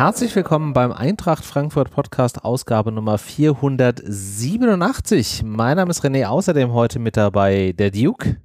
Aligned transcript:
Herzlich 0.00 0.34
willkommen 0.34 0.72
beim 0.72 0.92
Eintracht 0.92 1.44
Frankfurt 1.44 1.90
Podcast 1.90 2.42
Ausgabe 2.42 2.90
Nummer 2.90 3.18
487. 3.18 5.42
Mein 5.44 5.76
Name 5.76 5.90
ist 5.90 6.02
René, 6.02 6.24
außerdem 6.24 6.72
heute 6.72 6.98
mit 6.98 7.18
dabei 7.18 7.74
der 7.78 7.90
Duke. 7.90 8.38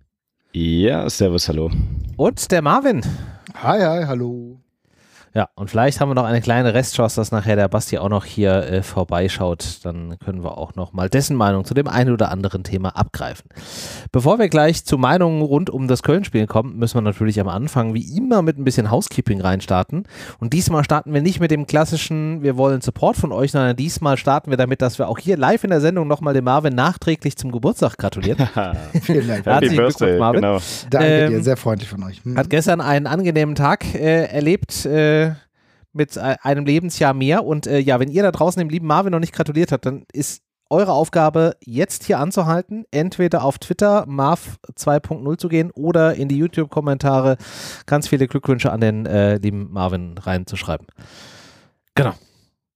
Ja, 0.52 1.10
servus, 1.10 1.48
hallo. 1.48 1.72
Und 2.18 2.52
der 2.52 2.62
Marvin. 2.62 3.04
Hi, 3.64 3.80
hi, 3.80 4.04
hallo. 4.06 4.60
Ja, 5.36 5.50
und 5.56 5.70
vielleicht 5.70 6.00
haben 6.00 6.10
wir 6.10 6.16
noch 6.16 6.24
eine 6.24 6.40
kleine 6.40 6.74
Restchance, 6.74 7.18
dass 7.18 7.34
nachher 7.34 7.58
der 7.58 7.68
Basti 7.68 7.98
auch 7.98 8.08
noch 8.08 8.24
hier 8.24 8.54
äh, 8.54 8.82
vorbeischaut. 8.82 9.80
Dann 9.84 10.18
können 10.24 10.46
wir 10.46 10.58
auch 10.58 10.76
noch 10.76 10.94
mal 10.94 11.10
dessen 11.10 11.36
Meinung 11.36 11.66
zu 11.66 11.74
dem 11.74 11.90
einen 11.90 12.14
oder 12.14 12.32
anderen 12.32 12.64
Thema 12.64 12.96
abgreifen. 12.96 13.50
Bevor 14.14 14.40
wir 14.40 14.48
gleich 14.48 14.86
zu 14.86 14.98
Meinungen 14.98 15.42
rund 15.42 15.70
um 15.70 15.90
das 15.90 16.04
Köln-Spiel 16.04 16.48
kommen, 16.48 16.78
müssen 16.78 16.96
wir 16.96 17.02
natürlich 17.02 17.38
am 17.42 17.50
Anfang 17.50 17.94
wie 17.94 18.18
immer 18.18 18.44
mit 18.44 18.58
ein 18.58 18.64
bisschen 18.64 18.90
Housekeeping 18.90 19.42
reinstarten. 19.42 20.08
Und 20.40 20.54
diesmal 20.54 20.86
starten 20.86 21.14
wir 21.14 21.22
nicht 21.22 21.42
mit 21.42 21.52
dem 21.52 21.68
klassischen, 21.68 22.42
wir 22.42 22.56
wollen 22.56 22.80
Support 22.80 23.18
von 23.18 23.34
euch, 23.34 23.52
sondern 23.52 23.76
diesmal 23.76 24.16
starten 24.16 24.52
wir 24.52 24.58
damit, 24.58 24.82
dass 24.82 25.00
wir 25.00 25.10
auch 25.10 25.20
hier 25.20 25.36
live 25.36 25.66
in 25.66 25.70
der 25.70 25.82
Sendung 25.82 26.08
nochmal 26.08 26.34
dem 26.34 26.46
Marvin 26.46 26.76
nachträglich 26.76 27.36
zum 27.36 27.52
Geburtstag 27.52 27.98
gratulieren. 27.98 28.48
Vielen 29.02 29.28
Dank. 29.28 29.46
Herzlichen 29.46 29.76
Glückwunsch, 29.76 30.18
Marvin. 30.18 30.42
Genau. 30.42 30.60
Danke 30.90 31.08
Ähm, 31.08 31.30
dir, 31.32 31.44
sehr 31.44 31.58
freundlich 31.58 31.90
von 31.90 32.02
euch. 32.06 32.24
Hm. 32.24 32.38
Hat 32.38 32.50
gestern 32.50 32.80
einen 32.80 33.06
angenehmen 33.06 33.56
Tag 33.56 33.84
äh, 33.96 34.28
erlebt 34.28 34.86
äh, 34.86 35.25
mit 35.96 36.18
äh, 36.18 36.36
einem 36.42 36.66
Lebensjahr 36.66 37.14
mehr. 37.14 37.46
Und 37.46 37.68
äh, 37.68 37.80
ja, 37.80 38.00
wenn 38.00 38.10
ihr 38.10 38.24
da 38.24 38.32
draußen 38.32 38.60
dem 38.60 38.70
lieben 38.70 38.88
Marvin 38.88 39.12
noch 39.12 39.20
nicht 39.20 39.34
gratuliert 39.34 39.72
habt, 39.72 39.86
dann 39.86 40.06
ist 40.14 40.44
eure 40.70 40.94
Aufgabe, 40.94 41.56
jetzt 41.64 42.04
hier 42.04 42.20
anzuhalten, 42.20 42.86
entweder 42.92 43.44
auf 43.44 43.60
Twitter 43.60 44.06
Marv 44.08 44.58
2.0 44.76 45.38
zu 45.38 45.48
gehen 45.48 45.72
oder 45.72 46.16
in 46.16 46.28
die 46.28 46.38
YouTube-Kommentare 46.38 47.38
ganz 47.86 48.08
viele 48.08 48.28
Glückwünsche 48.28 48.72
an 48.72 48.82
den 48.82 49.06
äh, 49.06 49.38
lieben 49.38 49.72
Marvin 49.72 50.18
reinzuschreiben. 50.18 50.88
Genau. 51.94 52.14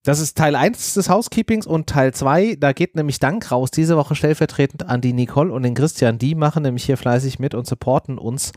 Das 0.03 0.20
ist 0.20 0.38
Teil 0.38 0.56
1 0.56 0.94
des 0.94 1.09
Housekeepings 1.09 1.67
und 1.67 1.88
Teil 1.88 2.14
2, 2.14 2.56
da 2.56 2.72
geht 2.72 2.95
nämlich 2.95 3.20
Dank 3.20 3.52
raus, 3.52 3.70
diese 3.70 3.97
Woche 3.97 4.16
stellvertretend 4.16 4.88
an 4.88 5.02
die 5.02 5.12
Nicole 5.12 5.52
und 5.52 5.64
den 5.64 5.73
Christian. 5.73 6.17
Die 6.17 6.36
machen 6.36 6.64
nämlich 6.64 6.86
hier 6.86 6.95
fleißig 6.95 7.38
mit 7.40 7.53
und 7.53 7.67
supporten 7.67 8.17
uns 8.17 8.53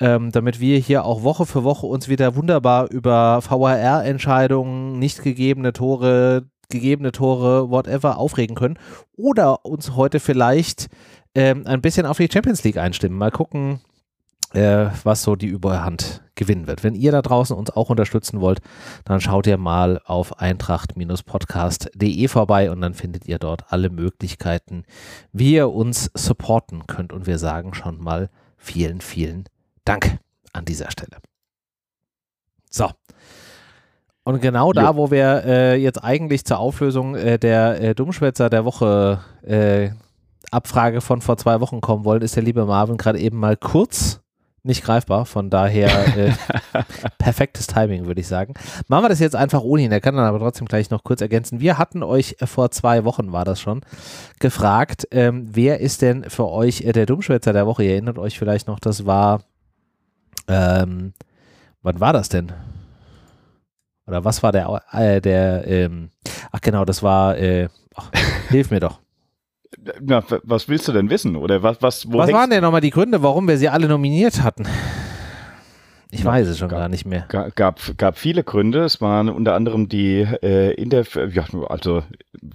ähm, 0.00 0.32
damit 0.32 0.60
wir 0.60 0.78
hier 0.78 1.04
auch 1.04 1.22
Woche 1.22 1.46
für 1.46 1.64
Woche 1.64 1.86
uns 1.86 2.08
wieder 2.08 2.36
wunderbar 2.36 2.90
über 2.90 3.40
VAR-Entscheidungen, 3.42 4.98
nicht 4.98 5.22
gegebene 5.22 5.72
Tore, 5.72 6.46
gegebene 6.68 7.12
Tore, 7.12 7.70
whatever 7.70 8.18
aufregen 8.18 8.56
können. 8.56 8.78
Oder 9.16 9.64
uns 9.64 9.94
heute 9.94 10.20
vielleicht 10.20 10.88
ähm, 11.34 11.66
ein 11.66 11.80
bisschen 11.80 12.06
auf 12.06 12.16
die 12.16 12.28
Champions 12.32 12.64
League 12.64 12.78
einstimmen. 12.78 13.18
Mal 13.18 13.30
gucken, 13.30 13.80
äh, 14.54 14.86
was 15.02 15.22
so 15.22 15.36
die 15.36 15.46
Überhand 15.46 16.22
gewinnen 16.34 16.66
wird. 16.66 16.82
Wenn 16.82 16.94
ihr 16.94 17.12
da 17.12 17.22
draußen 17.22 17.56
uns 17.56 17.70
auch 17.70 17.90
unterstützen 17.90 18.40
wollt, 18.40 18.60
dann 19.04 19.20
schaut 19.20 19.46
ihr 19.46 19.58
mal 19.58 20.00
auf 20.04 20.40
eintracht-podcast.de 20.40 22.28
vorbei 22.28 22.70
und 22.70 22.80
dann 22.80 22.94
findet 22.94 23.28
ihr 23.28 23.38
dort 23.38 23.72
alle 23.72 23.90
Möglichkeiten, 23.90 24.84
wie 25.32 25.54
ihr 25.54 25.70
uns 25.70 26.10
supporten 26.14 26.86
könnt. 26.86 27.12
Und 27.12 27.26
wir 27.26 27.38
sagen 27.38 27.74
schon 27.74 28.02
mal 28.02 28.30
vielen, 28.56 29.00
vielen 29.00 29.44
Dank 29.84 30.18
an 30.52 30.64
dieser 30.64 30.90
Stelle. 30.90 31.18
So. 32.70 32.90
Und 34.24 34.40
genau 34.40 34.72
da, 34.72 34.90
Jo. 34.90 34.96
wo 34.96 35.10
wir 35.10 35.44
äh, 35.44 35.76
jetzt 35.76 36.02
eigentlich 36.02 36.44
zur 36.44 36.58
Auflösung 36.58 37.14
äh, 37.14 37.38
der 37.38 37.80
äh, 37.80 37.94
Dummschwätzer 37.94 38.48
der 38.48 38.64
Woche 38.64 39.20
äh, 39.42 39.90
Abfrage 40.50 41.00
von 41.00 41.20
vor 41.20 41.36
zwei 41.36 41.60
Wochen 41.60 41.80
kommen 41.80 42.04
wollen, 42.04 42.22
ist 42.22 42.36
der 42.36 42.42
liebe 42.42 42.64
Marvin 42.64 42.96
gerade 42.96 43.18
eben 43.18 43.38
mal 43.38 43.56
kurz 43.56 44.20
nicht 44.64 44.82
greifbar. 44.82 45.26
Von 45.26 45.50
daher 45.50 46.16
äh, 46.16 46.32
perfektes 47.18 47.66
Timing, 47.66 48.06
würde 48.06 48.20
ich 48.20 48.26
sagen. 48.26 48.54
Machen 48.88 49.04
wir 49.04 49.08
das 49.10 49.20
jetzt 49.20 49.36
einfach 49.36 49.62
ohne 49.62 49.82
ihn. 49.82 49.92
Er 49.92 50.00
kann 50.00 50.16
dann 50.16 50.24
aber 50.24 50.38
trotzdem 50.38 50.66
gleich 50.66 50.90
noch 50.90 51.04
kurz 51.04 51.20
ergänzen. 51.20 51.60
Wir 51.60 51.76
hatten 51.76 52.02
euch 52.02 52.36
vor 52.42 52.70
zwei 52.70 53.04
Wochen, 53.04 53.30
war 53.32 53.44
das 53.44 53.60
schon, 53.60 53.82
gefragt, 54.40 55.06
ähm, 55.10 55.48
wer 55.52 55.80
ist 55.80 56.00
denn 56.02 56.28
für 56.30 56.48
euch 56.48 56.80
äh, 56.80 56.92
der 56.92 57.06
Dummschwätzer 57.06 57.52
der 57.52 57.66
Woche? 57.66 57.84
Ihr 57.84 57.92
erinnert 57.92 58.18
euch 58.18 58.38
vielleicht 58.38 58.66
noch, 58.66 58.80
das 58.80 59.04
war, 59.04 59.42
ähm, 60.48 61.12
wann 61.82 62.00
war 62.00 62.12
das 62.12 62.28
denn? 62.28 62.52
Oder 64.06 64.24
was 64.24 64.42
war 64.42 64.52
der, 64.52 64.82
äh, 64.92 65.20
der, 65.20 65.66
ähm, 65.66 66.10
ach 66.52 66.60
genau, 66.60 66.84
das 66.84 67.02
war, 67.02 67.38
äh, 67.38 67.68
ach, 67.94 68.10
hilf 68.50 68.70
mir 68.70 68.80
doch. 68.80 69.00
Na, 70.00 70.22
was 70.44 70.68
willst 70.68 70.86
du 70.88 70.92
denn 70.92 71.10
wissen? 71.10 71.36
Oder 71.36 71.62
was, 71.62 71.82
was, 71.82 72.10
wo 72.10 72.18
Was 72.18 72.32
waren 72.32 72.50
denn 72.50 72.62
nochmal 72.62 72.80
die 72.80 72.90
Gründe, 72.90 73.22
warum 73.22 73.48
wir 73.48 73.58
sie 73.58 73.68
alle 73.68 73.88
nominiert 73.88 74.42
hatten? 74.42 74.66
Ich 76.14 76.20
Ja, 76.20 76.26
weiß 76.26 76.46
es 76.46 76.58
schon 76.58 76.68
gab- 76.68 76.78
gar 76.78 76.88
nicht 76.88 77.06
mehr. 77.06 77.24
Ga- 77.28 77.48
gab, 77.54 77.80
gab 77.98 78.16
viele 78.18 78.44
Gründe. 78.44 78.84
Es 78.84 79.00
waren 79.00 79.28
unter 79.28 79.54
anderem 79.54 79.88
die 79.88 80.20
äh, 80.42 80.72
in 80.74 80.88
der, 80.88 81.04
ja, 81.32 81.44
also 81.68 82.04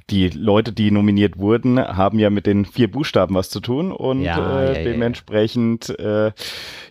die 0.10 0.30
Leute, 0.30 0.72
die 0.72 0.92
nominiert 0.92 1.38
wurden, 1.38 1.78
haben 1.78 2.20
ja 2.20 2.30
mit 2.30 2.46
den 2.46 2.64
vier 2.64 2.90
Buchstaben 2.90 3.36
was 3.36 3.50
zu 3.50 3.60
tun 3.60 3.92
und 3.92 4.22
Ja, 4.24 4.62
äh, 4.62 4.78
ja. 4.78 4.84
dementsprechend, 4.92 5.90
äh, 6.00 6.32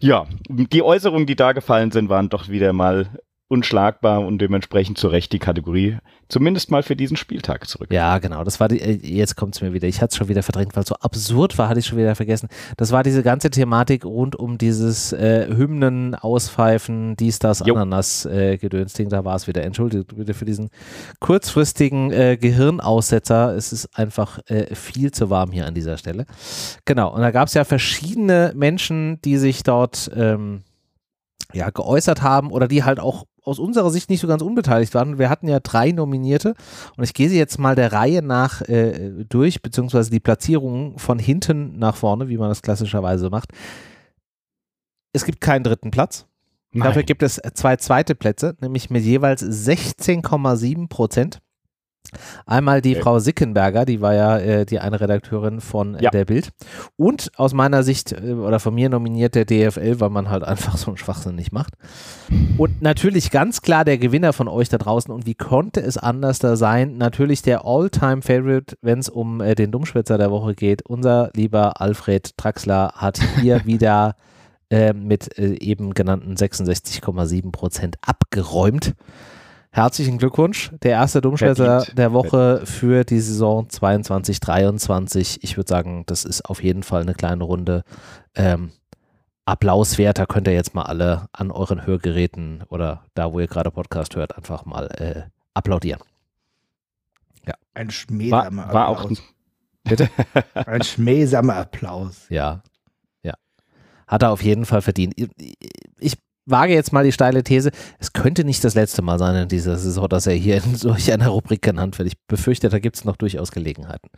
ja, 0.01 0.27
die 0.51 0.83
Äußerungen, 0.83 1.27
die 1.27 1.37
da 1.37 1.53
gefallen 1.53 1.91
sind, 1.91 2.11
waren 2.11 2.29
doch 2.29 2.49
wieder 2.51 2.75
mal 2.75 3.09
unschlagbar 3.49 4.21
und 4.27 4.39
dementsprechend 4.39 4.99
zu 4.99 5.09
Recht 5.09 5.33
die 5.33 5.39
Kategorie, 5.39 5.97
zumindest 6.29 6.71
mal 6.71 6.83
für 6.83 6.97
diesen 6.97 7.17
Spieltag 7.17 7.67
zurück. 7.67 7.91
Ja, 7.91 8.19
genau. 8.19 8.45
Das 8.45 8.61
war 8.61 8.69
die, 8.69 8.79
äh, 8.79 8.99
jetzt 9.03 9.37
kommt 9.37 9.55
es 9.55 9.63
mir 9.63 9.73
wieder. 9.73 9.89
Ich 9.89 10.03
hatte 10.03 10.13
es 10.13 10.17
schon 10.17 10.29
wieder 10.29 10.43
verdrängt, 10.43 10.77
weil 10.77 10.83
es 10.83 10.89
so 10.89 10.95
absurd 10.97 11.57
war, 11.57 11.71
hatte 11.71 11.81
ich 11.81 11.87
schon 11.87 11.97
wieder 11.97 12.15
vergessen. 12.15 12.49
Das 12.77 12.93
war 12.93 13.03
diese 13.03 13.23
ganze 13.23 13.49
Thematik 13.49 14.05
rund 14.05 14.37
um 14.37 14.59
dieses 14.59 15.15
äh, 15.15 15.49
Hymnen, 15.49 16.15
Auspfeifen, 16.15 17.17
dies, 17.17 17.39
das, 17.39 17.63
Jo. 17.65 17.75
Ananas, 17.75 18.27
äh, 18.27 18.59
Gedönsding. 18.59 19.09
Da 19.09 19.25
war 19.25 19.37
es 19.37 19.47
wieder. 19.47 19.63
Entschuldigt 19.63 20.15
bitte 20.15 20.35
für 20.35 20.45
diesen 20.45 20.69
kurzfristigen 21.19 22.13
äh, 22.13 22.37
Gehirnaussetzer. 22.39 23.55
Es 23.57 23.73
ist 23.73 23.99
einfach 23.99 24.41
äh, 24.47 24.75
viel 24.75 25.11
zu 25.11 25.31
warm 25.31 25.53
hier 25.53 25.67
an 25.67 25.75
dieser 25.75 25.97
Stelle. 25.97 26.27
Genau. 26.85 27.15
Und 27.15 27.23
da 27.23 27.31
gab 27.31 27.49
es 27.49 27.55
ja 27.55 27.65
verschiedene 27.65 28.53
Menschen, 28.55 29.23
die 29.23 29.39
sich 29.39 29.63
dort 29.63 30.11
ähm, 30.15 30.65
ja, 31.53 31.71
geäußert 31.71 32.23
haben 32.23 32.51
oder 32.51 32.69
die 32.69 32.85
halt 32.85 33.01
auch 33.01 33.25
aus 33.49 33.59
unserer 33.59 33.91
Sicht 33.91 34.11
nicht 34.11 34.21
so 34.21 34.29
ganz 34.29 34.43
unbeteiligt 34.43 34.95
waren. 34.95 35.19
Wir 35.19 35.31
hatten 35.31 35.49
ja 35.49 35.61
drei 35.61 35.91
Nominierte 35.91 36.55
und 36.97 37.05
ich 37.05 37.15
gehe 37.15 37.29
sie 37.29 37.39
jetzt 37.39 37.59
mal 37.59 37.75
der 37.75 37.93
Reihe 37.93 38.23
nach 38.23 38.63
äh, 38.63 39.25
durch, 39.29 39.63
beziehungsweise 39.63 40.11
die 40.11 40.21
Platzierung 40.21 40.99
von 40.99 41.19
hinten 41.19 41.79
nach 41.79 41.97
vorne, 41.97 42.29
wie 42.29 42.37
man 42.37 42.49
das 42.49 42.63
klassischerweise 42.63 43.31
macht. 43.31 43.51
Es 45.13 45.25
gibt 45.25 45.41
keinen 45.41 45.65
dritten 45.65 45.91
Platz. 45.91 46.27
Dafür 46.73 46.97
Nein. 46.97 47.07
gibt 47.07 47.23
es 47.23 47.41
zwei 47.55 47.77
zweite 47.77 48.15
Plätze, 48.15 48.55
nämlich 48.61 48.91
mit 48.91 49.03
jeweils 49.03 49.43
16,7 49.43 50.89
Prozent. 50.89 51.41
Einmal 52.47 52.81
die 52.81 52.93
Okay. 52.95 53.03
Frau 53.03 53.19
Sickenberger, 53.19 53.85
die 53.85 54.01
war 54.01 54.15
ja 54.15 54.39
äh, 54.39 54.67
die 54.67 54.79
eine 54.81 55.01
Redakteurin 55.01 55.61
von 55.61 55.95
äh, 55.95 56.05
Ja. 56.05 56.11
der 56.11 56.25
Bild. 56.25 56.51
Und 56.97 57.31
aus 57.37 57.53
meiner 57.55 57.83
Sicht 57.83 58.13
äh, 58.13 58.33
oder 58.33 58.61
von 58.61 58.75
mir 58.75 58.89
nominiert 58.89 59.35
der 59.35 59.45
DFL, 59.45 60.01
weil 60.01 60.11
man 60.11 60.31
halt 60.31 60.43
einfach 60.45 60.77
so 60.77 60.89
einen 60.89 60.97
Schwachsinn 60.97 61.35
nicht 61.35 61.53
macht. 61.53 61.75
Und 62.57 62.83
natürlich 62.83 63.31
ganz 63.31 63.63
klar 63.63 63.85
der 63.85 63.99
Gewinner 63.99 64.33
von 64.33 64.49
euch 64.49 64.69
da 64.69 64.79
draußen. 64.79 65.13
Und 65.13 65.27
wie 65.27 65.35
konnte 65.35 65.81
es 65.81 65.97
anders 65.97 66.39
da 66.39 66.57
sein? 66.57 66.97
Natürlich 66.97 67.43
der 67.43 67.65
All-Time-Favorite, 67.65 68.77
wenn 68.83 68.99
es 68.99 69.09
um 69.09 69.41
äh, 69.41 69.55
den 69.55 69.71
Dummschwätzer 69.71 70.19
der 70.19 70.31
Woche 70.31 70.55
geht. 70.55 70.83
Unser 70.83 71.31
lieber 71.35 71.81
Alfred 71.81 72.37
Traxler 72.37 72.93
hat 72.95 73.21
hier 73.41 73.63
wieder 73.67 74.15
äh, 74.71 74.93
mit 74.93 75.39
äh, 75.39 75.55
eben 75.61 75.95
genannten 75.95 76.35
66,7 76.35 77.53
Prozent 77.53 77.97
abgeräumt. 78.03 78.95
Herzlichen 79.71 80.19
Glückwunsch. 80.19 80.71
Der 80.83 80.93
erste 80.93 81.21
Dummschwätzer 81.21 81.87
der 81.93 82.13
Woche 82.13 82.63
für 82.65 83.05
die 83.05 83.21
Saison 83.21 83.69
22, 83.69 84.41
23. 84.41 85.43
Ich 85.43 85.57
würde 85.57 85.69
sagen, 85.69 86.05
das 86.07 86.25
ist 86.25 86.45
auf 86.47 86.63
jeden 86.63 86.83
Fall 86.83 87.03
eine 87.03 87.15
kleine 87.15 87.45
Runde. 87.45 87.83
Ähm, 88.35 88.73
Applaus 89.45 89.99
wert. 89.99 90.19
Da 90.19 90.27
könnt 90.27 90.47
ihr 90.47 90.55
jetzt 90.55 90.75
mal 90.75 90.83
alle 90.83 91.29
an 91.33 91.51
euren 91.51 91.87
Hörgeräten 91.87 92.65
oder 92.69 93.05
da, 93.15 93.33
wo 93.33 93.41
ihr 93.41 93.47
gerade 93.47 93.71
Podcast 93.71 94.17
hört, 94.17 94.37
einfach 94.37 94.65
mal 94.65 94.87
äh, 94.99 95.23
applaudieren. 95.55 96.01
Ein 97.79 97.87
War, 97.87 97.93
schmähsamer 97.93 98.73
war 98.73 98.89
auch 98.89 99.05
Applaus. 99.05 99.23
Ein 100.55 100.83
schmähsamer 100.83 101.57
Applaus. 101.57 102.27
Ja, 102.29 102.63
ja. 103.23 103.35
Hat 104.09 104.23
er 104.23 104.33
auf 104.33 104.43
jeden 104.43 104.67
Fall 104.67 104.83
verdient. 104.83 105.15
Wage 106.51 106.75
jetzt 106.75 106.93
mal 106.93 107.05
die 107.05 107.13
steile 107.13 107.43
These, 107.43 107.71
es 107.99 108.13
könnte 108.13 108.45
nicht 108.45 108.65
das 108.65 108.75
letzte 108.75 109.03
Mal 109.03 109.19
sein 109.19 109.37
in 109.37 109.49
dieser 109.49 109.77
Saison, 109.77 110.09
dass 110.09 110.27
er 110.27 110.35
hier 110.35 110.63
in 110.63 110.75
solch 110.77 111.13
einer 111.13 111.29
Rubrik 111.29 111.63
genannt 111.63 111.99
wird. 111.99 112.09
Ich 112.09 112.19
befürchte, 112.27 112.69
da 112.69 112.79
gibt 112.79 112.97
es 112.97 113.05
noch 113.05 113.17
durchaus 113.17 113.51
Gelegenheiten. 113.51 114.09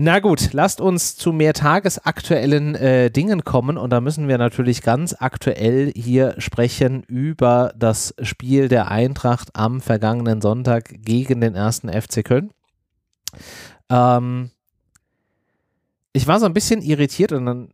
Na 0.00 0.20
gut, 0.20 0.52
lasst 0.52 0.80
uns 0.80 1.16
zu 1.16 1.32
mehr 1.32 1.54
tagesaktuellen 1.54 2.76
äh, 2.76 3.10
Dingen 3.10 3.42
kommen 3.42 3.76
und 3.76 3.90
da 3.90 4.00
müssen 4.00 4.28
wir 4.28 4.38
natürlich 4.38 4.82
ganz 4.82 5.16
aktuell 5.18 5.92
hier 5.96 6.36
sprechen 6.38 7.02
über 7.02 7.72
das 7.76 8.14
Spiel 8.22 8.68
der 8.68 8.92
Eintracht 8.92 9.48
am 9.54 9.80
vergangenen 9.80 10.40
Sonntag 10.40 11.02
gegen 11.02 11.40
den 11.40 11.56
ersten 11.56 11.88
FC 11.88 12.24
Köln. 12.24 12.50
Ähm, 13.90 14.50
ich 16.12 16.28
war 16.28 16.38
so 16.38 16.46
ein 16.46 16.54
bisschen 16.54 16.80
irritiert 16.80 17.32
und 17.32 17.46
dann 17.46 17.68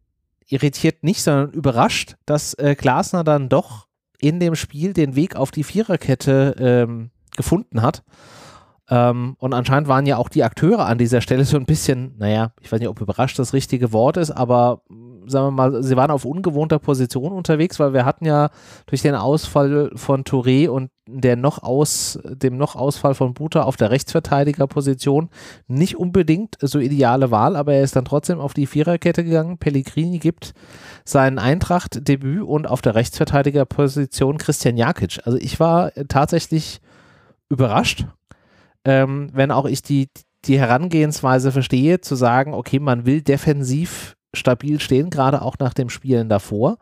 irritiert 0.49 1.02
nicht, 1.02 1.23
sondern 1.23 1.50
überrascht, 1.52 2.17
dass 2.26 2.55
äh, 2.55 2.75
Glasner 2.76 3.25
dann 3.25 3.49
doch 3.49 3.87
in 4.19 4.41
dem 4.41 4.55
Spiel 4.55 4.93
den 4.93 5.17
Weg 5.17 5.37
auf 5.37 5.50
die 5.50 5.64
Viererkette 5.64 6.55
ähm, 6.58 7.11
gefunden 7.37 7.82
hat. 7.82 8.02
Ähm, 8.88 9.37
und 9.38 9.55
anscheinend 9.55 9.88
waren 9.88 10.06
ja 10.06 10.19
auch 10.19 10.29
die 10.29 10.44
Akteure 10.44 10.87
an 10.87 10.99
dieser 10.99 11.20
Stelle 11.20 11.44
so 11.44 11.56
ein 11.56 11.64
bisschen, 11.64 12.14
naja, 12.19 12.52
ich 12.61 12.70
weiß 12.70 12.81
nicht, 12.81 12.88
ob 12.88 13.00
überrascht 13.00 13.38
das 13.38 13.52
richtige 13.52 13.93
Wort 13.93 14.17
ist, 14.17 14.31
aber 14.31 14.82
sagen 15.26 15.47
wir 15.47 15.50
mal, 15.50 15.82
sie 15.82 15.97
waren 15.97 16.11
auf 16.11 16.25
ungewohnter 16.25 16.79
Position 16.79 17.32
unterwegs, 17.32 17.79
weil 17.79 17.93
wir 17.93 18.05
hatten 18.05 18.25
ja 18.25 18.50
durch 18.87 19.03
den 19.03 19.15
Ausfall 19.15 19.91
von 19.94 20.25
Touré 20.25 20.69
und 20.69 20.91
der 21.06 21.37
noch 21.37 21.62
aus, 21.62 22.19
dem 22.25 22.56
noch 22.56 22.76
Ausfall 22.76 23.15
von 23.15 23.35
Buta 23.35 23.62
auf 23.62 23.76
der 23.76 23.91
Rechtsverteidigerposition 23.91 25.29
nicht 25.67 25.97
unbedingt 25.97 26.56
so 26.61 26.79
ideale 26.79 27.31
Wahl, 27.31 27.56
aber 27.56 27.75
er 27.75 27.82
ist 27.82 27.97
dann 27.97 28.06
trotzdem 28.06 28.41
auf 28.41 28.55
die 28.55 28.67
Viererkette 28.67 29.23
gegangen. 29.25 29.59
Pellegrini 29.59 30.19
gibt 30.19 30.55
sein 31.05 31.38
Eintracht-Debüt 31.38 32.43
und 32.43 32.67
auf 32.67 32.81
der 32.81 32.94
Rechtsverteidigerposition 32.94 34.38
Christian 34.38 34.77
Jakic. 34.77 35.20
Also 35.25 35.38
ich 35.38 35.61
war 35.61 35.93
tatsächlich 36.09 36.81
überrascht, 37.50 38.06
ähm, 38.85 39.31
wenn 39.32 39.50
auch 39.50 39.67
ich 39.67 39.82
die, 39.82 40.09
die 40.47 40.59
Herangehensweise 40.59 41.53
verstehe, 41.53 42.00
zu 42.00 42.15
sagen, 42.15 42.55
okay, 42.55 42.79
man 42.79 43.05
will 43.05 43.23
defensiv 43.23 44.17
stabil 44.34 44.81
stehen, 44.81 45.10
gerade 45.10 45.42
auch 45.42 45.56
nach 45.58 45.75
dem 45.75 45.88
Spielen 45.88 46.28
davor. 46.28 46.78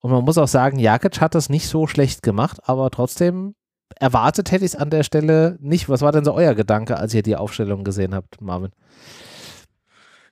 Und 0.00 0.10
man 0.10 0.24
muss 0.24 0.38
auch 0.38 0.48
sagen, 0.48 0.78
Jakic 0.78 1.20
hat 1.20 1.34
das 1.34 1.48
nicht 1.48 1.68
so 1.68 1.86
schlecht 1.86 2.22
gemacht, 2.22 2.60
aber 2.64 2.90
trotzdem 2.90 3.54
erwartet 3.96 4.52
hätte 4.52 4.64
ich 4.64 4.72
es 4.72 4.76
an 4.76 4.90
der 4.90 5.02
Stelle 5.02 5.56
nicht. 5.60 5.88
Was 5.88 6.02
war 6.02 6.12
denn 6.12 6.24
so 6.24 6.34
euer 6.34 6.54
Gedanke, 6.54 6.96
als 6.96 7.14
ihr 7.14 7.22
die 7.22 7.36
Aufstellung 7.36 7.84
gesehen 7.84 8.14
habt, 8.14 8.40
Marvin? 8.40 8.70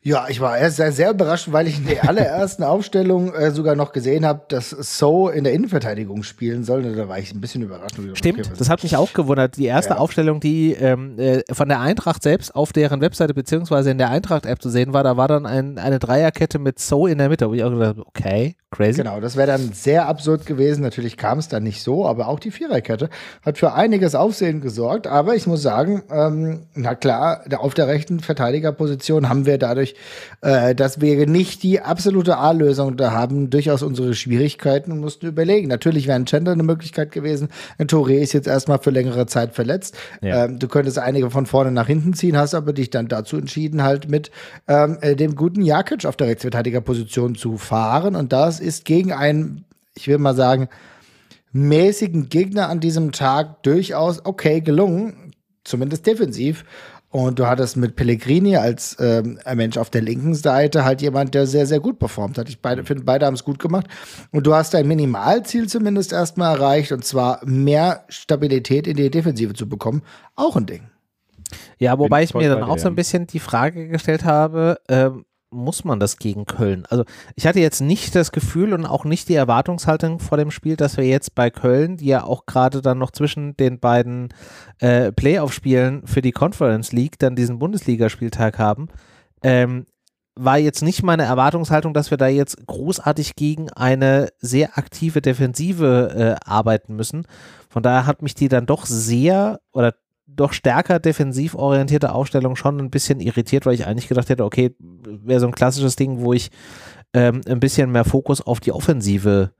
Ja, 0.06 0.26
ich 0.28 0.38
war 0.38 0.56
erst 0.56 0.76
sehr, 0.76 0.92
sehr 0.92 1.10
überrascht, 1.10 1.48
weil 1.50 1.66
ich 1.66 1.78
in 1.78 1.86
der 1.86 2.08
allerersten 2.08 2.62
Aufstellung 2.62 3.34
äh, 3.34 3.50
sogar 3.50 3.74
noch 3.74 3.90
gesehen 3.90 4.24
habe, 4.24 4.42
dass 4.46 4.70
So 4.70 5.28
in 5.28 5.42
der 5.42 5.52
Innenverteidigung 5.52 6.22
spielen 6.22 6.62
soll. 6.62 6.94
Da 6.94 7.08
war 7.08 7.18
ich 7.18 7.34
ein 7.34 7.40
bisschen 7.40 7.62
überrascht. 7.62 7.96
Stimmt, 8.14 8.38
okay, 8.38 8.50
das 8.56 8.70
hat 8.70 8.84
mich 8.84 8.96
auch 8.96 9.12
gewundert. 9.14 9.56
Die 9.56 9.64
erste 9.64 9.94
ja. 9.94 9.98
Aufstellung, 9.98 10.38
die 10.38 10.74
ähm, 10.74 11.18
äh, 11.18 11.42
von 11.52 11.68
der 11.68 11.80
Eintracht 11.80 12.22
selbst 12.22 12.54
auf 12.54 12.72
deren 12.72 13.00
Webseite 13.00 13.34
beziehungsweise 13.34 13.90
in 13.90 13.98
der 13.98 14.10
Eintracht-App 14.10 14.62
zu 14.62 14.70
sehen 14.70 14.92
war, 14.92 15.02
da 15.02 15.16
war 15.16 15.26
dann 15.26 15.44
ein, 15.44 15.76
eine 15.76 15.98
Dreierkette 15.98 16.60
mit 16.60 16.78
So 16.78 17.08
in 17.08 17.18
der 17.18 17.28
Mitte, 17.28 17.48
wo 17.50 17.54
ich 17.54 17.64
auch 17.64 17.70
gedacht 17.70 17.96
okay, 17.98 18.54
crazy. 18.70 19.02
Genau, 19.02 19.18
das 19.18 19.36
wäre 19.36 19.48
dann 19.48 19.72
sehr 19.72 20.06
absurd 20.06 20.46
gewesen. 20.46 20.82
Natürlich 20.82 21.16
kam 21.16 21.40
es 21.40 21.48
dann 21.48 21.64
nicht 21.64 21.82
so, 21.82 22.06
aber 22.06 22.28
auch 22.28 22.38
die 22.38 22.52
Viererkette 22.52 23.10
hat 23.44 23.58
für 23.58 23.72
einiges 23.72 24.14
Aufsehen 24.14 24.60
gesorgt. 24.60 25.08
Aber 25.08 25.34
ich 25.34 25.48
muss 25.48 25.62
sagen, 25.62 26.04
ähm, 26.12 26.66
na 26.74 26.94
klar, 26.94 27.42
auf 27.58 27.74
der 27.74 27.88
rechten 27.88 28.20
Verteidigerposition 28.20 29.28
haben 29.28 29.46
wir 29.46 29.58
dadurch 29.58 29.95
äh, 30.40 30.74
dass 30.74 31.00
wir 31.00 31.26
nicht 31.26 31.62
die 31.62 31.80
absolute 31.80 32.38
A-Lösung 32.38 32.96
da 32.96 33.12
haben, 33.12 33.50
durchaus 33.50 33.82
unsere 33.82 34.14
Schwierigkeiten 34.14 34.92
und 34.92 35.00
mussten 35.00 35.26
überlegen. 35.26 35.68
Natürlich 35.68 36.06
wäre 36.06 36.16
ein 36.16 36.26
Chandler 36.26 36.52
eine 36.52 36.62
Möglichkeit 36.62 37.12
gewesen. 37.12 37.48
Ein 37.78 37.86
Touré 37.86 38.18
ist 38.18 38.32
jetzt 38.32 38.46
erstmal 38.46 38.78
für 38.78 38.90
längere 38.90 39.26
Zeit 39.26 39.54
verletzt. 39.54 39.96
Ja. 40.22 40.44
Ähm, 40.44 40.58
du 40.58 40.68
könntest 40.68 40.98
einige 40.98 41.30
von 41.30 41.46
vorne 41.46 41.70
nach 41.70 41.86
hinten 41.86 42.14
ziehen, 42.14 42.36
hast 42.36 42.54
aber 42.54 42.72
dich 42.72 42.90
dann 42.90 43.08
dazu 43.08 43.36
entschieden, 43.36 43.82
halt 43.82 44.08
mit 44.08 44.30
ähm, 44.68 44.98
äh, 45.00 45.16
dem 45.16 45.34
guten 45.36 45.62
Jakic 45.62 46.04
auf 46.04 46.16
der 46.16 46.28
Rechtsverteidigerposition 46.28 47.34
zu 47.34 47.56
fahren. 47.56 48.14
Und 48.14 48.32
das 48.32 48.60
ist 48.60 48.84
gegen 48.84 49.12
einen, 49.12 49.64
ich 49.94 50.08
will 50.08 50.18
mal 50.18 50.34
sagen, 50.34 50.68
mäßigen 51.52 52.28
Gegner 52.28 52.68
an 52.68 52.80
diesem 52.80 53.12
Tag 53.12 53.62
durchaus 53.62 54.24
okay 54.24 54.60
gelungen, 54.60 55.32
zumindest 55.64 56.06
defensiv. 56.06 56.64
Und 57.16 57.38
du 57.38 57.46
hattest 57.46 57.78
mit 57.78 57.96
Pellegrini 57.96 58.58
als 58.58 58.94
ähm, 59.00 59.38
ein 59.46 59.56
Mensch 59.56 59.78
auf 59.78 59.88
der 59.88 60.02
linken 60.02 60.34
Seite 60.34 60.84
halt 60.84 61.00
jemand, 61.00 61.32
der 61.32 61.46
sehr, 61.46 61.64
sehr 61.64 61.80
gut 61.80 61.98
performt 61.98 62.36
hat. 62.36 62.50
Ich 62.50 62.60
beide, 62.60 62.84
finde, 62.84 63.04
beide 63.04 63.24
haben 63.24 63.32
es 63.32 63.42
gut 63.42 63.58
gemacht. 63.58 63.86
Und 64.32 64.46
du 64.46 64.54
hast 64.54 64.74
dein 64.74 64.86
Minimalziel 64.86 65.66
zumindest 65.66 66.12
erstmal 66.12 66.56
erreicht, 66.56 66.92
und 66.92 67.06
zwar 67.06 67.40
mehr 67.46 68.04
Stabilität 68.10 68.86
in 68.86 68.98
die 68.98 69.10
Defensive 69.10 69.54
zu 69.54 69.66
bekommen. 69.66 70.02
Auch 70.34 70.56
ein 70.56 70.66
Ding. 70.66 70.90
Ja, 71.78 71.98
wobei 71.98 72.22
ich 72.22 72.34
mir 72.34 72.50
dann 72.50 72.62
auch 72.62 72.76
so 72.76 72.88
ein 72.88 72.96
bisschen 72.96 73.26
die 73.26 73.40
Frage 73.40 73.88
gestellt 73.88 74.26
habe, 74.26 74.78
ähm, 74.86 75.24
muss 75.56 75.84
man 75.84 75.98
das 75.98 76.18
gegen 76.18 76.44
Köln? 76.44 76.84
Also 76.88 77.04
ich 77.34 77.46
hatte 77.46 77.60
jetzt 77.60 77.80
nicht 77.80 78.14
das 78.14 78.30
Gefühl 78.30 78.72
und 78.72 78.86
auch 78.86 79.04
nicht 79.04 79.28
die 79.28 79.34
Erwartungshaltung 79.34 80.20
vor 80.20 80.38
dem 80.38 80.50
Spiel, 80.50 80.76
dass 80.76 80.96
wir 80.96 81.04
jetzt 81.04 81.34
bei 81.34 81.50
Köln, 81.50 81.96
die 81.96 82.06
ja 82.06 82.24
auch 82.24 82.46
gerade 82.46 82.82
dann 82.82 82.98
noch 82.98 83.10
zwischen 83.10 83.56
den 83.56 83.80
beiden 83.80 84.28
äh, 84.78 85.10
Playoff-Spielen 85.12 86.06
für 86.06 86.22
die 86.22 86.32
Conference 86.32 86.92
League 86.92 87.18
dann 87.18 87.34
diesen 87.34 87.58
Bundesligaspieltag 87.58 88.58
haben, 88.58 88.88
ähm, 89.42 89.86
war 90.38 90.58
jetzt 90.58 90.82
nicht 90.82 91.02
meine 91.02 91.24
Erwartungshaltung, 91.24 91.94
dass 91.94 92.10
wir 92.10 92.18
da 92.18 92.26
jetzt 92.28 92.66
großartig 92.66 93.36
gegen 93.36 93.72
eine 93.72 94.28
sehr 94.38 94.76
aktive 94.76 95.22
Defensive 95.22 96.38
äh, 96.44 96.48
arbeiten 96.48 96.94
müssen. 96.94 97.26
Von 97.70 97.82
daher 97.82 98.06
hat 98.06 98.22
mich 98.22 98.34
die 98.34 98.48
dann 98.48 98.66
doch 98.66 98.84
sehr 98.84 99.60
oder 99.72 99.94
doch 100.26 100.52
stärker 100.52 100.98
defensiv 100.98 101.54
orientierte 101.54 102.12
Aufstellung 102.12 102.56
schon 102.56 102.78
ein 102.78 102.90
bisschen 102.90 103.20
irritiert, 103.20 103.66
weil 103.66 103.74
ich 103.74 103.86
eigentlich 103.86 104.08
gedacht 104.08 104.28
hätte, 104.28 104.44
okay, 104.44 104.74
wäre 104.78 105.40
so 105.40 105.46
ein 105.46 105.54
klassisches 105.54 105.96
Ding, 105.96 106.20
wo 106.20 106.32
ich 106.32 106.50
ähm, 107.14 107.40
ein 107.48 107.60
bisschen 107.60 107.90
mehr 107.90 108.04
Fokus 108.04 108.40
auf 108.40 108.60
die 108.60 108.72
Offensive 108.72 109.52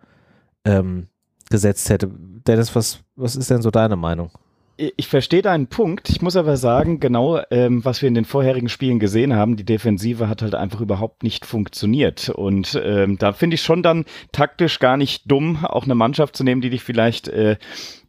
ähm, 0.64 1.06
gesetzt 1.48 1.88
hätte. 1.90 2.10
Dennis, 2.46 2.74
was, 2.74 3.00
was 3.14 3.36
ist 3.36 3.50
denn 3.50 3.62
so 3.62 3.70
deine 3.70 3.96
Meinung? 3.96 4.30
Ich 4.78 5.08
verstehe 5.08 5.40
deinen 5.40 5.68
Punkt. 5.68 6.10
Ich 6.10 6.20
muss 6.20 6.36
aber 6.36 6.58
sagen, 6.58 7.00
genau, 7.00 7.40
ähm, 7.50 7.82
was 7.82 8.02
wir 8.02 8.08
in 8.08 8.14
den 8.14 8.26
vorherigen 8.26 8.68
Spielen 8.68 8.98
gesehen 8.98 9.34
haben, 9.34 9.56
die 9.56 9.64
Defensive 9.64 10.28
hat 10.28 10.42
halt 10.42 10.54
einfach 10.54 10.82
überhaupt 10.82 11.22
nicht 11.22 11.46
funktioniert. 11.46 12.28
Und 12.28 12.78
ähm, 12.84 13.16
da 13.16 13.32
finde 13.32 13.54
ich 13.54 13.62
schon 13.62 13.82
dann 13.82 14.04
taktisch 14.32 14.78
gar 14.78 14.98
nicht 14.98 15.30
dumm, 15.30 15.64
auch 15.64 15.84
eine 15.84 15.94
Mannschaft 15.94 16.36
zu 16.36 16.44
nehmen, 16.44 16.60
die 16.60 16.68
dich 16.68 16.84
vielleicht 16.84 17.28
äh, 17.28 17.56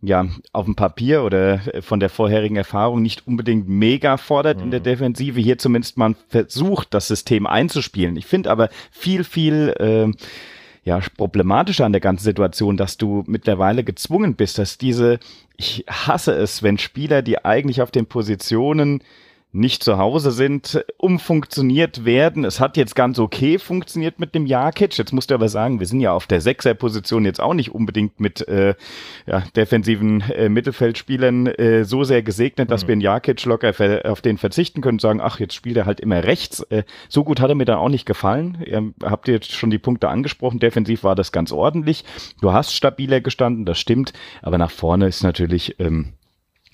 ja 0.02 0.26
auf 0.54 0.66
dem 0.66 0.76
Papier 0.76 1.24
oder 1.24 1.74
äh, 1.74 1.82
von 1.82 2.00
der 2.00 2.10
vorherigen 2.10 2.56
Erfahrung 2.56 3.02
nicht 3.02 3.28
unbedingt 3.28 3.68
mega 3.68 4.18
fordert 4.18 4.58
mhm. 4.58 4.64
in 4.66 4.72
der 4.72 4.80
mhm. 4.80 4.86
Defensive. 4.86 5.40
Hier 5.40 5.58
zumindest 5.58 5.98
mal 5.98 6.16
versucht, 6.30 6.94
das 6.94 7.08
System 7.08 7.48
einzuspielen. 7.48 8.16
Ich 8.16 8.26
finde 8.26 8.52
aber 8.52 8.70
viel, 8.92 9.24
viel 9.24 9.74
äh, 9.80 10.12
ja, 10.84 11.02
problematischer 11.18 11.86
an 11.86 11.92
der 11.92 12.02
ganzen 12.02 12.24
Situation, 12.24 12.78
dass 12.78 12.98
du 12.98 13.24
mittlerweile 13.28 13.84
gezwungen 13.84 14.36
bist, 14.36 14.58
dass 14.58 14.78
diese, 14.78 15.20
ich 15.58 15.84
hasse 15.90 16.32
es, 16.34 16.64
wenn 16.64 16.78
Spieler, 16.78 17.22
die 17.22 17.44
eigentlich 17.44 17.82
auf 17.82 17.92
den 17.92 18.06
Positionen 18.06 19.02
nicht 19.54 19.84
zu 19.84 19.98
Hause 19.98 20.32
sind, 20.32 20.84
umfunktioniert 20.98 22.06
werden. 22.06 22.44
Es 22.44 22.60
hat 22.60 22.78
jetzt 22.78 22.96
ganz 22.96 23.18
okay 23.18 23.58
funktioniert 23.60 24.20
mit 24.20 24.36
dem 24.36 24.46
Jakic. 24.46 24.98
Jetzt 24.98 25.14
musst 25.14 25.32
du 25.32 25.36
aber 25.36 25.50
sagen, 25.50 25.80
wir 25.80 25.88
sind 25.88 26.02
ja 26.02 26.12
auf 26.12 26.28
der 26.28 26.42
Sechser-Position 26.42 27.26
jetzt 27.26 27.40
auch 27.40 27.54
nicht 27.54 27.74
unbedingt 27.74 28.20
mit 28.20 28.48
äh, 28.48 28.76
ja, 29.26 29.44
defensiven 29.56 30.22
äh, 30.22 30.50
Mittelfeldspielern 30.50 31.48
äh, 31.48 31.86
so 31.86 32.04
sehr 32.04 32.24
gesegnet, 32.24 32.70
dass 32.70 32.84
mhm. 32.84 32.88
wir 32.88 32.94
einen 32.94 33.02
Jakic 33.02 33.46
locker 33.46 33.74
auf 34.04 34.22
den 34.22 34.38
verzichten 34.38 34.82
können 34.82 34.96
und 34.96 35.02
sagen, 35.02 35.22
ach, 35.22 35.40
jetzt 35.40 35.56
spielt 35.56 35.78
er 35.78 35.86
halt 35.86 36.02
immer 36.02 36.24
rechts. 36.24 36.62
Äh, 36.70 36.84
so 37.08 37.24
gut 37.24 37.40
hat 37.40 37.50
er 37.50 37.56
mir 37.56 37.66
dann 37.66 37.78
auch 37.78 37.90
nicht 37.90 38.06
gefallen. 38.06 38.58
Ihr 38.66 38.94
habt 39.04 39.28
jetzt 39.28 39.54
schon 39.54 39.70
die 39.70 39.80
Punkte 39.80 40.10
angesprochen. 40.10 40.60
Defensiv 40.60 41.04
war 41.04 41.16
das 41.16 41.32
ganz 41.32 41.52
ordentlich. 41.52 42.04
Du 42.42 42.52
hast 42.52 42.76
stabiler 42.76 43.22
gestanden, 43.22 43.66
das 43.66 43.80
stimmt. 43.80 44.14
Aber 44.42 44.58
nach 44.58 44.72
vorne 44.72 45.08
ist 45.08 45.24
natürlich... 45.24 45.80
Ähm, 45.80 46.14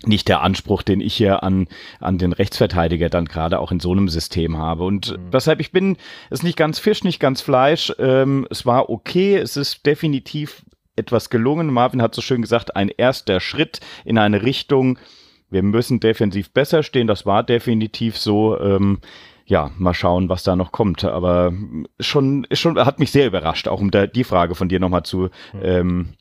nicht 0.05 0.27
der 0.27 0.41
Anspruch, 0.41 0.81
den 0.83 1.01
ich 1.01 1.15
hier 1.15 1.43
an, 1.43 1.67
an 2.00 2.17
den 2.17 2.33
Rechtsverteidiger 2.33 3.10
dann 3.10 3.25
gerade 3.25 3.60
auch 3.60 3.72
in 3.72 3.79
so 3.79 3.91
einem 3.91 4.10
System 4.10 4.57
habe. 4.57 4.83
Und 4.83 5.12
mhm. 5.12 5.31
deshalb, 5.31 5.60
ich 5.60 5.72
bin, 5.72 5.98
es 6.29 6.39
ist 6.39 6.43
nicht 6.43 6.57
ganz 6.57 6.79
Fisch, 6.79 7.03
nicht 7.03 7.19
ganz 7.19 7.41
Fleisch. 7.41 7.93
Ähm, 8.00 8.48
es 8.50 8.65
war 8.65 8.89
okay, 8.89 9.36
es 9.36 9.57
ist 9.57 9.86
definitiv 9.86 10.63
etwas 10.95 11.29
gelungen. 11.29 11.74
Marvin 11.74 12.01
hat 12.01 12.13
so 12.15 12.22
schön 12.22 12.41
gesagt, 12.41 12.75
ein 12.75 12.89
erster 12.89 13.39
Schritt 13.39 13.79
in 14.05 14.17
eine 14.17 14.43
Richtung. 14.43 15.00
Wir 15.50 15.63
müssen 15.63 16.00
defensiv 16.00 16.51
besser 16.51 16.83
stehen. 16.83 17.07
Das 17.07 17.25
war 17.25 17.43
definitiv 17.43 18.17
so. 18.17 18.60
Ähm, 18.60 19.00
ja, 19.53 19.69
mal 19.77 19.93
schauen, 19.93 20.29
was 20.29 20.41
da 20.41 20.55
noch 20.55 20.72
kommt. 20.72 21.03
Aber 21.03 21.53
schon, 22.00 22.48
schon 22.51 22.83
hat 22.83 22.98
mich 22.98 23.12
sehr 23.12 23.27
überrascht, 23.27 23.67
auch 23.67 23.79
um 23.79 23.91
da, 23.91 24.07
die 24.07 24.24
Frage 24.24 24.55
von 24.55 24.67
dir 24.67 24.79
nochmal 24.79 25.03
zu 25.03 25.29
mhm. 25.53 25.60
ähm, 25.62 26.13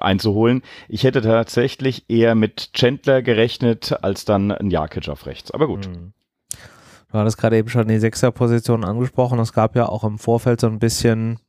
einzuholen. 0.00 0.62
Ich 0.88 1.02
hätte 1.02 1.20
tatsächlich 1.20 2.08
eher 2.08 2.36
mit 2.36 2.74
Chandler 2.74 3.22
gerechnet, 3.22 4.04
als 4.04 4.24
dann 4.24 4.52
ein 4.52 4.70
Jakic 4.70 5.08
auf 5.08 5.26
rechts. 5.26 5.50
Aber 5.50 5.66
gut. 5.66 5.88
Mhm. 5.88 6.12
Du 7.10 7.18
hattest 7.18 7.38
gerade 7.38 7.56
eben 7.56 7.68
schon 7.68 7.88
die 7.88 7.98
Sechser-Position 7.98 8.84
angesprochen. 8.84 9.40
Es 9.40 9.52
gab 9.52 9.74
ja 9.74 9.88
auch 9.88 10.04
im 10.04 10.20
Vorfeld 10.20 10.60
so 10.60 10.68
ein 10.68 10.78
bisschen 10.78 11.40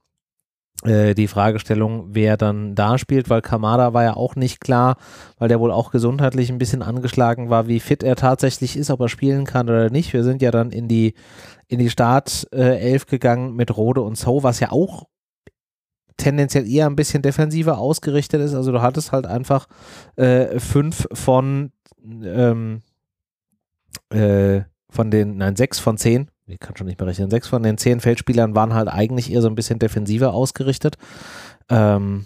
die 0.86 1.28
Fragestellung, 1.28 2.10
wer 2.12 2.38
dann 2.38 2.76
da 2.76 3.00
spielt, 3.00 3.32
weil 3.32 3.42
Kamada 3.42 3.94
war 3.94 4.04
ja 4.04 4.16
auch 4.16 4.36
nicht 4.36 4.62
klar, 4.62 4.98
weil 5.40 5.50
der 5.50 5.60
wohl 5.60 5.72
auch 5.72 5.90
gesundheitlich 5.90 6.52
ein 6.52 6.60
bisschen 6.60 6.84
angeschlagen 6.84 7.50
war, 7.50 7.68
wie 7.68 7.80
fit 7.80 8.04
er 8.04 8.16
tatsächlich 8.16 8.78
ist, 8.78 8.92
ob 8.92 9.00
er 9.02 9.10
spielen 9.10 9.46
kann 9.46 9.68
oder 9.70 9.90
nicht. 9.90 10.14
Wir 10.14 10.24
sind 10.24 10.40
ja 10.42 10.52
dann 10.52 10.70
in 10.70 10.88
die, 10.88 11.16
in 11.68 11.80
die 11.80 11.90
Startelf 11.90 12.48
äh, 12.52 13.00
gegangen 13.10 13.56
mit 13.56 13.76
Rode 13.76 14.02
und 14.02 14.18
So, 14.18 14.44
was 14.44 14.60
ja 14.60 14.72
auch 14.72 15.06
tendenziell 16.18 16.70
eher 16.70 16.88
ein 16.88 16.96
bisschen 16.96 17.22
defensiver 17.22 17.80
ausgerichtet 17.80 18.42
ist. 18.42 18.54
Also 18.54 18.72
du 18.72 18.82
hattest 18.82 19.12
halt 19.12 19.26
einfach 19.26 19.68
äh, 20.16 20.60
fünf 20.60 21.08
von 21.12 21.72
ähm, 22.04 22.82
äh, 24.10 24.62
von 24.90 25.12
den, 25.12 25.38
nein, 25.38 25.56
sechs 25.56 25.80
von 25.80 25.98
zehn 25.98 26.30
ich 26.48 26.60
kann 26.60 26.76
schon 26.76 26.88
nicht 26.88 27.00
mehr 27.00 27.08
rechnen, 27.08 27.30
sechs 27.30 27.48
von 27.48 27.64
den 27.64 27.78
zehn 27.78 28.00
Feldspielern 28.00 28.56
waren 28.56 28.74
halt 28.74 28.88
eigentlich 28.88 29.32
eher 29.32 29.42
so 29.42 29.50
ein 29.50 29.56
bisschen 29.56 29.80
defensiver 29.80 30.34
ausgerichtet. 30.34 30.98
Ähm, 31.70 32.26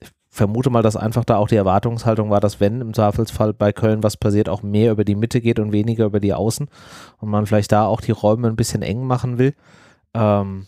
ich 0.00 0.08
vermute 0.30 0.70
mal, 0.70 0.82
dass 0.82 0.96
einfach 0.96 1.24
da 1.24 1.36
auch 1.36 1.48
die 1.48 1.56
Erwartungshaltung 1.56 2.30
war, 2.30 2.40
dass 2.40 2.60
wenn 2.60 2.80
im 2.80 2.94
Zweifelsfall 2.94 3.54
bei 3.54 3.72
Köln 3.72 4.02
was 4.02 4.16
passiert, 4.16 4.48
auch 4.48 4.62
mehr 4.62 4.92
über 4.92 5.04
die 5.04 5.16
Mitte 5.16 5.40
geht 5.40 5.58
und 5.58 5.72
weniger 5.72 6.04
über 6.04 6.20
die 6.20 6.34
Außen 6.34 6.68
und 7.18 7.28
man 7.28 7.46
vielleicht 7.46 7.72
da 7.72 7.86
auch 7.86 8.00
die 8.00 8.12
Räume 8.12 8.48
ein 8.48 8.56
bisschen 8.56 8.82
eng 8.82 9.04
machen 9.04 9.38
will. 9.38 9.54
Ähm, 10.14 10.66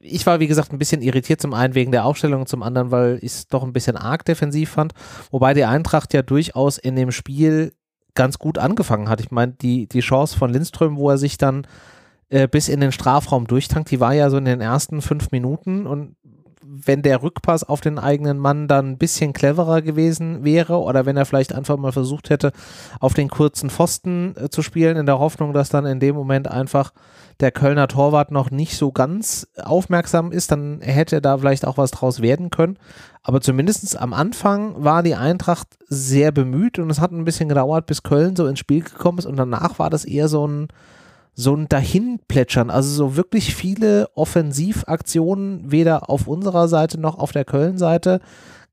ich 0.00 0.26
war, 0.26 0.40
wie 0.40 0.48
gesagt, 0.48 0.72
ein 0.72 0.78
bisschen 0.78 1.02
irritiert, 1.02 1.40
zum 1.40 1.54
einen 1.54 1.74
wegen 1.74 1.92
der 1.92 2.04
Aufstellung, 2.04 2.46
zum 2.46 2.62
anderen, 2.62 2.90
weil 2.90 3.18
ich 3.18 3.32
es 3.32 3.46
doch 3.46 3.62
ein 3.62 3.72
bisschen 3.72 3.96
arg 3.96 4.24
defensiv 4.24 4.70
fand. 4.70 4.92
Wobei 5.30 5.54
die 5.54 5.64
Eintracht 5.64 6.12
ja 6.14 6.22
durchaus 6.22 6.78
in 6.78 6.96
dem 6.96 7.12
Spiel 7.12 7.72
ganz 8.18 8.38
gut 8.38 8.58
angefangen 8.58 9.08
hat. 9.08 9.20
Ich 9.20 9.30
meine, 9.30 9.52
die, 9.52 9.86
die 9.86 10.00
Chance 10.00 10.36
von 10.36 10.52
Lindström, 10.52 10.96
wo 10.96 11.08
er 11.08 11.18
sich 11.18 11.38
dann 11.38 11.66
äh, 12.30 12.48
bis 12.48 12.68
in 12.68 12.80
den 12.80 12.92
Strafraum 12.92 13.46
durchtankt, 13.46 13.90
die 13.92 14.00
war 14.00 14.12
ja 14.12 14.28
so 14.28 14.36
in 14.36 14.44
den 14.44 14.60
ersten 14.60 15.00
fünf 15.00 15.30
Minuten 15.30 15.86
und 15.86 16.16
wenn 16.70 17.02
der 17.02 17.22
Rückpass 17.22 17.64
auf 17.64 17.80
den 17.80 17.98
eigenen 17.98 18.38
Mann 18.38 18.68
dann 18.68 18.90
ein 18.90 18.98
bisschen 18.98 19.32
cleverer 19.32 19.82
gewesen 19.82 20.44
wäre 20.44 20.78
oder 20.78 21.06
wenn 21.06 21.16
er 21.16 21.24
vielleicht 21.24 21.54
einfach 21.54 21.76
mal 21.76 21.92
versucht 21.92 22.30
hätte, 22.30 22.52
auf 23.00 23.14
den 23.14 23.28
kurzen 23.28 23.70
Pfosten 23.70 24.34
äh, 24.36 24.50
zu 24.50 24.62
spielen, 24.62 24.96
in 24.96 25.06
der 25.06 25.18
Hoffnung, 25.18 25.52
dass 25.52 25.68
dann 25.68 25.86
in 25.86 26.00
dem 26.00 26.14
Moment 26.14 26.48
einfach 26.48 26.92
der 27.40 27.52
Kölner 27.52 27.88
Torwart 27.88 28.32
noch 28.32 28.50
nicht 28.50 28.76
so 28.76 28.90
ganz 28.90 29.46
aufmerksam 29.56 30.32
ist, 30.32 30.50
dann 30.50 30.80
hätte 30.80 31.20
da 31.20 31.38
vielleicht 31.38 31.66
auch 31.66 31.78
was 31.78 31.92
draus 31.92 32.20
werden 32.20 32.50
können. 32.50 32.78
Aber 33.22 33.40
zumindest 33.40 33.98
am 34.00 34.12
Anfang 34.12 34.82
war 34.82 35.02
die 35.02 35.14
Eintracht 35.14 35.68
sehr 35.88 36.32
bemüht 36.32 36.78
und 36.78 36.90
es 36.90 37.00
hat 37.00 37.12
ein 37.12 37.24
bisschen 37.24 37.48
gedauert, 37.48 37.86
bis 37.86 38.02
Köln 38.02 38.34
so 38.34 38.46
ins 38.46 38.58
Spiel 38.58 38.82
gekommen 38.82 39.18
ist 39.18 39.26
und 39.26 39.36
danach 39.36 39.78
war 39.78 39.90
das 39.90 40.04
eher 40.04 40.28
so 40.28 40.46
ein, 40.46 40.68
so 41.34 41.54
ein 41.54 41.68
Dahinplätschern. 41.68 42.70
Also 42.70 42.90
so 42.90 43.16
wirklich 43.16 43.54
viele 43.54 44.08
Offensivaktionen, 44.14 45.70
weder 45.70 46.10
auf 46.10 46.26
unserer 46.26 46.68
Seite 46.68 47.00
noch 47.00 47.18
auf 47.18 47.32
der 47.32 47.44
Köln-Seite, 47.44 48.20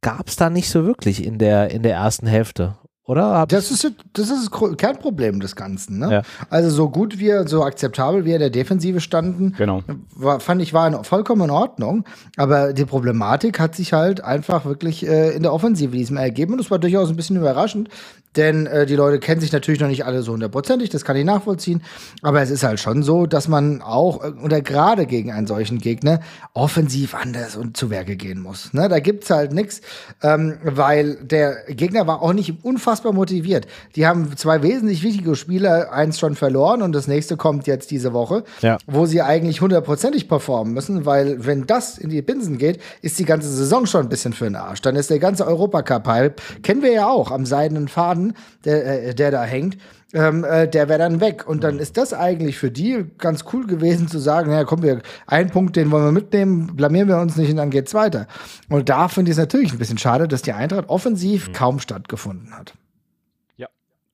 gab 0.01 0.27
es 0.27 0.35
da 0.35 0.49
nicht 0.49 0.69
so 0.69 0.85
wirklich 0.85 1.25
in 1.25 1.37
der, 1.37 1.71
in 1.71 1.83
der 1.83 1.95
ersten 1.95 2.27
Hälfte 2.27 2.77
oder? 3.05 3.45
Das 3.47 3.69
ist, 3.69 3.91
das 4.13 4.29
ist 4.31 4.49
das 4.51 4.77
Kernproblem 4.77 5.39
des 5.39 5.55
Ganzen. 5.55 5.99
Ne? 5.99 6.11
Ja. 6.11 6.21
Also 6.49 6.69
so 6.71 6.89
gut 6.89 7.19
wir, 7.19 7.47
so 7.47 7.63
akzeptabel 7.63 8.25
wir 8.25 8.33
in 8.33 8.39
der 8.39 8.49
Defensive 8.49 8.99
standen, 8.99 9.53
genau. 9.57 9.83
war, 10.15 10.39
fand 10.39 10.61
ich, 10.61 10.73
war 10.73 10.87
in, 10.87 11.03
vollkommen 11.03 11.43
in 11.43 11.51
Ordnung. 11.51 12.05
Aber 12.35 12.73
die 12.73 12.85
Problematik 12.85 13.59
hat 13.59 13.75
sich 13.75 13.93
halt 13.93 14.21
einfach 14.21 14.65
wirklich 14.65 15.07
äh, 15.07 15.35
in 15.35 15.43
der 15.43 15.53
Offensive 15.53 15.95
diesem 15.95 16.17
ergeben. 16.17 16.53
Und 16.53 16.57
das 16.57 16.71
war 16.71 16.79
durchaus 16.79 17.09
ein 17.09 17.15
bisschen 17.15 17.37
überraschend, 17.37 17.89
denn 18.35 18.65
äh, 18.65 18.85
die 18.85 18.95
Leute 18.95 19.19
kennen 19.19 19.39
sich 19.39 19.51
natürlich 19.51 19.79
noch 19.79 19.87
nicht 19.87 20.05
alle 20.05 20.21
so 20.21 20.33
hundertprozentig, 20.33 20.89
das 20.89 21.05
kann 21.05 21.15
ich 21.15 21.25
nachvollziehen. 21.25 21.83
Aber 22.21 22.41
es 22.41 22.49
ist 22.49 22.63
halt 22.63 22.79
schon 22.79 23.03
so, 23.03 23.27
dass 23.27 23.47
man 23.47 23.81
auch, 23.81 24.23
äh, 24.23 24.29
oder 24.43 24.61
gerade 24.61 25.05
gegen 25.05 25.31
einen 25.31 25.47
solchen 25.47 25.77
Gegner, 25.77 26.19
offensiv 26.53 27.13
anders 27.13 27.55
und 27.55 27.77
zu 27.77 27.89
Werke 27.89 28.15
gehen 28.15 28.41
muss. 28.41 28.73
Ne? 28.73 28.89
Da 28.89 28.99
gibt's 28.99 29.29
halt 29.29 29.53
nichts, 29.53 29.81
ähm, 30.21 30.57
weil 30.63 31.15
der 31.23 31.65
Gegner 31.69 32.07
war 32.07 32.21
auch 32.21 32.33
nicht 32.33 32.63
unfassbar 32.63 32.94
motiviert. 33.03 33.67
Die 33.95 34.05
haben 34.07 34.35
zwei 34.37 34.61
wesentlich 34.63 35.03
wichtige 35.03 35.35
Spieler, 35.35 35.91
eins 35.91 36.19
schon 36.19 36.35
verloren 36.35 36.81
und 36.81 36.93
das 36.93 37.07
nächste 37.07 37.37
kommt 37.37 37.67
jetzt 37.67 37.91
diese 37.91 38.13
Woche, 38.13 38.43
ja. 38.61 38.77
wo 38.87 39.05
sie 39.05 39.21
eigentlich 39.21 39.61
hundertprozentig 39.61 40.27
performen 40.27 40.73
müssen, 40.73 41.05
weil 41.05 41.45
wenn 41.45 41.65
das 41.67 41.97
in 41.97 42.09
die 42.09 42.21
Binsen 42.21 42.57
geht, 42.57 42.79
ist 43.01 43.19
die 43.19 43.25
ganze 43.25 43.49
Saison 43.49 43.85
schon 43.85 44.01
ein 44.01 44.09
bisschen 44.09 44.33
für 44.33 44.45
den 44.45 44.55
Arsch. 44.55 44.81
Dann 44.81 44.95
ist 44.95 45.09
der 45.09 45.19
ganze 45.19 45.45
Europacup-Hype, 45.45 46.41
kennen 46.63 46.81
wir 46.81 46.91
ja 46.91 47.07
auch, 47.07 47.31
am 47.31 47.45
seidenen 47.45 47.87
Faden 47.87 48.33
der, 48.63 49.09
äh, 49.09 49.15
der 49.15 49.31
da 49.31 49.43
hängt, 49.43 49.77
ähm, 50.15 50.43
äh, 50.43 50.67
der 50.67 50.87
wäre 50.89 50.99
dann 50.99 51.19
weg. 51.19 51.47
Und 51.47 51.63
dann 51.63 51.77
ist 51.77 51.97
das 51.97 52.13
eigentlich 52.13 52.57
für 52.57 52.71
die 52.71 53.05
ganz 53.17 53.43
cool 53.53 53.67
gewesen 53.67 54.07
zu 54.07 54.19
sagen, 54.19 54.51
ja, 54.51 54.63
komm, 54.63 54.81
wir, 54.81 55.01
einen 55.27 55.49
Punkt, 55.49 55.75
den 55.75 55.91
wollen 55.91 56.05
wir 56.05 56.11
mitnehmen, 56.11 56.75
blamieren 56.75 57.09
wir 57.09 57.17
uns 57.17 57.35
nicht 57.35 57.51
und 57.51 57.57
dann 57.57 57.69
geht's 57.69 57.93
weiter. 57.93 58.27
Und 58.69 58.89
da 58.89 59.07
finde 59.07 59.31
ich 59.31 59.37
es 59.37 59.39
natürlich 59.39 59.73
ein 59.73 59.77
bisschen 59.77 59.97
schade, 59.97 60.27
dass 60.27 60.41
die 60.41 60.53
Eintracht 60.53 60.89
offensiv 60.89 61.49
mhm. 61.49 61.53
kaum 61.53 61.79
stattgefunden 61.79 62.57
hat 62.57 62.73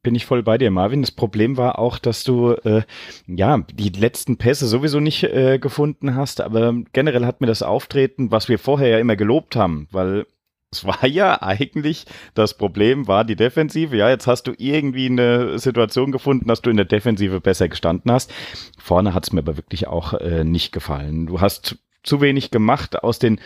bin 0.04 0.16
ich 0.16 0.26
voll 0.26 0.44
bei 0.44 0.58
dir, 0.58 0.72
Marvin. 0.72 1.02
Das 1.02 1.12
Problem 1.12 1.58
war 1.58 1.80
auch, 1.80 1.98
dass 1.98 2.24
du 2.24 2.52
äh, 2.52 2.84
ja 3.28 3.64
die 3.74 3.90
letzten 3.90 4.38
Pässe 4.38 4.68
sowieso 4.68 5.00
nicht 5.00 5.24
äh, 5.24 5.60
gefunden 5.60 6.16
hast, 6.16 6.42
aber 6.42 6.74
generell 6.94 7.26
hat 7.26 7.42
mir 7.42 7.48
das 7.48 7.64
Auftreten, 7.64 8.32
was 8.32 8.50
wir 8.50 8.60
vorher 8.60 8.90
ja 8.90 9.00
immer 9.00 9.16
gelobt 9.16 9.56
haben, 9.56 9.88
weil 9.92 10.26
es 10.72 10.86
war 10.86 11.06
ja 11.06 11.42
eigentlich, 11.42 12.06
das 12.34 12.58
Problem 12.58 13.08
war 13.08 13.26
die 13.26 13.36
Defensive. 13.36 13.96
Ja, 13.96 14.10
jetzt 14.10 14.28
hast 14.28 14.44
du 14.48 14.54
irgendwie 14.58 15.08
eine 15.08 15.60
Situation 15.60 16.12
gefunden, 16.12 16.48
dass 16.48 16.62
du 16.62 16.70
in 16.70 16.78
der 16.78 16.86
Defensive 16.86 17.42
besser 17.42 17.70
gestanden 17.70 18.12
hast. 18.12 18.34
Vorne 18.80 19.14
hat 19.14 19.26
es 19.26 19.34
mir 19.34 19.40
aber 19.40 19.58
wirklich 19.58 19.88
auch 19.88 20.14
äh, 20.14 20.44
nicht 20.44 20.72
gefallen. 20.72 21.28
Du 21.28 21.42
hast 21.42 21.78
zu 22.04 22.22
wenig 22.22 22.52
gemacht 22.52 23.04
aus 23.04 23.20
den, 23.20 23.40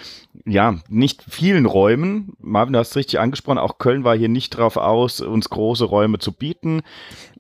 ja, 0.46 0.76
nicht 0.88 1.24
vielen 1.28 1.66
Räumen. 1.66 2.34
Marvin, 2.40 2.74
du 2.74 2.80
hast 2.80 2.92
es 2.92 2.96
richtig 2.96 3.20
angesprochen, 3.20 3.58
auch 3.58 3.78
Köln 3.78 4.04
war 4.04 4.16
hier 4.16 4.30
nicht 4.30 4.52
drauf 4.52 4.78
aus, 4.78 5.22
uns 5.22 5.50
große 5.50 5.86
Räume 5.86 6.20
zu 6.20 6.32
bieten. 6.32 6.82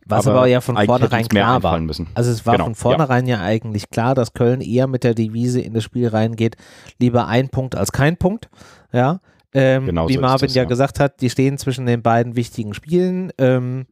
Was 0.06 0.28
aber, 0.28 0.40
aber 0.40 0.48
ja 0.48 0.62
von 0.62 0.78
vornherein 0.78 1.28
klar 1.28 1.64
war. 1.64 1.80
Müssen. 1.80 2.08
Also 2.14 2.30
es 2.32 2.46
war 2.46 2.54
genau, 2.54 2.66
von 2.66 2.76
vornherein 2.76 3.26
ja. 3.26 3.38
ja 3.38 3.44
eigentlich 3.44 3.90
klar, 3.90 4.14
dass 4.14 4.34
Köln 4.34 4.62
eher 4.62 4.88
mit 4.88 5.04
der 5.04 5.16
Devise 5.16 5.62
in 5.62 5.74
das 5.74 5.84
Spiel 5.84 6.08
reingeht, 6.08 6.58
lieber 7.00 7.28
ein 7.28 7.50
Punkt 7.50 7.76
als 7.76 7.92
kein 7.92 8.18
Punkt. 8.18 8.50
Ja, 8.94 9.20
ähm, 9.54 9.88
genau 9.88 10.08
wie 10.08 10.18
Marvin 10.18 10.48
das, 10.48 10.56
ja, 10.56 10.64
ja, 10.64 10.68
gesagt 10.68 11.00
hat, 11.00 11.22
die 11.22 11.30
stehen 11.30 11.58
zwischen 11.58 11.86
den 11.86 12.04
beiden 12.04 12.36
wichtigen 12.36 12.74
Spielen. 12.74 13.32
Ähm, 13.38 13.88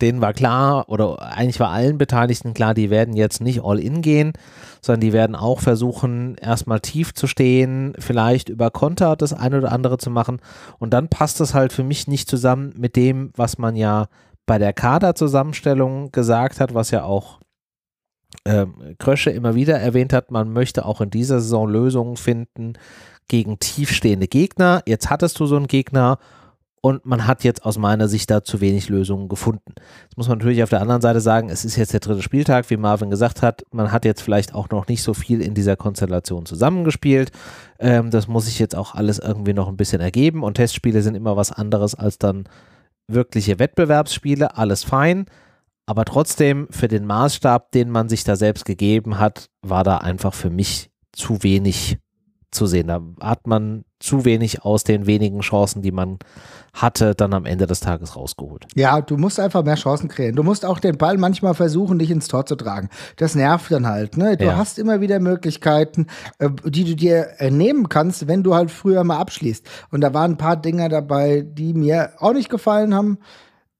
denen 0.00 0.20
war 0.20 0.32
klar, 0.32 0.88
oder 0.88 1.22
eigentlich 1.22 1.60
war 1.60 1.70
allen 1.70 1.98
Beteiligten 1.98 2.54
klar, 2.54 2.74
die 2.74 2.90
werden 2.90 3.16
jetzt 3.16 3.40
nicht 3.40 3.62
all 3.62 3.78
in 3.78 4.02
gehen, 4.02 4.32
sondern 4.82 5.00
die 5.00 5.12
werden 5.12 5.34
auch 5.34 5.60
versuchen, 5.60 6.36
erstmal 6.36 6.80
tief 6.80 7.14
zu 7.14 7.26
stehen, 7.26 7.94
vielleicht 7.98 8.48
über 8.48 8.70
Konter 8.70 9.16
das 9.16 9.32
eine 9.32 9.58
oder 9.58 9.72
andere 9.72 9.98
zu 9.98 10.10
machen. 10.10 10.40
Und 10.78 10.92
dann 10.92 11.08
passt 11.08 11.40
das 11.40 11.54
halt 11.54 11.72
für 11.72 11.84
mich 11.84 12.08
nicht 12.08 12.28
zusammen 12.28 12.74
mit 12.76 12.96
dem, 12.96 13.30
was 13.36 13.58
man 13.58 13.76
ja 13.76 14.06
bei 14.44 14.58
der 14.58 14.72
Kaderzusammenstellung 14.72 16.12
gesagt 16.12 16.60
hat, 16.60 16.74
was 16.74 16.90
ja 16.90 17.02
auch 17.04 17.40
ähm, 18.44 18.94
Krösche 18.98 19.30
immer 19.30 19.54
wieder 19.54 19.78
erwähnt 19.78 20.12
hat, 20.12 20.30
man 20.30 20.52
möchte 20.52 20.84
auch 20.84 21.00
in 21.00 21.10
dieser 21.10 21.40
Saison 21.40 21.68
Lösungen 21.68 22.16
finden, 22.16 22.74
gegen 23.28 23.58
tiefstehende 23.58 24.28
Gegner. 24.28 24.82
Jetzt 24.86 25.10
hattest 25.10 25.40
du 25.40 25.46
so 25.46 25.56
einen 25.56 25.66
Gegner 25.66 26.18
und 26.86 27.04
man 27.04 27.26
hat 27.26 27.42
jetzt 27.42 27.64
aus 27.64 27.78
meiner 27.78 28.06
Sicht 28.06 28.30
da 28.30 28.44
zu 28.44 28.60
wenig 28.60 28.88
Lösungen 28.88 29.28
gefunden. 29.28 29.74
Jetzt 30.04 30.16
muss 30.16 30.28
man 30.28 30.38
natürlich 30.38 30.62
auf 30.62 30.70
der 30.70 30.80
anderen 30.80 31.02
Seite 31.02 31.20
sagen, 31.20 31.50
es 31.50 31.64
ist 31.64 31.74
jetzt 31.74 31.92
der 31.92 31.98
dritte 31.98 32.22
Spieltag, 32.22 32.70
wie 32.70 32.76
Marvin 32.76 33.10
gesagt 33.10 33.42
hat. 33.42 33.64
Man 33.72 33.90
hat 33.90 34.04
jetzt 34.04 34.22
vielleicht 34.22 34.54
auch 34.54 34.70
noch 34.70 34.86
nicht 34.86 35.02
so 35.02 35.12
viel 35.12 35.40
in 35.40 35.52
dieser 35.54 35.74
Konstellation 35.74 36.46
zusammengespielt. 36.46 37.32
Ähm, 37.80 38.12
das 38.12 38.28
muss 38.28 38.44
sich 38.44 38.60
jetzt 38.60 38.76
auch 38.76 38.94
alles 38.94 39.18
irgendwie 39.18 39.52
noch 39.52 39.66
ein 39.66 39.76
bisschen 39.76 40.00
ergeben 40.00 40.44
und 40.44 40.54
Testspiele 40.54 41.02
sind 41.02 41.16
immer 41.16 41.36
was 41.36 41.50
anderes 41.50 41.96
als 41.96 42.18
dann 42.18 42.44
wirkliche 43.08 43.58
Wettbewerbsspiele. 43.58 44.56
Alles 44.56 44.84
fein. 44.84 45.26
Aber 45.86 46.04
trotzdem, 46.04 46.68
für 46.70 46.86
den 46.86 47.04
Maßstab, 47.04 47.72
den 47.72 47.90
man 47.90 48.08
sich 48.08 48.22
da 48.22 48.36
selbst 48.36 48.64
gegeben 48.64 49.18
hat, 49.18 49.50
war 49.60 49.82
da 49.82 49.96
einfach 49.96 50.34
für 50.34 50.50
mich 50.50 50.90
zu 51.10 51.42
wenig 51.42 51.98
zu 52.50 52.66
sehen. 52.66 52.88
Da 52.88 53.00
hat 53.20 53.46
man 53.46 53.84
zu 53.98 54.24
wenig 54.24 54.62
aus 54.62 54.84
den 54.84 55.06
wenigen 55.06 55.40
Chancen, 55.40 55.82
die 55.82 55.92
man 55.92 56.18
hatte, 56.72 57.14
dann 57.14 57.32
am 57.32 57.46
Ende 57.46 57.66
des 57.66 57.80
Tages 57.80 58.16
rausgeholt. 58.16 58.66
Ja, 58.74 59.00
du 59.00 59.16
musst 59.16 59.40
einfach 59.40 59.64
mehr 59.64 59.76
Chancen 59.76 60.08
kreieren. 60.08 60.36
Du 60.36 60.42
musst 60.42 60.66
auch 60.66 60.78
den 60.78 60.98
Ball 60.98 61.16
manchmal 61.16 61.54
versuchen, 61.54 61.98
dich 61.98 62.10
ins 62.10 62.28
Tor 62.28 62.44
zu 62.44 62.56
tragen. 62.56 62.90
Das 63.16 63.34
nervt 63.34 63.70
dann 63.70 63.86
halt. 63.86 64.16
Ne? 64.16 64.36
Du 64.36 64.44
ja. 64.46 64.56
hast 64.56 64.78
immer 64.78 65.00
wieder 65.00 65.18
Möglichkeiten, 65.18 66.06
äh, 66.38 66.50
die 66.64 66.84
du 66.84 66.94
dir 66.94 67.28
nehmen 67.50 67.88
kannst, 67.88 68.28
wenn 68.28 68.42
du 68.42 68.54
halt 68.54 68.70
früher 68.70 69.04
mal 69.04 69.18
abschließt. 69.18 69.66
Und 69.90 70.02
da 70.02 70.12
waren 70.12 70.32
ein 70.32 70.38
paar 70.38 70.56
Dinger 70.56 70.88
dabei, 70.88 71.40
die 71.46 71.72
mir 71.72 72.12
auch 72.18 72.32
nicht 72.32 72.50
gefallen 72.50 72.94
haben. 72.94 73.18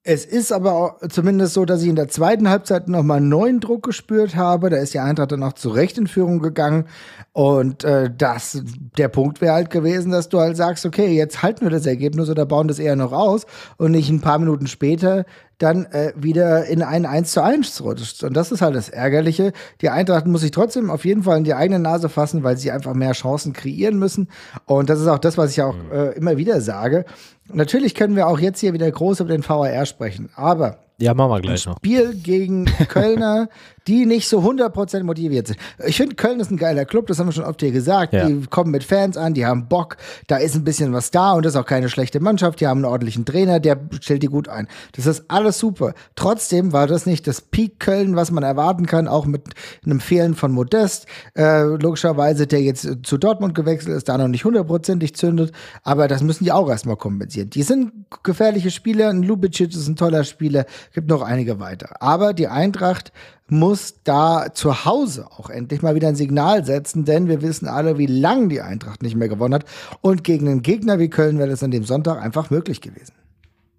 Es 0.08 0.24
ist 0.24 0.52
aber 0.52 0.98
zumindest 1.08 1.54
so, 1.54 1.64
dass 1.64 1.82
ich 1.82 1.88
in 1.88 1.96
der 1.96 2.06
zweiten 2.06 2.48
Halbzeit 2.48 2.86
nochmal 2.86 3.20
neuen 3.20 3.58
Druck 3.58 3.82
gespürt 3.82 4.36
habe. 4.36 4.70
Da 4.70 4.76
ist 4.76 4.94
die 4.94 5.00
Eintracht 5.00 5.32
dann 5.32 5.42
auch 5.42 5.54
zu 5.54 5.68
Recht 5.68 5.98
in 5.98 6.06
Führung 6.06 6.38
gegangen. 6.38 6.84
Und 7.32 7.82
äh, 7.82 8.08
das, 8.16 8.62
der 8.96 9.08
Punkt 9.08 9.40
wäre 9.40 9.54
halt 9.54 9.68
gewesen, 9.70 10.12
dass 10.12 10.28
du 10.28 10.38
halt 10.38 10.56
sagst, 10.56 10.86
okay, 10.86 11.08
jetzt 11.08 11.42
halten 11.42 11.62
wir 11.62 11.70
das 11.70 11.86
Ergebnis 11.86 12.30
oder 12.30 12.46
bauen 12.46 12.68
das 12.68 12.78
eher 12.78 12.94
noch 12.94 13.10
aus 13.10 13.46
und 13.78 13.90
nicht 13.90 14.08
ein 14.08 14.20
paar 14.20 14.38
Minuten 14.38 14.68
später 14.68 15.24
dann 15.58 15.86
äh, 15.86 16.12
wieder 16.14 16.66
in 16.66 16.82
ein 16.82 17.06
1 17.06 17.32
zu 17.32 17.42
1 17.42 17.82
rutscht. 17.82 18.22
Und 18.22 18.34
das 18.36 18.52
ist 18.52 18.60
halt 18.60 18.76
das 18.76 18.90
Ärgerliche. 18.90 19.52
Die 19.80 19.88
Eintracht 19.88 20.26
muss 20.26 20.42
sich 20.42 20.50
trotzdem 20.50 20.90
auf 20.90 21.04
jeden 21.04 21.22
Fall 21.22 21.38
in 21.38 21.44
die 21.44 21.54
eigene 21.54 21.78
Nase 21.78 22.08
fassen, 22.08 22.42
weil 22.42 22.58
sie 22.58 22.70
einfach 22.70 22.94
mehr 22.94 23.12
Chancen 23.12 23.54
kreieren 23.54 23.98
müssen. 23.98 24.28
Und 24.66 24.90
das 24.90 25.00
ist 25.00 25.06
auch 25.06 25.18
das, 25.18 25.38
was 25.38 25.52
ich 25.52 25.62
auch 25.62 25.74
mhm. 25.74 25.92
äh, 25.92 26.10
immer 26.10 26.36
wieder 26.36 26.60
sage. 26.60 27.06
Natürlich 27.52 27.94
können 27.94 28.16
wir 28.16 28.26
auch 28.26 28.38
jetzt 28.38 28.60
hier 28.60 28.72
wieder 28.72 28.90
groß 28.90 29.20
über 29.20 29.30
den 29.30 29.46
VAR 29.46 29.86
sprechen, 29.86 30.30
aber 30.34 30.78
ja, 30.98 31.12
machen 31.12 31.30
wir 31.30 31.40
gleich 31.40 31.66
noch. 31.66 31.76
Spiel 31.76 32.14
gegen 32.14 32.64
Kölner, 32.88 33.48
die 33.86 34.06
nicht 34.06 34.28
so 34.28 34.40
100% 34.40 35.04
motiviert 35.04 35.46
sind. 35.48 35.58
Ich 35.86 35.96
finde, 35.96 36.16
Köln 36.16 36.40
ist 36.40 36.50
ein 36.50 36.56
geiler 36.56 36.84
Club, 36.84 37.06
das 37.06 37.18
haben 37.18 37.28
wir 37.28 37.32
schon 37.32 37.44
oft 37.44 37.60
hier 37.60 37.70
gesagt. 37.70 38.12
Ja. 38.12 38.26
Die 38.26 38.46
kommen 38.46 38.70
mit 38.70 38.84
Fans 38.84 39.16
an, 39.16 39.34
die 39.34 39.46
haben 39.46 39.68
Bock, 39.68 39.96
da 40.26 40.36
ist 40.36 40.54
ein 40.54 40.64
bisschen 40.64 40.92
was 40.92 41.10
da 41.10 41.32
und 41.32 41.44
das 41.44 41.54
ist 41.54 41.60
auch 41.60 41.66
keine 41.66 41.88
schlechte 41.88 42.20
Mannschaft. 42.20 42.60
Die 42.60 42.66
haben 42.66 42.78
einen 42.78 42.92
ordentlichen 42.92 43.24
Trainer, 43.24 43.60
der 43.60 43.78
stellt 44.00 44.22
die 44.22 44.28
gut 44.28 44.48
ein. 44.48 44.68
Das 44.92 45.06
ist 45.06 45.24
alles 45.28 45.58
super. 45.58 45.94
Trotzdem 46.14 46.72
war 46.72 46.86
das 46.86 47.06
nicht 47.06 47.26
das 47.26 47.40
Peak 47.40 47.78
Köln, 47.78 48.16
was 48.16 48.30
man 48.30 48.42
erwarten 48.42 48.86
kann, 48.86 49.08
auch 49.08 49.26
mit 49.26 49.42
einem 49.84 50.00
Fehlen 50.00 50.34
von 50.34 50.52
Modest. 50.52 51.06
Äh, 51.34 51.62
logischerweise, 51.62 52.46
der 52.46 52.62
jetzt 52.62 52.88
zu 53.02 53.18
Dortmund 53.18 53.54
gewechselt 53.54 53.96
ist, 53.96 54.08
da 54.08 54.18
noch 54.18 54.28
nicht 54.28 54.44
hundertprozentig 54.44 55.14
zündet, 55.14 55.52
aber 55.82 56.08
das 56.08 56.22
müssen 56.22 56.44
die 56.44 56.52
auch 56.52 56.68
erstmal 56.68 56.96
kompensieren. 56.96 57.50
Die 57.50 57.62
sind 57.62 57.92
gefährliche 58.22 58.70
Spieler, 58.70 59.10
ein 59.10 59.22
Lubicic 59.22 59.70
ist 59.70 59.88
ein 59.88 59.96
toller 59.96 60.24
Spieler, 60.24 60.66
gibt 60.92 61.08
noch 61.08 61.22
einige 61.22 61.60
weiter. 61.60 62.02
Aber 62.02 62.34
die 62.34 62.48
Eintracht 62.48 63.12
muss 63.48 64.02
da 64.02 64.52
zu 64.52 64.84
Hause 64.84 65.26
auch 65.30 65.50
endlich 65.50 65.82
mal 65.82 65.94
wieder 65.94 66.08
ein 66.08 66.16
Signal 66.16 66.64
setzen, 66.64 67.04
denn 67.04 67.28
wir 67.28 67.42
wissen 67.42 67.68
alle, 67.68 67.98
wie 67.98 68.06
lange 68.06 68.48
die 68.48 68.60
Eintracht 68.60 69.02
nicht 69.02 69.14
mehr 69.16 69.28
gewonnen 69.28 69.54
hat. 69.54 69.64
Und 70.00 70.24
gegen 70.24 70.48
einen 70.48 70.62
Gegner 70.62 70.98
wie 70.98 71.08
Köln 71.08 71.38
wäre 71.38 71.50
das 71.50 71.62
an 71.62 71.70
dem 71.70 71.84
Sonntag 71.84 72.20
einfach 72.20 72.50
möglich 72.50 72.80
gewesen. 72.80 73.14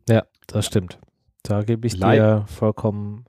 Ja, 0.07 0.24
das 0.47 0.65
stimmt. 0.65 1.00
Da 1.43 1.63
gebe 1.63 1.88
ich 1.88 1.97
Leid. 1.97 2.19
dir 2.19 2.45
vollkommen, 2.47 3.25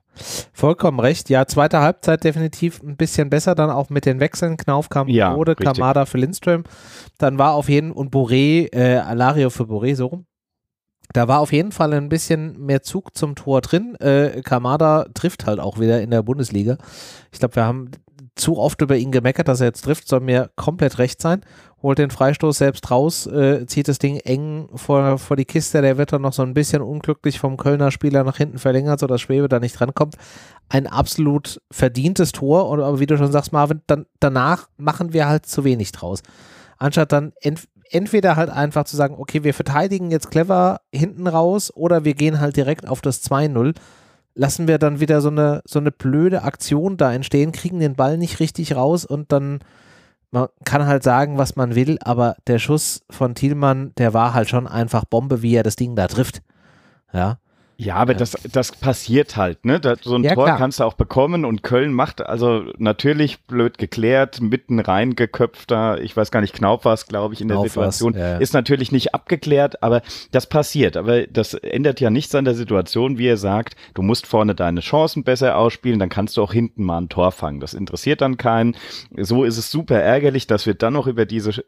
vollkommen 0.53 0.99
recht. 0.99 1.29
Ja, 1.29 1.45
zweite 1.45 1.79
Halbzeit 1.79 2.23
definitiv 2.23 2.81
ein 2.83 2.97
bisschen 2.97 3.29
besser, 3.29 3.55
dann 3.55 3.69
auch 3.69 3.89
mit 3.89 4.05
den 4.05 4.19
Wechseln. 4.19 4.57
Knauf 4.57 4.89
kam 4.89 5.07
ja, 5.07 5.33
Rode, 5.33 5.55
Kamada 5.55 6.05
für 6.05 6.17
Lindström. 6.17 6.63
Dann 7.17 7.37
war 7.37 7.53
auf 7.53 7.69
jeden 7.69 7.91
und 7.91 8.13
Boré, 8.13 8.73
äh, 8.73 8.97
Alario 8.97 9.49
für 9.49 9.63
Boré, 9.63 9.95
so 9.95 10.07
rum. 10.07 10.25
Da 11.11 11.27
war 11.27 11.39
auf 11.39 11.51
jeden 11.51 11.71
Fall 11.71 11.93
ein 11.93 12.09
bisschen 12.09 12.59
mehr 12.63 12.83
Zug 12.83 13.17
zum 13.17 13.35
Tor 13.35 13.61
drin. 13.61 13.95
Äh, 13.95 14.41
Kamada 14.43 15.05
trifft 15.13 15.47
halt 15.47 15.59
auch 15.59 15.79
wieder 15.79 16.01
in 16.01 16.11
der 16.11 16.21
Bundesliga. 16.21 16.77
Ich 17.31 17.39
glaube, 17.39 17.55
wir 17.55 17.65
haben 17.65 17.91
zu 18.35 18.57
oft 18.57 18.81
über 18.81 18.95
ihn 18.95 19.11
gemeckert, 19.11 19.47
dass 19.47 19.59
er 19.59 19.67
jetzt 19.67 19.83
trifft, 19.83 20.07
soll 20.07 20.21
mir 20.21 20.49
komplett 20.55 20.97
recht 20.97 21.21
sein. 21.21 21.41
Holt 21.81 21.97
den 21.97 22.11
Freistoß 22.11 22.57
selbst 22.57 22.91
raus, 22.91 23.25
äh, 23.25 23.65
zieht 23.65 23.87
das 23.87 23.99
Ding 23.99 24.17
eng 24.17 24.69
vor, 24.75 25.17
vor 25.17 25.37
die 25.37 25.45
Kiste. 25.45 25.81
Der 25.81 25.97
wird 25.97 26.11
dann 26.11 26.21
noch 26.21 26.33
so 26.33 26.41
ein 26.43 26.53
bisschen 26.53 26.81
unglücklich 26.81 27.39
vom 27.39 27.57
Kölner 27.57 27.91
Spieler 27.91 28.23
nach 28.23 28.37
hinten 28.37 28.57
verlängert, 28.57 28.99
sodass 28.99 29.21
Schwebe 29.21 29.47
da 29.47 29.59
nicht 29.59 29.79
rankommt. 29.79 30.15
Ein 30.67 30.87
absolut 30.87 31.61
verdientes 31.71 32.33
Tor. 32.33 32.69
Und, 32.69 32.81
aber 32.81 32.99
wie 32.99 33.05
du 33.05 33.17
schon 33.17 33.31
sagst, 33.31 33.53
Marvin, 33.53 33.81
dann, 33.87 34.05
danach 34.19 34.67
machen 34.77 35.13
wir 35.13 35.27
halt 35.27 35.45
zu 35.45 35.63
wenig 35.63 35.91
draus. 35.91 36.21
Anstatt 36.77 37.11
dann 37.11 37.33
entweder 37.91 38.35
halt 38.35 38.49
einfach 38.49 38.85
zu 38.85 38.95
sagen, 38.95 39.15
okay, 39.17 39.43
wir 39.43 39.53
verteidigen 39.53 40.11
jetzt 40.11 40.31
clever 40.31 40.81
hinten 40.93 41.27
raus 41.27 41.71
oder 41.75 42.05
wir 42.05 42.13
gehen 42.13 42.39
halt 42.39 42.55
direkt 42.55 42.87
auf 42.87 43.01
das 43.01 43.23
2-0, 43.23 43.75
lassen 44.35 44.67
wir 44.67 44.77
dann 44.77 44.99
wieder 44.99 45.21
so 45.21 45.29
eine, 45.29 45.61
so 45.65 45.79
eine 45.79 45.91
blöde 45.91 46.43
Aktion 46.43 46.97
da 46.97 47.13
entstehen, 47.13 47.51
kriegen 47.51 47.79
den 47.79 47.95
Ball 47.95 48.17
nicht 48.17 48.39
richtig 48.39 48.75
raus 48.75 49.05
und 49.05 49.31
dann, 49.31 49.59
man 50.31 50.47
kann 50.63 50.85
halt 50.85 51.03
sagen, 51.03 51.37
was 51.37 51.55
man 51.55 51.75
will, 51.75 51.97
aber 52.01 52.35
der 52.47 52.59
Schuss 52.59 53.01
von 53.09 53.35
Thielmann, 53.35 53.93
der 53.97 54.13
war 54.13 54.33
halt 54.33 54.49
schon 54.49 54.67
einfach 54.67 55.05
Bombe, 55.05 55.41
wie 55.41 55.55
er 55.55 55.63
das 55.63 55.75
Ding 55.75 55.95
da 55.95 56.07
trifft. 56.07 56.41
Ja. 57.11 57.39
Ja, 57.81 57.95
aber 57.95 58.13
das, 58.13 58.35
das 58.51 58.73
passiert 58.73 59.37
halt, 59.37 59.63
ne? 59.63 59.79
Das, 59.79 59.99
so 60.01 60.15
ein 60.15 60.23
ja, 60.25 60.33
Tor 60.33 60.47
klar. 60.47 60.57
kannst 60.57 60.81
du 60.81 60.83
auch 60.83 60.95
bekommen 60.95 61.45
und 61.45 61.63
Köln 61.63 61.93
macht 61.93 62.19
also 62.19 62.65
natürlich 62.77 63.39
blöd 63.43 63.77
geklärt, 63.77 64.41
mitten 64.41 64.81
reingeköpft 64.81 65.71
da, 65.71 65.95
ich 65.95 66.17
weiß 66.17 66.29
gar 66.29 66.41
nicht, 66.41 66.53
Knauf 66.53 66.83
war 66.83 66.93
es, 66.93 67.05
glaube 67.05 67.35
ich, 67.35 67.39
in 67.39 67.47
Knauf 67.47 67.61
der 67.61 67.69
Situation, 67.69 68.17
ja. 68.17 68.35
ist 68.35 68.53
natürlich 68.53 68.91
nicht 68.91 69.13
abgeklärt, 69.13 69.81
aber 69.81 70.01
das 70.31 70.47
passiert. 70.47 70.97
Aber 70.97 71.25
das 71.25 71.53
ändert 71.53 72.01
ja 72.01 72.09
nichts 72.09 72.35
an 72.35 72.43
der 72.43 72.55
Situation, 72.55 73.17
wie 73.17 73.27
er 73.27 73.37
sagt, 73.37 73.77
du 73.93 74.01
musst 74.01 74.27
vorne 74.27 74.55
deine 74.55 74.81
Chancen 74.81 75.23
besser 75.23 75.57
ausspielen, 75.57 75.99
dann 75.99 76.09
kannst 76.09 76.35
du 76.35 76.43
auch 76.43 76.51
hinten 76.51 76.83
mal 76.83 76.97
ein 76.97 77.07
Tor 77.07 77.31
fangen. 77.31 77.61
Das 77.61 77.73
interessiert 77.73 78.19
dann 78.19 78.35
keinen. 78.35 78.75
So 79.15 79.45
ist 79.45 79.57
es 79.57 79.71
super 79.71 80.01
ärgerlich, 80.01 80.47
dass 80.47 80.65
wir 80.65 80.73
dann 80.73 80.91
noch 80.91 81.07
über 81.07 81.25
diese 81.25 81.63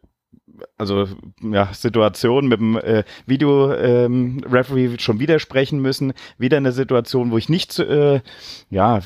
also 0.78 1.08
ja, 1.42 1.74
Situation 1.74 2.48
mit 2.48 2.60
dem 2.60 2.78
äh, 2.78 3.04
Video-Referee 3.26 4.86
ähm, 4.86 5.00
schon 5.00 5.20
wieder 5.20 5.40
sprechen 5.40 5.80
müssen. 5.80 6.14
Wieder 6.38 6.58
eine 6.58 6.72
Situation, 6.72 7.32
wo 7.32 7.38
ich 7.38 7.50
nicht, 7.50 7.78
äh, 7.80 8.22
ja, 8.70 9.00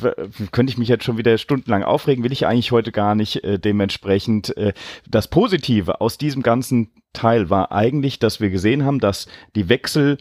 könnte 0.51 0.71
ich 0.71 0.77
mich 0.77 0.87
jetzt 0.87 1.03
schon 1.03 1.17
wieder 1.17 1.37
stundenlang 1.37 1.83
aufregen, 1.83 2.23
will 2.23 2.31
ich 2.31 2.47
eigentlich 2.47 2.71
heute 2.71 2.91
gar 2.91 3.15
nicht. 3.15 3.43
Äh, 3.43 3.59
dementsprechend 3.59 4.55
äh, 4.57 4.73
das 5.09 5.27
Positive 5.27 6.01
aus 6.01 6.17
diesem 6.17 6.41
ganzen 6.41 6.91
Teil 7.13 7.49
war 7.49 7.71
eigentlich, 7.71 8.19
dass 8.19 8.39
wir 8.39 8.49
gesehen 8.49 8.85
haben, 8.85 8.99
dass 8.99 9.27
die 9.55 9.69
Wechsel 9.69 10.17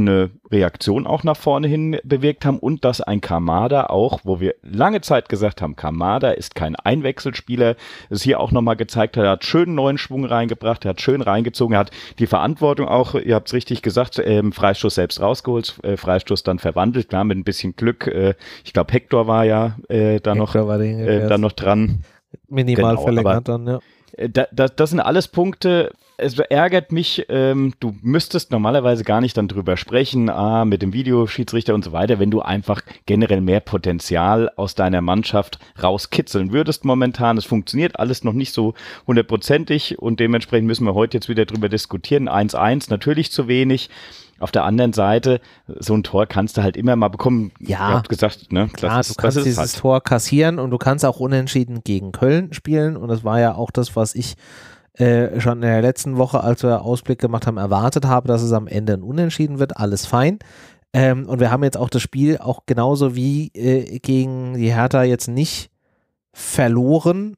eine 0.00 0.30
Reaktion 0.50 1.06
auch 1.06 1.24
nach 1.24 1.36
vorne 1.36 1.68
hin 1.68 1.98
bewirkt 2.04 2.44
haben 2.44 2.58
und 2.58 2.84
dass 2.84 3.00
ein 3.00 3.20
Kamada 3.20 3.86
auch, 3.86 4.20
wo 4.24 4.40
wir 4.40 4.54
lange 4.62 5.00
Zeit 5.00 5.28
gesagt 5.28 5.62
haben, 5.62 5.76
Kamada 5.76 6.30
ist 6.30 6.54
kein 6.54 6.76
Einwechselspieler, 6.76 7.76
es 8.10 8.22
hier 8.22 8.40
auch 8.40 8.52
nochmal 8.52 8.76
gezeigt 8.76 9.16
hat, 9.16 9.24
er 9.24 9.30
hat 9.32 9.44
schön 9.44 9.74
neuen 9.74 9.98
Schwung 9.98 10.24
reingebracht, 10.24 10.84
er 10.84 10.90
hat 10.90 11.00
schön 11.00 11.20
reingezogen, 11.20 11.74
er 11.74 11.80
hat 11.80 11.90
die 12.18 12.26
Verantwortung 12.26 12.88
auch, 12.88 13.14
ihr 13.14 13.34
habt 13.34 13.48
es 13.48 13.54
richtig 13.54 13.82
gesagt, 13.82 14.20
ähm, 14.24 14.52
Freistoß 14.52 14.94
selbst 14.94 15.20
rausgeholt, 15.20 15.78
äh, 15.82 15.96
Freistoß 15.96 16.42
dann 16.42 16.58
verwandelt, 16.58 17.08
klar, 17.08 17.24
mit 17.24 17.38
ein 17.38 17.44
bisschen 17.44 17.76
Glück, 17.76 18.06
äh, 18.06 18.34
ich 18.64 18.72
glaube 18.72 18.92
Hector 18.92 19.26
war 19.26 19.44
ja 19.44 19.76
äh, 19.88 20.20
da 20.20 20.34
noch, 20.34 20.54
äh, 20.54 21.28
da 21.28 21.38
noch 21.38 21.52
dran. 21.52 22.04
Minimal 22.48 22.96
genau, 22.96 23.02
verlängert 23.02 23.48
dann, 23.48 23.66
ja. 23.66 23.78
Äh, 24.16 24.28
da, 24.28 24.46
da, 24.52 24.68
das 24.68 24.90
sind 24.90 25.00
alles 25.00 25.28
Punkte, 25.28 25.92
es 26.18 26.38
ärgert 26.38 26.90
mich, 26.90 27.26
ähm, 27.28 27.74
du 27.78 27.94
müsstest 28.02 28.50
normalerweise 28.50 29.04
gar 29.04 29.20
nicht 29.20 29.36
dann 29.36 29.46
drüber 29.46 29.76
sprechen, 29.76 30.28
ah, 30.28 30.64
mit 30.64 30.82
dem 30.82 30.92
Videoschiedsrichter 30.92 31.74
und 31.74 31.84
so 31.84 31.92
weiter, 31.92 32.18
wenn 32.18 32.30
du 32.30 32.40
einfach 32.42 32.82
generell 33.06 33.40
mehr 33.40 33.60
Potenzial 33.60 34.50
aus 34.56 34.74
deiner 34.74 35.00
Mannschaft 35.00 35.58
rauskitzeln 35.80 36.52
würdest 36.52 36.84
momentan. 36.84 37.38
Es 37.38 37.44
funktioniert 37.44 37.98
alles 37.98 38.24
noch 38.24 38.32
nicht 38.32 38.52
so 38.52 38.74
hundertprozentig 39.06 39.98
und 39.98 40.18
dementsprechend 40.18 40.66
müssen 40.66 40.84
wir 40.86 40.94
heute 40.94 41.18
jetzt 41.18 41.28
wieder 41.28 41.46
drüber 41.46 41.68
diskutieren. 41.68 42.28
1-1 42.28 42.90
natürlich 42.90 43.30
zu 43.30 43.46
wenig. 43.46 43.88
Auf 44.40 44.52
der 44.52 44.64
anderen 44.64 44.92
Seite, 44.92 45.40
so 45.66 45.94
ein 45.94 46.04
Tor 46.04 46.26
kannst 46.26 46.56
du 46.56 46.62
halt 46.62 46.76
immer 46.76 46.94
mal 46.94 47.08
bekommen. 47.08 47.50
Ja, 47.58 47.90
Ihr 47.90 47.94
habt 47.96 48.08
gesagt, 48.08 48.52
ne? 48.52 48.68
Klar, 48.72 48.98
das, 48.98 49.08
du 49.08 49.14
kannst 49.14 49.38
dieses 49.38 49.58
halt. 49.58 49.76
Tor 49.76 50.00
kassieren 50.00 50.60
und 50.60 50.70
du 50.70 50.78
kannst 50.78 51.04
auch 51.04 51.18
unentschieden 51.18 51.82
gegen 51.82 52.12
Köln 52.12 52.52
spielen 52.52 52.96
und 52.96 53.08
das 53.08 53.24
war 53.24 53.40
ja 53.40 53.56
auch 53.56 53.72
das, 53.72 53.96
was 53.96 54.14
ich 54.14 54.36
äh, 54.98 55.40
schon 55.40 55.54
in 55.54 55.68
der 55.68 55.82
letzten 55.82 56.16
Woche, 56.16 56.42
als 56.42 56.62
wir 56.62 56.82
Ausblick 56.82 57.18
gemacht 57.18 57.46
haben, 57.46 57.56
erwartet 57.56 58.04
habe, 58.06 58.28
dass 58.28 58.42
es 58.42 58.52
am 58.52 58.66
Ende 58.66 58.94
ein 58.94 59.02
Unentschieden 59.02 59.58
wird. 59.58 59.76
Alles 59.76 60.06
fein. 60.06 60.38
Ähm, 60.92 61.28
und 61.28 61.40
wir 61.40 61.50
haben 61.50 61.62
jetzt 61.62 61.76
auch 61.76 61.90
das 61.90 62.02
Spiel 62.02 62.38
auch 62.38 62.66
genauso 62.66 63.14
wie 63.14 63.48
äh, 63.54 63.98
gegen 64.00 64.54
die 64.54 64.72
Hertha 64.72 65.02
jetzt 65.02 65.28
nicht 65.28 65.70
verloren, 66.32 67.36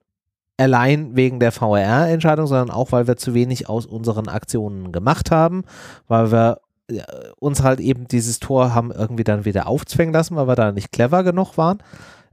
allein 0.57 1.17
wegen 1.17 1.41
der 1.41 1.53
VRR-Entscheidung, 1.53 2.47
sondern 2.47 2.71
auch, 2.71 2.93
weil 2.93 3.07
wir 3.07 3.17
zu 3.17 3.35
wenig 3.35 3.69
aus 3.69 3.87
unseren 3.87 4.29
Aktionen 4.29 4.93
gemacht 4.93 5.31
haben, 5.31 5.65
weil 6.07 6.31
wir 6.31 6.61
äh, 6.89 7.03
uns 7.39 7.63
halt 7.63 7.81
eben 7.81 8.07
dieses 8.07 8.39
Tor 8.39 8.75
haben 8.75 8.93
irgendwie 8.93 9.25
dann 9.25 9.45
wieder 9.45 9.67
aufzwängen 9.67 10.15
lassen, 10.15 10.37
weil 10.37 10.49
wir 10.49 10.57
da 10.57 10.73
nicht 10.73 10.93
clever 10.93 11.25
genug 11.25 11.59
waren. 11.59 11.79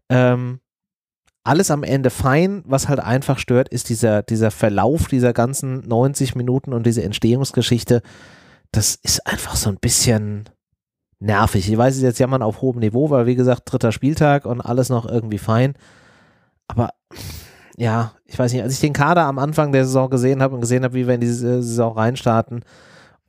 Ähm, 0.10 0.60
alles 1.48 1.72
am 1.72 1.84
Ende 1.84 2.10
fein. 2.10 2.64
Was 2.66 2.90
halt 2.90 3.00
einfach 3.00 3.40
stört, 3.40 3.70
ist 3.70 3.90
dieser, 3.90 4.22
dieser 4.22 4.52
Verlauf 4.52 5.08
dieser 5.08 5.34
ganzen 5.34 5.80
90 5.88 6.36
Minuten 6.36 6.74
und 6.74 6.86
diese 6.86 7.04
Entstehungsgeschichte. 7.04 8.02
Das 8.72 8.96
ist 9.02 9.26
einfach 9.26 9.56
so 9.56 9.70
ein 9.70 9.78
bisschen 9.78 10.50
nervig. 11.20 11.72
Ich 11.72 11.78
weiß 11.78 11.96
es 11.96 12.02
jetzt 12.02 12.20
jammern 12.20 12.42
auf 12.42 12.62
hohem 12.62 12.80
Niveau, 12.80 13.10
weil 13.10 13.26
wie 13.26 13.36
gesagt, 13.36 13.72
dritter 13.72 13.92
Spieltag 13.92 14.46
und 14.46 14.62
alles 14.62 14.90
noch 14.90 15.08
irgendwie 15.08 15.38
fein. 15.38 15.74
Aber 16.68 16.90
ja, 17.78 18.14
ich 18.26 18.38
weiß 18.38 18.52
nicht, 18.52 18.64
als 18.64 18.74
ich 18.74 18.82
den 18.82 18.94
Kader 18.94 19.24
am 19.24 19.40
Anfang 19.40 19.72
der 19.72 19.86
Saison 19.86 20.10
gesehen 20.10 20.42
habe 20.42 20.56
und 20.56 20.62
gesehen 20.62 20.84
habe, 20.84 20.96
wie 20.96 21.08
wir 21.08 21.16
in 21.16 21.22
diese 21.22 21.64
Saison 21.64 21.94
reinstarten, 21.94 22.64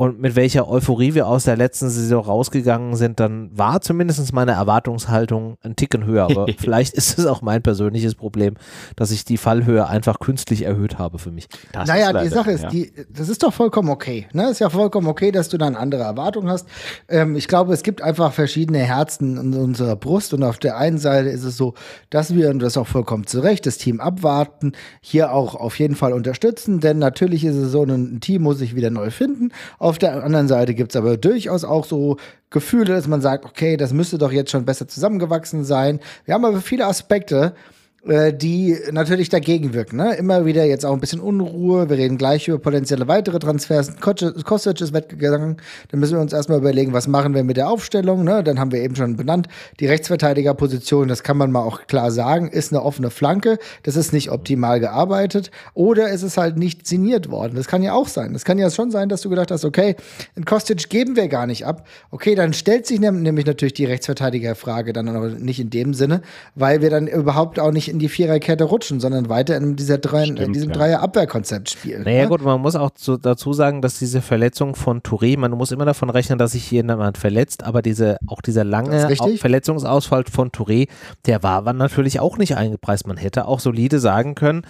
und 0.01 0.21
mit 0.21 0.37
welcher 0.37 0.69
Euphorie 0.69 1.15
wir 1.15 1.27
aus 1.27 1.43
der 1.43 1.57
letzten 1.57 1.91
Saison 1.91 2.25
rausgegangen 2.25 2.95
sind, 2.95 3.19
dann 3.19 3.51
war 3.53 3.81
zumindest 3.81 4.33
meine 4.33 4.53
Erwartungshaltung 4.53 5.57
ein 5.63 5.75
Ticken 5.75 6.05
höher. 6.05 6.23
Aber 6.23 6.47
vielleicht 6.57 6.95
ist 6.95 7.19
es 7.19 7.27
auch 7.27 7.43
mein 7.43 7.63
persönliches 7.63 8.15
Problem, 8.15 8.55
dass 8.95 9.11
ich 9.11 9.25
die 9.25 9.37
Fallhöhe 9.37 9.89
einfach 9.89 10.21
künstlich 10.21 10.63
erhöht 10.63 10.99
habe 10.99 11.19
für 11.19 11.33
mich. 11.33 11.49
Das 11.73 11.89
naja, 11.89 12.13
leider, 12.13 12.23
die 12.23 12.29
Sache 12.29 12.53
ist, 12.53 12.63
ja. 12.63 12.69
die, 12.69 12.93
das 13.11 13.29
ist 13.29 13.43
doch 13.43 13.53
vollkommen 13.53 13.89
okay. 13.89 14.29
Ne? 14.33 14.49
Ist 14.49 14.61
ja 14.61 14.71
vollkommen 14.71 15.09
okay, 15.09 15.33
dass 15.33 15.49
du 15.49 15.59
dann 15.59 15.75
andere 15.75 16.05
Erwartungen 16.05 16.49
hast. 16.49 16.69
Ähm, 17.09 17.35
ich 17.35 17.49
glaube, 17.49 17.75
es 17.75 17.83
gibt 17.83 18.01
einfach 18.01 18.33
verschiedene 18.33 18.79
Herzen 18.79 19.37
in 19.37 19.55
unserer 19.55 19.97
Brust. 19.97 20.33
Und 20.33 20.45
auf 20.45 20.59
der 20.59 20.77
einen 20.77 20.99
Seite 20.99 21.31
ist 21.31 21.43
es 21.43 21.57
so, 21.57 21.75
dass 22.09 22.33
wir, 22.33 22.51
und 22.51 22.61
das 22.61 22.77
auch 22.77 22.87
vollkommen 22.87 23.27
zu 23.27 23.41
Recht, 23.41 23.67
das 23.67 23.79
Team 23.79 23.99
abwarten, 23.99 24.75
hier 25.01 25.33
auch 25.33 25.57
auf 25.57 25.77
jeden 25.81 25.97
Fall 25.97 26.13
unterstützen. 26.13 26.79
Denn 26.79 26.99
natürlich 26.99 27.45
ist 27.45 27.57
es 27.57 27.73
so, 27.73 27.83
ein 27.83 28.21
Team 28.21 28.43
muss 28.43 28.59
sich 28.59 28.77
wieder 28.77 28.91
neu 28.91 29.11
finden 29.11 29.51
Auf 29.89 29.97
der 29.97 30.23
anderen 30.23 30.49
Seite 30.49 30.75
gibt 30.75 30.93
es 30.93 30.97
aber 30.97 31.17
durchaus 31.17 31.65
auch 31.65 31.87
so 31.87 32.19
Gefühle, 32.51 32.93
dass 32.93 33.09
man 33.09 33.23
sagt, 33.23 33.47
okay, 33.47 33.79
das 33.79 33.95
müsste 33.95 34.19
doch 34.19 34.31
jetzt 34.31 34.51
schon 34.51 34.67
besser 34.67 34.87
zusammengewachsen 34.87 35.65
sein. 35.65 35.99
Wir 36.27 36.35
haben 36.35 36.45
aber 36.45 36.61
viele 36.61 36.85
Aspekte, 36.85 37.55
äh, 37.55 37.78
die 38.05 38.79
natürlich 38.93 39.29
dagegen 39.29 39.75
wirken. 39.75 39.97
Ne? 39.97 40.15
Immer 40.15 40.47
wieder 40.47 40.65
jetzt 40.65 40.87
auch 40.87 40.93
ein 40.93 41.01
bisschen 41.01 41.19
Unruhe. 41.19 41.91
Wir 41.91 41.99
reden 41.99 42.17
gleich 42.17 42.47
über 42.47 42.59
potenzielle 42.59 43.09
weitere 43.09 43.41
Transfers. 43.41 43.97
Kostic 44.01 44.81
ist 44.81 44.93
weggegangen. 44.95 45.57
Dann 45.91 46.01
müssen 46.01 46.15
wir 46.15 46.21
uns 46.21 46.33
erstmal 46.33 46.59
überlegen, 46.59 46.93
was 46.93 47.09
machen 47.09 47.35
wir 47.35 47.43
mit 47.43 47.57
der 47.57 47.69
Aufstellung. 47.69 48.23
Ne? 48.23 48.45
Dann 48.45 48.61
haben 48.61 48.71
wir 48.71 48.81
eben 48.81 48.95
schon 48.95 49.17
benannt, 49.17 49.49
die 49.81 49.87
Rechtsverteidigerposition, 49.87 51.09
das 51.09 51.25
kann 51.25 51.37
man 51.37 51.51
mal 51.51 51.63
auch 51.63 51.87
klar 51.89 52.13
sagen, 52.13 52.49
ist 52.49 52.73
eine 52.73 52.83
offene 52.83 53.11
Flanke. 53.11 53.59
Das 53.83 53.97
ist 53.97 54.13
nicht 54.13 54.31
optimal 54.31 54.79
gearbeitet. 54.79 55.51
Oder 55.75 56.11
es 56.11 56.23
ist 56.23 56.39
halt 56.39 56.57
nicht 56.57 56.87
signiert 56.87 57.31
worden. 57.31 57.57
Das 57.57 57.67
kann 57.67 57.83
ja 57.83 57.95
auch 57.95 58.09
sein. 58.09 58.33
Das 58.33 58.45
kann 58.45 58.59
ja 58.59 58.71
schon 58.71 58.93
sein, 58.93 59.09
dass 59.09 59.23
du 59.23 59.29
gedacht 59.29 59.51
hast, 59.51 59.65
okay, 59.65 59.97
in 60.37 60.45
Kostic 60.45 60.89
geben 60.89 61.17
wir 61.17 61.27
gar 61.27 61.49
nicht 61.49 61.67
ab. 61.67 61.87
Okay, 62.13 62.37
dann 62.37 62.53
stellt 62.53 62.87
sich 62.87 63.01
nämlich 63.01 63.45
natürlich 63.45 63.75
die 63.75 63.87
Rechtsverteidigerfrage 63.87 64.93
dann 64.93 65.09
aber 65.09 65.31
nicht 65.31 65.59
in 65.59 65.71
dem 65.71 65.95
Sinne, 65.95 66.23
weil 66.55 66.81
wir 66.81 66.91
dann 66.91 67.09
überhaupt 67.09 67.59
auch 67.59 67.73
nicht 67.73 67.88
in 67.89 67.99
die 67.99 68.09
Viererkette 68.09 68.65
rutschen, 68.65 69.01
sondern 69.01 69.29
weiter 69.29 69.57
in, 69.57 69.77
dieser 69.77 69.99
drei, 69.99 70.25
Stimmt, 70.25 70.41
in 70.41 70.53
diesem 70.53 70.71
ja. 70.71 70.77
Dreier-Abwehrkonzept 70.77 71.71
spielen. 71.71 72.03
Naja, 72.03 72.23
ne? 72.23 72.29
gut, 72.29 72.43
man 72.43 72.61
muss 72.61 72.77
auch 72.77 72.91
zu, 72.91 73.17
dazu 73.17 73.53
sagen, 73.53 73.83
dass 73.83 73.99
diese 73.99 74.23
Verletzung 74.23 74.75
von 74.75 75.01
Touré, 75.03 75.39
man 75.39 75.51
muss 75.53 75.73
immer 75.73 75.85
davon 75.85 76.11
rechnen, 76.11 76.39
dass 76.39 76.53
sich 76.53 76.71
jemand 76.71 77.19
verletzt, 77.19 77.65
aber 77.65 77.83
diese, 77.83 78.19
auch 78.27 78.41
dieser 78.41 78.65
lange 78.65 79.09
Verletzungsausfall 79.37 80.25
von 80.31 80.51
Touré, 80.51 80.89
der 81.27 81.43
war, 81.43 81.65
war 81.65 81.73
natürlich 81.73 82.21
auch 82.21 82.39
nicht 82.39 82.57
eingepreist. 82.57 83.07
Man 83.07 83.17
hätte 83.17 83.47
auch 83.47 83.61
solide 83.61 83.99
sagen 83.99 84.35
können, 84.35 84.63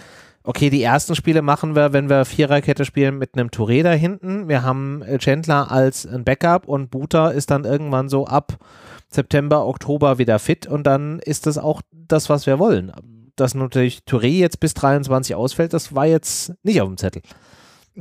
okay, 0.43 0.69
die 0.69 0.81
ersten 0.81 1.15
Spiele 1.15 1.41
machen 1.41 1.75
wir, 1.75 1.93
wenn 1.93 2.09
wir 2.09 2.25
Viererkette 2.25 2.85
spielen 2.85 3.17
mit 3.17 3.35
einem 3.35 3.49
Touré 3.49 3.83
da 3.83 3.91
hinten. 3.91 4.47
Wir 4.47 4.63
haben 4.63 5.03
Chandler 5.19 5.71
als 5.71 6.05
ein 6.05 6.23
Backup 6.23 6.67
und 6.67 6.89
Buta 6.89 7.29
ist 7.29 7.51
dann 7.51 7.65
irgendwann 7.65 8.09
so 8.09 8.25
ab 8.25 8.57
September, 9.09 9.65
Oktober 9.65 10.17
wieder 10.17 10.39
fit 10.39 10.67
und 10.67 10.85
dann 10.85 11.19
ist 11.19 11.47
das 11.47 11.57
auch 11.57 11.81
das, 11.91 12.29
was 12.29 12.45
wir 12.45 12.59
wollen. 12.59 12.91
Dass 13.39 13.55
natürlich 13.55 13.99
Touré 14.05 14.27
jetzt 14.27 14.59
bis 14.59 14.73
23 14.73 15.33
ausfällt, 15.33 15.71
das 15.71 15.95
war 15.95 16.05
jetzt 16.05 16.53
nicht 16.63 16.81
auf 16.81 16.89
dem 16.89 16.97
Zettel. 16.97 17.21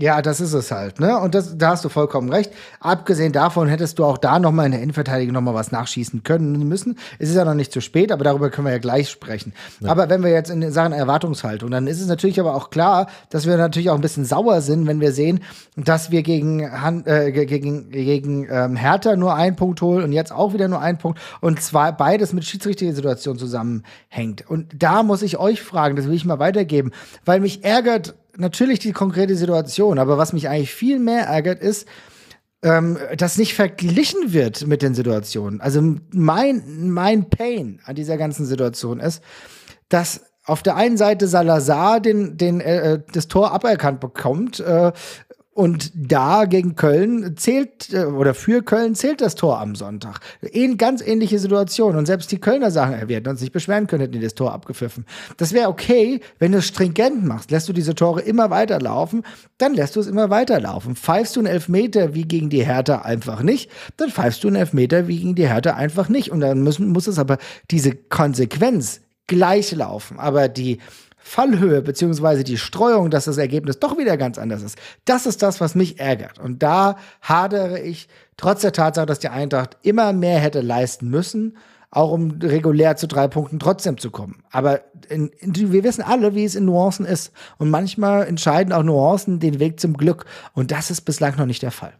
Ja, 0.00 0.22
das 0.22 0.40
ist 0.40 0.52
es 0.52 0.70
halt, 0.70 1.00
ne? 1.00 1.18
Und 1.18 1.34
das, 1.34 1.58
da 1.58 1.70
hast 1.70 1.84
du 1.84 1.88
vollkommen 1.88 2.30
recht. 2.30 2.52
Abgesehen 2.78 3.32
davon 3.32 3.66
hättest 3.66 3.98
du 3.98 4.04
auch 4.04 4.18
da 4.18 4.38
nochmal 4.38 4.66
in 4.66 4.72
der 4.72 4.80
Innenverteidigung 4.80 5.34
nochmal 5.34 5.54
was 5.54 5.72
nachschießen 5.72 6.22
können 6.22 6.68
müssen. 6.68 6.98
Es 7.18 7.30
ist 7.30 7.34
ja 7.34 7.44
noch 7.44 7.54
nicht 7.54 7.72
zu 7.72 7.80
spät, 7.80 8.12
aber 8.12 8.22
darüber 8.22 8.48
können 8.50 8.66
wir 8.66 8.72
ja 8.72 8.78
gleich 8.78 9.10
sprechen. 9.10 9.52
Ja. 9.80 9.90
Aber 9.90 10.08
wenn 10.08 10.22
wir 10.22 10.30
jetzt 10.30 10.50
in 10.50 10.70
Sachen 10.70 10.92
Erwartungshaltung, 10.92 11.70
dann 11.72 11.88
ist 11.88 12.00
es 12.00 12.06
natürlich 12.06 12.38
aber 12.38 12.54
auch 12.54 12.70
klar, 12.70 13.08
dass 13.30 13.46
wir 13.46 13.56
natürlich 13.56 13.90
auch 13.90 13.96
ein 13.96 14.00
bisschen 14.00 14.24
sauer 14.24 14.60
sind, 14.60 14.86
wenn 14.86 15.00
wir 15.00 15.10
sehen, 15.10 15.40
dass 15.76 16.12
wir 16.12 16.22
gegen, 16.22 16.70
Han 16.70 17.04
äh, 17.06 17.32
gegen, 17.32 17.90
gegen 17.90 18.46
ähm, 18.48 18.76
Hertha 18.76 19.16
nur 19.16 19.34
einen 19.34 19.56
Punkt 19.56 19.82
holen 19.82 20.04
und 20.04 20.12
jetzt 20.12 20.30
auch 20.30 20.52
wieder 20.52 20.68
nur 20.68 20.80
einen 20.80 20.98
Punkt 20.98 21.18
und 21.40 21.60
zwar 21.60 21.96
beides 21.96 22.32
mit 22.32 22.44
schiedsrichtiger 22.44 22.92
Situation 22.92 23.36
zusammenhängt. 23.36 24.48
Und 24.48 24.80
da 24.80 25.02
muss 25.02 25.22
ich 25.22 25.38
euch 25.38 25.60
fragen, 25.60 25.96
das 25.96 26.06
will 26.06 26.14
ich 26.14 26.24
mal 26.24 26.38
weitergeben, 26.38 26.92
weil 27.24 27.40
mich 27.40 27.64
ärgert 27.64 28.14
natürlich 28.38 28.78
die 28.78 28.92
konkrete 28.92 29.36
Situation, 29.36 29.98
aber 29.98 30.16
was 30.16 30.32
mich 30.32 30.48
eigentlich 30.48 30.72
viel 30.72 30.98
mehr 30.98 31.24
ärgert, 31.26 31.60
ist, 31.60 31.86
ähm, 32.62 32.98
dass 33.16 33.38
nicht 33.38 33.54
verglichen 33.54 34.32
wird 34.32 34.66
mit 34.66 34.82
den 34.82 34.94
Situationen. 34.94 35.60
Also 35.60 35.96
mein, 36.12 36.90
mein 36.90 37.28
Pain 37.30 37.80
an 37.84 37.94
dieser 37.94 38.16
ganzen 38.16 38.46
Situation 38.46 39.00
ist, 39.00 39.22
dass 39.88 40.22
auf 40.44 40.62
der 40.62 40.76
einen 40.76 40.96
Seite 40.96 41.28
Salazar 41.28 42.00
den, 42.00 42.36
den, 42.36 42.60
äh, 42.60 43.00
das 43.12 43.28
Tor 43.28 43.52
aberkannt 43.52 44.00
bekommt, 44.00 44.60
äh, 44.60 44.92
und 45.58 45.90
da 45.92 46.44
gegen 46.44 46.76
Köln 46.76 47.36
zählt, 47.36 47.92
äh, 47.92 48.04
oder 48.04 48.32
für 48.34 48.62
Köln 48.62 48.94
zählt 48.94 49.20
das 49.20 49.34
Tor 49.34 49.58
am 49.58 49.74
Sonntag. 49.74 50.20
Eine 50.54 50.76
ganz 50.76 51.02
ähnliche 51.04 51.40
Situation. 51.40 51.96
Und 51.96 52.06
selbst 52.06 52.30
die 52.30 52.38
Kölner 52.38 52.70
sagen, 52.70 53.08
wir 53.08 53.16
hätten 53.16 53.28
uns 53.28 53.40
nicht 53.40 53.52
beschweren 53.52 53.88
können, 53.88 54.02
hätten 54.02 54.12
die 54.12 54.20
das 54.20 54.36
Tor 54.36 54.52
abgepfiffen. 54.52 55.04
Das 55.36 55.52
wäre 55.52 55.68
okay, 55.68 56.20
wenn 56.38 56.52
du 56.52 56.58
es 56.58 56.66
stringent 56.68 57.24
machst. 57.24 57.50
Lässt 57.50 57.68
du 57.68 57.72
diese 57.72 57.96
Tore 57.96 58.20
immer 58.20 58.50
weiterlaufen, 58.50 59.24
dann 59.58 59.74
lässt 59.74 59.96
du 59.96 60.00
es 60.00 60.06
immer 60.06 60.30
weiterlaufen. 60.30 60.94
Pfeifst 60.94 61.34
du 61.34 61.40
einen 61.40 61.48
Elfmeter 61.48 62.14
wie 62.14 62.22
gegen 62.22 62.50
die 62.50 62.64
Hertha 62.64 62.98
einfach 62.98 63.42
nicht, 63.42 63.68
dann 63.96 64.10
pfeifst 64.10 64.44
du 64.44 64.46
einen 64.46 64.58
Elfmeter 64.58 65.08
wie 65.08 65.16
gegen 65.16 65.34
die 65.34 65.48
Hertha 65.48 65.74
einfach 65.74 66.08
nicht. 66.08 66.30
Und 66.30 66.38
dann 66.38 66.62
müssen, 66.62 66.86
muss 66.86 67.08
es 67.08 67.18
aber 67.18 67.36
diese 67.72 67.96
Konsequenz 67.96 69.00
gleich 69.26 69.72
laufen. 69.72 70.20
Aber 70.20 70.46
die, 70.46 70.78
Fallhöhe 71.28 71.82
beziehungsweise 71.82 72.42
die 72.42 72.56
Streuung, 72.56 73.10
dass 73.10 73.26
das 73.26 73.38
Ergebnis 73.38 73.78
doch 73.78 73.98
wieder 73.98 74.16
ganz 74.16 74.38
anders 74.38 74.62
ist. 74.62 74.78
Das 75.04 75.26
ist 75.26 75.42
das, 75.42 75.60
was 75.60 75.74
mich 75.74 76.00
ärgert. 76.00 76.38
Und 76.38 76.62
da 76.62 76.96
hadere 77.20 77.80
ich 77.80 78.08
trotz 78.36 78.62
der 78.62 78.72
Tatsache, 78.72 79.06
dass 79.06 79.18
die 79.18 79.28
Eintracht 79.28 79.76
immer 79.82 80.12
mehr 80.12 80.38
hätte 80.38 80.60
leisten 80.60 81.08
müssen, 81.10 81.56
auch 81.90 82.10
um 82.10 82.38
regulär 82.42 82.96
zu 82.96 83.06
drei 83.06 83.28
Punkten 83.28 83.58
trotzdem 83.58 83.98
zu 83.98 84.10
kommen. 84.10 84.42
Aber 84.50 84.80
in, 85.08 85.28
in, 85.38 85.54
wir 85.72 85.84
wissen 85.84 86.02
alle, 86.02 86.34
wie 86.34 86.44
es 86.44 86.54
in 86.54 86.64
Nuancen 86.64 87.06
ist. 87.06 87.32
Und 87.58 87.70
manchmal 87.70 88.26
entscheiden 88.26 88.72
auch 88.72 88.82
Nuancen 88.82 89.38
den 89.38 89.58
Weg 89.58 89.80
zum 89.80 89.96
Glück. 89.96 90.24
Und 90.54 90.70
das 90.70 90.90
ist 90.90 91.02
bislang 91.02 91.36
noch 91.36 91.46
nicht 91.46 91.62
der 91.62 91.70
Fall. 91.70 91.92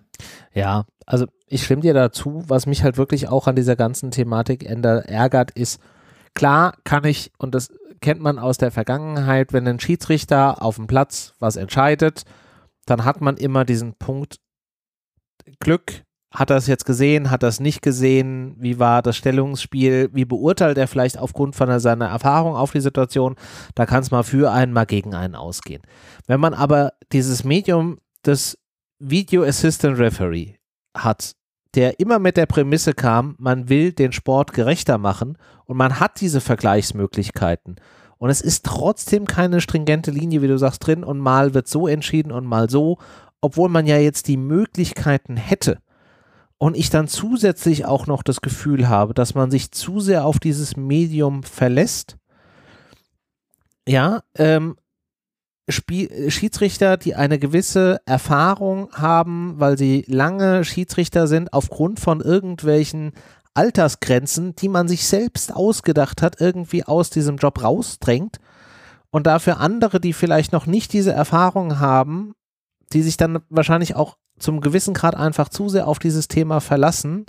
Ja, 0.52 0.84
also 1.06 1.26
ich 1.46 1.64
stimme 1.64 1.82
dir 1.82 1.94
dazu. 1.94 2.42
Was 2.46 2.66
mich 2.66 2.82
halt 2.82 2.98
wirklich 2.98 3.28
auch 3.28 3.46
an 3.46 3.56
dieser 3.56 3.76
ganzen 3.76 4.10
Thematik 4.10 4.64
ärgert, 4.64 5.50
ist, 5.52 5.80
klar 6.34 6.74
kann 6.84 7.04
ich, 7.04 7.32
und 7.38 7.54
das 7.54 7.70
kennt 8.00 8.20
man 8.20 8.38
aus 8.38 8.58
der 8.58 8.70
Vergangenheit, 8.70 9.52
wenn 9.52 9.66
ein 9.66 9.80
Schiedsrichter 9.80 10.62
auf 10.62 10.76
dem 10.76 10.86
Platz 10.86 11.34
was 11.38 11.56
entscheidet, 11.56 12.24
dann 12.86 13.04
hat 13.04 13.20
man 13.20 13.36
immer 13.36 13.64
diesen 13.64 13.94
Punkt 13.94 14.38
Glück. 15.60 16.04
Hat 16.30 16.50
er 16.50 16.56
es 16.56 16.66
jetzt 16.66 16.84
gesehen? 16.84 17.30
Hat 17.30 17.42
er 17.42 17.48
es 17.48 17.58
nicht 17.58 17.80
gesehen? 17.80 18.54
Wie 18.58 18.78
war 18.78 19.00
das 19.00 19.16
Stellungsspiel? 19.16 20.10
Wie 20.12 20.26
beurteilt 20.26 20.76
er 20.76 20.86
vielleicht 20.86 21.18
aufgrund 21.18 21.56
von 21.56 21.80
seiner 21.80 22.08
Erfahrung 22.08 22.54
auf 22.54 22.72
die 22.72 22.82
Situation? 22.82 23.34
Da 23.74 23.86
kann 23.86 24.02
es 24.02 24.10
mal 24.10 24.24
für 24.24 24.52
einen, 24.52 24.74
mal 24.74 24.84
gegen 24.84 25.14
einen 25.14 25.34
ausgehen. 25.34 25.82
Wenn 26.26 26.40
man 26.40 26.52
aber 26.52 26.92
dieses 27.12 27.44
Medium 27.44 27.98
des 28.26 28.58
Video 28.98 29.42
Assistant 29.42 29.98
Referee 29.98 30.56
hat, 30.94 31.32
der 31.74 32.00
immer 32.00 32.18
mit 32.18 32.36
der 32.36 32.46
Prämisse 32.46 32.94
kam, 32.94 33.36
man 33.38 33.68
will 33.68 33.92
den 33.92 34.12
Sport 34.12 34.52
gerechter 34.52 34.98
machen 34.98 35.36
und 35.66 35.76
man 35.76 36.00
hat 36.00 36.20
diese 36.20 36.40
Vergleichsmöglichkeiten. 36.40 37.76
Und 38.18 38.30
es 38.30 38.40
ist 38.40 38.64
trotzdem 38.64 39.26
keine 39.26 39.60
stringente 39.60 40.10
Linie, 40.10 40.42
wie 40.42 40.48
du 40.48 40.58
sagst, 40.58 40.86
drin 40.86 41.04
und 41.04 41.18
mal 41.18 41.54
wird 41.54 41.68
so 41.68 41.86
entschieden 41.86 42.32
und 42.32 42.46
mal 42.46 42.68
so, 42.68 42.98
obwohl 43.40 43.68
man 43.68 43.86
ja 43.86 43.98
jetzt 43.98 44.26
die 44.26 44.36
Möglichkeiten 44.36 45.36
hätte. 45.36 45.78
Und 46.58 46.76
ich 46.76 46.90
dann 46.90 47.06
zusätzlich 47.06 47.86
auch 47.86 48.08
noch 48.08 48.24
das 48.24 48.40
Gefühl 48.40 48.88
habe, 48.88 49.14
dass 49.14 49.36
man 49.36 49.52
sich 49.52 49.70
zu 49.70 50.00
sehr 50.00 50.24
auf 50.24 50.40
dieses 50.40 50.76
Medium 50.76 51.44
verlässt. 51.44 52.16
Ja, 53.86 54.22
ähm, 54.34 54.76
Spiel 55.68 56.30
Schiedsrichter, 56.30 56.96
die 56.96 57.14
eine 57.14 57.38
gewisse 57.38 58.00
Erfahrung 58.06 58.90
haben, 58.92 59.54
weil 59.58 59.76
sie 59.76 60.04
lange 60.06 60.64
Schiedsrichter 60.64 61.26
sind, 61.26 61.52
aufgrund 61.52 62.00
von 62.00 62.20
irgendwelchen 62.20 63.12
Altersgrenzen, 63.54 64.54
die 64.56 64.68
man 64.68 64.88
sich 64.88 65.06
selbst 65.06 65.54
ausgedacht 65.54 66.22
hat, 66.22 66.40
irgendwie 66.40 66.84
aus 66.84 67.10
diesem 67.10 67.36
Job 67.36 67.62
rausdrängt. 67.62 68.38
Und 69.10 69.26
dafür 69.26 69.58
andere, 69.58 70.00
die 70.00 70.12
vielleicht 70.12 70.52
noch 70.52 70.66
nicht 70.66 70.92
diese 70.92 71.12
Erfahrung 71.12 71.78
haben, 71.78 72.34
die 72.92 73.02
sich 73.02 73.16
dann 73.16 73.40
wahrscheinlich 73.48 73.96
auch 73.96 74.16
zum 74.38 74.60
gewissen 74.60 74.94
Grad 74.94 75.16
einfach 75.16 75.48
zu 75.48 75.68
sehr 75.68 75.88
auf 75.88 75.98
dieses 75.98 76.28
Thema 76.28 76.60
verlassen, 76.60 77.26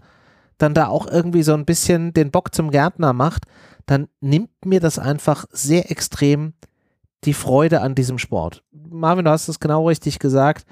dann 0.58 0.74
da 0.74 0.88
auch 0.88 1.08
irgendwie 1.08 1.44
so 1.44 1.54
ein 1.54 1.66
bisschen 1.66 2.14
den 2.14 2.32
Bock 2.32 2.54
zum 2.54 2.70
Gärtner 2.70 3.14
macht, 3.14 3.46
dann 3.86 4.08
nimmt 4.22 4.66
mir 4.66 4.80
das 4.80 5.00
einfach 5.00 5.46
sehr 5.52 5.90
extrem 5.90 6.54
die 7.26 7.34
Freude 7.34 7.82
an 7.82 7.96
diesem 7.96 8.18
Sport. 8.18 8.64
Marvin, 8.72 9.26
du 9.26 9.32
hast 9.32 9.48
es 9.48 9.60
genau 9.60 9.88
richtig 9.88 10.20
gesagt. 10.20 10.66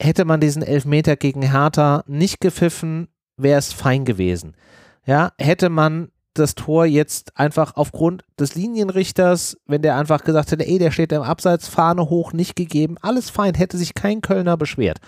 Hätte 0.00 0.24
man 0.24 0.40
diesen 0.40 0.62
Elfmeter 0.62 1.16
gegen 1.16 1.42
Hertha 1.42 2.04
nicht 2.06 2.40
gepfiffen, 2.40 3.08
wäre 3.36 3.58
es 3.58 3.72
fein 3.72 4.04
gewesen. 4.04 4.56
Ja, 5.04 5.32
hätte 5.38 5.68
man 5.68 6.10
das 6.34 6.54
Tor 6.54 6.86
jetzt 6.86 7.36
einfach 7.36 7.76
aufgrund 7.76 8.24
des 8.38 8.54
Linienrichters, 8.54 9.58
wenn 9.66 9.82
der 9.82 9.96
einfach 9.96 10.22
gesagt 10.22 10.52
hätte, 10.52 10.66
ey, 10.66 10.78
der 10.78 10.90
steht 10.90 11.12
im 11.12 11.22
Abseits, 11.22 11.68
Fahne 11.68 12.08
hoch, 12.08 12.32
nicht 12.32 12.54
gegeben, 12.54 12.96
alles 13.02 13.30
fein, 13.30 13.54
hätte 13.54 13.76
sich 13.76 13.94
kein 13.94 14.20
Kölner 14.20 14.56
beschwert. 14.56 15.00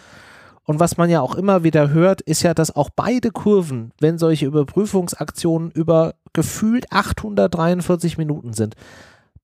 Und 0.64 0.78
was 0.78 0.96
man 0.96 1.10
ja 1.10 1.20
auch 1.20 1.34
immer 1.34 1.64
wieder 1.64 1.90
hört, 1.90 2.20
ist 2.20 2.42
ja, 2.42 2.54
dass 2.54 2.74
auch 2.74 2.90
beide 2.94 3.30
Kurven, 3.30 3.92
wenn 4.00 4.18
solche 4.18 4.46
Überprüfungsaktionen 4.46 5.70
über 5.72 6.14
gefühlt 6.32 6.90
843 6.92 8.16
Minuten 8.16 8.52
sind, 8.52 8.74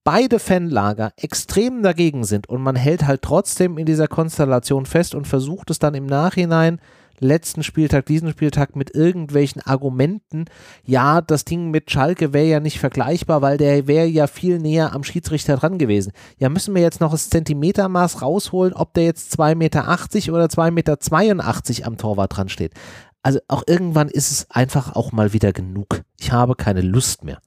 beide 0.03 0.39
Fanlager 0.39 1.11
extrem 1.17 1.83
dagegen 1.83 2.23
sind 2.23 2.47
und 2.47 2.61
man 2.61 2.75
hält 2.75 3.05
halt 3.05 3.21
trotzdem 3.21 3.77
in 3.77 3.85
dieser 3.85 4.07
Konstellation 4.07 4.85
fest 4.85 5.15
und 5.15 5.27
versucht 5.27 5.69
es 5.69 5.79
dann 5.79 5.93
im 5.93 6.05
Nachhinein 6.05 6.79
letzten 7.19 7.63
Spieltag, 7.63 8.05
diesen 8.05 8.29
Spieltag 8.29 8.75
mit 8.75 8.95
irgendwelchen 8.95 9.61
Argumenten, 9.61 10.45
ja, 10.85 11.21
das 11.21 11.45
Ding 11.45 11.69
mit 11.69 11.91
Schalke 11.91 12.33
wäre 12.33 12.47
ja 12.47 12.59
nicht 12.59 12.79
vergleichbar, 12.79 13.41
weil 13.41 13.57
der 13.57 13.87
wäre 13.87 14.05
ja 14.05 14.27
viel 14.27 14.59
näher 14.59 14.93
am 14.93 15.03
Schiedsrichter 15.03 15.57
dran 15.57 15.77
gewesen. 15.77 16.11
Ja, 16.37 16.49
müssen 16.49 16.75
wir 16.75 16.81
jetzt 16.81 17.01
noch 17.01 17.11
das 17.11 17.29
Zentimetermaß 17.29 18.21
rausholen, 18.21 18.73
ob 18.73 18.93
der 18.93 19.05
jetzt 19.05 19.39
2,80 19.39 19.55
Meter 19.55 20.33
oder 20.33 20.45
2,82 20.45 20.71
Meter 20.71 21.87
am 21.87 21.97
Torwart 21.97 22.37
dran 22.37 22.49
steht. 22.49 22.73
Also 23.21 23.39
auch 23.47 23.63
irgendwann 23.67 24.07
ist 24.07 24.31
es 24.31 24.49
einfach 24.49 24.95
auch 24.95 25.11
mal 25.11 25.33
wieder 25.33 25.51
genug. 25.51 26.03
Ich 26.19 26.31
habe 26.31 26.55
keine 26.55 26.81
Lust 26.81 27.23
mehr. 27.23 27.39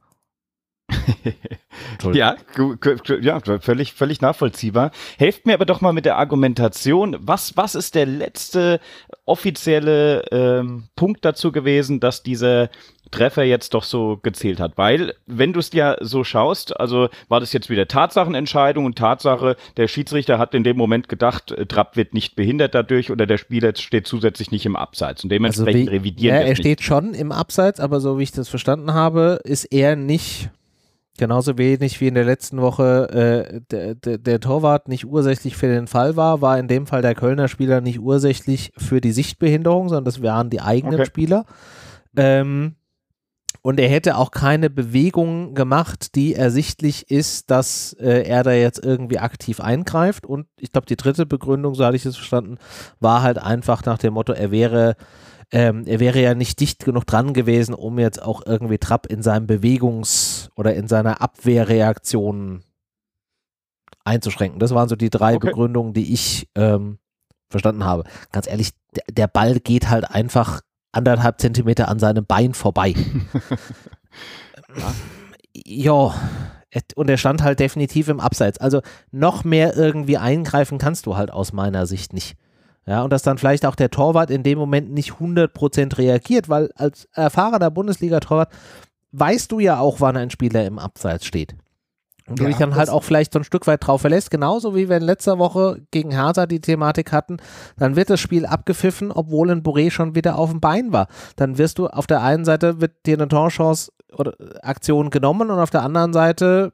ja, 2.12 2.36
ja, 3.20 3.40
völlig, 3.60 3.92
völlig 3.92 4.20
nachvollziehbar. 4.20 4.90
Helft 5.18 5.46
mir 5.46 5.54
aber 5.54 5.66
doch 5.66 5.80
mal 5.80 5.92
mit 5.92 6.04
der 6.04 6.18
Argumentation. 6.18 7.16
Was, 7.20 7.56
was 7.56 7.74
ist 7.74 7.94
der 7.94 8.06
letzte 8.06 8.80
offizielle 9.24 10.24
ähm, 10.30 10.84
Punkt 10.96 11.24
dazu 11.24 11.52
gewesen, 11.52 12.00
dass 12.00 12.22
dieser 12.22 12.70
Treffer 13.10 13.44
jetzt 13.44 13.74
doch 13.74 13.84
so 13.84 14.18
gezählt 14.22 14.58
hat? 14.60 14.76
Weil, 14.76 15.14
wenn 15.26 15.52
du 15.52 15.60
es 15.60 15.72
ja 15.72 15.96
so 16.00 16.24
schaust, 16.24 16.78
also 16.78 17.08
war 17.28 17.40
das 17.40 17.52
jetzt 17.52 17.70
wieder 17.70 17.86
Tatsachenentscheidung 17.86 18.84
und 18.84 18.96
Tatsache, 18.98 19.56
der 19.76 19.88
Schiedsrichter 19.88 20.38
hat 20.38 20.54
in 20.54 20.64
dem 20.64 20.76
Moment 20.76 21.08
gedacht, 21.08 21.52
äh, 21.52 21.66
Trapp 21.66 21.96
wird 21.96 22.14
nicht 22.14 22.36
behindert 22.36 22.74
dadurch 22.74 23.10
oder 23.10 23.26
der 23.26 23.38
Spieler 23.38 23.74
steht 23.76 24.06
zusätzlich 24.06 24.50
nicht 24.50 24.66
im 24.66 24.76
Abseits 24.76 25.22
und 25.24 25.30
dementsprechend 25.30 25.82
also 25.82 25.92
wie, 25.92 25.96
revidieren. 25.96 26.36
Ja, 26.36 26.42
er 26.42 26.56
steht 26.56 26.80
nicht. 26.80 26.86
schon 26.86 27.14
im 27.14 27.32
Abseits, 27.32 27.80
aber 27.80 28.00
so 28.00 28.18
wie 28.18 28.24
ich 28.24 28.32
das 28.32 28.48
verstanden 28.48 28.94
habe, 28.94 29.40
ist 29.44 29.64
er 29.64 29.96
nicht 29.96 30.50
Genauso 31.18 31.58
wenig 31.58 32.00
wie 32.00 32.08
in 32.08 32.14
der 32.14 32.24
letzten 32.24 32.62
Woche 32.62 33.08
äh, 33.10 33.60
der, 33.70 33.94
der, 33.94 34.16
der, 34.16 34.40
Torwart 34.40 34.88
nicht 34.88 35.04
ursächlich 35.04 35.58
für 35.58 35.66
den 35.66 35.86
Fall 35.86 36.16
war, 36.16 36.40
war 36.40 36.58
in 36.58 36.68
dem 36.68 36.86
Fall 36.86 37.02
der 37.02 37.14
Kölner 37.14 37.48
Spieler 37.48 37.82
nicht 37.82 38.00
ursächlich 38.00 38.72
für 38.78 39.02
die 39.02 39.12
Sichtbehinderung, 39.12 39.90
sondern 39.90 40.06
das 40.06 40.22
waren 40.22 40.48
die 40.48 40.62
eigenen 40.62 41.00
okay. 41.00 41.06
Spieler. 41.06 41.44
Ähm, 42.16 42.76
und 43.60 43.78
er 43.78 43.88
hätte 43.88 44.16
auch 44.16 44.32
keine 44.32 44.70
Bewegung 44.70 45.54
gemacht, 45.54 46.16
die 46.16 46.34
ersichtlich 46.34 47.10
ist, 47.10 47.50
dass 47.50 47.92
äh, 47.92 48.22
er 48.22 48.42
da 48.42 48.52
jetzt 48.52 48.84
irgendwie 48.84 49.20
aktiv 49.20 49.60
eingreift. 49.60 50.26
Und 50.26 50.46
ich 50.58 50.72
glaube, 50.72 50.86
die 50.86 50.96
dritte 50.96 51.26
Begründung, 51.26 51.74
so 51.74 51.84
hatte 51.84 51.96
ich 51.96 52.04
es 52.04 52.16
verstanden, 52.16 52.58
war 52.98 53.22
halt 53.22 53.38
einfach 53.38 53.84
nach 53.84 53.98
dem 53.98 54.14
Motto, 54.14 54.32
er 54.32 54.50
wäre 54.50 54.96
ähm, 55.52 55.84
er 55.86 56.00
wäre 56.00 56.20
ja 56.20 56.34
nicht 56.34 56.60
dicht 56.60 56.84
genug 56.84 57.06
dran 57.06 57.34
gewesen, 57.34 57.74
um 57.74 57.98
jetzt 57.98 58.22
auch 58.22 58.42
irgendwie 58.46 58.78
Trapp 58.78 59.06
in 59.06 59.22
seinem 59.22 59.46
Bewegungs- 59.46 60.50
oder 60.56 60.74
in 60.74 60.88
seiner 60.88 61.20
Abwehrreaktion 61.20 62.62
einzuschränken. 64.04 64.58
Das 64.58 64.74
waren 64.74 64.88
so 64.88 64.96
die 64.96 65.10
drei 65.10 65.36
okay. 65.36 65.48
Begründungen, 65.48 65.92
die 65.92 66.12
ich 66.12 66.48
ähm, 66.54 66.98
verstanden 67.50 67.84
habe. 67.84 68.04
Ganz 68.32 68.48
ehrlich, 68.48 68.70
der, 68.96 69.04
der 69.12 69.28
Ball 69.28 69.60
geht 69.60 69.90
halt 69.90 70.10
einfach 70.10 70.62
anderthalb 70.90 71.40
Zentimeter 71.40 71.88
an 71.88 71.98
seinem 71.98 72.24
Bein 72.24 72.54
vorbei. 72.54 72.94
ja, 75.54 76.14
und 76.94 77.10
er 77.10 77.18
stand 77.18 77.42
halt 77.42 77.60
definitiv 77.60 78.08
im 78.08 78.20
Abseits. 78.20 78.58
Also 78.58 78.80
noch 79.10 79.44
mehr 79.44 79.76
irgendwie 79.76 80.16
eingreifen 80.16 80.78
kannst 80.78 81.04
du 81.04 81.16
halt 81.16 81.30
aus 81.30 81.52
meiner 81.52 81.86
Sicht 81.86 82.14
nicht. 82.14 82.36
Ja, 82.86 83.04
und 83.04 83.12
dass 83.12 83.22
dann 83.22 83.38
vielleicht 83.38 83.64
auch 83.64 83.76
der 83.76 83.90
Torwart 83.90 84.30
in 84.30 84.42
dem 84.42 84.58
Moment 84.58 84.90
nicht 84.90 85.12
100% 85.12 85.98
reagiert, 85.98 86.48
weil 86.48 86.70
als 86.74 87.08
erfahrener 87.12 87.70
Bundesliga-Torwart 87.70 88.52
weißt 89.12 89.52
du 89.52 89.60
ja 89.60 89.78
auch, 89.78 90.00
wann 90.00 90.16
ein 90.16 90.30
Spieler 90.30 90.64
im 90.66 90.78
Abseits 90.78 91.26
steht. 91.26 91.54
Und 92.26 92.38
du 92.38 92.44
ja, 92.44 92.50
dich 92.50 92.58
dann 92.58 92.76
halt 92.76 92.88
auch 92.88 93.02
vielleicht 93.02 93.32
so 93.32 93.40
ein 93.40 93.44
Stück 93.44 93.66
weit 93.66 93.86
drauf 93.86 94.00
verlässt, 94.00 94.30
genauso 94.30 94.74
wie 94.74 94.88
wir 94.88 94.96
in 94.96 95.02
letzter 95.02 95.38
Woche 95.38 95.82
gegen 95.90 96.12
Hertha 96.12 96.46
die 96.46 96.60
Thematik 96.60 97.12
hatten, 97.12 97.38
dann 97.76 97.96
wird 97.96 98.10
das 98.10 98.20
Spiel 98.20 98.46
abgepfiffen, 98.46 99.10
obwohl 99.10 99.50
ein 99.50 99.62
Boré 99.62 99.90
schon 99.90 100.14
wieder 100.14 100.38
auf 100.38 100.50
dem 100.50 100.60
Bein 100.60 100.92
war. 100.92 101.08
Dann 101.36 101.58
wirst 101.58 101.78
du 101.78 101.88
auf 101.88 102.06
der 102.06 102.22
einen 102.22 102.44
Seite 102.44 102.80
wird 102.80 103.06
dir 103.06 103.16
eine 103.16 103.28
Torchance 103.28 103.92
oder 104.16 104.34
Aktion 104.62 105.10
genommen 105.10 105.50
und 105.50 105.58
auf 105.58 105.70
der 105.70 105.82
anderen 105.82 106.12
Seite 106.12 106.72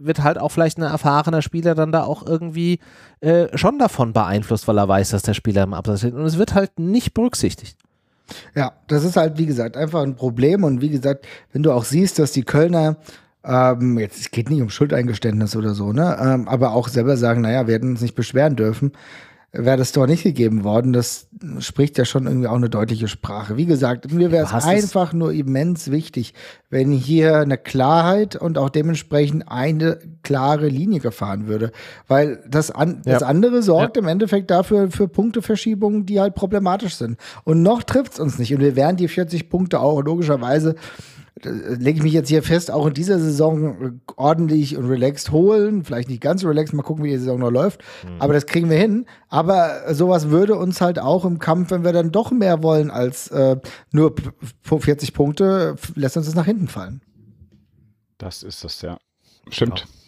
wird 0.00 0.22
halt 0.22 0.38
auch 0.38 0.48
vielleicht 0.48 0.78
ein 0.78 0.82
erfahrener 0.82 1.42
Spieler 1.42 1.74
dann 1.74 1.92
da 1.92 2.02
auch 2.02 2.26
irgendwie 2.26 2.80
äh, 3.20 3.56
schon 3.56 3.78
davon 3.78 4.12
beeinflusst, 4.12 4.66
weil 4.66 4.78
er 4.78 4.88
weiß, 4.88 5.10
dass 5.10 5.22
der 5.22 5.34
Spieler 5.34 5.62
im 5.62 5.74
Absatz 5.74 6.00
steht. 6.00 6.14
Und 6.14 6.24
es 6.24 6.38
wird 6.38 6.54
halt 6.54 6.78
nicht 6.78 7.14
berücksichtigt. 7.14 7.76
Ja, 8.54 8.72
das 8.88 9.04
ist 9.04 9.16
halt, 9.16 9.38
wie 9.38 9.46
gesagt, 9.46 9.76
einfach 9.76 10.02
ein 10.02 10.16
Problem. 10.16 10.64
Und 10.64 10.80
wie 10.80 10.90
gesagt, 10.90 11.26
wenn 11.52 11.62
du 11.62 11.72
auch 11.72 11.84
siehst, 11.84 12.18
dass 12.18 12.32
die 12.32 12.44
Kölner 12.44 12.96
ähm, 13.44 13.98
jetzt, 13.98 14.20
es 14.20 14.30
geht 14.30 14.50
nicht 14.50 14.62
um 14.62 14.70
Schuldeingeständnis 14.70 15.56
oder 15.56 15.74
so, 15.74 15.92
ne? 15.92 16.16
Ähm, 16.20 16.48
aber 16.48 16.72
auch 16.72 16.88
selber 16.88 17.16
sagen, 17.16 17.40
naja, 17.40 17.66
wir 17.66 17.74
hätten 17.74 17.90
uns 17.90 18.02
nicht 18.02 18.14
beschweren 18.14 18.56
dürfen 18.56 18.92
wäre 19.52 19.76
das 19.76 19.90
Tor 19.90 20.06
nicht 20.06 20.22
gegeben 20.22 20.62
worden. 20.62 20.92
Das 20.92 21.26
spricht 21.58 21.98
ja 21.98 22.04
schon 22.04 22.26
irgendwie 22.26 22.46
auch 22.46 22.54
eine 22.54 22.70
deutliche 22.70 23.08
Sprache. 23.08 23.56
Wie 23.56 23.66
gesagt, 23.66 24.12
mir 24.12 24.30
wäre 24.30 24.44
es 24.46 24.64
einfach 24.64 25.12
nur 25.12 25.32
immens 25.32 25.90
wichtig, 25.90 26.34
wenn 26.68 26.92
hier 26.92 27.38
eine 27.38 27.58
Klarheit 27.58 28.36
und 28.36 28.58
auch 28.58 28.70
dementsprechend 28.70 29.48
eine 29.48 29.98
klare 30.22 30.68
Linie 30.68 31.00
gefahren 31.00 31.48
würde. 31.48 31.72
Weil 32.06 32.44
das, 32.48 32.70
an, 32.70 33.02
ja. 33.04 33.14
das 33.14 33.22
andere 33.24 33.62
sorgt 33.62 33.96
ja. 33.96 34.02
im 34.02 34.08
Endeffekt 34.08 34.50
dafür 34.50 34.90
für 34.90 35.08
Punkteverschiebungen, 35.08 36.06
die 36.06 36.20
halt 36.20 36.36
problematisch 36.36 36.94
sind. 36.94 37.18
Und 37.42 37.62
noch 37.62 37.82
trifft 37.82 38.14
es 38.14 38.20
uns 38.20 38.38
nicht. 38.38 38.54
Und 38.54 38.60
wir 38.60 38.76
werden 38.76 38.96
die 38.96 39.08
40 39.08 39.50
Punkte 39.50 39.80
auch 39.80 40.00
logischerweise 40.00 40.76
lege 41.42 41.98
ich 41.98 42.02
mich 42.02 42.12
jetzt 42.12 42.28
hier 42.28 42.42
fest, 42.42 42.70
auch 42.70 42.86
in 42.86 42.94
dieser 42.94 43.18
Saison 43.18 44.00
ordentlich 44.16 44.76
und 44.76 44.86
relaxed 44.86 45.30
holen. 45.30 45.84
Vielleicht 45.84 46.08
nicht 46.08 46.20
ganz 46.20 46.44
relaxed, 46.44 46.74
mal 46.74 46.82
gucken, 46.82 47.04
wie 47.04 47.10
die 47.10 47.18
Saison 47.18 47.38
noch 47.38 47.50
läuft. 47.50 47.80
Mhm. 48.04 48.20
Aber 48.20 48.32
das 48.32 48.46
kriegen 48.46 48.68
wir 48.68 48.78
hin. 48.78 49.06
Aber 49.28 49.94
sowas 49.94 50.30
würde 50.30 50.56
uns 50.56 50.80
halt 50.80 50.98
auch 50.98 51.24
im 51.24 51.38
Kampf, 51.38 51.70
wenn 51.70 51.84
wir 51.84 51.92
dann 51.92 52.12
doch 52.12 52.30
mehr 52.30 52.62
wollen 52.62 52.90
als 52.90 53.28
äh, 53.28 53.56
nur 53.92 54.14
40 54.62 55.14
Punkte, 55.14 55.76
lässt 55.94 56.16
uns 56.16 56.26
das 56.26 56.34
nach 56.34 56.46
hinten 56.46 56.68
fallen. 56.68 57.00
Das 58.18 58.42
ist 58.42 58.64
das, 58.64 58.82
ja. 58.82 58.98
Stimmt. 59.48 59.80
Ja 59.80 59.99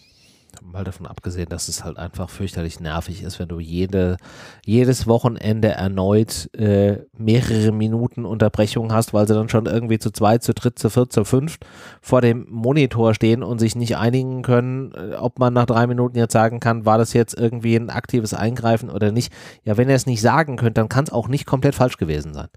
mal 0.60 0.84
davon 0.84 1.06
abgesehen, 1.06 1.48
dass 1.48 1.68
es 1.68 1.84
halt 1.84 1.96
einfach 1.96 2.28
fürchterlich 2.28 2.80
nervig 2.80 3.22
ist, 3.22 3.38
wenn 3.38 3.48
du 3.48 3.60
jede, 3.60 4.16
jedes 4.64 5.06
Wochenende 5.06 5.68
erneut 5.68 6.50
äh, 6.54 6.98
mehrere 7.16 7.72
Minuten 7.72 8.24
Unterbrechung 8.24 8.92
hast, 8.92 9.14
weil 9.14 9.26
sie 9.26 9.34
dann 9.34 9.48
schon 9.48 9.66
irgendwie 9.66 9.98
zu 9.98 10.10
zweit, 10.10 10.42
zu 10.42 10.54
dritt, 10.54 10.78
zu 10.78 10.90
viert, 10.90 11.12
zu 11.12 11.24
fünft 11.24 11.64
vor 12.00 12.20
dem 12.20 12.46
Monitor 12.50 13.14
stehen 13.14 13.42
und 13.42 13.58
sich 13.58 13.76
nicht 13.76 13.96
einigen 13.96 14.42
können, 14.42 14.92
äh, 14.92 15.14
ob 15.14 15.38
man 15.38 15.54
nach 15.54 15.66
drei 15.66 15.86
Minuten 15.86 16.18
jetzt 16.18 16.32
sagen 16.32 16.60
kann, 16.60 16.84
war 16.84 16.98
das 16.98 17.12
jetzt 17.12 17.34
irgendwie 17.38 17.76
ein 17.76 17.90
aktives 17.90 18.34
Eingreifen 18.34 18.90
oder 18.90 19.12
nicht. 19.12 19.32
Ja, 19.64 19.76
wenn 19.76 19.88
ihr 19.88 19.94
es 19.94 20.06
nicht 20.06 20.20
sagen 20.20 20.56
könnt, 20.56 20.76
dann 20.76 20.88
kann 20.88 21.04
es 21.04 21.12
auch 21.12 21.28
nicht 21.28 21.46
komplett 21.46 21.74
falsch 21.74 21.96
gewesen 21.96 22.34
sein. 22.34 22.48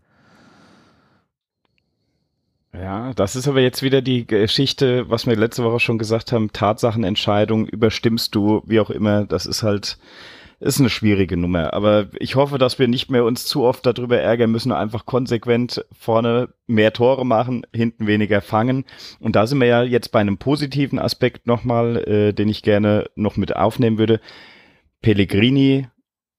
Ja, 2.82 3.14
das 3.14 3.36
ist 3.36 3.48
aber 3.48 3.62
jetzt 3.62 3.84
wieder 3.84 4.02
die 4.02 4.28
Geschichte, 4.28 5.10
was 5.10 5.26
wir 5.28 5.36
letzte 5.36 5.64
Woche 5.64 5.80
schon 5.80 5.98
gesagt 5.98 6.32
haben, 6.32 6.52
Tatsachenentscheidung, 6.52 7.68
überstimmst 7.68 8.36
du, 8.36 8.64
wie 8.66 8.80
auch 8.80 8.90
immer, 8.90 9.26
das 9.26 9.46
ist 9.46 9.64
halt, 9.64 9.98
ist 10.60 10.80
eine 10.80 10.90
schwierige 10.90 11.38
Nummer. 11.38 11.74
Aber 11.74 12.08
ich 12.20 12.36
hoffe, 12.36 12.58
dass 12.58 12.80
wir 12.80 12.88
nicht 12.88 13.10
mehr 13.10 13.24
uns 13.24 13.46
zu 13.46 13.64
oft 13.64 13.86
darüber 13.86 14.20
ärgern 14.20 14.52
müssen, 14.52 14.72
einfach 14.72 15.06
konsequent 15.06 15.86
vorne 15.98 16.50
mehr 16.68 16.92
Tore 16.92 17.26
machen, 17.26 17.66
hinten 17.74 18.08
weniger 18.08 18.42
fangen. 18.42 18.86
Und 19.20 19.36
da 19.36 19.48
sind 19.48 19.60
wir 19.60 19.68
ja 19.68 19.84
jetzt 19.84 20.12
bei 20.12 20.20
einem 20.20 20.38
positiven 20.38 21.00
Aspekt 21.00 21.48
nochmal, 21.48 21.98
äh, 21.98 22.34
den 22.34 22.50
ich 22.50 22.62
gerne 22.62 23.10
noch 23.16 23.38
mit 23.38 23.56
aufnehmen 23.56 23.98
würde. 23.98 24.20
Pellegrini 25.02 25.88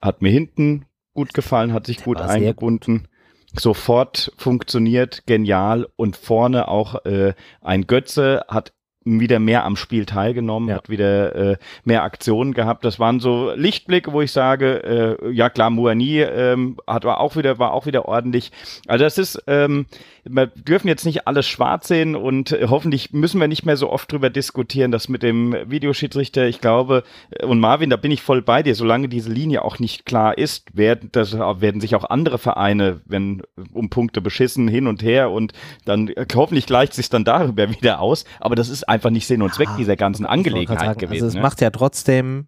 hat 0.03 0.23
mir 0.23 0.31
hinten 0.31 0.87
gut 1.15 1.33
gefallen, 1.33 1.73
hat 1.73 1.87
sich 1.87 2.03
gut 2.03 2.21
eingebunden. 2.21 2.99
Gut 2.99 3.11
sofort 3.55 4.33
funktioniert, 4.37 5.27
genial 5.27 5.87
und 5.97 6.17
vorne 6.17 6.69
auch 6.69 7.05
äh, 7.05 7.35
ein 7.63 7.87
Götze 7.87 8.45
hat 8.49 8.73
wieder 9.07 9.39
mehr 9.39 9.65
am 9.65 9.77
Spiel 9.77 10.05
teilgenommen, 10.05 10.69
ja. 10.69 10.75
hat 10.75 10.89
wieder 10.91 11.35
äh, 11.35 11.57
mehr 11.85 12.03
Aktionen 12.03 12.55
gehabt. 12.55 12.85
Das 12.85 12.99
waren 12.99 13.21
so 13.21 13.53
Lichtblicke, 13.55 14.13
wo 14.13 14.21
ich 14.21 14.33
sage, 14.33 15.17
äh, 15.23 15.31
ja 15.31 15.49
klar, 15.49 15.71
Muani 15.71 16.23
ähm, 16.23 16.77
hat 16.87 17.05
war 17.05 17.21
auch 17.21 17.37
wieder 17.37 17.59
war 17.59 17.73
auch 17.73 17.87
wieder 17.87 18.07
ordentlich. 18.07 18.51
Also 18.89 19.05
das 19.05 19.17
ist, 19.17 19.43
ähm, 19.47 19.87
wir 20.29 20.47
dürfen 20.47 20.89
jetzt 20.89 21.05
nicht 21.05 21.27
alles 21.27 21.47
schwarz 21.47 21.89
sehen 21.89 22.17
und 22.17 22.53
äh, 22.53 22.67
hoffentlich 22.69 23.13
müssen 23.13 23.41
wir 23.41 23.49
nicht 23.49 23.65
mehr 23.65 23.77
so 23.77 23.91
oft 23.91 24.11
drüber 24.11 24.31
diskutieren, 24.31 24.91
dass 24.91 25.09
mit 25.09 25.23
dem 25.23 25.55
Videoschiedsrichter, 25.67 26.47
ich 26.47 26.61
glaube, 26.61 27.05
äh, 27.31 27.47
und 27.47 27.61
Marvin, 27.61 27.91
da 27.91 27.97
bin 27.97 28.11
ich 28.11 28.23
voll 28.23 28.43
bei 28.43 28.63
dir, 28.63 28.75
solange 28.75 29.09
diese 29.09 29.31
Linie 29.31 29.63
auch 29.63 29.79
nicht 29.79 30.07
klar 30.07 30.37
ist, 30.37 30.77
werden, 30.77 31.11
das, 31.13 31.33
werden 31.35 31.81
sich 31.81 31.95
auch 31.95 32.05
andere 32.05 32.39
Vereine, 32.39 33.01
wenn 33.07 33.43
um 33.73 33.91
Punkte 33.91 34.21
beschissen, 34.21 34.69
hin 34.69 34.87
und 34.87 35.03
her 35.03 35.31
und 35.31 35.53
dann 35.85 36.09
äh, 36.09 36.27
hoffentlich 36.35 36.67
gleicht 36.67 36.95
sich 36.95 37.09
dann 37.09 37.25
darüber 37.25 37.71
wieder 37.81 38.01
aus. 38.01 38.25
Aber 38.41 38.57
das 38.57 38.69
ist 38.69 38.89
einfach 38.89 39.11
nicht 39.11 39.27
Sinn 39.27 39.43
und 39.43 39.55
Zweck 39.55 39.69
dieser 39.79 39.97
ganzen 39.97 40.27
Angelegenheit 40.27 40.81
sagen, 40.81 40.99
gewesen. 40.99 41.25
Also 41.25 41.27
es 41.27 41.35
ne? 41.35 41.41
macht 41.41 41.61
ja 41.61 41.71
trotzdem 41.71 42.47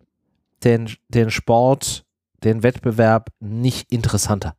den, 0.64 0.90
den 1.08 1.30
Sport, 1.30 2.04
den 2.44 2.62
Wettbewerb 2.62 3.30
nicht 3.40 3.92
interessanter. 3.92 4.54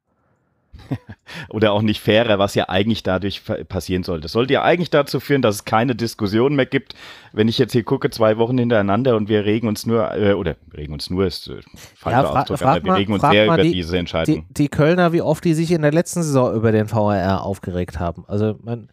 Oder 1.50 1.72
auch 1.74 1.82
nicht 1.82 2.02
fairer, 2.02 2.40
was 2.40 2.56
ja 2.56 2.70
eigentlich 2.70 3.04
dadurch 3.04 3.44
passieren 3.68 4.04
sollte. 4.04 4.24
Das 4.24 4.32
sollte 4.32 4.54
ja 4.54 4.64
eigentlich 4.64 4.90
dazu 4.90 5.20
führen, 5.20 5.42
dass 5.42 5.56
es 5.56 5.66
keine 5.66 5.96
Diskussion 5.96 6.56
mehr 6.56 6.66
gibt. 6.66 6.96
Wenn 7.34 7.48
ich 7.48 7.58
jetzt 7.58 7.74
hier 7.74 7.84
gucke, 7.84 8.10
zwei 8.10 8.38
Wochen 8.38 8.58
hintereinander 8.58 9.16
und 9.16 9.30
wir 9.30 9.46
regen 9.46 9.68
uns 9.68 9.86
nur, 9.86 10.12
äh, 10.16 10.34
oder 10.34 10.56
regen 10.76 10.94
uns 10.94 11.10
nur, 11.10 11.26
ist 11.28 11.48
äh, 11.48 11.62
falscher 11.96 12.24
Ja, 12.24 12.30
Ausdruck, 12.42 12.62
aber 12.62 12.84
wir 12.84 12.92
mal- 12.92 12.96
regen 12.98 13.14
uns 13.14 13.22
sehr 13.22 13.46
über 13.46 13.58
die- 13.58 13.72
diese 13.72 13.92
Die, 13.94 13.98
Entscheidung. 14.00 14.46
die 14.50 14.70
Kölner, 14.70 15.14
wie 15.14 15.22
oft 15.22 15.44
die 15.46 15.54
sich 15.54 15.72
in 15.72 15.82
der 15.84 15.92
letzten 15.92 16.24
Saison 16.24 16.54
über 16.56 16.72
den 16.72 16.92
VAR 16.92 17.44
aufgeregt 17.44 18.00
haben. 18.00 18.26
Also, 18.28 18.58
man, 18.64 18.90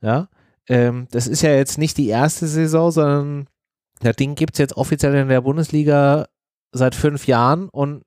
ja, 0.00 0.28
ähm, 0.68 1.06
das 1.10 1.26
ist 1.26 1.42
ja 1.42 1.50
jetzt 1.50 1.76
nicht 1.78 1.98
die 1.98 2.08
erste 2.08 2.46
Saison, 2.46 2.90
sondern 2.90 3.46
das 4.00 4.16
Ding 4.16 4.34
gibt 4.34 4.54
es 4.54 4.58
jetzt 4.58 4.76
offiziell 4.76 5.14
in 5.14 5.28
der 5.28 5.40
Bundesliga 5.42 6.26
seit 6.72 6.94
fünf 6.94 7.26
Jahren 7.26 7.68
und 7.68 8.02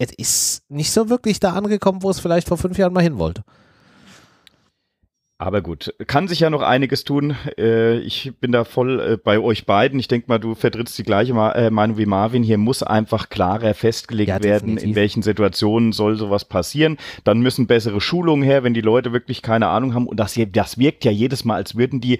es 0.00 0.12
ist 0.14 0.62
nicht 0.70 0.90
so 0.90 1.10
wirklich 1.10 1.40
da 1.40 1.52
angekommen, 1.52 2.02
wo 2.02 2.10
es 2.10 2.20
vielleicht 2.20 2.48
vor 2.48 2.56
fünf 2.56 2.78
Jahren 2.78 2.94
mal 2.94 3.02
hin 3.02 3.18
wollte. 3.18 3.44
Aber 5.36 5.62
gut, 5.62 5.94
kann 6.06 6.28
sich 6.28 6.40
ja 6.40 6.50
noch 6.50 6.60
einiges 6.60 7.04
tun. 7.04 7.34
Äh, 7.56 7.98
ich 8.00 8.32
bin 8.40 8.52
da 8.52 8.64
voll 8.64 9.00
äh, 9.00 9.16
bei 9.16 9.38
euch 9.38 9.64
beiden. 9.64 9.98
Ich 9.98 10.06
denke 10.06 10.26
mal, 10.28 10.38
du 10.38 10.54
vertrittst 10.54 10.98
die 10.98 11.02
gleiche 11.02 11.32
äh, 11.32 11.70
Meinung 11.70 11.96
wie 11.96 12.04
Marvin. 12.04 12.42
Hier 12.42 12.58
muss 12.58 12.82
einfach 12.82 13.30
klarer 13.30 13.72
festgelegt 13.72 14.28
Ja, 14.28 14.42
werden, 14.42 14.76
in 14.76 14.94
welchen 14.94 15.22
Situationen 15.22 15.92
soll 15.92 16.16
sowas 16.16 16.44
passieren. 16.44 16.98
Dann 17.24 17.40
müssen 17.40 17.66
bessere 17.66 18.02
Schulungen 18.02 18.42
her, 18.42 18.64
wenn 18.64 18.74
die 18.74 18.82
Leute 18.82 19.14
wirklich 19.14 19.40
keine 19.40 19.68
Ahnung 19.68 19.94
haben. 19.94 20.06
Und 20.06 20.20
das, 20.20 20.38
das 20.52 20.76
wirkt 20.76 21.06
ja 21.06 21.10
jedes 21.10 21.46
Mal, 21.46 21.54
als 21.54 21.74
würden 21.74 22.02
die 22.02 22.18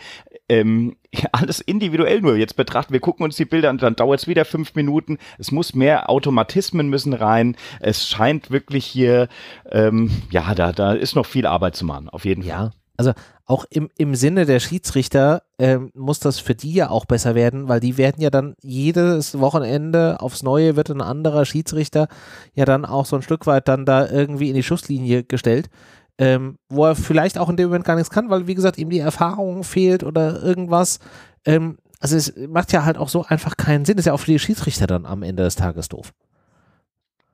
ähm, 0.51 0.97
alles 1.33 1.61
individuell 1.61 2.21
nur 2.21 2.37
jetzt 2.37 2.57
betrachten. 2.57 2.93
Wir 2.93 3.01
gucken 3.01 3.25
uns 3.25 3.37
die 3.37 3.45
Bilder 3.45 3.71
an, 3.71 3.79
dann 3.79 3.97
dauert 3.97 4.21
es 4.21 4.29
wieder 4.29 4.45
fünf 4.45 4.75
Minuten. 4.75 5.19
Es 5.39 5.53
muss 5.53 5.75
mehr 5.75 6.11
Automatismen 6.11 6.89
müssen 6.89 7.15
rein. 7.15 7.57
Es 7.81 8.09
scheint 8.09 8.51
wirklich 8.51 8.85
hier, 8.85 9.29
ähm, 9.71 10.11
ja, 10.31 10.55
da, 10.55 10.73
da 10.73 10.93
ist 10.93 11.15
noch 11.15 11.27
viel 11.27 11.47
Arbeit 11.47 11.77
zu 11.77 11.85
machen, 11.85 12.09
auf 12.09 12.25
jeden 12.25 12.43
Fall. 12.43 12.51
Ja, 12.51 12.71
also 12.97 13.13
auch 13.47 13.65
im, 13.71 13.89
im 13.97 14.15
Sinne 14.15 14.45
der 14.45 14.61
Schiedsrichter 14.61 15.43
ähm, 15.59 15.91
muss 15.95 16.21
das 16.21 16.39
für 16.39 16.55
die 16.55 16.75
ja 16.75 16.91
auch 16.91 17.07
besser 17.07 17.35
werden, 17.35 17.67
weil 17.67 17.81
die 17.81 17.97
werden 17.97 18.21
ja 18.21 18.29
dann 18.29 18.55
jedes 18.61 19.39
Wochenende 19.41 20.21
aufs 20.21 20.43
Neue 20.43 20.77
wird 20.77 20.91
ein 20.91 21.01
anderer 21.01 21.47
Schiedsrichter 21.47 22.09
ja 22.53 22.67
dann 22.67 22.85
auch 22.85 23.07
so 23.07 23.17
ein 23.17 23.23
Stück 23.23 23.47
weit 23.47 23.69
dann 23.69 23.87
da 23.87 24.07
irgendwie 24.07 24.51
in 24.51 24.55
die 24.55 24.63
Schusslinie 24.63 25.25
gestellt, 25.25 25.71
ähm, 26.20 26.56
wo 26.68 26.85
er 26.85 26.94
vielleicht 26.94 27.38
auch 27.38 27.48
in 27.48 27.56
dem 27.56 27.68
Moment 27.68 27.87
gar 27.87 27.96
nichts 27.96 28.11
kann, 28.11 28.28
weil 28.28 28.46
wie 28.46 28.54
gesagt 28.54 28.76
ihm 28.78 28.90
die 28.90 28.98
Erfahrung 28.98 29.64
fehlt 29.64 30.04
oder 30.04 30.40
irgendwas. 30.42 30.98
Ähm, 31.46 31.78
also 31.98 32.16
es 32.16 32.35
macht 32.48 32.72
ja 32.72 32.85
halt 32.85 32.98
auch 32.98 33.09
so 33.09 33.24
einfach 33.24 33.56
keinen 33.56 33.87
Sinn, 33.87 33.96
ist 33.98 34.04
ja 34.04 34.12
auch 34.12 34.20
für 34.20 34.30
die 34.30 34.38
Schiedsrichter 34.38 34.87
dann 34.87 35.06
am 35.06 35.22
Ende 35.22 35.42
des 35.42 35.56
Tages 35.56 35.88
doof. 35.88 36.12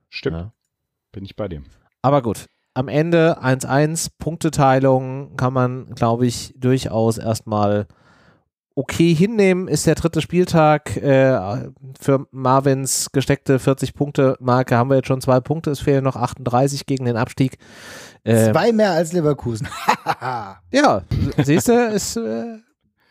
Stimmt, 0.09 0.37
Ja. 0.37 0.53
bin 1.13 1.25
ich 1.25 1.35
bei 1.35 1.49
dir. 1.49 1.63
Aber 2.01 2.23
gut, 2.23 2.47
am 2.75 2.87
Ende 2.89 3.43
1-1, 3.43 4.11
Punkteteilung 4.19 5.37
kann 5.37 5.53
man, 5.53 5.87
glaube 5.95 6.27
ich, 6.27 6.55
durchaus 6.57 7.19
erstmal 7.19 7.87
okay 8.77 9.15
hinnehmen. 9.15 9.67
Ist 9.67 9.87
der 9.87 9.97
dritte 9.97 10.21
Spieltag. 10.21 10.97
Äh, 10.97 11.71
für 11.99 12.27
Marvins 12.31 13.11
gesteckte 13.11 13.59
40-Punkte-Marke 13.59 14.77
haben 14.77 14.91
wir 14.91 14.97
jetzt 14.97 15.09
schon 15.09 15.21
zwei 15.21 15.41
Punkte. 15.41 15.71
Es 15.71 15.81
fehlen 15.81 16.05
noch 16.05 16.15
38 16.15 16.87
gegen 16.87 17.07
den 17.07 17.17
Abstieg. 17.17 17.59
Äh, 18.23 18.53
Zwei 18.53 18.73
mehr 18.73 18.93
als 18.93 19.13
Leverkusen. 19.13 19.67
ja, 20.71 21.03
siehst 21.43 21.69
du, 21.69 21.89
ist 21.89 22.17
äh, 22.17 22.59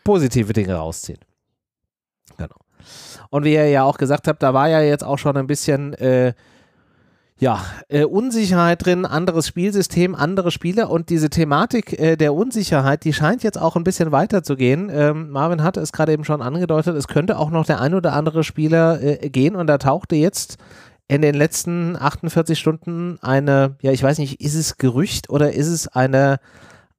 positive 0.04 0.52
Dinge 0.52 0.74
rausziehen. 0.74 1.18
Genau. 2.38 2.56
Und 3.30 3.44
wie 3.44 3.54
ihr 3.54 3.68
ja 3.68 3.82
auch 3.82 3.98
gesagt 3.98 4.28
habt, 4.28 4.42
da 4.42 4.54
war 4.54 4.68
ja 4.68 4.80
jetzt 4.80 5.04
auch 5.04 5.18
schon 5.18 5.36
ein 5.36 5.48
bisschen 5.48 5.94
äh, 5.94 6.32
ja, 7.38 7.62
äh, 7.88 8.04
Unsicherheit 8.04 8.86
drin, 8.86 9.04
anderes 9.04 9.46
Spielsystem, 9.46 10.14
andere 10.14 10.50
Spieler 10.50 10.90
und 10.90 11.10
diese 11.10 11.28
Thematik 11.28 11.98
äh, 11.98 12.16
der 12.16 12.32
Unsicherheit, 12.32 13.04
die 13.04 13.12
scheint 13.12 13.42
jetzt 13.42 13.60
auch 13.60 13.76
ein 13.76 13.84
bisschen 13.84 14.10
weiterzugehen. 14.10 14.90
Ähm, 14.90 15.30
Marvin 15.30 15.62
hatte 15.62 15.80
es 15.80 15.92
gerade 15.92 16.12
eben 16.12 16.24
schon 16.24 16.40
angedeutet, 16.40 16.96
es 16.96 17.08
könnte 17.08 17.38
auch 17.38 17.50
noch 17.50 17.66
der 17.66 17.80
ein 17.80 17.92
oder 17.92 18.14
andere 18.14 18.42
Spieler 18.42 19.02
äh, 19.02 19.28
gehen 19.28 19.54
und 19.54 19.66
da 19.66 19.76
tauchte 19.76 20.16
jetzt 20.16 20.56
in 21.08 21.22
den 21.22 21.34
letzten 21.34 21.96
48 21.96 22.58
Stunden 22.58 23.18
eine, 23.20 23.76
ja, 23.82 23.92
ich 23.92 24.02
weiß 24.02 24.18
nicht, 24.18 24.40
ist 24.40 24.54
es 24.54 24.78
Gerücht 24.78 25.30
oder 25.30 25.52
ist 25.52 25.68
es 25.68 25.88
eine, 25.88 26.38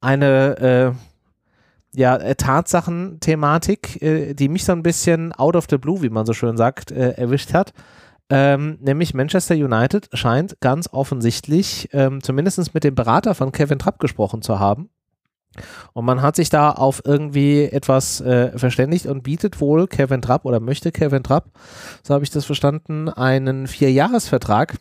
eine, 0.02 0.94
äh, 0.94 2.00
ja, 2.00 2.16
äh, 2.16 2.36
Tatsachenthematik, 2.36 4.02
äh, 4.02 4.34
die 4.34 4.50
mich 4.50 4.66
so 4.66 4.72
ein 4.72 4.84
bisschen 4.84 5.34
out 5.34 5.56
of 5.56 5.66
the 5.70 5.78
blue, 5.78 6.02
wie 6.04 6.10
man 6.10 6.26
so 6.26 6.34
schön 6.34 6.58
sagt, 6.58 6.92
erwischt 6.92 7.54
hat. 7.54 7.74
Ähm, 8.30 8.78
nämlich 8.82 9.14
Manchester 9.14 9.56
United 9.56 10.10
scheint 10.14 10.60
ganz 10.60 10.90
offensichtlich, 10.92 11.90
ähm, 11.94 12.22
zumindest 12.22 12.74
mit 12.74 12.84
dem 12.84 12.96
Berater 12.96 13.36
von 13.36 13.52
Kevin 13.52 13.80
Trapp 13.80 14.00
gesprochen 14.00 14.42
zu 14.42 14.60
haben. 14.60 14.90
Und 15.94 16.06
man 16.06 16.22
hat 16.22 16.36
sich 16.36 16.50
da 16.50 16.72
auf 16.72 17.02
irgendwie 17.06 17.64
etwas 17.64 18.22
äh, 18.22 18.58
verständigt 18.58 19.06
und 19.08 19.24
bietet 19.24 19.60
wohl 19.60 19.88
Kevin 19.88 20.22
Trapp 20.22 20.46
oder 20.46 20.60
möchte 20.60 20.92
Kevin 20.92 21.24
Trapp, 21.24 21.52
so 22.04 22.14
habe 22.14 22.24
ich 22.24 22.30
das 22.30 22.46
verstanden, 22.46 23.10
einen 23.10 23.68
Vierjahresvertrag 23.68 24.76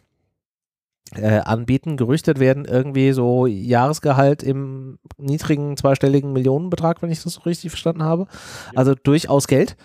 äh, 1.14 1.38
anbieten. 1.38 1.96
Gerüchtet 1.96 2.40
werden 2.40 2.64
irgendwie 2.64 3.12
so 3.12 3.46
Jahresgehalt 3.46 4.42
im 4.42 4.98
niedrigen 5.16 5.76
zweistelligen 5.76 6.32
Millionenbetrag, 6.32 7.00
wenn 7.00 7.11
ich 7.11 7.22
das 7.22 7.35
so 7.35 7.42
richtig 7.42 7.70
verstanden 7.70 8.02
habe. 8.02 8.26
Also 8.74 8.94
durchaus 8.94 9.46
Geld. 9.46 9.76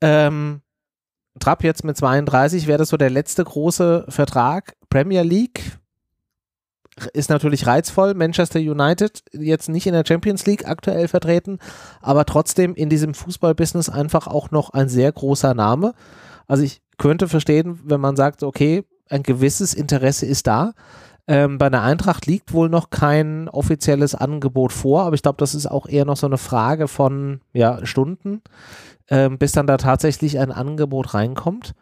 Ähm, 0.00 0.60
Trapp 1.38 1.64
jetzt 1.64 1.84
mit 1.84 1.96
32 1.96 2.66
wäre 2.66 2.78
das 2.78 2.88
so 2.88 2.96
der 2.96 3.10
letzte 3.10 3.44
große 3.44 4.06
Vertrag. 4.08 4.74
Premier 4.88 5.22
League 5.22 5.78
ist 7.12 7.30
natürlich 7.30 7.66
reizvoll. 7.66 8.14
Manchester 8.14 8.58
United 8.58 9.22
jetzt 9.32 9.68
nicht 9.68 9.86
in 9.86 9.92
der 9.92 10.04
Champions 10.06 10.46
League 10.46 10.66
aktuell 10.66 11.08
vertreten, 11.08 11.58
aber 12.00 12.24
trotzdem 12.24 12.74
in 12.74 12.88
diesem 12.88 13.14
Fußballbusiness 13.14 13.88
einfach 13.88 14.26
auch 14.26 14.50
noch 14.50 14.70
ein 14.70 14.88
sehr 14.88 15.12
großer 15.12 15.54
Name. 15.54 15.92
Also 16.46 16.62
ich 16.62 16.80
könnte 16.96 17.28
verstehen, 17.28 17.80
wenn 17.84 18.00
man 18.00 18.16
sagt, 18.16 18.42
okay, 18.42 18.84
ein 19.10 19.22
gewisses 19.22 19.74
Interesse 19.74 20.26
ist 20.26 20.46
da. 20.46 20.72
Ähm, 21.28 21.58
bei 21.58 21.68
der 21.68 21.82
Eintracht 21.82 22.26
liegt 22.26 22.52
wohl 22.52 22.68
noch 22.68 22.90
kein 22.90 23.48
offizielles 23.48 24.14
Angebot 24.14 24.72
vor, 24.72 25.02
aber 25.02 25.14
ich 25.16 25.22
glaube, 25.22 25.38
das 25.38 25.56
ist 25.56 25.66
auch 25.66 25.88
eher 25.88 26.04
noch 26.04 26.16
so 26.16 26.26
eine 26.26 26.38
Frage 26.38 26.86
von 26.86 27.40
ja, 27.52 27.84
Stunden, 27.84 28.42
ähm, 29.10 29.38
bis 29.38 29.52
dann 29.52 29.66
da 29.66 29.76
tatsächlich 29.76 30.38
ein 30.38 30.52
Angebot 30.52 31.14
reinkommt. 31.14 31.74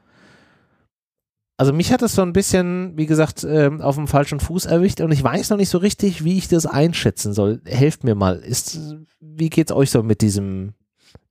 Also 1.56 1.72
mich 1.72 1.92
hat 1.92 2.02
es 2.02 2.14
so 2.14 2.22
ein 2.22 2.32
bisschen, 2.32 2.96
wie 2.96 3.06
gesagt, 3.06 3.44
ähm, 3.48 3.80
auf 3.80 3.94
dem 3.94 4.08
falschen 4.08 4.40
Fuß 4.40 4.66
erwischt 4.66 5.00
und 5.00 5.12
ich 5.12 5.22
weiß 5.22 5.50
noch 5.50 5.56
nicht 5.56 5.68
so 5.68 5.78
richtig, 5.78 6.24
wie 6.24 6.36
ich 6.36 6.48
das 6.48 6.66
einschätzen 6.66 7.32
soll. 7.32 7.60
Helft 7.64 8.02
mir 8.02 8.16
mal. 8.16 8.36
Ist, 8.36 8.96
wie 9.20 9.50
geht's 9.50 9.70
euch 9.70 9.90
so 9.90 10.02
mit 10.02 10.20
diesem, 10.20 10.74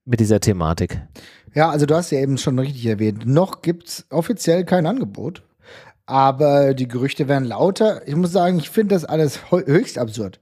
mit 0.06 0.22
dieser 0.22 0.40
Thematik? 0.40 1.02
Ja, 1.54 1.70
also 1.70 1.86
du 1.86 1.96
hast 1.96 2.12
ja 2.12 2.20
eben 2.20 2.38
schon 2.38 2.58
richtig 2.58 2.86
erwähnt. 2.86 3.26
Noch 3.26 3.62
gibt 3.62 3.88
es 3.88 4.06
offiziell 4.10 4.64
kein 4.64 4.86
Angebot. 4.86 5.44
Aber 6.06 6.74
die 6.74 6.88
Gerüchte 6.88 7.30
werden 7.30 7.46
lauter. 7.46 8.06
Ich 8.06 8.16
muss 8.16 8.34
sagen, 8.34 8.58
ich 8.58 8.70
finde 8.70 8.96
das 8.96 9.06
alles 9.06 9.40
höchst 9.52 9.98
absurd. 9.98 10.40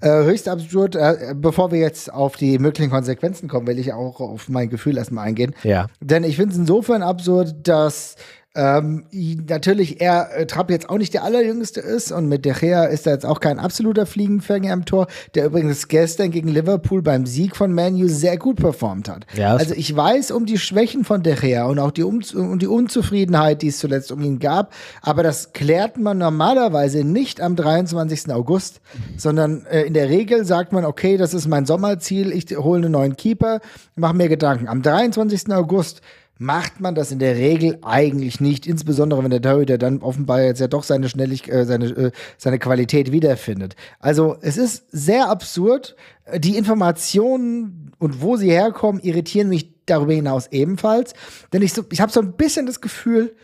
Äh, 0.00 0.24
höchst 0.24 0.48
absurd. 0.48 0.96
Äh, 0.96 1.34
bevor 1.36 1.70
wir 1.70 1.78
jetzt 1.78 2.12
auf 2.12 2.36
die 2.36 2.58
möglichen 2.58 2.90
Konsequenzen 2.90 3.48
kommen, 3.48 3.68
will 3.68 3.78
ich 3.78 3.92
auch 3.92 4.20
auf 4.20 4.48
mein 4.48 4.70
Gefühl 4.70 4.98
erstmal 4.98 5.28
eingehen. 5.28 5.54
Ja. 5.62 5.86
Denn 6.00 6.24
ich 6.24 6.36
finde 6.36 6.52
es 6.52 6.58
insofern 6.58 7.02
absurd, 7.02 7.54
dass 7.62 8.16
ähm, 8.56 9.04
natürlich 9.48 10.00
er 10.00 10.36
äh, 10.36 10.46
Trapp 10.46 10.70
jetzt 10.70 10.88
auch 10.88 10.98
nicht 10.98 11.12
der 11.12 11.24
allerjüngste 11.24 11.80
ist 11.80 12.12
und 12.12 12.28
mit 12.28 12.44
De 12.44 12.52
Gea 12.52 12.84
ist 12.84 13.06
er 13.06 13.14
jetzt 13.14 13.26
auch 13.26 13.40
kein 13.40 13.58
absoluter 13.58 14.06
Fliegenfänger 14.06 14.72
im 14.72 14.84
Tor, 14.84 15.08
der 15.34 15.46
übrigens 15.46 15.88
gestern 15.88 16.30
gegen 16.30 16.48
Liverpool 16.48 17.02
beim 17.02 17.26
Sieg 17.26 17.56
von 17.56 17.72
Manu 17.72 18.06
sehr 18.06 18.36
gut 18.36 18.56
performt 18.56 19.08
hat. 19.08 19.26
Ja, 19.34 19.56
also 19.56 19.74
ich 19.74 19.94
weiß 19.94 20.30
um 20.30 20.46
die 20.46 20.58
Schwächen 20.58 21.04
von 21.04 21.24
De 21.24 21.34
Gea 21.34 21.66
und 21.66 21.80
auch 21.80 21.90
die, 21.90 22.04
um 22.04 22.20
und 22.34 22.62
die 22.62 22.68
Unzufriedenheit, 22.68 23.62
die 23.62 23.68
es 23.68 23.78
zuletzt 23.78 24.12
um 24.12 24.20
ihn 24.20 24.38
gab, 24.38 24.72
aber 25.02 25.24
das 25.24 25.52
klärt 25.52 25.98
man 25.98 26.18
normalerweise 26.18 27.02
nicht 27.02 27.40
am 27.40 27.56
23. 27.56 28.32
August, 28.32 28.80
sondern 29.16 29.66
äh, 29.66 29.82
in 29.82 29.94
der 29.94 30.08
Regel 30.08 30.44
sagt 30.44 30.72
man, 30.72 30.84
okay, 30.84 31.16
das 31.16 31.34
ist 31.34 31.48
mein 31.48 31.66
Sommerziel, 31.66 32.30
ich 32.32 32.56
hole 32.56 32.82
einen 32.82 32.92
neuen 32.92 33.16
Keeper, 33.16 33.60
mache 33.96 34.14
mir 34.14 34.28
Gedanken. 34.28 34.68
Am 34.68 34.80
23. 34.80 35.52
August 35.52 36.02
macht 36.38 36.80
man 36.80 36.94
das 36.94 37.12
in 37.12 37.18
der 37.18 37.36
Regel 37.36 37.78
eigentlich 37.82 38.40
nicht, 38.40 38.66
insbesondere 38.66 39.22
wenn 39.22 39.30
der 39.30 39.42
Torhüter 39.42 39.78
dann 39.78 40.02
offenbar 40.02 40.42
jetzt 40.42 40.60
ja 40.60 40.66
doch 40.66 40.82
seine 40.82 41.08
Schnelligkeit, 41.08 41.54
äh, 41.54 41.64
seine, 41.64 41.86
äh, 41.86 42.10
seine 42.36 42.58
Qualität 42.58 43.12
wiederfindet. 43.12 43.76
Also 44.00 44.36
es 44.40 44.56
ist 44.56 44.84
sehr 44.90 45.28
absurd. 45.28 45.96
Die 46.36 46.56
Informationen 46.56 47.92
und 47.98 48.20
wo 48.20 48.36
sie 48.36 48.50
herkommen, 48.50 49.00
irritieren 49.02 49.48
mich 49.48 49.70
darüber 49.86 50.12
hinaus 50.12 50.48
ebenfalls. 50.50 51.14
Denn 51.52 51.62
ich, 51.62 51.72
so, 51.72 51.84
ich 51.90 52.00
habe 52.00 52.10
so 52.10 52.20
ein 52.20 52.32
bisschen 52.32 52.66
das 52.66 52.80
Gefühl, 52.80 53.34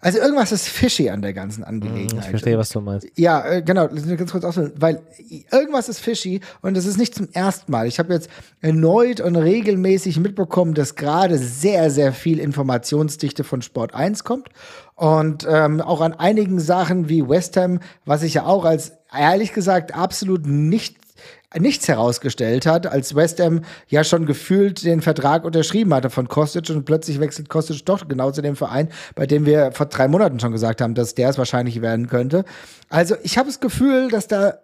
Also 0.00 0.18
irgendwas 0.20 0.52
ist 0.52 0.68
fishy 0.68 1.10
an 1.10 1.22
der 1.22 1.32
ganzen 1.32 1.64
Angelegenheit. 1.64 2.26
Ich 2.26 2.30
verstehe, 2.30 2.56
was 2.56 2.68
du 2.68 2.80
meinst. 2.80 3.08
Ja, 3.16 3.44
äh, 3.44 3.62
genau, 3.62 3.88
lass 3.90 4.04
mich 4.04 4.16
ganz 4.16 4.30
kurz 4.30 4.44
ausführen, 4.44 4.72
weil 4.76 5.02
irgendwas 5.50 5.88
ist 5.88 5.98
fishy 5.98 6.40
und 6.62 6.76
das 6.76 6.86
ist 6.86 6.98
nicht 6.98 7.16
zum 7.16 7.28
ersten 7.32 7.72
Mal. 7.72 7.88
Ich 7.88 7.98
habe 7.98 8.14
jetzt 8.14 8.30
erneut 8.60 9.20
und 9.20 9.34
regelmäßig 9.34 10.20
mitbekommen, 10.20 10.74
dass 10.74 10.94
gerade 10.94 11.36
sehr, 11.36 11.90
sehr 11.90 12.12
viel 12.12 12.38
Informationsdichte 12.38 13.42
von 13.42 13.60
Sport 13.60 13.92
1 13.92 14.22
kommt 14.22 14.50
und 14.94 15.44
ähm, 15.50 15.80
auch 15.80 16.00
an 16.00 16.12
einigen 16.12 16.60
Sachen 16.60 17.08
wie 17.08 17.28
West 17.28 17.56
Ham, 17.56 17.80
was 18.04 18.22
ich 18.22 18.34
ja 18.34 18.46
auch 18.46 18.64
als 18.64 18.92
ehrlich 19.12 19.52
gesagt 19.52 19.96
absolut 19.96 20.46
nicht 20.46 20.96
nichts 21.56 21.88
herausgestellt 21.88 22.66
hat, 22.66 22.86
als 22.86 23.14
West 23.14 23.40
Ham 23.40 23.62
ja 23.88 24.04
schon 24.04 24.26
gefühlt 24.26 24.84
den 24.84 25.00
Vertrag 25.00 25.44
unterschrieben 25.44 25.94
hatte 25.94 26.10
von 26.10 26.28
Kostic 26.28 26.68
und 26.70 26.84
plötzlich 26.84 27.20
wechselt 27.20 27.48
Kostic 27.48 27.84
doch 27.86 28.06
genau 28.06 28.30
zu 28.30 28.42
dem 28.42 28.56
Verein, 28.56 28.88
bei 29.14 29.26
dem 29.26 29.46
wir 29.46 29.72
vor 29.72 29.86
drei 29.86 30.08
Monaten 30.08 30.40
schon 30.40 30.52
gesagt 30.52 30.80
haben, 30.80 30.94
dass 30.94 31.14
der 31.14 31.30
es 31.30 31.38
wahrscheinlich 31.38 31.80
werden 31.80 32.08
könnte. 32.08 32.44
Also 32.90 33.16
ich 33.22 33.38
habe 33.38 33.48
das 33.48 33.60
Gefühl, 33.60 34.10
dass 34.10 34.28
da 34.28 34.58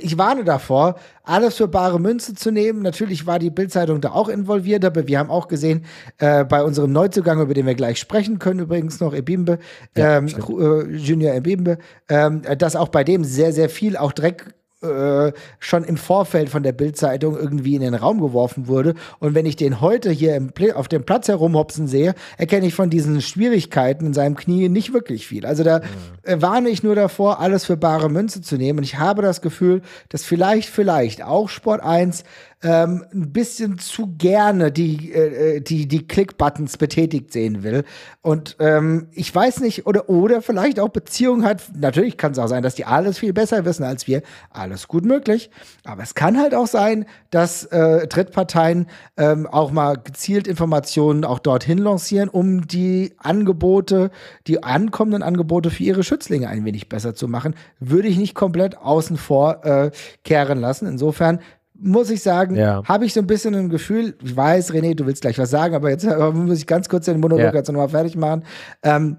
ich 0.00 0.16
warne 0.16 0.44
davor, 0.44 0.96
alles 1.24 1.56
für 1.56 1.66
bare 1.66 1.98
Münze 1.98 2.34
zu 2.34 2.50
nehmen. 2.52 2.82
Natürlich 2.82 3.26
war 3.26 3.40
die 3.40 3.50
Bildzeitung 3.50 4.00
da 4.00 4.12
auch 4.12 4.28
involviert, 4.28 4.84
aber 4.84 5.08
wir 5.08 5.18
haben 5.18 5.30
auch 5.30 5.48
gesehen, 5.48 5.84
äh, 6.18 6.44
bei 6.44 6.62
unserem 6.62 6.92
Neuzugang, 6.92 7.40
über 7.40 7.54
den 7.54 7.66
wir 7.66 7.74
gleich 7.74 7.98
sprechen 7.98 8.38
können, 8.38 8.60
übrigens 8.60 9.00
noch 9.00 9.14
Ebimbe, 9.14 9.58
ja, 9.96 10.18
ähm, 10.18 10.26
äh, 10.28 10.94
Junior 10.94 11.34
Ebimbe, 11.34 11.78
ähm, 12.08 12.42
dass 12.58 12.76
auch 12.76 12.88
bei 12.88 13.02
dem 13.02 13.24
sehr, 13.24 13.52
sehr 13.52 13.68
viel 13.68 13.96
auch 13.96 14.12
Dreck 14.12 14.54
äh, 14.82 15.32
schon 15.58 15.84
im 15.84 15.96
Vorfeld 15.96 16.50
von 16.50 16.62
der 16.62 16.72
Bildzeitung 16.72 17.36
irgendwie 17.36 17.74
in 17.74 17.82
den 17.82 17.94
Raum 17.94 18.20
geworfen 18.20 18.66
wurde. 18.66 18.94
Und 19.18 19.34
wenn 19.34 19.46
ich 19.46 19.56
den 19.56 19.80
heute 19.80 20.10
hier 20.10 20.36
im, 20.36 20.52
auf 20.74 20.88
dem 20.88 21.04
Platz 21.04 21.28
herumhopsen 21.28 21.86
sehe, 21.86 22.14
erkenne 22.36 22.66
ich 22.66 22.74
von 22.74 22.90
diesen 22.90 23.20
Schwierigkeiten 23.20 24.06
in 24.06 24.14
seinem 24.14 24.36
Knie 24.36 24.68
nicht 24.68 24.92
wirklich 24.92 25.26
viel. 25.26 25.46
Also 25.46 25.64
da 25.64 25.80
äh, 26.22 26.40
warne 26.40 26.68
ich 26.68 26.82
nur 26.82 26.94
davor, 26.94 27.40
alles 27.40 27.64
für 27.64 27.76
bare 27.76 28.08
Münze 28.08 28.42
zu 28.42 28.56
nehmen. 28.56 28.80
Und 28.80 28.84
ich 28.84 28.98
habe 28.98 29.22
das 29.22 29.40
Gefühl, 29.40 29.82
dass 30.08 30.24
vielleicht, 30.24 30.68
vielleicht 30.68 31.22
auch 31.22 31.48
Sport 31.48 31.82
1 31.82 32.24
ähm, 32.62 33.04
ein 33.12 33.32
bisschen 33.32 33.78
zu 33.78 34.14
gerne 34.16 34.70
die, 34.70 35.12
äh, 35.12 35.60
die, 35.60 35.88
die 35.88 36.06
Click-Buttons 36.06 36.76
betätigt 36.76 37.32
sehen 37.32 37.62
will. 37.62 37.84
Und 38.20 38.56
ähm, 38.60 39.08
ich 39.12 39.34
weiß 39.34 39.60
nicht, 39.60 39.86
oder, 39.86 40.08
oder 40.08 40.42
vielleicht 40.42 40.78
auch 40.78 40.90
Beziehung 40.90 41.44
hat. 41.44 41.62
Natürlich 41.76 42.16
kann 42.16 42.32
es 42.32 42.38
auch 42.38 42.46
sein, 42.46 42.62
dass 42.62 42.74
die 42.74 42.84
alles 42.84 43.18
viel 43.18 43.32
besser 43.32 43.64
wissen 43.64 43.82
als 43.82 44.06
wir. 44.06 44.22
Alles 44.50 44.86
gut 44.86 45.04
möglich. 45.04 45.50
Aber 45.84 46.02
es 46.02 46.14
kann 46.14 46.38
halt 46.38 46.54
auch 46.54 46.68
sein, 46.68 47.06
dass 47.30 47.64
äh, 47.64 48.06
Drittparteien 48.06 48.86
ähm, 49.16 49.46
auch 49.46 49.72
mal 49.72 49.96
gezielt 49.96 50.46
Informationen 50.46 51.24
auch 51.24 51.40
dorthin 51.40 51.78
lancieren, 51.78 52.28
um 52.28 52.66
die 52.66 53.14
Angebote, 53.18 54.10
die 54.46 54.62
ankommenden 54.62 55.22
Angebote 55.22 55.70
für 55.70 55.82
ihre 55.82 56.04
Schützlinge 56.04 56.48
ein 56.48 56.64
wenig 56.64 56.88
besser 56.88 57.14
zu 57.14 57.26
machen. 57.26 57.54
Würde 57.80 58.08
ich 58.08 58.18
nicht 58.18 58.34
komplett 58.34 58.78
außen 58.78 59.16
vor 59.16 59.64
äh, 59.64 59.90
kehren 60.22 60.60
lassen. 60.60 60.86
Insofern 60.86 61.40
muss 61.82 62.10
ich 62.10 62.22
sagen, 62.22 62.54
ja. 62.56 62.82
habe 62.84 63.04
ich 63.04 63.12
so 63.12 63.20
ein 63.20 63.26
bisschen 63.26 63.54
ein 63.54 63.68
Gefühl, 63.68 64.14
ich 64.22 64.36
weiß, 64.36 64.72
René, 64.72 64.94
du 64.94 65.06
willst 65.06 65.22
gleich 65.22 65.38
was 65.38 65.50
sagen, 65.50 65.74
aber 65.74 65.90
jetzt 65.90 66.06
muss 66.34 66.58
ich 66.58 66.66
ganz 66.66 66.88
kurz 66.88 67.06
den 67.06 67.20
Monolog 67.20 67.46
ja. 67.46 67.54
jetzt 67.54 67.68
nochmal 67.68 67.88
fertig 67.88 68.16
machen. 68.16 68.44
Ähm, 68.82 69.16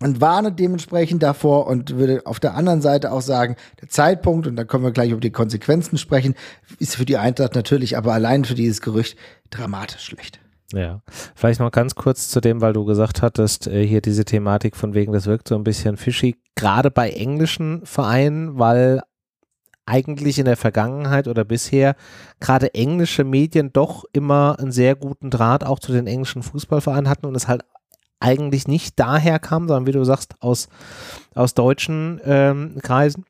und 0.00 0.20
warne 0.20 0.50
dementsprechend 0.50 1.22
davor 1.22 1.68
und 1.68 1.96
würde 1.96 2.22
auf 2.24 2.40
der 2.40 2.54
anderen 2.54 2.82
Seite 2.82 3.12
auch 3.12 3.20
sagen, 3.20 3.54
der 3.80 3.88
Zeitpunkt, 3.88 4.48
und 4.48 4.56
da 4.56 4.64
können 4.64 4.82
wir 4.82 4.90
gleich 4.90 5.12
über 5.12 5.20
die 5.20 5.30
Konsequenzen 5.30 5.96
sprechen, 5.96 6.34
ist 6.80 6.96
für 6.96 7.04
die 7.04 7.18
Eintracht 7.18 7.54
natürlich, 7.54 7.96
aber 7.96 8.12
allein 8.12 8.44
für 8.44 8.54
dieses 8.54 8.80
Gerücht 8.80 9.16
dramatisch 9.50 10.06
schlecht. 10.06 10.40
Ja, 10.72 11.02
vielleicht 11.34 11.60
noch 11.60 11.70
ganz 11.70 11.94
kurz 11.94 12.30
zu 12.30 12.40
dem, 12.40 12.60
weil 12.60 12.72
du 12.72 12.84
gesagt 12.84 13.22
hattest, 13.22 13.66
äh, 13.66 13.86
hier 13.86 14.00
diese 14.00 14.24
Thematik 14.24 14.74
von 14.74 14.94
wegen, 14.94 15.12
das 15.12 15.26
wirkt 15.26 15.46
so 15.46 15.54
ein 15.54 15.64
bisschen 15.64 15.96
fishy, 15.96 16.36
gerade 16.56 16.90
bei 16.90 17.10
englischen 17.10 17.84
Vereinen, 17.84 18.58
weil 18.58 19.02
eigentlich 19.86 20.38
in 20.38 20.44
der 20.44 20.56
Vergangenheit 20.56 21.28
oder 21.28 21.44
bisher 21.44 21.96
gerade 22.40 22.74
englische 22.74 23.24
Medien 23.24 23.72
doch 23.72 24.04
immer 24.12 24.56
einen 24.58 24.72
sehr 24.72 24.94
guten 24.94 25.30
Draht 25.30 25.64
auch 25.64 25.78
zu 25.78 25.92
den 25.92 26.06
englischen 26.06 26.42
Fußballvereinen 26.42 27.08
hatten 27.08 27.26
und 27.26 27.34
es 27.34 27.48
halt 27.48 27.64
eigentlich 28.20 28.68
nicht 28.68 28.98
daher 29.00 29.38
kam, 29.38 29.66
sondern 29.66 29.86
wie 29.86 29.92
du 29.92 30.04
sagst, 30.04 30.36
aus, 30.40 30.68
aus 31.34 31.54
deutschen 31.54 32.20
ähm, 32.24 32.78
Kreisen. 32.82 33.24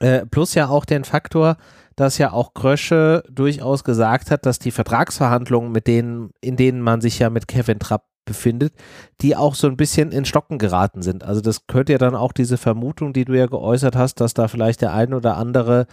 Äh, 0.00 0.26
plus 0.26 0.54
ja 0.54 0.68
auch 0.68 0.84
den 0.84 1.04
Faktor, 1.04 1.56
dass 1.96 2.18
ja 2.18 2.32
auch 2.32 2.54
Krösche 2.54 3.22
durchaus 3.30 3.84
gesagt 3.84 4.30
hat, 4.30 4.46
dass 4.46 4.58
die 4.58 4.70
Vertragsverhandlungen, 4.70 5.72
mit 5.72 5.86
denen, 5.86 6.30
in 6.40 6.56
denen 6.56 6.80
man 6.80 7.00
sich 7.00 7.18
ja 7.18 7.30
mit 7.30 7.48
Kevin 7.48 7.78
Trapp 7.78 8.04
befindet, 8.24 8.74
die 9.20 9.36
auch 9.36 9.54
so 9.54 9.66
ein 9.66 9.76
bisschen 9.76 10.12
in 10.12 10.24
Stocken 10.24 10.58
geraten 10.58 11.02
sind. 11.02 11.24
Also 11.24 11.40
das 11.40 11.66
könnte 11.66 11.92
ja 11.92 11.98
dann 11.98 12.14
auch 12.14 12.32
diese 12.32 12.56
Vermutung, 12.56 13.12
die 13.12 13.24
du 13.24 13.34
ja 13.34 13.46
geäußert 13.46 13.96
hast, 13.96 14.20
dass 14.20 14.34
da 14.34 14.48
vielleicht 14.48 14.80
der 14.80 14.92
ein 14.92 15.14
oder 15.14 15.36
andere 15.36 15.86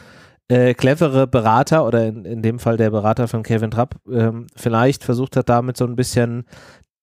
äh, 0.47 0.73
clevere 0.73 1.27
Berater 1.27 1.86
oder 1.86 2.05
in, 2.07 2.25
in 2.25 2.41
dem 2.41 2.59
Fall 2.59 2.77
der 2.77 2.89
Berater 2.89 3.27
von 3.27 3.43
Kevin 3.43 3.71
Trapp 3.71 3.95
ähm, 4.11 4.47
vielleicht 4.55 5.03
versucht 5.03 5.38
hat, 5.38 5.49
damit 5.49 5.77
so 5.77 5.86
ein 5.86 5.95
bisschen 5.95 6.45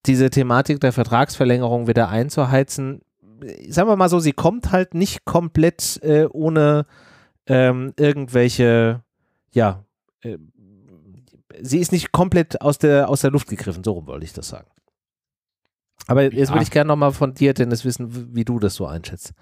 diese 0.07 0.31
Thematik 0.31 0.81
der 0.81 0.93
Vertragsverlängerung 0.93 1.87
wieder 1.87 2.09
einzuheizen. 2.09 3.01
Sagen 3.69 3.89
wir 3.89 3.97
mal 3.97 4.09
so, 4.09 4.21
sie 4.21 4.33
kommt 4.33 4.73
halt 4.73 4.95
nicht 4.95 5.25
komplett 5.25 5.99
äh, 6.03 6.27
ohne 6.31 6.87
ähm, 7.47 7.95
irgendwelche, 7.97 9.03
ja, 9.53 9.85
äh, 10.23 10.39
sie 11.61 11.79
ist 11.79 11.93
nicht 11.93 12.13
komplett 12.13 12.61
aus 12.61 12.79
der, 12.79 13.09
aus 13.09 13.23
der 13.23 13.31
Luft 13.31 13.49
gegriffen, 13.49 13.83
so 13.83 13.93
rum 13.93 14.07
wollte 14.07 14.25
ich 14.25 14.33
das 14.33 14.49
sagen. 14.49 14.69
Aber 16.07 16.23
jetzt 16.23 16.49
ja. 16.49 16.55
würde 16.55 16.63
ich 16.63 16.71
gerne 16.71 16.89
nochmal 16.89 17.13
von 17.13 17.35
dir, 17.35 17.55
Dennis, 17.55 17.85
wissen, 17.85 18.35
wie 18.35 18.45
du 18.45 18.59
das 18.59 18.75
so 18.75 18.87
einschätzt. 18.87 19.33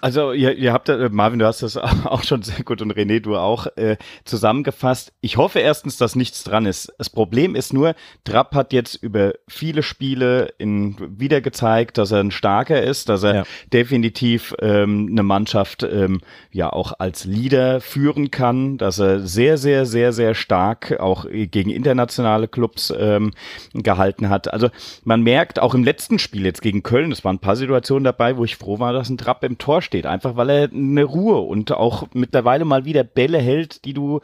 Also 0.00 0.32
ihr, 0.32 0.56
ihr 0.56 0.72
habt, 0.72 0.88
äh, 0.88 1.08
Marvin, 1.10 1.38
du 1.38 1.46
hast 1.46 1.62
das 1.62 1.76
auch 2.04 2.24
schon 2.24 2.42
sehr 2.42 2.64
gut 2.64 2.82
und 2.82 2.92
René, 2.92 3.20
du 3.20 3.36
auch, 3.36 3.66
äh, 3.76 3.96
zusammengefasst. 4.24 5.12
Ich 5.20 5.36
hoffe 5.36 5.58
erstens, 5.58 5.96
dass 5.96 6.16
nichts 6.16 6.44
dran 6.44 6.66
ist. 6.66 6.92
Das 6.98 7.10
Problem 7.10 7.54
ist 7.54 7.72
nur, 7.72 7.94
Trapp 8.24 8.54
hat 8.54 8.72
jetzt 8.72 8.94
über 8.94 9.34
viele 9.48 9.82
Spiele 9.82 10.54
in, 10.58 10.96
wieder 11.18 11.40
gezeigt, 11.40 11.98
dass 11.98 12.12
er 12.12 12.20
ein 12.20 12.30
starker 12.30 12.82
ist, 12.82 13.08
dass 13.08 13.22
er 13.22 13.34
ja. 13.34 13.42
definitiv 13.72 14.54
ähm, 14.60 15.08
eine 15.10 15.22
Mannschaft 15.22 15.82
ähm, 15.82 16.20
ja 16.50 16.72
auch 16.72 16.94
als 16.98 17.24
Leader 17.24 17.80
führen 17.80 18.30
kann, 18.30 18.78
dass 18.78 18.98
er 18.98 19.20
sehr, 19.20 19.58
sehr, 19.58 19.86
sehr, 19.86 20.12
sehr 20.12 20.34
stark 20.34 20.98
auch 21.00 21.26
gegen 21.30 21.70
internationale 21.70 22.48
Clubs 22.48 22.92
ähm, 22.96 23.32
gehalten 23.74 24.28
hat. 24.28 24.52
Also 24.52 24.70
man 25.04 25.22
merkt 25.22 25.60
auch 25.60 25.74
im 25.74 25.84
letzten 25.84 26.18
Spiel 26.18 26.44
jetzt 26.44 26.62
gegen 26.62 26.82
Köln, 26.82 27.12
es 27.12 27.24
waren 27.24 27.36
ein 27.36 27.40
paar 27.40 27.56
Situationen 27.56 28.04
dabei, 28.04 28.36
wo 28.36 28.44
ich 28.44 28.56
froh 28.56 28.78
war, 28.78 28.92
dass 28.92 29.10
ein 29.10 29.18
Trapp 29.18 29.44
im 29.44 29.58
Tor 29.58 29.82
steht, 29.90 30.06
einfach 30.06 30.36
weil 30.36 30.50
er 30.50 30.70
eine 30.72 31.04
Ruhe 31.04 31.38
und 31.40 31.72
auch 31.72 32.06
mittlerweile 32.14 32.64
mal 32.64 32.84
wieder 32.84 33.02
Bälle 33.02 33.38
hält, 33.38 33.84
die 33.84 33.92
du 33.92 34.20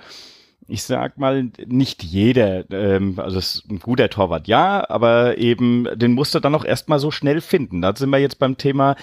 ich 0.68 0.82
sag 0.82 1.16
mal, 1.16 1.50
nicht 1.66 2.02
jeder, 2.02 2.68
ähm, 2.72 3.20
also 3.20 3.38
ist 3.38 3.70
ein 3.70 3.78
guter 3.78 4.08
Torwart, 4.08 4.48
ja, 4.48 4.88
aber 4.88 5.38
eben, 5.38 5.86
den 5.94 6.12
musst 6.12 6.34
du 6.34 6.40
dann 6.40 6.56
auch 6.56 6.64
erstmal 6.64 6.98
so 6.98 7.12
schnell 7.12 7.40
finden. 7.40 7.82
Da 7.82 7.94
sind 7.94 8.10
wir 8.10 8.18
jetzt 8.18 8.40
beim 8.40 8.56
Thema, 8.56 8.96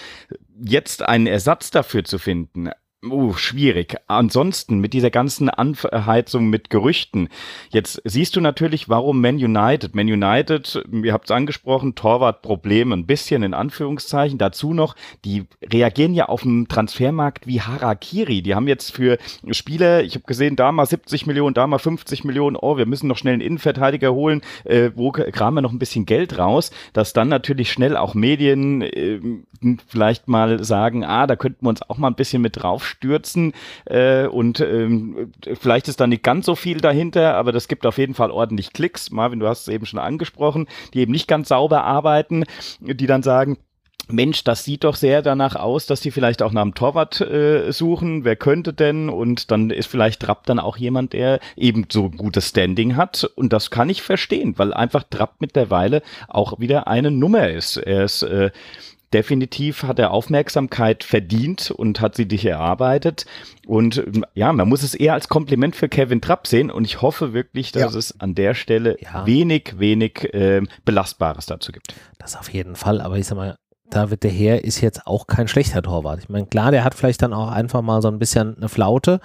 jetzt 0.61 1.03
einen 1.03 1.25
Ersatz 1.25 1.71
dafür 1.71 2.03
zu 2.03 2.19
finden. 2.19 2.69
Uh, 3.05 3.33
schwierig. 3.33 3.97
Ansonsten 4.07 4.79
mit 4.79 4.93
dieser 4.93 5.09
ganzen 5.09 5.49
Anheizung 5.49 6.49
mit 6.49 6.69
Gerüchten. 6.69 7.27
Jetzt 7.69 8.01
siehst 8.05 8.37
du 8.37 8.39
natürlich, 8.39 8.87
warum 8.87 9.19
Man 9.19 9.35
United. 9.35 9.93
Man 9.93 10.07
United, 10.07 10.81
ihr 10.89 11.11
habt 11.11 11.25
es 11.25 11.31
angesprochen, 11.31 11.95
Torwartproblem 11.95 12.93
ein 12.93 13.05
bisschen 13.05 13.43
in 13.43 13.53
Anführungszeichen. 13.53 14.37
Dazu 14.37 14.73
noch, 14.73 14.95
die 15.25 15.43
reagieren 15.61 16.13
ja 16.13 16.29
auf 16.29 16.43
dem 16.43 16.69
Transfermarkt 16.69 17.45
wie 17.45 17.59
Harakiri. 17.59 18.41
Die 18.41 18.55
haben 18.55 18.69
jetzt 18.69 18.93
für 18.93 19.17
Spieler, 19.51 20.03
ich 20.03 20.15
habe 20.15 20.23
gesehen, 20.23 20.55
da 20.55 20.71
mal 20.71 20.85
70 20.85 21.25
Millionen, 21.25 21.53
da 21.53 21.67
mal 21.67 21.79
50 21.79 22.23
Millionen, 22.23 22.55
oh, 22.55 22.77
wir 22.77 22.85
müssen 22.85 23.07
noch 23.07 23.17
schnell 23.17 23.33
einen 23.33 23.41
Innenverteidiger 23.41 24.13
holen, 24.13 24.41
äh, 24.63 24.91
wo 24.95 25.11
kramen 25.11 25.55
wir 25.55 25.61
noch 25.61 25.73
ein 25.73 25.79
bisschen 25.79 26.05
Geld 26.05 26.37
raus, 26.37 26.71
dass 26.93 27.11
dann 27.11 27.27
natürlich 27.27 27.69
schnell 27.69 27.97
auch 27.97 28.13
Medien 28.13 28.81
äh, 28.81 29.19
vielleicht 29.87 30.29
mal 30.29 30.63
sagen, 30.63 31.03
ah, 31.03 31.27
da 31.27 31.35
könnten 31.35 31.65
wir 31.65 31.69
uns 31.69 31.81
auch 31.81 31.97
mal 31.97 32.07
ein 32.07 32.15
bisschen 32.15 32.41
mit 32.41 32.63
drauf 32.63 32.92
stürzen 32.93 33.53
äh, 33.85 34.27
und 34.27 34.59
ähm, 34.59 35.31
vielleicht 35.59 35.87
ist 35.87 35.99
da 35.99 36.07
nicht 36.07 36.23
ganz 36.23 36.45
so 36.45 36.55
viel 36.55 36.77
dahinter, 36.77 37.35
aber 37.35 37.51
das 37.51 37.67
gibt 37.67 37.85
auf 37.85 37.97
jeden 37.97 38.13
Fall 38.13 38.31
ordentlich 38.31 38.73
Klicks. 38.73 39.11
Marvin, 39.11 39.39
du 39.39 39.47
hast 39.47 39.61
es 39.61 39.67
eben 39.67 39.85
schon 39.85 39.99
angesprochen, 39.99 40.67
die 40.93 40.99
eben 40.99 41.11
nicht 41.11 41.27
ganz 41.27 41.49
sauber 41.49 41.83
arbeiten, 41.83 42.45
die 42.79 43.07
dann 43.07 43.23
sagen, 43.23 43.57
Mensch, 44.09 44.43
das 44.43 44.65
sieht 44.65 44.83
doch 44.83 44.95
sehr 44.95 45.21
danach 45.21 45.55
aus, 45.55 45.85
dass 45.85 46.01
die 46.01 46.11
vielleicht 46.11 46.41
auch 46.41 46.51
nach 46.51 46.61
einem 46.61 46.73
Torwart 46.73 47.21
äh, 47.21 47.71
suchen. 47.71 48.25
Wer 48.25 48.35
könnte 48.35 48.73
denn? 48.73 49.09
Und 49.09 49.49
dann 49.49 49.69
ist 49.69 49.87
vielleicht 49.87 50.21
Trapp 50.21 50.45
dann 50.45 50.59
auch 50.59 50.75
jemand, 50.75 51.13
der 51.13 51.39
eben 51.55 51.85
so 51.89 52.05
ein 52.05 52.17
gutes 52.17 52.49
Standing 52.49 52.97
hat. 52.97 53.23
Und 53.35 53.53
das 53.53 53.71
kann 53.71 53.89
ich 53.89 54.01
verstehen, 54.01 54.55
weil 54.57 54.73
einfach 54.73 55.03
Trapp 55.09 55.35
mittlerweile 55.39 56.01
auch 56.27 56.59
wieder 56.59 56.87
eine 56.87 57.11
Nummer 57.11 57.49
ist. 57.49 57.77
Er 57.77 58.03
ist 58.03 58.23
äh, 58.23 58.51
definitiv 59.13 59.83
hat 59.83 59.99
er 59.99 60.11
Aufmerksamkeit 60.11 61.03
verdient 61.03 61.71
und 61.71 62.01
hat 62.01 62.15
sie 62.15 62.27
dich 62.27 62.45
erarbeitet. 62.45 63.25
Und 63.67 64.03
ja, 64.33 64.51
man 64.51 64.67
muss 64.67 64.83
es 64.83 64.95
eher 64.95 65.13
als 65.13 65.29
Kompliment 65.29 65.75
für 65.75 65.87
Kevin 65.87 66.21
Trapp 66.21 66.47
sehen. 66.47 66.71
Und 66.71 66.85
ich 66.85 67.01
hoffe 67.01 67.33
wirklich, 67.33 67.71
dass 67.71 67.93
ja. 67.93 67.99
es 67.99 68.19
an 68.19 68.35
der 68.35 68.53
Stelle 68.53 68.97
ja. 69.01 69.25
wenig, 69.25 69.75
wenig 69.77 70.33
äh, 70.33 70.61
Belastbares 70.85 71.45
dazu 71.45 71.71
gibt. 71.71 71.93
Das 72.17 72.35
auf 72.35 72.49
jeden 72.49 72.75
Fall. 72.75 73.01
Aber 73.01 73.17
ich 73.17 73.27
sag 73.27 73.35
mal, 73.35 73.57
David 73.89 74.23
de 74.23 74.31
Heer 74.31 74.63
ist 74.63 74.81
jetzt 74.81 75.05
auch 75.05 75.27
kein 75.27 75.47
schlechter 75.47 75.81
Torwart. 75.81 76.19
Ich 76.19 76.29
meine, 76.29 76.47
klar, 76.47 76.71
der 76.71 76.83
hat 76.83 76.95
vielleicht 76.95 77.21
dann 77.21 77.33
auch 77.33 77.51
einfach 77.51 77.81
mal 77.81 78.01
so 78.01 78.07
ein 78.07 78.19
bisschen 78.19 78.57
eine 78.57 78.67
Flaute, 78.67 79.19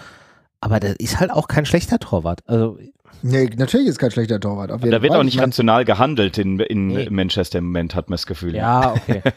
aber 0.61 0.79
der 0.79 1.01
ist 1.01 1.21
halt 1.21 1.31
auch 1.31 1.49
kein 1.49 1.65
schlechter 1.65 1.99
Torwart. 1.99 2.41
Also 2.47 2.79
Nee, 3.23 3.51
natürlich 3.57 3.89
ist 3.89 3.99
kein 3.99 4.11
schlechter 4.11 4.41
Torwart. 4.41 4.71
da 4.71 4.83
wird 4.83 5.07
Fall. 5.07 5.21
auch 5.21 5.25
nicht 5.25 5.41
rational 5.41 5.85
gehandelt 5.85 6.39
in, 6.39 6.61
in 6.61 6.89
nee. 6.89 7.09
Manchester 7.11 7.59
im 7.59 7.67
Moment, 7.67 7.95
hat 7.95 8.09
man 8.09 8.15
das 8.15 8.27
Gefühl. 8.27 8.55
Ja, 8.55 8.95
okay. 8.95 9.23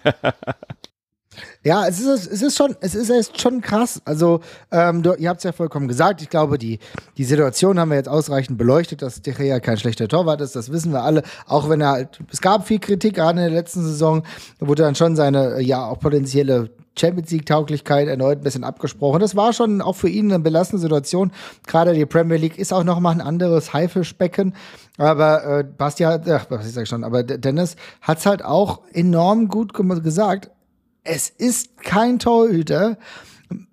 Ja, 1.63 1.87
es 1.87 1.99
ist, 1.99 2.27
es 2.27 2.41
ist 2.41 2.57
schon, 2.57 2.75
es 2.81 2.95
ist 2.95 3.09
echt 3.09 3.39
schon 3.39 3.61
krass. 3.61 4.01
Also, 4.03 4.41
ähm, 4.71 5.03
du, 5.03 5.13
ihr 5.13 5.29
habt 5.29 5.39
es 5.39 5.43
ja 5.43 5.51
vollkommen 5.51 5.87
gesagt. 5.87 6.21
Ich 6.21 6.29
glaube, 6.29 6.57
die, 6.57 6.79
die 7.17 7.23
Situation 7.23 7.79
haben 7.79 7.89
wir 7.89 7.97
jetzt 7.97 8.09
ausreichend 8.09 8.57
beleuchtet, 8.57 9.01
dass 9.01 9.21
De 9.21 9.33
Gea 9.33 9.59
kein 9.59 9.77
schlechter 9.77 10.07
Torwart 10.07 10.41
ist. 10.41 10.55
Das 10.55 10.71
wissen 10.71 10.91
wir 10.91 11.03
alle. 11.03 11.23
Auch 11.45 11.69
wenn 11.69 11.81
er 11.81 11.91
halt, 11.91 12.19
es 12.31 12.41
gab 12.41 12.67
viel 12.67 12.79
Kritik, 12.79 13.15
gerade 13.15 13.39
in 13.39 13.51
der 13.51 13.61
letzten 13.61 13.83
Saison, 13.83 14.23
wurde 14.59 14.83
dann 14.83 14.95
schon 14.95 15.15
seine, 15.15 15.61
ja, 15.61 15.85
auch 15.85 15.99
potenzielle 15.99 16.71
Champions 16.97 17.31
League-Tauglichkeit 17.31 18.07
erneut 18.07 18.39
ein 18.39 18.43
bisschen 18.43 18.63
abgesprochen. 18.63 19.19
Das 19.19 19.35
war 19.35 19.53
schon 19.53 19.81
auch 19.81 19.95
für 19.95 20.09
ihn 20.09 20.31
eine 20.31 20.43
belastende 20.43 20.81
Situation. 20.81 21.31
Gerade 21.67 21.93
die 21.93 22.05
Premier 22.05 22.37
League 22.37 22.57
ist 22.57 22.73
auch 22.73 22.83
nochmal 22.83 23.13
ein 23.13 23.21
anderes 23.21 23.73
Haifischbecken. 23.73 24.55
Aber 24.97 25.59
äh, 25.59 25.63
Bastian, 25.63 26.21
ach, 26.29 26.47
was 26.49 26.67
ich 26.67 26.73
sag 26.73 26.87
schon, 26.87 27.03
aber 27.03 27.23
Dennis 27.23 27.75
hat 28.01 28.19
es 28.19 28.25
halt 28.25 28.43
auch 28.43 28.81
enorm 28.91 29.47
gut 29.47 29.73
gesagt 29.73 30.51
es 31.03 31.29
ist 31.29 31.77
kein 31.77 32.19
Torhüter 32.19 32.97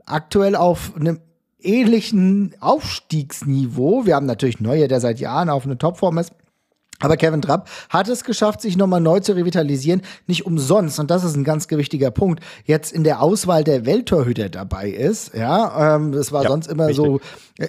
aktuell 0.06 0.56
auf 0.56 0.92
einem 0.96 1.20
ähnlichen 1.60 2.54
Aufstiegsniveau. 2.60 4.06
Wir 4.06 4.16
haben 4.16 4.26
natürlich 4.26 4.60
Neue, 4.60 4.88
der 4.88 5.00
seit 5.00 5.20
Jahren 5.20 5.50
auf 5.50 5.64
eine 5.64 5.76
Topform 5.76 6.18
ist. 6.18 6.32
Aber 7.00 7.16
Kevin 7.16 7.42
Trapp 7.42 7.68
hat 7.90 8.08
es 8.08 8.24
geschafft, 8.24 8.60
sich 8.60 8.76
nochmal 8.76 9.00
neu 9.00 9.20
zu 9.20 9.32
revitalisieren. 9.32 10.02
Nicht 10.26 10.46
umsonst, 10.46 10.98
und 10.98 11.10
das 11.10 11.22
ist 11.22 11.36
ein 11.36 11.44
ganz 11.44 11.70
wichtiger 11.70 12.10
Punkt, 12.10 12.42
jetzt 12.64 12.92
in 12.92 13.04
der 13.04 13.22
Auswahl 13.22 13.62
der 13.62 13.86
Welttorhüter 13.86 14.48
dabei 14.48 14.90
ist. 14.90 15.34
Ja, 15.34 15.96
ähm, 15.96 16.12
das 16.12 16.32
war 16.32 16.42
ja, 16.42 16.48
sonst 16.48 16.66
immer 16.66 16.88
richtig. 16.88 17.04
so, 17.04 17.20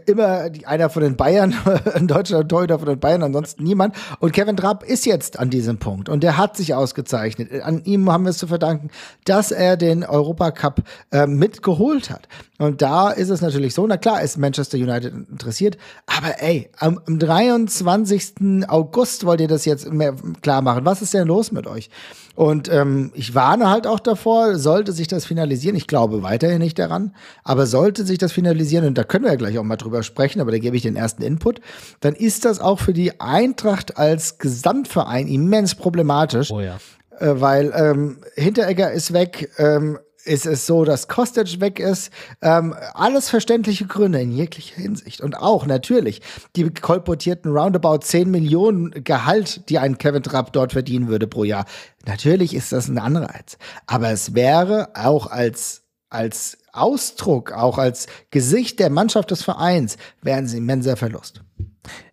immer 0.05 0.49
einer 0.65 0.89
von 0.89 1.03
den 1.03 1.15
Bayern, 1.15 1.53
ein 1.93 2.07
deutscher 2.07 2.47
Torhüter 2.47 2.80
von 2.80 2.88
den 2.88 2.99
Bayern, 2.99 3.21
ansonsten 3.21 3.63
niemand. 3.63 3.95
Und 4.19 4.34
Kevin 4.34 4.57
Trapp 4.57 4.84
ist 4.84 5.05
jetzt 5.05 5.38
an 5.38 5.51
diesem 5.51 5.77
Punkt 5.77 6.09
und 6.09 6.23
der 6.23 6.38
hat 6.38 6.57
sich 6.57 6.73
ausgezeichnet. 6.73 7.61
An 7.61 7.84
ihm 7.84 8.11
haben 8.11 8.23
wir 8.23 8.32
es 8.32 8.38
zu 8.38 8.47
verdanken, 8.47 8.89
dass 9.25 9.51
er 9.51 9.77
den 9.77 10.03
Europacup 10.03 10.82
äh, 11.11 11.27
mitgeholt 11.27 12.09
hat. 12.09 12.27
Und 12.57 12.82
da 12.82 13.09
ist 13.11 13.30
es 13.30 13.41
natürlich 13.41 13.73
so, 13.73 13.88
na 13.88 13.97
klar 13.97 14.21
ist 14.21 14.38
Manchester 14.38 14.77
United 14.77 15.13
interessiert, 15.13 15.77
aber 16.05 16.41
ey, 16.41 16.69
am, 16.77 16.99
am 17.07 17.17
23. 17.17 18.67
August 18.67 19.18
wollt 19.26 19.41
ihr 19.41 19.47
das 19.47 19.65
jetzt 19.65 19.91
mehr 19.91 20.15
klar 20.41 20.61
machen. 20.61 20.86
Was 20.86 21.01
ist 21.01 21.13
denn 21.13 21.28
los 21.28 21.51
mit 21.51 21.67
euch? 21.67 21.89
Und 22.36 22.72
ähm, 22.72 23.11
ich 23.15 23.36
warne 23.36 23.70
halt 23.70 23.86
auch 23.86 23.99
davor, 23.99 24.55
sollte 24.55 24.93
sich 24.93 25.07
das 25.07 25.26
finalisieren, 25.26 25.76
ich 25.76 25.88
glaube 25.88 26.24
weiterhin 26.24 26.59
nicht 26.59 26.80
daran, 26.80 27.13
aber 27.43 27.65
sollte 27.65 28.05
sich 28.05 28.17
das 28.17 28.32
finalisieren, 28.32 28.86
und 28.86 28.97
da 28.97 29.03
können 29.03 29.26
wir 29.26 29.32
ja 29.32 29.38
gleich 29.38 29.57
auch 29.57 29.63
mal 29.63 29.76
drüber 29.76 30.03
sprechen, 30.03 30.39
aber 30.39 30.51
da 30.51 30.57
gebe 30.57 30.78
ich 30.78 30.84
den 30.84 30.95
ersten 30.95 31.22
Input, 31.22 31.59
dann 31.99 32.15
ist 32.15 32.45
das 32.45 32.61
auch 32.61 32.80
für 32.80 32.93
die 32.93 33.20
Eintracht 33.20 33.97
als 33.97 34.38
Gesamtverein 34.38 35.28
immens 35.28 35.76
problematisch. 35.76 36.49
Oh 36.51 36.61
ja. 36.61 36.78
Äh, 37.20 37.41
weil 37.41 37.74
ähm, 37.76 38.20
Hinteregger 38.36 38.91
ist 38.91 39.11
weg, 39.11 39.51
ähm, 39.57 39.99
ist 40.30 40.45
es 40.45 40.65
so, 40.65 40.86
dass 40.86 41.07
Kostic 41.07 41.59
weg 41.59 41.80
ist. 41.80 42.11
Ähm, 42.41 42.75
alles 42.93 43.30
verständliche 43.30 43.88
Gründe 43.88 44.21
in 44.21 44.32
jeglicher 44.32 44.80
Hinsicht. 44.80 45.21
Und 45.21 45.36
auch 45.36 45.65
natürlich 45.65 46.21
die 46.55 46.69
kolportierten 46.69 47.51
roundabout 47.51 47.99
10 47.99 48.30
Millionen 48.30 49.03
Gehalt, 49.03 49.67
die 49.69 49.80
ein 49.80 49.97
Kevin 49.97 50.23
Trapp 50.23 50.53
dort 50.53 50.73
verdienen 50.73 51.07
würde 51.07 51.27
pro 51.27 51.43
Jahr. 51.43 51.65
Natürlich 52.05 52.53
ist 52.53 52.71
das 52.71 52.88
ein 52.88 52.99
Anreiz. 52.99 53.57
Aber 53.88 54.09
es 54.09 54.36
wäre 54.36 54.89
auch 54.93 55.27
als, 55.27 55.84
als 56.09 56.59
Ausdruck, 56.71 57.51
auch 57.51 57.80
als 57.80 58.07
Gesicht 58.30 58.80
der 58.80 58.91
Mannschaft 58.91 59.32
des 59.32 59.43
Vereins, 59.43 59.97
wären 60.21 60.47
sie 60.47 60.57
immenser 60.57 60.95
Verlust. 60.95 61.41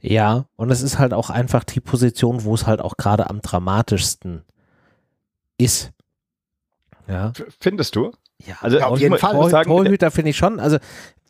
Ja, 0.00 0.46
und 0.56 0.70
es 0.70 0.80
ist 0.80 0.98
halt 0.98 1.12
auch 1.12 1.28
einfach 1.28 1.64
die 1.64 1.80
Position, 1.80 2.44
wo 2.44 2.54
es 2.54 2.66
halt 2.66 2.80
auch 2.80 2.96
gerade 2.96 3.28
am 3.28 3.42
dramatischsten 3.42 4.42
ist. 5.58 5.92
Ja. 7.08 7.32
Findest 7.60 7.96
du? 7.96 8.12
Ja, 8.44 8.56
also 8.60 8.80
auf 8.80 8.98
jeden 8.98 9.18
Fall. 9.18 9.32
Tor, 9.32 9.50
sagen, 9.50 9.70
Torhüter 9.70 10.10
finde 10.10 10.30
ich 10.30 10.36
schon. 10.36 10.60
Also, 10.60 10.78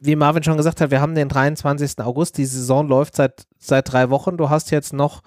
wie 0.01 0.17
Marvin 0.17 0.43
schon 0.43 0.57
gesagt 0.57 0.81
hat, 0.81 0.91
wir 0.91 1.01
haben 1.01 1.15
den 1.15 1.29
23. 1.29 2.01
August. 2.01 2.39
Die 2.39 2.45
Saison 2.45 2.89
läuft 2.89 3.17
seit, 3.17 3.47
seit 3.59 3.91
drei 3.93 4.11
Wochen. 4.11 4.37
Du 4.37 4.51
hast 4.51 4.71
jetzt 4.71 4.93
noch, 4.93 5.23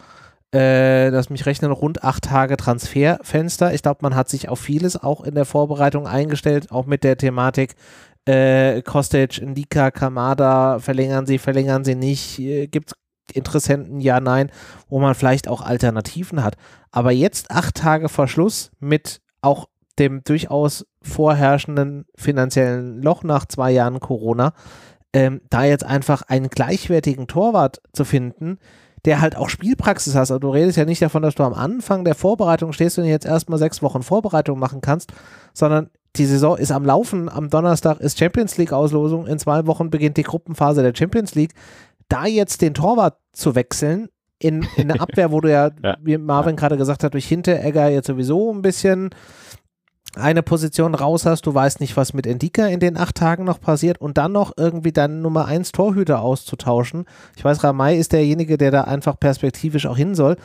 äh, 0.54 1.10
lass 1.10 1.30
mich 1.30 1.45
rechnen, 1.45 1.72
rund 1.72 2.04
acht 2.04 2.26
Tage 2.26 2.58
Transferfenster. 2.58 3.74
Ich 3.74 3.82
glaube, 3.82 4.00
man 4.02 4.16
hat 4.16 4.30
sich 4.30 4.50
auf 4.50 4.60
vieles 4.60 5.02
auch 5.02 5.24
in 5.24 5.36
der 5.36 5.45
Vorbereitung 5.45 6.08
eingestellt, 6.08 6.72
auch 6.72 6.86
mit 6.86 7.04
der 7.04 7.18
Thematik. 7.18 7.76
Äh, 8.26 8.82
Kostic, 8.82 9.41
Ndika, 9.41 9.91
Kamada, 9.91 10.80
verlängern 10.80 11.26
sie, 11.26 11.38
verlängern 11.38 11.84
sie 11.84 11.95
nicht, 11.95 12.39
äh, 12.39 12.68
gibt 12.68 12.91
es 12.91 12.97
Interessenten, 13.36 14.00
ja, 14.00 14.20
nein, 14.20 14.52
wo 14.88 15.00
man 15.00 15.16
vielleicht 15.16 15.47
auch 15.47 15.62
Alternativen 15.62 16.43
hat. 16.43 16.56
Aber 16.91 17.12
jetzt 17.12 17.52
acht 17.52 17.76
Tage 17.76 18.10
vor 18.10 18.28
Schluss 18.28 18.72
mit 18.80 19.22
auch 19.41 19.68
dem 20.00 20.24
durchaus 20.24 20.86
vorherrschenden 21.02 22.06
finanziellen 22.16 23.02
Loch 23.02 23.24
nach 23.24 23.45
zwei 23.45 23.72
Jahren 23.72 24.00
Corona, 24.00 24.54
ähm, 25.14 25.41
da 25.50 25.64
jetzt 25.64 25.84
einfach 25.86 26.24
einen 26.24 26.50
gleichwertigen 26.50 27.28
Torwart 27.28 27.82
zu 27.93 28.06
finden, 28.06 28.60
der 29.06 29.22
halt 29.22 29.36
auch 29.36 29.50
Spielpraxis 29.50 30.16
hast. 30.16 30.32
Also 30.32 30.39
du 30.39 30.50
redest 30.50 30.78
ja 30.78 30.86
nicht 30.86 31.02
davon, 31.02 31.22
dass 31.22 31.36
du 31.36 31.43
am 31.43 31.54
Anfang 31.54 32.04
der 32.04 32.16
Vorbereitung 32.16 32.74
stehst 32.74 33.00
und 33.00 33.06
jetzt 33.06 33.26
erstmal 33.26 33.60
sechs 33.60 33.82
Wochen 33.82 34.04
Vorbereitung 34.04 34.60
machen 34.60 34.82
kannst, 34.82 35.12
sondern 35.54 35.89
die 36.16 36.26
Saison 36.26 36.58
ist 36.58 36.72
am 36.72 36.86
Laufen. 36.86 37.30
Am 37.30 37.50
Donnerstag 37.50 38.00
ist 38.00 38.20
Champions 38.20 38.58
League 38.58 38.74
Auslosung. 38.74 39.28
In 39.28 39.39
zwei 39.39 39.66
Wochen 39.68 39.89
beginnt 39.89 40.18
die 40.18 40.24
Gruppenphase 40.24 40.84
der 40.84 40.95
Champions 40.95 41.36
League. 41.36 41.54
Da 42.08 42.26
jetzt 42.26 42.62
den 42.62 42.74
Torwart 42.74 43.18
zu 43.32 43.56
wechseln, 43.56 44.10
in, 44.39 44.66
in 44.78 44.88
der 44.88 45.02
Abwehr, 45.02 45.32
wo 45.32 45.41
du 45.41 45.52
ja, 45.52 45.72
ja. 45.84 45.97
wie 46.02 46.18
Marvin 46.18 46.56
ja. 46.56 46.56
gerade 46.56 46.78
gesagt 46.78 47.04
hat, 47.04 47.14
durch 47.14 47.28
Hinteregger 47.28 47.89
jetzt 47.89 48.08
sowieso 48.08 48.52
ein 48.52 48.62
bisschen 48.62 49.12
eine 50.16 50.43
Position 50.43 50.95
raus 50.95 51.26
hast, 51.26 51.45
du 51.45 51.53
weißt 51.53 51.80
nicht, 51.80 51.95
was 51.95 52.14
mit 52.14 52.26
Endika 52.26 52.68
in 52.68 52.80
den 52.80 52.97
acht 52.97 53.16
Tagen 53.16 53.43
noch 53.43 53.62
passiert 53.62 54.01
und 54.01 54.18
dann 54.18 54.32
noch 54.32 54.53
irgendwie 54.57 54.91
deinen 54.91 55.22
Nummer 55.22 55.45
1 55.45 55.72
Torhüter 55.72 56.22
auszutauschen. 56.22 57.05
Ich 57.36 57.43
weiß, 57.43 57.64
Ramay 57.64 57.97
ist 57.97 58.12
derjenige, 58.12 58.57
der 58.57 58.72
da 58.72 58.82
einfach 58.82 59.20
perspektivisch 59.20 59.86
auch 59.86 59.97
hin 59.97 60.16
soll, 60.16 60.38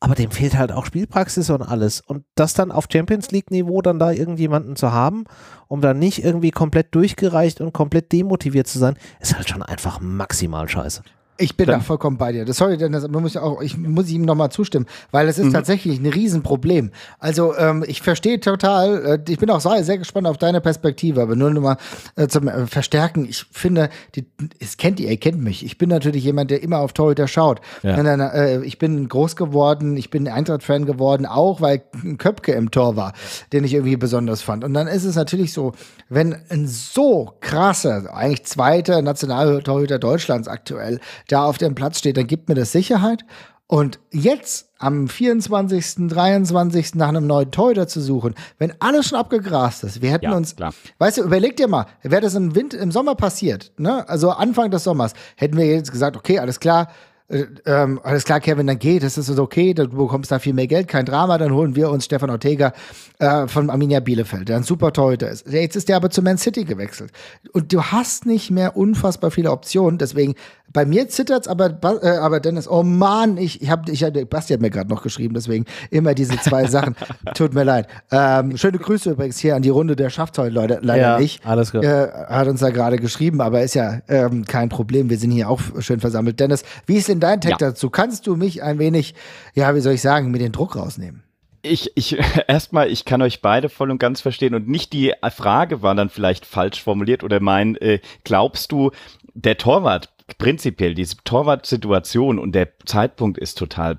aber 0.00 0.14
dem 0.14 0.30
fehlt 0.30 0.56
halt 0.56 0.70
auch 0.70 0.86
Spielpraxis 0.86 1.50
und 1.50 1.62
alles. 1.62 2.00
Und 2.00 2.24
das 2.36 2.54
dann 2.54 2.70
auf 2.70 2.86
Champions 2.90 3.32
League-Niveau 3.32 3.82
dann 3.82 3.98
da 3.98 4.12
irgendjemanden 4.12 4.76
zu 4.76 4.92
haben, 4.92 5.24
um 5.66 5.80
dann 5.80 5.98
nicht 5.98 6.22
irgendwie 6.22 6.52
komplett 6.52 6.94
durchgereicht 6.94 7.60
und 7.60 7.72
komplett 7.72 8.12
demotiviert 8.12 8.68
zu 8.68 8.78
sein, 8.78 8.96
ist 9.18 9.34
halt 9.34 9.48
schon 9.48 9.62
einfach 9.62 10.00
maximal 10.00 10.68
scheiße. 10.68 11.02
Ich 11.40 11.56
bin 11.56 11.66
Dann, 11.66 11.78
da 11.78 11.84
vollkommen 11.84 12.18
bei 12.18 12.32
dir. 12.32 12.52
Sorry, 12.52 12.76
denn 12.76 12.90
das 12.90 13.06
muss 13.08 13.32
ich 13.32 13.38
auch, 13.38 13.62
ich 13.62 13.78
muss 13.78 14.08
ihm 14.10 14.22
nochmal 14.22 14.50
zustimmen, 14.50 14.86
weil 15.12 15.28
es 15.28 15.38
ist 15.38 15.46
mhm. 15.46 15.52
tatsächlich 15.52 16.00
ein 16.00 16.06
Riesenproblem. 16.06 16.90
Also 17.20 17.56
ähm, 17.56 17.84
ich 17.86 18.02
verstehe 18.02 18.40
total, 18.40 19.04
äh, 19.26 19.30
ich 19.30 19.38
bin 19.38 19.48
auch 19.50 19.60
sehr, 19.60 19.84
sehr 19.84 19.98
gespannt 19.98 20.26
auf 20.26 20.36
deine 20.36 20.60
Perspektive, 20.60 21.22
aber 21.22 21.36
nur 21.36 21.50
nochmal 21.50 21.76
äh, 22.16 22.26
zum 22.26 22.48
äh, 22.48 22.66
Verstärken. 22.66 23.24
Ich 23.28 23.46
finde, 23.52 23.88
die, 24.16 24.26
es 24.58 24.76
kennt 24.78 24.98
ihr, 24.98 25.08
ihr 25.08 25.16
kennt 25.16 25.40
mich. 25.40 25.64
Ich 25.64 25.78
bin 25.78 25.88
natürlich 25.88 26.24
jemand, 26.24 26.50
der 26.50 26.62
immer 26.62 26.78
auf 26.78 26.92
Torhüter 26.92 27.28
schaut. 27.28 27.60
Ja. 27.84 28.02
Nein, 28.02 28.18
äh, 28.18 28.60
ich 28.62 28.78
bin 28.78 29.08
groß 29.08 29.36
geworden, 29.36 29.96
ich 29.96 30.10
bin 30.10 30.26
Eintracht-Fan 30.26 30.86
geworden, 30.86 31.24
auch 31.24 31.60
weil 31.60 31.82
Köpke 32.18 32.52
im 32.52 32.72
Tor 32.72 32.96
war, 32.96 33.12
den 33.52 33.62
ich 33.62 33.74
irgendwie 33.74 33.96
besonders 33.96 34.42
fand. 34.42 34.64
Und 34.64 34.74
dann 34.74 34.88
ist 34.88 35.04
es 35.04 35.14
natürlich 35.14 35.52
so, 35.52 35.72
wenn 36.08 36.36
ein 36.48 36.66
so 36.66 37.34
krasser, 37.40 38.12
eigentlich 38.12 38.44
zweiter 38.44 39.02
Nationaltorhüter 39.02 40.00
Deutschlands 40.00 40.48
aktuell, 40.48 40.98
da 41.28 41.44
auf 41.44 41.58
dem 41.58 41.74
Platz 41.74 41.98
steht, 41.98 42.16
dann 42.16 42.26
gibt 42.26 42.48
mir 42.48 42.54
das 42.54 42.72
Sicherheit. 42.72 43.24
Und 43.70 44.00
jetzt 44.10 44.70
am 44.78 45.08
24., 45.08 46.08
23. 46.08 46.94
nach 46.94 47.08
einem 47.08 47.26
neuen 47.26 47.50
Torhüter 47.50 47.86
zu 47.86 48.00
suchen, 48.00 48.34
wenn 48.58 48.72
alles 48.80 49.08
schon 49.08 49.18
abgegrast 49.18 49.84
ist, 49.84 50.00
wir 50.00 50.10
hätten 50.10 50.24
ja, 50.24 50.36
uns, 50.36 50.56
klar. 50.56 50.72
weißt 50.98 51.18
du, 51.18 51.22
überleg 51.22 51.56
dir 51.56 51.68
mal, 51.68 51.84
wäre 52.02 52.22
das 52.22 52.34
im, 52.34 52.54
Winter, 52.54 52.78
im 52.78 52.90
Sommer 52.90 53.14
passiert, 53.14 53.72
ne? 53.76 54.08
also 54.08 54.30
Anfang 54.30 54.70
des 54.70 54.84
Sommers, 54.84 55.12
hätten 55.36 55.58
wir 55.58 55.66
jetzt 55.66 55.92
gesagt, 55.92 56.16
okay, 56.16 56.38
alles 56.38 56.60
klar, 56.60 56.88
äh, 57.28 57.44
ähm, 57.66 58.00
alles 58.02 58.24
klar, 58.24 58.40
Kevin, 58.40 58.66
dann 58.66 58.78
geht, 58.78 59.02
das 59.02 59.18
ist 59.18 59.38
okay, 59.38 59.74
du 59.74 59.86
bekommst 59.88 60.30
da 60.30 60.38
viel 60.38 60.54
mehr 60.54 60.66
Geld, 60.66 60.88
kein 60.88 61.04
Drama, 61.04 61.36
dann 61.36 61.52
holen 61.52 61.76
wir 61.76 61.90
uns 61.90 62.06
Stefan 62.06 62.30
Ortega 62.30 62.72
äh, 63.18 63.46
von 63.46 63.68
Arminia 63.68 64.00
Bielefeld, 64.00 64.48
der 64.48 64.56
ein 64.56 64.62
super 64.62 64.94
Torhüter 64.94 65.28
ist. 65.28 65.46
Jetzt 65.46 65.76
ist 65.76 65.90
der 65.90 65.96
aber 65.96 66.08
zu 66.08 66.22
Man 66.22 66.38
City 66.38 66.64
gewechselt. 66.64 67.12
Und 67.52 67.72
du 67.72 67.82
hast 67.82 68.24
nicht 68.24 68.50
mehr 68.50 68.78
unfassbar 68.78 69.30
viele 69.30 69.50
Optionen, 69.50 69.98
deswegen 69.98 70.36
bei 70.72 70.84
mir 70.84 71.08
zittert's, 71.08 71.48
aber, 71.48 71.78
äh, 72.02 72.18
aber 72.18 72.40
Dennis, 72.40 72.68
oh 72.68 72.82
Mann, 72.82 73.36
ich, 73.38 73.62
ich 73.62 73.70
habe, 73.70 73.90
ich, 73.90 74.04
Basti 74.28 74.52
hat 74.52 74.60
mir 74.60 74.70
gerade 74.70 74.90
noch 74.90 75.02
geschrieben, 75.02 75.34
deswegen 75.34 75.64
immer 75.90 76.14
diese 76.14 76.38
zwei 76.38 76.66
Sachen. 76.66 76.94
Tut 77.34 77.54
mir 77.54 77.64
leid. 77.64 77.88
Ähm, 78.10 78.56
schöne 78.56 78.78
Grüße 78.78 79.10
übrigens 79.10 79.38
hier 79.38 79.56
an 79.56 79.62
die 79.62 79.70
Runde 79.70 79.96
der 79.96 80.10
schafft 80.10 80.38
heute 80.38 80.54
Leute, 80.54 80.78
leider 80.82 81.02
ja, 81.02 81.18
nicht. 81.18 81.44
Alles 81.46 81.72
gut. 81.72 81.84
Äh, 81.84 82.08
hat 82.28 82.48
uns 82.48 82.60
da 82.60 82.70
gerade 82.70 82.98
geschrieben, 82.98 83.40
aber 83.40 83.62
ist 83.62 83.74
ja 83.74 84.00
ähm, 84.08 84.44
kein 84.44 84.68
Problem. 84.68 85.10
Wir 85.10 85.18
sind 85.18 85.30
hier 85.30 85.48
auch 85.48 85.60
schön 85.80 86.00
versammelt. 86.00 86.38
Dennis, 86.40 86.64
wie 86.86 86.96
ist 86.96 87.08
denn 87.08 87.20
dein 87.20 87.40
Tag 87.40 87.52
ja. 87.52 87.68
dazu? 87.68 87.90
Kannst 87.90 88.26
du 88.26 88.36
mich 88.36 88.62
ein 88.62 88.78
wenig, 88.78 89.14
ja, 89.54 89.74
wie 89.74 89.80
soll 89.80 89.94
ich 89.94 90.02
sagen, 90.02 90.30
mit 90.30 90.40
den 90.40 90.52
Druck 90.52 90.76
rausnehmen? 90.76 91.22
Ich, 91.62 91.92
ich, 91.94 92.18
erstmal, 92.48 92.90
ich 92.90 93.04
kann 93.04 93.22
euch 93.22 93.40
beide 93.42 93.68
voll 93.68 93.90
und 93.90 93.98
ganz 93.98 94.20
verstehen 94.20 94.54
und 94.54 94.68
nicht 94.68 94.92
die 94.92 95.12
Frage 95.34 95.82
war 95.82 95.94
dann 95.94 96.10
vielleicht 96.10 96.46
falsch 96.46 96.82
formuliert 96.82 97.24
oder 97.24 97.40
mein, 97.40 97.76
äh, 97.76 98.00
glaubst 98.24 98.72
du, 98.72 98.90
der 99.34 99.56
Torwart 99.56 100.10
prinzipiell, 100.36 100.94
diese 100.94 101.16
Torwart-Situation 101.24 102.38
und 102.38 102.52
der 102.52 102.78
Zeitpunkt 102.84 103.38
ist 103.38 103.56
total 103.56 103.98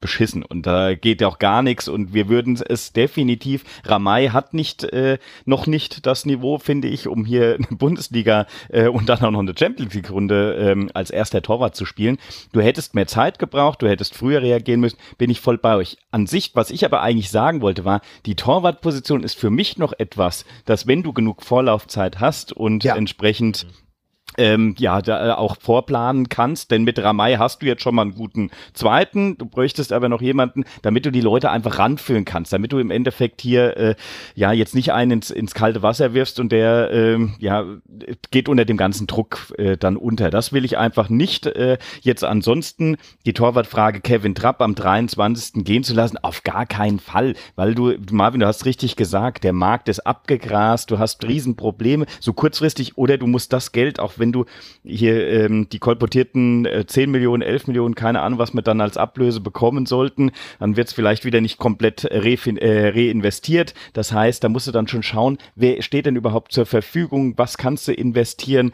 beschissen 0.00 0.42
und 0.42 0.66
da 0.66 0.94
geht 0.94 1.20
ja 1.20 1.28
auch 1.28 1.38
gar 1.38 1.62
nichts 1.62 1.88
und 1.88 2.12
wir 2.12 2.28
würden 2.28 2.58
es 2.68 2.92
definitiv, 2.92 3.64
Ramay 3.84 4.28
hat 4.28 4.52
nicht, 4.52 4.84
äh, 4.84 5.18
noch 5.46 5.66
nicht 5.66 6.06
das 6.06 6.26
Niveau, 6.26 6.58
finde 6.58 6.88
ich, 6.88 7.08
um 7.08 7.24
hier 7.24 7.54
eine 7.56 7.76
Bundesliga 7.76 8.46
äh, 8.68 8.88
und 8.88 9.08
dann 9.08 9.18
auch 9.20 9.30
noch 9.30 9.40
eine 9.40 9.54
Champions 9.58 9.94
League 9.94 10.10
Runde 10.10 10.54
ähm, 10.60 10.90
als 10.92 11.10
erster 11.10 11.42
Torwart 11.42 11.74
zu 11.74 11.86
spielen. 11.86 12.18
Du 12.52 12.60
hättest 12.60 12.94
mehr 12.94 13.06
Zeit 13.06 13.38
gebraucht, 13.38 13.80
du 13.82 13.88
hättest 13.88 14.14
früher 14.14 14.42
reagieren 14.42 14.80
müssen, 14.80 14.98
bin 15.18 15.30
ich 15.30 15.40
voll 15.40 15.58
bei 15.58 15.76
euch. 15.76 15.96
An 16.10 16.26
sich, 16.26 16.52
was 16.54 16.70
ich 16.70 16.84
aber 16.84 17.00
eigentlich 17.00 17.30
sagen 17.30 17.62
wollte, 17.62 17.84
war, 17.84 18.00
die 18.26 18.36
Torwartposition 18.36 19.22
ist 19.22 19.38
für 19.38 19.50
mich 19.50 19.78
noch 19.78 19.94
etwas, 19.98 20.44
dass 20.66 20.86
wenn 20.86 21.02
du 21.02 21.12
genug 21.14 21.42
Vorlaufzeit 21.42 22.20
hast 22.20 22.52
und 22.52 22.84
ja. 22.84 22.96
entsprechend 22.96 23.66
ähm, 24.38 24.74
ja, 24.78 25.00
da 25.02 25.28
äh, 25.28 25.32
auch 25.32 25.56
vorplanen 25.60 26.28
kannst, 26.28 26.70
denn 26.70 26.84
mit 26.84 26.98
Ramay 26.98 27.36
hast 27.36 27.62
du 27.62 27.66
jetzt 27.66 27.82
schon 27.82 27.94
mal 27.94 28.02
einen 28.02 28.14
guten 28.14 28.50
zweiten, 28.74 29.38
du 29.38 29.46
bräuchtest 29.46 29.92
aber 29.92 30.08
noch 30.08 30.22
jemanden, 30.22 30.64
damit 30.82 31.06
du 31.06 31.10
die 31.10 31.20
Leute 31.20 31.50
einfach 31.50 31.78
ranführen 31.78 32.24
kannst, 32.24 32.52
damit 32.52 32.72
du 32.72 32.78
im 32.78 32.90
Endeffekt 32.90 33.40
hier 33.40 33.76
äh, 33.76 33.94
ja 34.34 34.52
jetzt 34.52 34.74
nicht 34.74 34.92
einen 34.92 35.12
ins, 35.12 35.30
ins 35.30 35.54
kalte 35.54 35.82
Wasser 35.82 36.14
wirfst 36.14 36.40
und 36.40 36.52
der 36.52 36.90
ähm, 36.92 37.34
ja 37.38 37.64
geht 38.30 38.48
unter 38.48 38.64
dem 38.64 38.76
ganzen 38.76 39.06
Druck 39.06 39.52
äh, 39.58 39.76
dann 39.76 39.96
unter. 39.96 40.30
Das 40.30 40.52
will 40.52 40.64
ich 40.64 40.78
einfach 40.78 41.08
nicht 41.08 41.46
äh, 41.46 41.78
jetzt 42.02 42.24
ansonsten 42.24 42.96
die 43.24 43.32
Torwartfrage 43.32 44.00
Kevin 44.00 44.34
Trapp 44.34 44.60
am 44.60 44.74
23. 44.74 45.64
gehen 45.64 45.84
zu 45.84 45.94
lassen, 45.94 46.18
auf 46.18 46.42
gar 46.42 46.66
keinen 46.66 46.98
Fall, 46.98 47.34
weil 47.54 47.74
du, 47.74 47.94
Marvin, 48.10 48.40
du 48.40 48.46
hast 48.46 48.64
richtig 48.64 48.96
gesagt, 48.96 49.44
der 49.44 49.52
Markt 49.52 49.88
ist 49.88 50.00
abgegrast, 50.00 50.90
du 50.90 50.98
hast 50.98 51.24
Riesenprobleme, 51.24 52.06
so 52.20 52.32
kurzfristig 52.32 52.96
oder 52.98 53.18
du 53.18 53.26
musst 53.26 53.52
das 53.52 53.72
Geld 53.72 54.00
auch 54.00 54.14
wenn 54.16 54.25
wenn 54.26 54.32
du 54.32 54.44
hier 54.82 55.28
ähm, 55.28 55.68
die 55.68 55.78
kolportierten 55.78 56.66
äh, 56.66 56.86
10 56.86 57.10
Millionen, 57.10 57.42
11 57.42 57.68
Millionen, 57.68 57.94
keine 57.94 58.22
Ahnung, 58.22 58.38
was 58.38 58.54
wir 58.54 58.62
dann 58.62 58.80
als 58.80 58.96
Ablöse 58.96 59.40
bekommen 59.40 59.86
sollten, 59.86 60.32
dann 60.58 60.76
wird 60.76 60.88
es 60.88 60.94
vielleicht 60.94 61.24
wieder 61.24 61.40
nicht 61.40 61.58
komplett 61.58 62.04
äh, 62.04 62.18
reinvestiert. 62.88 63.74
Das 63.92 64.12
heißt, 64.12 64.42
da 64.42 64.48
musst 64.48 64.66
du 64.66 64.72
dann 64.72 64.88
schon 64.88 65.02
schauen, 65.02 65.38
wer 65.54 65.82
steht 65.82 66.06
denn 66.06 66.16
überhaupt 66.16 66.52
zur 66.52 66.66
Verfügung, 66.66 67.34
was 67.36 67.56
kannst 67.56 67.86
du 67.88 67.92
investieren 67.92 68.72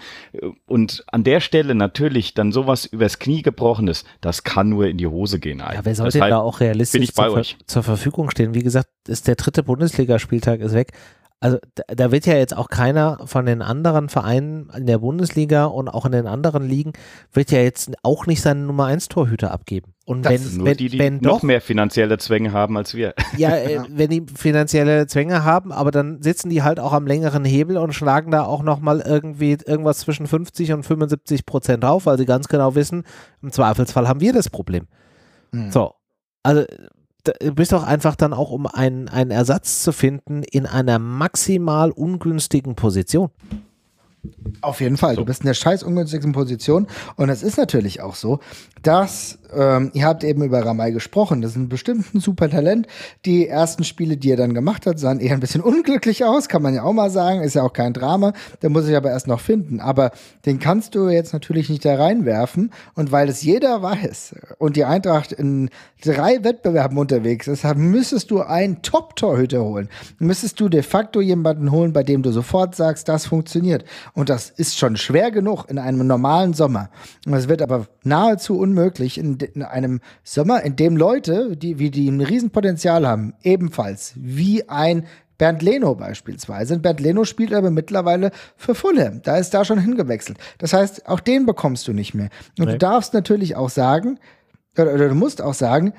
und 0.67 1.05
an 1.09 1.25
der 1.25 1.41
Stelle 1.41 1.75
natürlich 1.75 2.35
dann 2.35 2.53
sowas 2.53 2.87
übers 2.87 3.19
Knie 3.19 3.43
gebrochenes, 3.43 4.05
das 4.21 4.45
kann 4.45 4.71
nur 4.71 4.87
in 4.87 4.97
die 4.97 5.07
Hose 5.07 5.39
gehen. 5.39 5.59
Ja, 5.59 5.81
wer 5.83 5.95
sollte 5.95 6.19
da 6.19 6.39
auch 6.39 6.61
realistisch 6.61 7.13
zur, 7.13 7.43
zur 7.67 7.83
Verfügung 7.83 8.31
stehen? 8.31 8.55
Wie 8.55 8.63
gesagt, 8.63 8.89
ist 9.09 9.29
der 9.29 9.35
dritte 9.35 9.63
Bundesligaspieltag 9.63 10.61
ist 10.61 10.75
weg 10.75 10.93
also 11.43 11.59
da, 11.75 11.83
da, 11.93 12.13
wird 12.13 12.25
ja 12.27 12.35
jetzt 12.35 12.57
auch 12.57 12.69
keiner 12.69 13.19
von 13.25 13.47
den 13.47 13.63
anderen 13.63 14.09
Vereinen 14.09 14.71
in 14.77 14.87
der 14.87 14.99
Bundesliga 14.99 15.65
und 15.65 15.89
auch 15.89 16.07
in 16.07 16.13
den 16.13 16.29
anderen 16.29 16.63
Ligen 16.69 16.93
wird 17.33 17.51
ja 17.51 17.59
jetzt 17.59 17.91
auch 18.05 18.27
nicht 18.27 18.41
seinen 18.41 18.67
Nummer 18.67 18.87
1 18.87 19.09
Torhüter 19.09 19.51
abgeben. 19.51 19.93
Und 20.07 20.25
das 20.25 20.33
wenn, 20.33 20.57
nur 20.59 20.67
wenn, 20.69 20.77
die, 20.77 20.89
die 20.89 20.99
wenn 21.01 21.17
noch 21.17 21.39
doch, 21.39 21.43
mehr 21.43 21.61
finanzielle 21.61 22.19
Zwänge 22.19 22.53
haben 22.53 22.77
als 22.77 22.95
wir. 22.95 23.15
Ja, 23.37 23.57
äh, 23.57 23.81
wenn 23.89 24.11
die 24.11 24.25
finanzielle 24.33 25.09
Zwänge 25.09 25.43
haben, 25.43 25.73
aber 25.73 25.91
dann 25.91 26.23
sitzen 26.23 26.49
die 26.49 26.63
halt 26.63 26.79
auch 26.79 26.93
am 26.93 27.09
längeren 27.09 27.45
Hebel 27.45 27.77
und 27.77 27.93
schlagen 27.93 28.31
da 28.31 28.45
auch 28.45 28.63
nochmal 28.63 29.01
irgendwie 29.01 29.59
irgendwas 29.67 29.99
zwischen 29.99 30.29
50 30.29 30.73
und 30.75 30.85
75 30.85 31.45
Prozent 31.45 31.83
drauf, 31.83 32.07
weil 32.07 32.19
sie 32.19 32.27
ganz 32.27 32.47
genau 32.47 32.77
wissen, 32.77 33.03
im 33.43 33.51
Zweifelsfall 33.51 34.07
haben 34.07 34.21
wir 34.21 34.33
das 34.33 34.49
Problem. 34.49 34.87
Mhm. 35.51 35.73
So. 35.73 35.95
Also 36.45 36.65
bist 37.55 37.73
doch 37.73 37.85
einfach 37.85 38.17
dann 38.17 38.33
auch, 38.33 38.51
um 38.51 38.67
einen, 38.67 39.09
einen 39.09 39.31
Ersatz 39.31 39.83
zu 39.83 39.93
finden, 39.93 40.43
in 40.43 40.67
einer 40.67 40.99
maximal 40.99 41.91
ungünstigen 41.91 42.75
Position. 42.75 43.31
Auf 44.61 44.81
jeden 44.81 44.97
Fall. 44.97 45.17
So. 45.17 45.23
Du 45.23 45.27
bist 45.27 45.41
in 45.41 45.47
der 45.47 45.55
scheiß 45.55 45.83
ungünstigsten 45.83 46.33
Position. 46.33 46.87
Und 47.17 47.29
es 47.29 47.43
ist 47.43 47.59
natürlich 47.59 48.01
auch 48.03 48.15
so, 48.15 48.39
dass, 48.83 49.39
ähm, 49.53 49.91
ihr 49.95 50.07
habt 50.07 50.23
eben 50.23 50.45
über 50.45 50.65
Ramay 50.65 50.93
gesprochen, 50.93 51.43
das 51.43 51.53
ist 51.53 51.57
ein 51.57 51.69
bestimmt 51.69 52.15
ein 52.15 52.21
super 52.21 52.49
Talent. 52.49 52.87
Die 53.25 53.49
ersten 53.49 53.83
Spiele, 53.83 54.17
die 54.17 54.31
er 54.31 54.37
dann 54.37 54.55
gemacht 54.55 54.87
hat, 54.87 55.01
sahen 55.01 55.19
eher 55.19 55.35
ein 55.35 55.41
bisschen 55.41 55.61
unglücklich 55.63 56.25
aus, 56.25 56.49
kann 56.49 56.63
man 56.63 56.75
ja 56.75 56.85
auch 56.85 56.93
mal 56.93 57.11
sagen. 57.11 57.43
Ist 57.43 57.55
ja 57.55 57.63
auch 57.63 57.73
kein 57.73 57.93
Drama. 57.93 58.33
Der 58.63 58.71
muss 58.71 58.87
ich 58.87 58.97
aber 58.97 59.11
erst 59.11 59.27
noch 59.27 59.41
finden. 59.41 59.81
Aber 59.81 60.13
den 60.47 60.61
kannst 60.61 60.95
du 60.95 61.09
jetzt 61.09 61.33
natürlich 61.33 61.69
nicht 61.69 61.85
da 61.85 61.97
reinwerfen. 61.97 62.73
Und 62.95 63.11
weil 63.11 63.29
es 63.29 63.43
jeder 63.43 63.83
weiß 63.83 64.37
und 64.59 64.77
die 64.77 64.85
Eintracht 64.85 65.33
in 65.33 65.69
drei 66.05 66.45
Wettbewerben 66.45 66.99
unterwegs 66.99 67.49
ist, 67.49 67.65
müsstest 67.75 68.31
du 68.31 68.41
einen 68.41 68.83
Top-Torhüter 68.83 69.63
holen. 69.65 69.89
Müsstest 70.19 70.61
du 70.61 70.69
de 70.69 70.83
facto 70.83 71.21
jemanden 71.21 71.73
holen, 71.73 71.93
bei 71.93 72.03
dem 72.03 72.23
du 72.23 72.31
sofort 72.31 72.75
sagst, 72.77 73.09
das 73.09 73.27
funktioniert. 73.27 73.85
Und 74.15 74.29
das 74.29 74.51
ist 74.51 74.79
schon 74.79 74.97
schwer 74.97 75.31
genug 75.31 75.65
in 75.69 75.79
einem 75.79 76.07
normalen 76.07 76.53
Sommer. 76.53 76.91
Und 77.27 77.35
es 77.35 77.49
wird 77.49 77.63
aber 77.63 77.87
nahezu 78.05 78.59
unmöglich 78.59 79.17
in, 79.17 79.39
in, 79.39 79.63
einem 79.63 80.01
Sommer, 80.23 80.63
in 80.63 80.77
dem 80.77 80.97
Leute, 80.97 81.57
die, 81.57 81.79
wie 81.79 81.91
die 81.91 82.11
ein 82.11 82.21
Riesenpotenzial 82.21 83.07
haben, 83.07 83.35
ebenfalls 83.43 84.13
wie 84.17 84.69
ein 84.69 85.07
Bernd 85.39 85.63
Leno 85.63 85.95
beispielsweise. 85.95 86.79
Bernd 86.79 87.01
Leno 87.01 87.25
spielt 87.25 87.55
aber 87.55 87.71
mittlerweile 87.71 88.33
für 88.57 88.75
Fulham. 88.75 89.23
Da 89.23 89.39
ist 89.39 89.55
da 89.55 89.65
schon 89.65 89.81
hingewechselt. 89.81 90.39
Das 90.59 90.73
heißt, 90.73 91.09
auch 91.09 91.21
den 91.21 91.47
bekommst 91.47 91.89
du 91.89 91.93
nicht 91.93 92.15
mehr. 92.15 92.29
Und 92.59 92.67
nee. 92.67 92.73
du 92.73 92.79
darfst 92.79 93.15
natürlich 93.15 93.57
auch 93.57 93.71
sagen, 93.71 94.19
oder, 94.77 94.93
oder 94.95 95.09
du 95.09 95.15
musst 95.15 95.41
auch 95.41 95.55
sagen, 95.55 95.95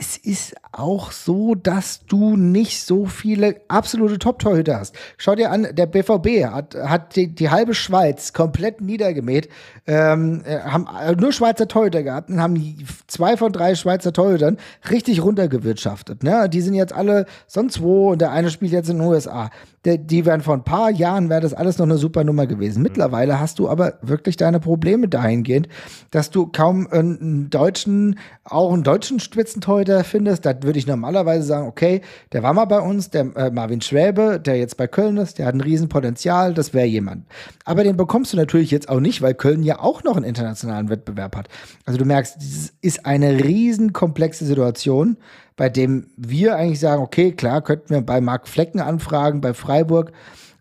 es 0.00 0.16
ist 0.16 0.54
auch 0.72 1.12
so, 1.12 1.54
dass 1.54 2.06
du 2.06 2.34
nicht 2.34 2.82
so 2.82 3.04
viele 3.04 3.60
absolute 3.68 4.18
Top-Torhüter 4.18 4.78
hast. 4.78 4.94
Schau 5.18 5.34
dir 5.34 5.50
an, 5.50 5.68
der 5.72 5.84
BVB 5.84 6.46
hat, 6.50 6.74
hat 6.74 7.16
die, 7.16 7.26
die 7.26 7.50
halbe 7.50 7.74
Schweiz 7.74 8.32
komplett 8.32 8.80
niedergemäht, 8.80 9.50
ähm, 9.86 10.42
äh, 10.46 10.60
haben 10.60 10.86
nur 11.20 11.32
Schweizer 11.32 11.68
Torhüter 11.68 12.02
gehabt 12.02 12.30
und 12.30 12.40
haben 12.40 12.78
zwei 13.08 13.36
von 13.36 13.52
drei 13.52 13.74
Schweizer 13.74 14.14
Torhütern 14.14 14.56
richtig 14.90 15.22
runtergewirtschaftet. 15.22 16.22
Ne? 16.22 16.48
Die 16.48 16.62
sind 16.62 16.74
jetzt 16.74 16.94
alle 16.94 17.26
sonst 17.46 17.82
wo 17.82 18.12
und 18.12 18.22
der 18.22 18.30
eine 18.30 18.50
spielt 18.50 18.72
jetzt 18.72 18.88
in 18.88 18.98
den 18.98 19.06
USA 19.06 19.50
die 19.86 20.26
wären 20.26 20.42
vor 20.42 20.54
ein 20.54 20.64
paar 20.64 20.90
Jahren, 20.90 21.30
wäre 21.30 21.40
das 21.40 21.54
alles 21.54 21.78
noch 21.78 21.86
eine 21.86 21.96
super 21.96 22.22
Nummer 22.22 22.46
gewesen. 22.46 22.82
Mittlerweile 22.82 23.40
hast 23.40 23.58
du 23.58 23.68
aber 23.68 23.94
wirklich 24.02 24.36
deine 24.36 24.60
Probleme 24.60 25.08
dahingehend, 25.08 25.68
dass 26.10 26.30
du 26.30 26.48
kaum 26.48 26.86
einen 26.90 27.48
deutschen, 27.48 28.18
auch 28.44 28.74
einen 28.74 28.82
deutschen 28.82 29.20
Spitzentorhüter 29.20 30.04
findest. 30.04 30.44
Da 30.44 30.62
würde 30.62 30.78
ich 30.78 30.86
normalerweise 30.86 31.44
sagen, 31.44 31.66
okay, 31.66 32.02
der 32.32 32.42
war 32.42 32.52
mal 32.52 32.66
bei 32.66 32.80
uns, 32.80 33.08
der 33.08 33.34
äh, 33.36 33.50
Marvin 33.50 33.80
Schwäbe, 33.80 34.38
der 34.38 34.58
jetzt 34.58 34.76
bei 34.76 34.86
Köln 34.86 35.16
ist, 35.16 35.38
der 35.38 35.46
hat 35.46 35.54
ein 35.54 35.62
Riesenpotenzial, 35.62 36.52
das 36.52 36.74
wäre 36.74 36.86
jemand. 36.86 37.24
Aber 37.64 37.82
den 37.82 37.96
bekommst 37.96 38.34
du 38.34 38.36
natürlich 38.36 38.70
jetzt 38.70 38.90
auch 38.90 39.00
nicht, 39.00 39.22
weil 39.22 39.32
Köln 39.32 39.62
ja 39.62 39.80
auch 39.80 40.04
noch 40.04 40.16
einen 40.16 40.26
internationalen 40.26 40.90
Wettbewerb 40.90 41.36
hat. 41.36 41.48
Also 41.86 41.98
du 41.98 42.04
merkst, 42.04 42.36
das 42.36 42.74
ist 42.82 43.06
eine 43.06 43.42
riesen 43.42 43.94
komplexe 43.94 44.44
Situation 44.44 45.16
bei 45.60 45.68
dem 45.68 46.06
wir 46.16 46.56
eigentlich 46.56 46.80
sagen, 46.80 47.02
okay, 47.02 47.32
klar, 47.32 47.60
könnten 47.60 47.90
wir 47.90 48.00
bei 48.00 48.22
Marc 48.22 48.48
Flecken 48.48 48.80
anfragen, 48.80 49.42
bei 49.42 49.52
Freiburg, 49.52 50.10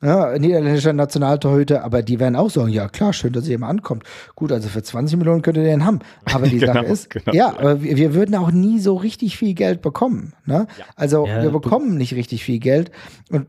ja, 0.02 0.38
niederländischer 0.38 0.92
Nationaltorhüter, 0.92 1.86
aber 1.86 2.02
die 2.04 2.20
werden 2.20 2.36
auch 2.36 2.50
sagen, 2.50 2.68
ja 2.68 2.90
klar, 2.90 3.14
schön, 3.14 3.32
dass 3.32 3.48
ihr 3.48 3.56
immer 3.56 3.70
ankommt. 3.70 4.04
Gut, 4.36 4.52
also 4.52 4.68
für 4.68 4.84
20 4.84 5.18
Millionen 5.18 5.42
könnt 5.42 5.56
ihr 5.56 5.64
den 5.64 5.86
haben. 5.86 6.00
Aber 6.26 6.48
die 6.48 6.58
genau, 6.60 6.74
Sache 6.74 6.86
ist, 6.88 7.10
genau. 7.12 7.32
ja, 7.32 7.48
aber 7.48 7.82
wir, 7.82 7.96
wir, 7.96 8.14
würden 8.14 8.36
auch 8.36 8.52
nie 8.52 8.80
so 8.80 8.98
richtig 8.98 9.38
viel 9.38 9.54
Geld 9.54 9.82
bekommen. 9.82 10.34
Ne? 10.46 10.68
Ja. 10.78 10.86
Also 10.98 11.26
ja, 11.26 11.44
wir 11.44 11.52
bekommen 11.52 11.96
nicht 11.96 12.14
richtig 12.14 12.44
viel 12.44 12.60
Geld. 12.60 12.92
Und, 13.32 13.48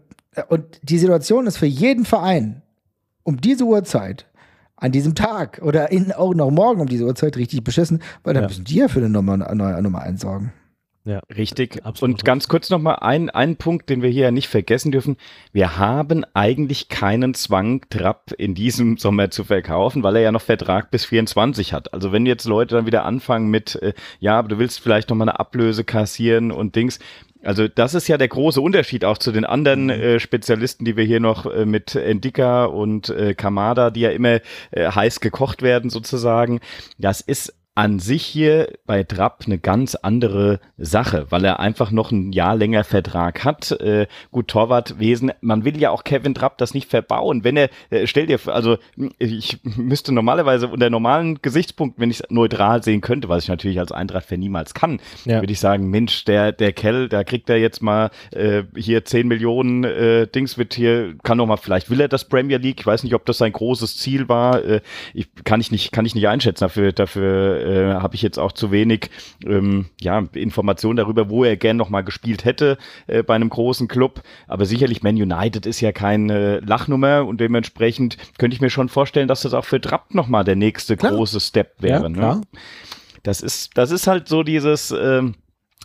und 0.50 0.64
die 0.84 0.98
Situation 0.98 1.48
ist 1.48 1.56
für 1.56 1.66
jeden 1.66 2.04
Verein 2.04 2.62
um 3.24 3.40
diese 3.40 3.64
Uhrzeit 3.64 4.26
an 4.76 4.92
diesem 4.92 5.16
Tag 5.16 5.60
oder 5.64 5.90
in, 5.90 6.12
auch 6.12 6.32
noch 6.32 6.52
morgen 6.52 6.80
um 6.80 6.86
diese 6.86 7.06
Uhrzeit 7.06 7.36
richtig 7.36 7.64
beschissen, 7.64 8.04
weil 8.22 8.34
dann 8.34 8.44
müssen 8.44 8.66
die 8.66 8.76
ja 8.76 8.86
für 8.86 9.00
eine 9.00 9.08
Nummer, 9.08 9.32
eine 9.32 9.82
Nummer 9.82 10.02
eins 10.02 10.20
sorgen. 10.20 10.52
Ja, 11.10 11.22
richtig. 11.36 11.84
Absolut. 11.84 12.18
Und 12.18 12.24
ganz 12.24 12.46
kurz 12.46 12.70
nochmal 12.70 12.98
ein, 13.00 13.30
ein 13.30 13.56
Punkt, 13.56 13.90
den 13.90 14.00
wir 14.00 14.10
hier 14.10 14.26
ja 14.26 14.30
nicht 14.30 14.46
vergessen 14.46 14.92
dürfen. 14.92 15.16
Wir 15.52 15.76
haben 15.76 16.24
eigentlich 16.34 16.88
keinen 16.88 17.34
Zwang, 17.34 17.84
Trapp 17.90 18.30
in 18.38 18.54
diesem 18.54 18.96
Sommer 18.96 19.28
zu 19.28 19.42
verkaufen, 19.42 20.04
weil 20.04 20.14
er 20.14 20.22
ja 20.22 20.30
noch 20.30 20.40
Vertrag 20.40 20.92
bis 20.92 21.04
24 21.06 21.72
hat. 21.72 21.92
Also 21.92 22.12
wenn 22.12 22.26
jetzt 22.26 22.44
Leute 22.44 22.76
dann 22.76 22.86
wieder 22.86 23.04
anfangen 23.04 23.50
mit, 23.50 23.74
äh, 23.82 23.92
ja, 24.20 24.38
aber 24.38 24.46
du 24.46 24.58
willst 24.60 24.78
vielleicht 24.78 25.10
nochmal 25.10 25.28
eine 25.28 25.40
Ablöse 25.40 25.82
kassieren 25.82 26.52
und 26.52 26.76
Dings, 26.76 27.00
also 27.42 27.66
das 27.66 27.94
ist 27.94 28.06
ja 28.06 28.16
der 28.16 28.28
große 28.28 28.60
Unterschied 28.60 29.04
auch 29.04 29.18
zu 29.18 29.32
den 29.32 29.44
anderen 29.44 29.84
mhm. 29.84 29.90
äh, 29.90 30.20
Spezialisten, 30.20 30.84
die 30.84 30.96
wir 30.96 31.04
hier 31.04 31.20
noch 31.20 31.46
äh, 31.46 31.64
mit 31.66 31.96
Endika 31.96 32.66
und 32.66 33.08
äh, 33.08 33.34
Kamada, 33.34 33.90
die 33.90 34.00
ja 34.00 34.10
immer 34.10 34.40
äh, 34.70 34.92
heiß 34.92 35.18
gekocht 35.18 35.62
werden 35.62 35.90
sozusagen. 35.90 36.60
Das 36.98 37.20
ist 37.20 37.54
an 37.76 38.00
sich 38.00 38.26
hier 38.26 38.72
bei 38.84 39.04
Trapp 39.04 39.44
eine 39.46 39.58
ganz 39.58 39.94
andere 39.94 40.58
Sache, 40.76 41.26
weil 41.30 41.44
er 41.44 41.60
einfach 41.60 41.92
noch 41.92 42.10
ein 42.10 42.32
Jahr 42.32 42.56
länger 42.56 42.82
Vertrag 42.82 43.44
hat. 43.44 43.70
Äh, 43.70 44.08
gut, 44.32 44.48
Torwartwesen, 44.48 45.32
man 45.40 45.64
will 45.64 45.80
ja 45.80 45.90
auch 45.90 46.02
Kevin 46.02 46.34
Trapp 46.34 46.58
das 46.58 46.74
nicht 46.74 46.90
verbauen. 46.90 47.44
Wenn 47.44 47.56
er, 47.56 47.70
äh, 47.90 48.08
stell 48.08 48.26
dir, 48.26 48.40
also 48.46 48.78
ich 49.18 49.58
müsste 49.62 50.12
normalerweise 50.12 50.66
unter 50.66 50.90
normalen 50.90 51.40
Gesichtspunkten, 51.42 52.02
wenn 52.02 52.10
ich 52.10 52.20
es 52.20 52.30
neutral 52.30 52.82
sehen 52.82 53.00
könnte, 53.00 53.28
was 53.28 53.44
ich 53.44 53.48
natürlich 53.48 53.78
als 53.78 53.92
Eintracht-Fan 53.92 54.40
niemals 54.40 54.74
kann, 54.74 55.00
ja. 55.24 55.40
würde 55.40 55.52
ich 55.52 55.60
sagen, 55.60 55.90
Mensch, 55.90 56.24
der, 56.24 56.50
der 56.50 56.72
Kell, 56.72 57.08
da 57.08 57.22
kriegt 57.22 57.48
er 57.48 57.58
jetzt 57.58 57.82
mal 57.82 58.10
äh, 58.32 58.64
hier 58.76 59.04
10 59.04 59.28
Millionen 59.28 59.84
äh, 59.84 60.26
Dings 60.26 60.58
wird 60.58 60.74
hier, 60.74 61.14
kann 61.22 61.38
noch 61.38 61.46
mal, 61.46 61.56
vielleicht 61.56 61.88
will 61.88 62.00
er 62.00 62.08
das 62.08 62.28
Premier 62.28 62.58
League, 62.58 62.80
ich 62.80 62.86
weiß 62.86 63.04
nicht, 63.04 63.14
ob 63.14 63.24
das 63.26 63.38
sein 63.38 63.52
großes 63.52 63.96
Ziel 63.96 64.28
war, 64.28 64.64
äh, 64.64 64.80
ich, 65.14 65.28
kann 65.44 65.60
ich 65.60 65.70
nicht, 65.70 65.92
kann 65.92 66.04
ich 66.04 66.16
nicht 66.16 66.26
einschätzen, 66.26 66.64
dafür, 66.64 66.92
dafür 66.92 67.59
äh, 67.60 67.94
habe 67.94 68.14
ich 68.14 68.22
jetzt 68.22 68.38
auch 68.38 68.52
zu 68.52 68.70
wenig 68.70 69.10
ähm, 69.44 69.86
ja, 70.00 70.26
Informationen 70.34 70.96
darüber, 70.96 71.30
wo 71.30 71.44
er 71.44 71.56
gern 71.56 71.76
nochmal 71.76 72.04
gespielt 72.04 72.44
hätte 72.44 72.78
äh, 73.06 73.22
bei 73.22 73.34
einem 73.34 73.50
großen 73.50 73.88
Club. 73.88 74.22
Aber 74.46 74.66
sicherlich 74.66 75.02
Man 75.02 75.16
United 75.16 75.66
ist 75.66 75.80
ja 75.80 75.92
keine 75.92 76.60
Lachnummer 76.60 77.26
und 77.26 77.40
dementsprechend 77.40 78.16
könnte 78.38 78.54
ich 78.54 78.60
mir 78.60 78.70
schon 78.70 78.88
vorstellen, 78.88 79.28
dass 79.28 79.42
das 79.42 79.54
auch 79.54 79.64
für 79.64 79.80
Trapp 79.80 80.14
nochmal 80.14 80.44
der 80.44 80.56
nächste 80.56 80.96
klar. 80.96 81.12
große 81.12 81.40
Step 81.40 81.74
wäre. 81.80 82.02
Ja, 82.02 82.08
ne? 82.08 82.40
Das 83.22 83.42
ist, 83.42 83.76
das 83.76 83.90
ist 83.90 84.06
halt 84.06 84.28
so 84.28 84.42
dieses, 84.42 84.90
ähm, 84.90 85.34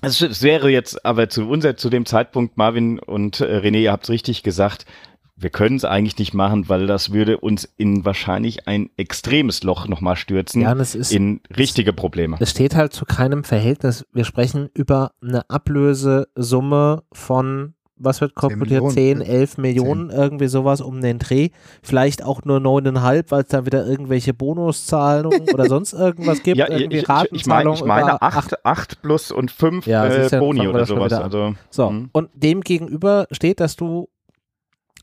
es 0.01 0.43
wäre 0.43 0.69
jetzt 0.69 1.05
aber 1.05 1.29
zu 1.29 1.47
unser, 1.47 1.77
zu 1.77 1.89
dem 1.89 2.05
Zeitpunkt, 2.05 2.57
Marvin 2.57 2.99
und 2.99 3.41
äh, 3.41 3.57
René, 3.57 3.79
ihr 3.79 3.91
habt 3.91 4.03
es 4.05 4.09
richtig 4.09 4.43
gesagt, 4.43 4.85
wir 5.37 5.49
können 5.49 5.75
es 5.75 5.83
eigentlich 5.83 6.17
nicht 6.17 6.33
machen, 6.33 6.69
weil 6.69 6.87
das 6.87 7.11
würde 7.11 7.37
uns 7.37 7.65
in 7.77 8.05
wahrscheinlich 8.05 8.67
ein 8.67 8.89
extremes 8.95 9.63
Loch 9.63 9.87
nochmal 9.87 10.15
stürzen, 10.15 10.61
ja, 10.61 10.73
das 10.73 10.95
ist, 10.95 11.11
in 11.11 11.41
richtige 11.55 11.91
Probleme. 11.91 12.37
Es 12.39 12.51
steht 12.51 12.75
halt 12.75 12.93
zu 12.93 13.05
keinem 13.05 13.43
Verhältnis. 13.43 14.05
Wir 14.13 14.23
sprechen 14.23 14.69
über 14.73 15.11
eine 15.21 15.49
Ablösesumme 15.49 17.03
von, 17.11 17.73
was 17.97 18.21
wird 18.21 18.33
kolportiert, 18.35 18.89
10, 18.91 19.19
11 19.19 19.57
Millionen, 19.57 20.09
10. 20.09 20.17
irgendwie 20.17 20.47
sowas 20.47 20.79
um 20.79 21.01
den 21.01 21.19
Dreh. 21.19 21.49
Vielleicht 21.83 22.23
auch 22.23 22.43
nur 22.45 22.59
9,5, 22.59 23.25
weil 23.27 23.41
es 23.41 23.49
dann 23.49 23.65
wieder 23.65 23.85
irgendwelche 23.85 24.33
Bonuszahlungen 24.33 25.49
oder 25.53 25.65
sonst 25.65 25.91
irgendwas 25.91 26.43
gibt. 26.43 26.57
Ja, 26.57 26.69
irgendwie 26.69 26.99
ich, 26.99 27.09
ich, 27.09 27.31
ich 27.41 27.45
meine, 27.45 27.73
ich 27.73 27.83
meine 27.83 28.21
8, 28.21 28.65
8 28.65 29.01
plus 29.01 29.31
und 29.31 29.51
5 29.51 29.85
ja, 29.85 30.05
äh, 30.07 30.39
Boni 30.39 30.65
oder 30.65 30.85
sowas. 30.85 31.11
Also, 31.11 31.55
so, 31.69 31.89
mh. 31.89 32.09
und 32.13 32.29
dem 32.35 32.61
gegenüber 32.61 33.27
steht, 33.31 33.59
dass 33.59 33.75
du 33.75 34.07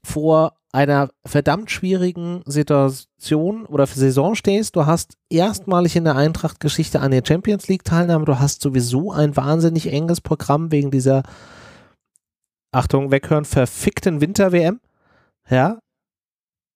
vor 0.04 0.56
einer 0.72 1.10
verdammt 1.26 1.70
schwierigen 1.70 2.42
Situation 2.46 3.66
oder 3.66 3.86
Saison 3.86 4.34
stehst. 4.34 4.74
Du 4.74 4.86
hast 4.86 5.16
erstmalig 5.28 5.96
in 5.96 6.04
der 6.04 6.16
Eintracht-Geschichte 6.16 7.00
eine 7.00 7.22
Champions 7.26 7.68
League-Teilnahme. 7.68 8.24
Du 8.24 8.38
hast 8.38 8.62
sowieso 8.62 9.12
ein 9.12 9.36
wahnsinnig 9.36 9.92
enges 9.92 10.22
Programm 10.22 10.72
wegen 10.72 10.90
dieser, 10.90 11.22
Achtung, 12.72 13.10
weghören, 13.10 13.44
verfickten 13.44 14.22
Winter-WM. 14.22 14.80
Ja. 15.48 15.78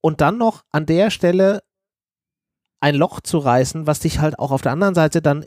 Und 0.03 0.20
dann 0.20 0.37
noch 0.37 0.62
an 0.70 0.85
der 0.85 1.11
Stelle 1.11 1.62
ein 2.81 2.95
Loch 2.95 3.20
zu 3.20 3.39
reißen, 3.39 3.87
was 3.87 4.01
dich 4.01 4.20
halt 4.20 4.39
auch 4.39 4.51
auf 4.51 4.61
der 4.61 4.72
anderen 4.72 4.95
Seite 4.95 5.22
dann 5.22 5.45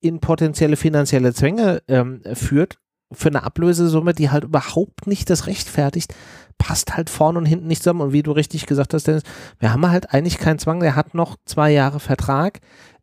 in 0.00 0.20
potenzielle 0.20 0.76
finanzielle 0.76 1.32
Zwänge 1.32 1.82
ähm, 1.88 2.22
führt, 2.34 2.78
für 3.12 3.28
eine 3.28 3.42
Ablösesumme, 3.42 4.12
die 4.12 4.30
halt 4.30 4.44
überhaupt 4.44 5.06
nicht 5.06 5.30
das 5.30 5.46
rechtfertigt, 5.46 6.14
passt 6.58 6.96
halt 6.96 7.08
vorne 7.08 7.38
und 7.38 7.46
hinten 7.46 7.68
nicht 7.68 7.82
zusammen. 7.82 8.02
Und 8.02 8.12
wie 8.12 8.22
du 8.22 8.32
richtig 8.32 8.66
gesagt 8.66 8.92
hast, 8.92 9.06
Dennis, 9.06 9.22
wir 9.58 9.72
haben 9.72 9.88
halt 9.88 10.12
eigentlich 10.12 10.38
keinen 10.38 10.58
Zwang. 10.58 10.80
Der 10.80 10.96
hat 10.96 11.14
noch 11.14 11.36
zwei 11.44 11.70
Jahre 11.70 12.00
Vertrag. 12.00 12.60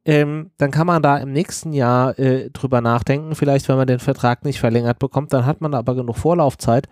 Ähm, 0.07 0.51
dann 0.57 0.69
kann 0.69 0.85
man 0.85 1.01
da 1.01 1.17
im 1.17 1.31
nächsten 1.31 1.73
Jahr 1.73 2.19
äh, 2.19 2.51
drüber 2.51 2.81
nachdenken. 2.81 3.33
Vielleicht, 3.33 3.67
wenn 3.67 3.77
man 3.77 3.87
den 3.87 3.99
Vertrag 3.99 4.45
nicht 4.45 4.59
verlängert 4.59 4.99
bekommt, 4.99 5.33
dann 5.33 5.45
hat 5.45 5.61
man 5.61 5.73
aber 5.73 5.95
genug 5.95 6.17
Vorlaufzeit. 6.17 6.87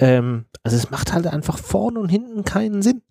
Ähm, 0.00 0.46
also 0.64 0.76
es 0.76 0.90
macht 0.90 1.12
halt 1.12 1.28
einfach 1.28 1.58
vorne 1.58 2.00
und 2.00 2.08
hinten 2.08 2.44
keinen 2.44 2.82
Sinn. 2.82 3.02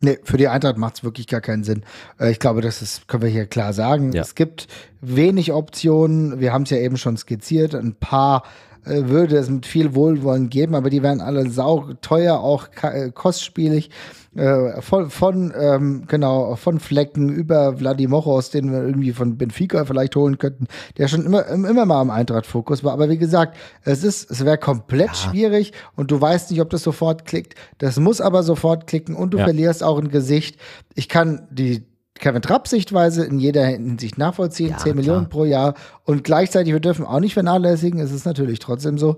Nee, 0.00 0.18
für 0.24 0.36
die 0.36 0.48
Eintracht 0.48 0.76
macht 0.76 0.96
es 0.96 1.04
wirklich 1.04 1.26
gar 1.26 1.40
keinen 1.40 1.64
Sinn. 1.64 1.84
Äh, 2.18 2.30
ich 2.30 2.38
glaube, 2.40 2.60
das 2.62 2.82
ist, 2.82 3.06
können 3.06 3.22
wir 3.22 3.30
hier 3.30 3.46
klar 3.46 3.72
sagen. 3.72 4.12
Ja. 4.12 4.22
Es 4.22 4.34
gibt 4.34 4.66
wenig 5.00 5.52
Optionen. 5.52 6.40
Wir 6.40 6.52
haben 6.52 6.62
es 6.62 6.70
ja 6.70 6.78
eben 6.78 6.96
schon 6.96 7.16
skizziert. 7.16 7.74
Ein 7.74 7.94
paar 7.94 8.42
würde 8.86 9.36
es 9.36 9.50
mit 9.50 9.66
viel 9.66 9.94
Wohlwollen 9.94 10.48
geben, 10.48 10.74
aber 10.74 10.90
die 10.90 11.02
wären 11.02 11.20
alle 11.20 11.50
sau 11.50 11.92
teuer, 12.00 12.40
auch 12.40 12.68
äh, 12.82 13.10
kostspielig. 13.10 13.90
Äh, 14.36 14.82
von, 14.82 15.08
von 15.08 15.54
ähm, 15.58 16.04
genau, 16.06 16.56
von 16.56 16.78
Flecken 16.78 17.30
über 17.30 17.78
Vladimoros, 17.78 18.50
den 18.50 18.70
wir 18.70 18.82
irgendwie 18.82 19.12
von 19.12 19.38
Benfica 19.38 19.86
vielleicht 19.86 20.14
holen 20.14 20.36
könnten, 20.36 20.66
der 20.98 21.08
schon 21.08 21.24
immer, 21.24 21.46
immer 21.46 21.86
mal 21.86 22.00
am 22.00 22.10
Eintracht-Fokus 22.10 22.84
war. 22.84 22.92
Aber 22.92 23.08
wie 23.08 23.16
gesagt, 23.16 23.56
es 23.82 24.04
ist, 24.04 24.30
es 24.30 24.44
wäre 24.44 24.58
komplett 24.58 25.08
ja. 25.08 25.14
schwierig 25.14 25.72
und 25.94 26.10
du 26.10 26.20
weißt 26.20 26.50
nicht, 26.50 26.60
ob 26.60 26.68
das 26.68 26.82
sofort 26.82 27.24
klickt. 27.24 27.54
Das 27.78 27.98
muss 27.98 28.20
aber 28.20 28.42
sofort 28.42 28.86
klicken 28.86 29.14
und 29.14 29.30
du 29.32 29.38
ja. 29.38 29.44
verlierst 29.44 29.82
auch 29.82 29.98
ein 29.98 30.08
Gesicht. 30.08 30.60
Ich 30.94 31.08
kann 31.08 31.48
die 31.50 31.86
Kevin 32.18 32.42
Trapp 32.42 32.68
Sichtweise 32.68 33.24
in 33.24 33.38
jeder 33.38 33.64
Hinsicht 33.66 34.18
nachvollziehen, 34.18 34.70
ja, 34.70 34.76
10 34.76 34.82
klar. 34.82 34.94
Millionen 34.94 35.28
pro 35.28 35.44
Jahr. 35.44 35.74
Und 36.04 36.24
gleichzeitig, 36.24 36.72
wir 36.72 36.80
dürfen 36.80 37.04
auch 37.04 37.20
nicht 37.20 37.34
vernachlässigen, 37.34 38.00
es 38.00 38.12
ist 38.12 38.26
natürlich 38.26 38.58
trotzdem 38.58 38.98
so, 38.98 39.16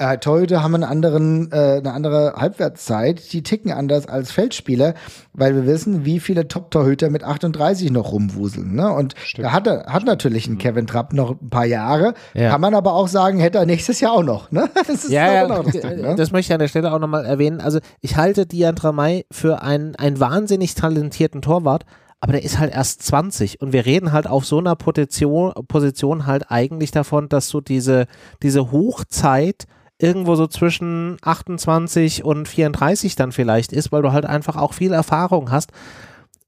äh, 0.00 0.16
Torhüter 0.16 0.62
haben 0.62 0.74
einen 0.74 0.84
anderen, 0.84 1.52
äh, 1.52 1.76
eine 1.76 1.92
andere 1.92 2.32
Halbwertszeit, 2.36 3.32
die 3.34 3.42
ticken 3.42 3.70
anders 3.70 4.08
als 4.08 4.32
Feldspieler, 4.32 4.94
weil 5.34 5.54
wir 5.54 5.66
wissen, 5.66 6.06
wie 6.06 6.20
viele 6.20 6.48
Top-Torhüter 6.48 7.10
mit 7.10 7.22
38 7.22 7.90
noch 7.90 8.10
rumwuseln. 8.10 8.74
Ne? 8.74 8.90
Und 8.90 9.14
Stimmt. 9.22 9.46
da 9.46 9.52
hat, 9.52 9.66
er, 9.66 9.86
hat 9.86 10.06
natürlich 10.06 10.46
ein 10.46 10.54
mhm. 10.54 10.58
Kevin 10.58 10.86
Trapp 10.86 11.12
noch 11.12 11.32
ein 11.32 11.50
paar 11.50 11.66
Jahre, 11.66 12.14
ja. 12.32 12.48
kann 12.48 12.62
man 12.62 12.74
aber 12.74 12.94
auch 12.94 13.08
sagen, 13.08 13.40
hätte 13.40 13.58
er 13.58 13.66
nächstes 13.66 14.00
Jahr 14.00 14.12
auch 14.12 14.24
noch. 14.24 14.50
Ne? 14.50 14.68
Das 14.86 15.08
ja, 15.08 15.32
ja 15.32 15.46
das, 15.46 15.72
Ding, 15.72 16.00
ne? 16.00 16.14
das, 16.16 16.32
möchte 16.32 16.50
ich 16.50 16.54
an 16.54 16.60
der 16.60 16.68
Stelle 16.68 16.92
auch 16.92 16.98
nochmal 16.98 17.26
erwähnen. 17.26 17.60
Also 17.60 17.78
ich 18.00 18.16
halte 18.16 18.46
Dian 18.46 18.74
Tramay 18.74 19.26
für 19.30 19.62
einen, 19.62 19.94
einen 19.96 20.18
wahnsinnig 20.18 20.74
talentierten 20.74 21.42
Torwart, 21.42 21.84
aber 22.20 22.32
der 22.32 22.42
ist 22.42 22.58
halt 22.58 22.72
erst 22.72 23.02
20 23.02 23.60
und 23.60 23.72
wir 23.72 23.86
reden 23.86 24.12
halt 24.12 24.26
auf 24.26 24.44
so 24.44 24.58
einer 24.58 24.76
Position, 24.76 25.52
Position 25.68 26.26
halt 26.26 26.50
eigentlich 26.50 26.90
davon, 26.90 27.28
dass 27.28 27.48
so 27.48 27.60
diese, 27.60 28.06
diese 28.42 28.70
Hochzeit 28.70 29.66
irgendwo 29.98 30.34
so 30.34 30.46
zwischen 30.46 31.16
28 31.22 32.24
und 32.24 32.46
34 32.46 33.16
dann 33.16 33.32
vielleicht 33.32 33.72
ist, 33.72 33.90
weil 33.90 34.02
du 34.02 34.12
halt 34.12 34.26
einfach 34.26 34.56
auch 34.56 34.74
viel 34.74 34.92
Erfahrung 34.92 35.50
hast. 35.50 35.72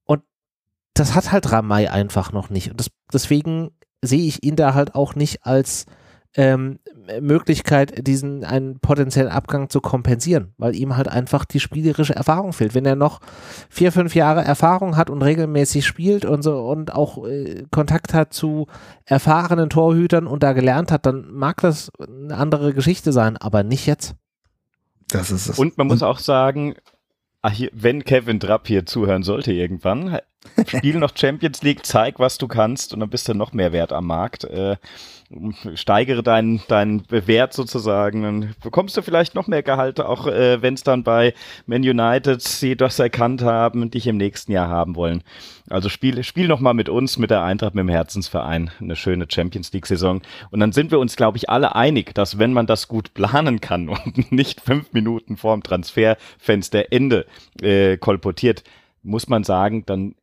Und 0.04 0.22
das 0.94 1.14
hat 1.14 1.32
halt 1.32 1.50
Ramay 1.50 1.88
einfach 1.88 2.32
noch 2.32 2.50
nicht. 2.50 2.70
Und 2.70 2.80
das, 2.80 2.88
deswegen 3.12 3.70
sehe 4.02 4.26
ich 4.26 4.42
ihn 4.42 4.56
da 4.56 4.74
halt 4.74 4.94
auch 4.94 5.14
nicht 5.14 5.46
als 5.46 5.86
ähm, 6.34 6.78
Möglichkeit, 7.20 8.06
diesen 8.06 8.44
einen 8.44 8.78
potenziellen 8.80 9.30
Abgang 9.30 9.68
zu 9.68 9.80
kompensieren, 9.80 10.54
weil 10.56 10.74
ihm 10.74 10.96
halt 10.96 11.08
einfach 11.08 11.44
die 11.44 11.60
spielerische 11.60 12.14
Erfahrung 12.14 12.52
fehlt. 12.52 12.74
Wenn 12.74 12.86
er 12.86 12.96
noch 12.96 13.20
vier, 13.68 13.92
fünf 13.92 14.14
Jahre 14.14 14.42
Erfahrung 14.42 14.96
hat 14.96 15.10
und 15.10 15.22
regelmäßig 15.22 15.84
spielt 15.86 16.24
und 16.24 16.42
so 16.42 16.58
und 16.66 16.94
auch 16.94 17.26
äh, 17.26 17.64
Kontakt 17.70 18.14
hat 18.14 18.32
zu 18.32 18.66
erfahrenen 19.04 19.68
Torhütern 19.68 20.26
und 20.26 20.42
da 20.42 20.52
gelernt 20.52 20.90
hat, 20.90 21.06
dann 21.06 21.30
mag 21.32 21.60
das 21.60 21.90
eine 21.98 22.36
andere 22.36 22.72
Geschichte 22.72 23.12
sein, 23.12 23.36
aber 23.36 23.62
nicht 23.62 23.86
jetzt. 23.86 24.14
Das 25.08 25.30
ist 25.30 25.48
es. 25.48 25.58
Und 25.58 25.76
man 25.76 25.88
muss 25.88 26.02
auch 26.02 26.18
sagen, 26.18 26.74
ach 27.42 27.52
hier, 27.52 27.70
wenn 27.74 28.04
Kevin 28.04 28.40
Trapp 28.40 28.66
hier 28.68 28.86
zuhören 28.86 29.22
sollte 29.22 29.52
irgendwann, 29.52 30.18
spiel 30.66 30.96
noch 30.98 31.16
Champions 31.16 31.62
League, 31.62 31.84
zeig, 31.84 32.18
was 32.18 32.38
du 32.38 32.48
kannst 32.48 32.94
und 32.94 33.00
dann 33.00 33.10
bist 33.10 33.28
du 33.28 33.34
noch 33.34 33.52
mehr 33.52 33.72
wert 33.72 33.92
am 33.92 34.06
Markt. 34.06 34.44
Äh, 34.44 34.76
steigere 35.74 36.22
deinen 36.22 36.62
deinen 36.68 37.04
Wert 37.10 37.52
sozusagen, 37.52 38.22
dann 38.22 38.54
bekommst 38.62 38.96
du 38.96 39.02
vielleicht 39.02 39.34
noch 39.34 39.46
mehr 39.46 39.62
Gehalt, 39.62 40.00
auch 40.00 40.26
äh, 40.26 40.62
wenn 40.62 40.74
es 40.74 40.82
dann 40.82 41.02
bei 41.02 41.34
Man 41.66 41.82
United 41.82 42.42
sie 42.42 42.76
das 42.76 42.98
erkannt 42.98 43.42
haben 43.42 43.82
und 43.82 43.94
dich 43.94 44.06
im 44.06 44.16
nächsten 44.16 44.52
Jahr 44.52 44.68
haben 44.68 44.96
wollen. 44.96 45.22
Also 45.70 45.88
spiel, 45.88 46.22
spiel 46.24 46.48
noch 46.48 46.60
mal 46.60 46.74
mit 46.74 46.88
uns, 46.88 47.18
mit 47.18 47.30
der 47.30 47.42
Eintracht, 47.42 47.74
mit 47.74 47.82
dem 47.82 47.88
Herzensverein, 47.88 48.70
eine 48.80 48.96
schöne 48.96 49.26
Champions 49.28 49.72
League-Saison. 49.72 50.22
Und 50.50 50.60
dann 50.60 50.72
sind 50.72 50.90
wir 50.90 50.98
uns, 50.98 51.16
glaube 51.16 51.38
ich, 51.38 51.48
alle 51.48 51.74
einig, 51.74 52.14
dass 52.14 52.38
wenn 52.38 52.52
man 52.52 52.66
das 52.66 52.88
gut 52.88 53.14
planen 53.14 53.60
kann 53.60 53.88
und 53.88 54.32
nicht 54.32 54.60
fünf 54.60 54.92
Minuten 54.92 55.36
vorm 55.36 55.62
Transferfenster 55.62 56.92
Ende 56.92 57.26
äh, 57.60 57.96
kolportiert, 57.96 58.64
muss 59.02 59.28
man 59.28 59.44
sagen, 59.44 59.84
dann 59.86 60.14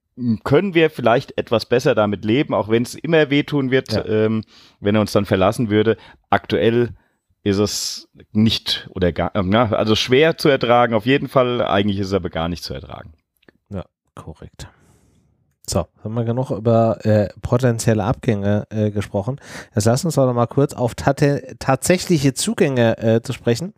können 0.43 0.73
wir 0.73 0.89
vielleicht 0.89 1.37
etwas 1.37 1.65
besser 1.65 1.95
damit 1.95 2.25
leben, 2.25 2.53
auch 2.53 2.69
wenn 2.69 2.83
es 2.83 2.95
immer 2.95 3.29
wehtun 3.29 3.71
wird, 3.71 3.91
ja. 3.93 4.05
ähm, 4.05 4.43
wenn 4.79 4.95
er 4.95 5.01
uns 5.01 5.11
dann 5.11 5.25
verlassen 5.25 5.69
würde. 5.69 5.97
Aktuell 6.29 6.95
ist 7.43 7.57
es 7.57 8.09
nicht 8.31 8.89
oder 8.93 9.11
gar, 9.11 9.35
ähm, 9.35 9.51
ja, 9.51 9.71
also 9.71 9.95
schwer 9.95 10.37
zu 10.37 10.49
ertragen, 10.49 10.93
auf 10.93 11.05
jeden 11.05 11.27
Fall. 11.27 11.61
Eigentlich 11.61 11.99
ist 11.99 12.07
es 12.07 12.13
aber 12.13 12.29
gar 12.29 12.49
nicht 12.49 12.63
zu 12.63 12.73
ertragen. 12.73 13.13
Ja, 13.69 13.85
korrekt. 14.15 14.67
So, 15.69 15.85
haben 16.03 16.15
wir 16.15 16.23
genug 16.23 16.49
über 16.49 17.05
äh, 17.05 17.29
potenzielle 17.41 18.03
Abgänge 18.03 18.65
äh, 18.71 18.89
gesprochen. 18.89 19.39
Jetzt 19.75 19.85
lass 19.85 20.03
uns 20.03 20.15
doch 20.15 20.25
noch 20.25 20.33
mal 20.33 20.47
kurz 20.47 20.73
auf 20.73 20.95
tatsächliche 20.95 22.33
Zugänge 22.33 22.97
äh, 22.97 23.21
zu 23.21 23.33
sprechen. 23.33 23.73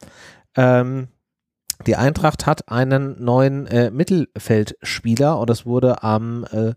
Ähm, 0.55 1.09
die 1.83 1.95
Eintracht 1.95 2.45
hat 2.45 2.69
einen 2.69 3.23
neuen 3.23 3.67
äh, 3.67 3.91
Mittelfeldspieler 3.91 5.39
und 5.39 5.49
das 5.49 5.65
wurde 5.65 6.03
am 6.03 6.45
äh, 6.51 6.73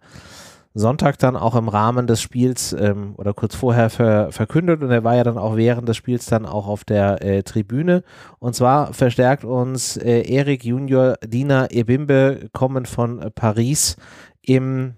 Sonntag 0.77 1.19
dann 1.19 1.37
auch 1.37 1.55
im 1.55 1.69
Rahmen 1.69 2.09
des 2.09 2.21
Spiels 2.21 2.73
ähm, 2.73 3.15
oder 3.17 3.33
kurz 3.33 3.55
vorher 3.55 3.91
ver 3.91 4.33
verkündet 4.33 4.83
und 4.83 4.91
er 4.91 5.05
war 5.05 5.15
ja 5.15 5.23
dann 5.23 5.39
auch 5.39 5.55
während 5.55 5.89
des 5.89 5.97
Spiels 5.97 6.27
dann 6.27 6.47
auch 6.47 6.67
auf 6.67 6.83
der 6.85 7.23
äh, 7.23 7.45
Tribüne. 7.45 8.03
Und 8.41 8.57
zwar 8.57 8.93
verstärkt 8.93 9.45
uns 9.45 9.97
äh, 9.97 10.23
Erik 10.23 10.65
Junior 10.65 11.15
Dina 11.25 11.71
Ebimbe, 11.71 12.49
kommen 12.53 12.87
von 12.87 13.31
Paris 13.37 13.97
im 14.43 14.95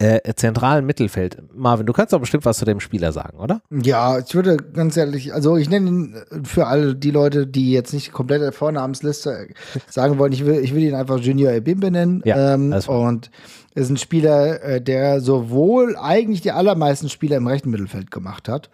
äh, 0.00 0.34
zentralen 0.34 0.86
Mittelfeld. 0.86 1.42
Marvin, 1.54 1.84
du 1.84 1.92
kannst 1.92 2.12
doch 2.12 2.20
bestimmt 2.20 2.46
was 2.46 2.58
zu 2.58 2.64
dem 2.64 2.80
Spieler 2.80 3.12
sagen, 3.12 3.38
oder? 3.38 3.60
Ja, 3.70 4.18
ich 4.18 4.34
würde 4.34 4.56
ganz 4.56 4.96
ehrlich, 4.96 5.34
also 5.34 5.56
ich 5.56 5.68
nenne 5.68 5.90
ihn 5.90 6.14
für 6.44 6.66
alle 6.66 6.94
die 6.94 7.10
Leute, 7.10 7.46
die 7.46 7.70
jetzt 7.70 7.92
nicht 7.92 8.10
komplett 8.10 8.40
der 8.40 8.52
Vornamensliste 8.52 9.48
sagen 9.88 10.18
wollen, 10.18 10.32
ich 10.32 10.46
will, 10.46 10.58
ich 10.60 10.74
will 10.74 10.82
ihn 10.82 10.94
einfach 10.94 11.18
Junior 11.18 11.52
Ebimbe 11.52 11.90
nennen. 11.90 12.22
Ja, 12.24 12.54
ähm, 12.54 12.74
und 12.86 13.30
ist 13.74 13.90
ein 13.90 13.98
Spieler, 13.98 14.62
äh, 14.62 14.80
der 14.80 15.20
sowohl 15.20 15.96
eigentlich 15.96 16.40
die 16.40 16.52
allermeisten 16.52 17.08
Spieler 17.08 17.36
im 17.36 17.46
rechten 17.46 17.70
Mittelfeld 17.70 18.10
gemacht 18.10 18.48
hat, 18.48 18.70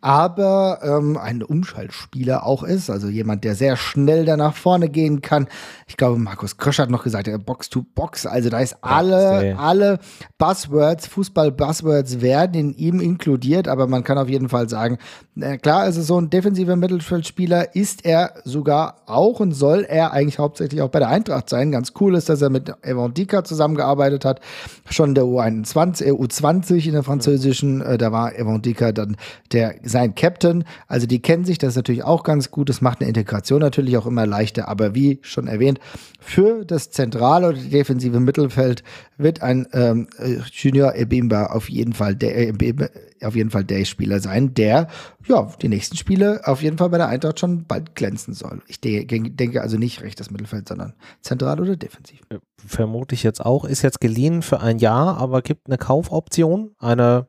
aber 0.00 0.78
ähm, 0.82 1.16
ein 1.16 1.42
Umschaltspieler 1.42 2.46
auch 2.46 2.62
ist, 2.62 2.88
also 2.88 3.08
jemand, 3.08 3.44
der 3.44 3.54
sehr 3.54 3.76
schnell 3.76 4.24
da 4.24 4.36
nach 4.36 4.54
vorne 4.54 4.88
gehen 4.88 5.22
kann. 5.22 5.48
Ich 5.86 5.96
glaube, 5.96 6.18
Markus 6.18 6.56
Krösch 6.56 6.78
hat 6.78 6.90
noch 6.90 7.02
gesagt, 7.02 7.26
er 7.26 7.38
Box 7.38 7.68
to 7.68 7.84
Box, 7.94 8.24
also 8.24 8.48
da 8.48 8.60
ist 8.60 8.76
alle, 8.80 9.48
ja, 9.48 9.56
alle 9.56 9.98
Buzzwords, 10.38 11.06
Fußball-Buzzwords 11.08 12.20
werden 12.20 12.54
in 12.54 12.74
ihm 12.74 13.00
inkludiert, 13.00 13.66
aber 13.66 13.86
man 13.86 14.04
kann 14.04 14.18
auf 14.18 14.28
jeden 14.28 14.48
Fall 14.48 14.68
sagen, 14.68 14.98
äh, 15.40 15.58
klar, 15.58 15.80
also 15.80 16.02
so 16.02 16.20
ein 16.20 16.30
defensiver 16.30 16.76
Mittelfeldspieler 16.76 17.74
ist 17.74 18.04
er 18.04 18.34
sogar 18.44 19.02
auch 19.06 19.40
und 19.40 19.52
soll 19.52 19.84
er 19.88 20.12
eigentlich 20.12 20.38
hauptsächlich 20.38 20.82
auch 20.82 20.90
bei 20.90 20.98
der 20.98 21.08
Eintracht 21.08 21.48
sein. 21.48 21.72
Ganz 21.72 21.92
cool 22.00 22.14
ist, 22.14 22.28
dass 22.28 22.42
er 22.42 22.50
mit 22.50 22.72
Evan 22.82 23.14
Dika 23.14 23.44
zusammengearbeitet 23.44 24.24
hat, 24.24 24.40
schon 24.88 25.14
der 25.14 25.24
U21, 25.24 26.04
äh, 26.04 26.10
U20 26.12 26.86
in 26.86 26.92
der 26.92 27.02
französischen, 27.02 27.80
äh, 27.80 27.98
da 27.98 28.12
war 28.12 28.36
Evan 28.36 28.62
Dika 28.62 28.92
dann 28.92 29.16
der 29.52 29.74
sein 29.88 30.14
Captain. 30.14 30.64
Also 30.86 31.06
die 31.06 31.20
kennen 31.20 31.44
sich, 31.44 31.58
das 31.58 31.70
ist 31.70 31.76
natürlich 31.76 32.04
auch 32.04 32.22
ganz 32.22 32.50
gut. 32.50 32.68
Das 32.68 32.80
macht 32.80 33.00
eine 33.00 33.08
Integration 33.08 33.60
natürlich 33.60 33.96
auch 33.96 34.06
immer 34.06 34.26
leichter. 34.26 34.68
Aber 34.68 34.94
wie 34.94 35.18
schon 35.22 35.46
erwähnt, 35.48 35.80
für 36.20 36.64
das 36.64 36.90
zentrale 36.90 37.48
oder 37.48 37.58
defensive 37.58 38.20
Mittelfeld 38.20 38.82
wird 39.16 39.42
ein 39.42 39.66
ähm, 39.72 40.08
Junior 40.52 40.94
Ebimba 40.94 41.46
auf 41.46 41.68
jeden 41.68 41.92
Fall 41.92 42.14
der 42.14 42.48
Ebimba, 42.48 42.88
auf 43.22 43.34
jeden 43.34 43.50
Fall 43.50 43.64
der 43.64 43.84
Spieler 43.84 44.20
sein, 44.20 44.54
der 44.54 44.88
ja 45.26 45.48
die 45.60 45.68
nächsten 45.68 45.96
Spiele 45.96 46.40
auf 46.44 46.62
jeden 46.62 46.78
Fall 46.78 46.90
bei 46.90 46.98
der 46.98 47.08
Eintracht 47.08 47.40
schon 47.40 47.64
bald 47.64 47.94
glänzen 47.94 48.34
soll. 48.34 48.62
Ich 48.66 48.80
de 48.80 49.04
denke 49.04 49.60
also 49.60 49.76
nicht 49.76 50.02
rechtes 50.02 50.30
Mittelfeld, 50.30 50.68
sondern 50.68 50.94
zentral 51.20 51.60
oder 51.60 51.76
defensiv. 51.76 52.20
Vermute 52.56 53.14
ich 53.14 53.22
jetzt 53.22 53.44
auch. 53.44 53.64
Ist 53.64 53.82
jetzt 53.82 54.00
geliehen 54.00 54.42
für 54.42 54.60
ein 54.60 54.78
Jahr, 54.78 55.18
aber 55.18 55.42
gibt 55.42 55.66
eine 55.66 55.78
Kaufoption, 55.78 56.72
eine 56.78 57.28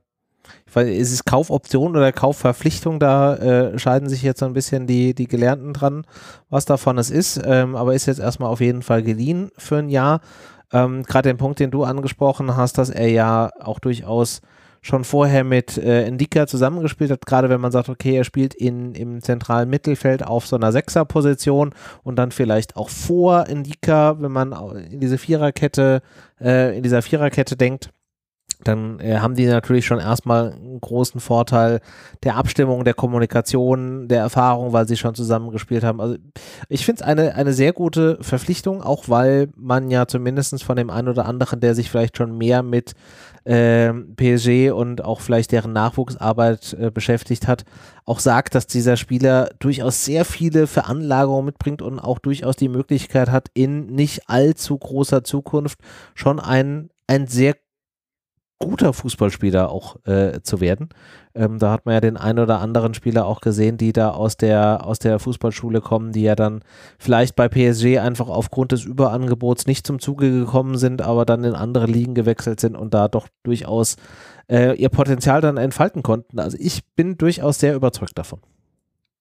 ist 0.75 1.11
es 1.11 1.25
Kaufoption 1.25 1.95
oder 1.95 2.11
Kaufverpflichtung, 2.11 2.99
da 2.99 3.35
äh, 3.35 3.79
scheiden 3.79 4.09
sich 4.09 4.21
jetzt 4.21 4.39
so 4.39 4.45
ein 4.45 4.53
bisschen 4.53 4.87
die, 4.87 5.13
die 5.13 5.27
Gelernten 5.27 5.73
dran, 5.73 6.05
was 6.49 6.65
davon 6.65 6.97
es 6.97 7.09
ist, 7.09 7.41
ähm, 7.43 7.75
aber 7.75 7.93
ist 7.93 8.05
jetzt 8.05 8.19
erstmal 8.19 8.49
auf 8.49 8.61
jeden 8.61 8.81
Fall 8.81 9.03
geliehen 9.03 9.49
für 9.57 9.77
ein 9.77 9.89
Jahr. 9.89 10.21
Ähm, 10.71 11.03
Gerade 11.03 11.29
den 11.29 11.37
Punkt, 11.37 11.59
den 11.59 11.71
du 11.71 11.83
angesprochen 11.83 12.55
hast, 12.55 12.77
dass 12.77 12.89
er 12.89 13.09
ja 13.09 13.49
auch 13.59 13.79
durchaus 13.79 14.41
schon 14.81 15.03
vorher 15.03 15.43
mit 15.43 15.77
äh, 15.77 16.07
Indika 16.07 16.47
zusammengespielt 16.47 17.11
hat, 17.11 17.25
gerade 17.25 17.49
wenn 17.49 17.59
man 17.59 17.71
sagt, 17.71 17.89
okay, 17.89 18.15
er 18.15 18.23
spielt 18.23 18.53
in, 18.53 18.93
im 18.93 19.21
zentralen 19.21 19.69
Mittelfeld 19.69 20.25
auf 20.25 20.47
so 20.47 20.55
einer 20.55 20.71
Sechserposition 20.71 21.71
und 22.03 22.15
dann 22.15 22.31
vielleicht 22.31 22.77
auch 22.77 22.89
vor 22.89 23.47
Indika, 23.47 24.15
wenn 24.21 24.31
man 24.31 24.53
in 24.89 24.99
diese 24.99 25.17
Viererkette, 25.17 26.01
äh, 26.39 26.77
in 26.77 26.83
dieser 26.83 27.01
Viererkette 27.01 27.57
denkt, 27.57 27.89
dann 28.63 28.99
äh, 28.99 29.19
haben 29.19 29.35
die 29.35 29.45
natürlich 29.45 29.85
schon 29.85 29.99
erstmal 29.99 30.51
einen 30.51 30.81
großen 30.81 31.21
Vorteil 31.21 31.79
der 32.23 32.35
Abstimmung, 32.35 32.83
der 32.83 32.93
Kommunikation, 32.93 34.09
der 34.09 34.19
Erfahrung, 34.19 34.73
weil 34.73 34.87
sie 34.87 34.97
schon 34.97 35.15
zusammengespielt 35.15 35.83
haben. 35.83 36.01
Also 36.01 36.17
ich 36.67 36.85
finde 36.85 37.01
es 37.01 37.07
eine, 37.07 37.35
eine 37.35 37.53
sehr 37.53 37.71
gute 37.71 38.17
Verpflichtung, 38.21 38.81
auch 38.81 39.07
weil 39.07 39.49
man 39.55 39.89
ja 39.89 40.07
zumindest 40.07 40.63
von 40.63 40.75
dem 40.75 40.89
einen 40.89 41.07
oder 41.07 41.25
anderen, 41.25 41.61
der 41.61 41.73
sich 41.73 41.89
vielleicht 41.89 42.17
schon 42.17 42.37
mehr 42.37 42.61
mit 42.61 42.93
äh, 43.45 43.93
PSG 43.93 44.71
und 44.71 45.05
auch 45.05 45.21
vielleicht 45.21 45.53
deren 45.53 45.71
Nachwuchsarbeit 45.71 46.73
äh, 46.73 46.91
beschäftigt 46.91 47.47
hat, 47.47 47.63
auch 48.05 48.19
sagt, 48.19 48.55
dass 48.55 48.67
dieser 48.67 48.97
Spieler 48.97 49.51
durchaus 49.59 50.03
sehr 50.03 50.25
viele 50.25 50.67
Veranlagungen 50.67 51.45
mitbringt 51.45 51.81
und 51.81 51.99
auch 51.99 52.19
durchaus 52.19 52.57
die 52.57 52.69
Möglichkeit 52.69 53.29
hat, 53.29 53.47
in 53.53 53.85
nicht 53.85 54.29
allzu 54.29 54.77
großer 54.77 55.23
Zukunft 55.23 55.79
schon 56.13 56.41
ein, 56.41 56.89
ein 57.07 57.27
sehr 57.27 57.55
guter 58.59 58.91
Fußballspieler 58.91 59.71
auch 59.71 59.95
äh, 60.05 60.41
zu 60.41 60.59
werden. 60.59 60.89
Ähm, 61.33 61.59
da 61.59 61.71
hat 61.71 61.85
man 61.85 61.93
ja 61.93 62.01
den 62.01 62.17
einen 62.17 62.39
oder 62.39 62.59
anderen 62.59 62.93
Spieler 62.93 63.25
auch 63.25 63.39
gesehen, 63.39 63.77
die 63.77 63.93
da 63.93 64.11
aus 64.11 64.35
der, 64.35 64.85
aus 64.85 64.99
der 64.99 65.17
Fußballschule 65.19 65.79
kommen, 65.79 66.11
die 66.11 66.23
ja 66.23 66.35
dann 66.35 66.61
vielleicht 66.97 67.37
bei 67.37 67.47
PSG 67.47 67.99
einfach 67.99 68.27
aufgrund 68.27 68.73
des 68.73 68.83
Überangebots 68.83 69.65
nicht 69.65 69.87
zum 69.87 69.99
Zuge 69.99 70.29
gekommen 70.29 70.77
sind, 70.77 71.01
aber 71.01 71.25
dann 71.25 71.45
in 71.45 71.55
andere 71.55 71.85
Ligen 71.85 72.15
gewechselt 72.15 72.59
sind 72.59 72.75
und 72.75 72.93
da 72.93 73.07
doch 73.07 73.29
durchaus 73.43 73.95
äh, 74.49 74.75
ihr 74.75 74.89
Potenzial 74.89 75.39
dann 75.39 75.55
entfalten 75.55 76.03
konnten. 76.03 76.39
Also 76.39 76.57
ich 76.59 76.83
bin 76.95 77.17
durchaus 77.17 77.59
sehr 77.59 77.75
überzeugt 77.75 78.17
davon. 78.17 78.41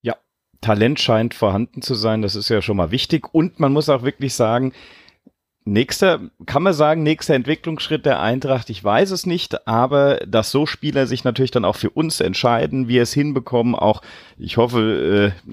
Ja, 0.02 0.16
Talent 0.60 0.98
scheint 0.98 1.34
vorhanden 1.34 1.80
zu 1.80 1.94
sein, 1.94 2.22
das 2.22 2.34
ist 2.34 2.48
ja 2.48 2.60
schon 2.60 2.76
mal 2.76 2.90
wichtig 2.90 3.32
und 3.32 3.60
man 3.60 3.72
muss 3.72 3.88
auch 3.88 4.02
wirklich 4.02 4.34
sagen, 4.34 4.72
Nächster, 5.70 6.20
kann 6.46 6.62
man 6.62 6.72
sagen, 6.72 7.02
nächster 7.02 7.34
Entwicklungsschritt 7.34 8.06
der 8.06 8.20
Eintracht, 8.20 8.70
ich 8.70 8.82
weiß 8.82 9.10
es 9.10 9.26
nicht, 9.26 9.68
aber 9.68 10.16
dass 10.26 10.50
so 10.50 10.64
Spieler 10.64 11.06
sich 11.06 11.24
natürlich 11.24 11.50
dann 11.50 11.66
auch 11.66 11.76
für 11.76 11.90
uns 11.90 12.20
entscheiden, 12.20 12.88
wir 12.88 13.02
es 13.02 13.12
hinbekommen, 13.12 13.74
auch, 13.74 14.00
ich 14.38 14.56
hoffe, 14.56 15.34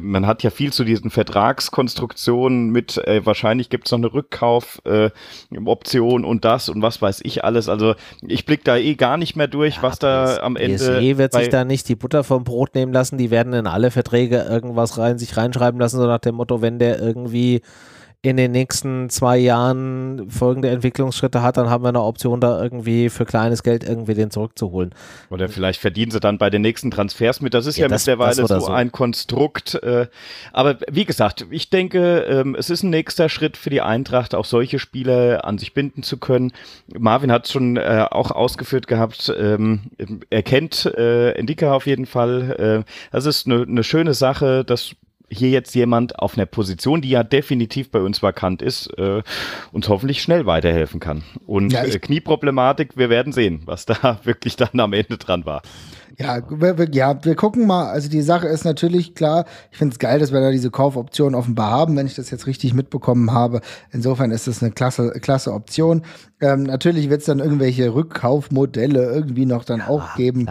man 0.00 0.26
hat 0.26 0.44
ja 0.44 0.50
viel 0.50 0.72
zu 0.72 0.84
diesen 0.84 1.10
Vertragskonstruktionen 1.10 2.70
mit, 2.70 2.96
äh, 3.08 3.26
wahrscheinlich 3.26 3.68
gibt 3.68 3.86
es 3.86 3.92
noch 3.92 3.98
eine 3.98 4.12
Rückkaufoption 4.12 6.22
äh, 6.22 6.26
und 6.26 6.44
das 6.44 6.68
und 6.68 6.82
was 6.82 7.02
weiß 7.02 7.22
ich 7.24 7.42
alles. 7.44 7.68
Also 7.68 7.96
ich 8.22 8.46
blicke 8.46 8.62
da 8.64 8.76
eh 8.76 8.94
gar 8.94 9.16
nicht 9.16 9.34
mehr 9.34 9.48
durch, 9.48 9.74
ja, 9.76 9.82
was 9.82 9.98
da 9.98 10.38
am 10.42 10.54
Ende. 10.54 10.76
PSG 10.76 11.18
wird 11.18 11.32
sich 11.32 11.48
da 11.48 11.64
nicht 11.64 11.88
die 11.88 11.96
Butter 11.96 12.22
vom 12.22 12.44
Brot 12.44 12.76
nehmen 12.76 12.92
lassen, 12.92 13.18
die 13.18 13.32
werden 13.32 13.52
in 13.52 13.66
alle 13.66 13.90
Verträge 13.90 14.46
irgendwas 14.48 14.96
rein, 14.96 15.18
sich 15.18 15.36
reinschreiben 15.36 15.80
lassen, 15.80 15.96
so 15.96 16.06
nach 16.06 16.20
dem 16.20 16.36
Motto, 16.36 16.62
wenn 16.62 16.78
der 16.78 17.00
irgendwie 17.00 17.62
in 18.26 18.36
den 18.36 18.50
nächsten 18.50 19.08
zwei 19.08 19.38
Jahren 19.38 20.28
folgende 20.30 20.68
Entwicklungsschritte 20.70 21.42
hat, 21.42 21.56
dann 21.56 21.70
haben 21.70 21.84
wir 21.84 21.90
eine 21.90 22.02
Option, 22.02 22.40
da 22.40 22.60
irgendwie 22.60 23.08
für 23.08 23.24
kleines 23.24 23.62
Geld 23.62 23.84
irgendwie 23.84 24.14
den 24.14 24.30
zurückzuholen. 24.30 24.92
Oder 25.30 25.48
vielleicht 25.48 25.80
verdienen 25.80 26.10
sie 26.10 26.18
dann 26.18 26.36
bei 26.36 26.50
den 26.50 26.62
nächsten 26.62 26.90
Transfers 26.90 27.40
mit. 27.40 27.54
Das 27.54 27.66
ist 27.66 27.76
ja, 27.76 27.84
ja 27.84 27.88
das, 27.88 28.04
mittlerweile 28.04 28.34
so, 28.34 28.46
so, 28.46 28.66
ein 28.66 28.90
Konstrukt. 28.90 29.74
Äh, 29.76 30.08
aber 30.52 30.78
wie 30.90 31.04
gesagt, 31.04 31.46
ich 31.50 31.70
denke, 31.70 32.26
ähm, 32.28 32.56
es 32.58 32.68
ist 32.68 32.82
ein 32.82 32.90
nächster 32.90 33.28
Schritt 33.28 33.56
für 33.56 33.70
die 33.70 33.80
Eintracht, 33.80 34.34
auch 34.34 34.44
solche 34.44 34.80
Spieler 34.80 35.44
an 35.44 35.58
sich 35.58 35.72
binden 35.72 36.02
zu 36.02 36.16
können. 36.16 36.52
Marvin 36.98 37.30
hat 37.30 37.46
es 37.46 37.52
schon 37.52 37.76
äh, 37.76 38.06
auch 38.10 38.32
ausgeführt 38.32 38.88
gehabt. 38.88 39.32
Ähm, 39.38 39.82
er 40.30 40.42
kennt 40.42 40.86
äh, 40.86 41.30
Endika 41.32 41.72
auf 41.72 41.86
jeden 41.86 42.06
Fall. 42.06 42.84
Das 43.12 43.26
ist 43.26 43.46
eine, 43.46 43.62
eine 43.62 43.84
schöne 43.84 44.14
Sache, 44.14 44.64
dass 44.64 44.96
hier 45.28 45.50
jetzt 45.50 45.74
jemand 45.74 46.18
auf 46.18 46.36
einer 46.36 46.46
Position, 46.46 47.02
die 47.02 47.10
ja 47.10 47.22
definitiv 47.22 47.90
bei 47.90 48.00
uns 48.00 48.22
vakant 48.22 48.62
ist, 48.62 48.86
äh, 48.98 49.22
uns 49.72 49.88
hoffentlich 49.88 50.22
schnell 50.22 50.46
weiterhelfen 50.46 51.00
kann. 51.00 51.22
Und 51.46 51.72
ja, 51.72 51.84
äh, 51.84 51.98
Knieproblematik, 51.98 52.96
wir 52.96 53.10
werden 53.10 53.32
sehen, 53.32 53.62
was 53.64 53.86
da 53.86 54.20
wirklich 54.24 54.56
dann 54.56 54.78
am 54.80 54.92
Ende 54.92 55.18
dran 55.18 55.44
war. 55.44 55.62
Ja, 56.18 56.40
wir, 56.48 56.88
ja, 56.92 57.22
wir 57.24 57.34
gucken 57.34 57.66
mal. 57.66 57.90
Also 57.90 58.08
die 58.08 58.22
Sache 58.22 58.48
ist 58.48 58.64
natürlich 58.64 59.14
klar, 59.14 59.44
ich 59.70 59.76
finde 59.76 59.92
es 59.92 59.98
geil, 59.98 60.18
dass 60.18 60.32
wir 60.32 60.40
da 60.40 60.50
diese 60.50 60.70
Kaufoption 60.70 61.34
offenbar 61.34 61.70
haben, 61.70 61.96
wenn 61.96 62.06
ich 62.06 62.14
das 62.14 62.30
jetzt 62.30 62.46
richtig 62.46 62.72
mitbekommen 62.72 63.32
habe. 63.32 63.60
Insofern 63.90 64.30
ist 64.30 64.46
das 64.46 64.62
eine 64.62 64.72
klasse, 64.72 65.10
klasse 65.20 65.52
Option. 65.52 66.02
Ähm, 66.40 66.62
natürlich 66.62 67.10
wird 67.10 67.20
es 67.20 67.26
dann 67.26 67.40
irgendwelche 67.40 67.92
Rückkaufmodelle 67.94 69.04
irgendwie 69.04 69.44
noch 69.44 69.64
dann 69.64 69.80
ja, 69.80 69.88
auch 69.88 70.14
geben. 70.14 70.48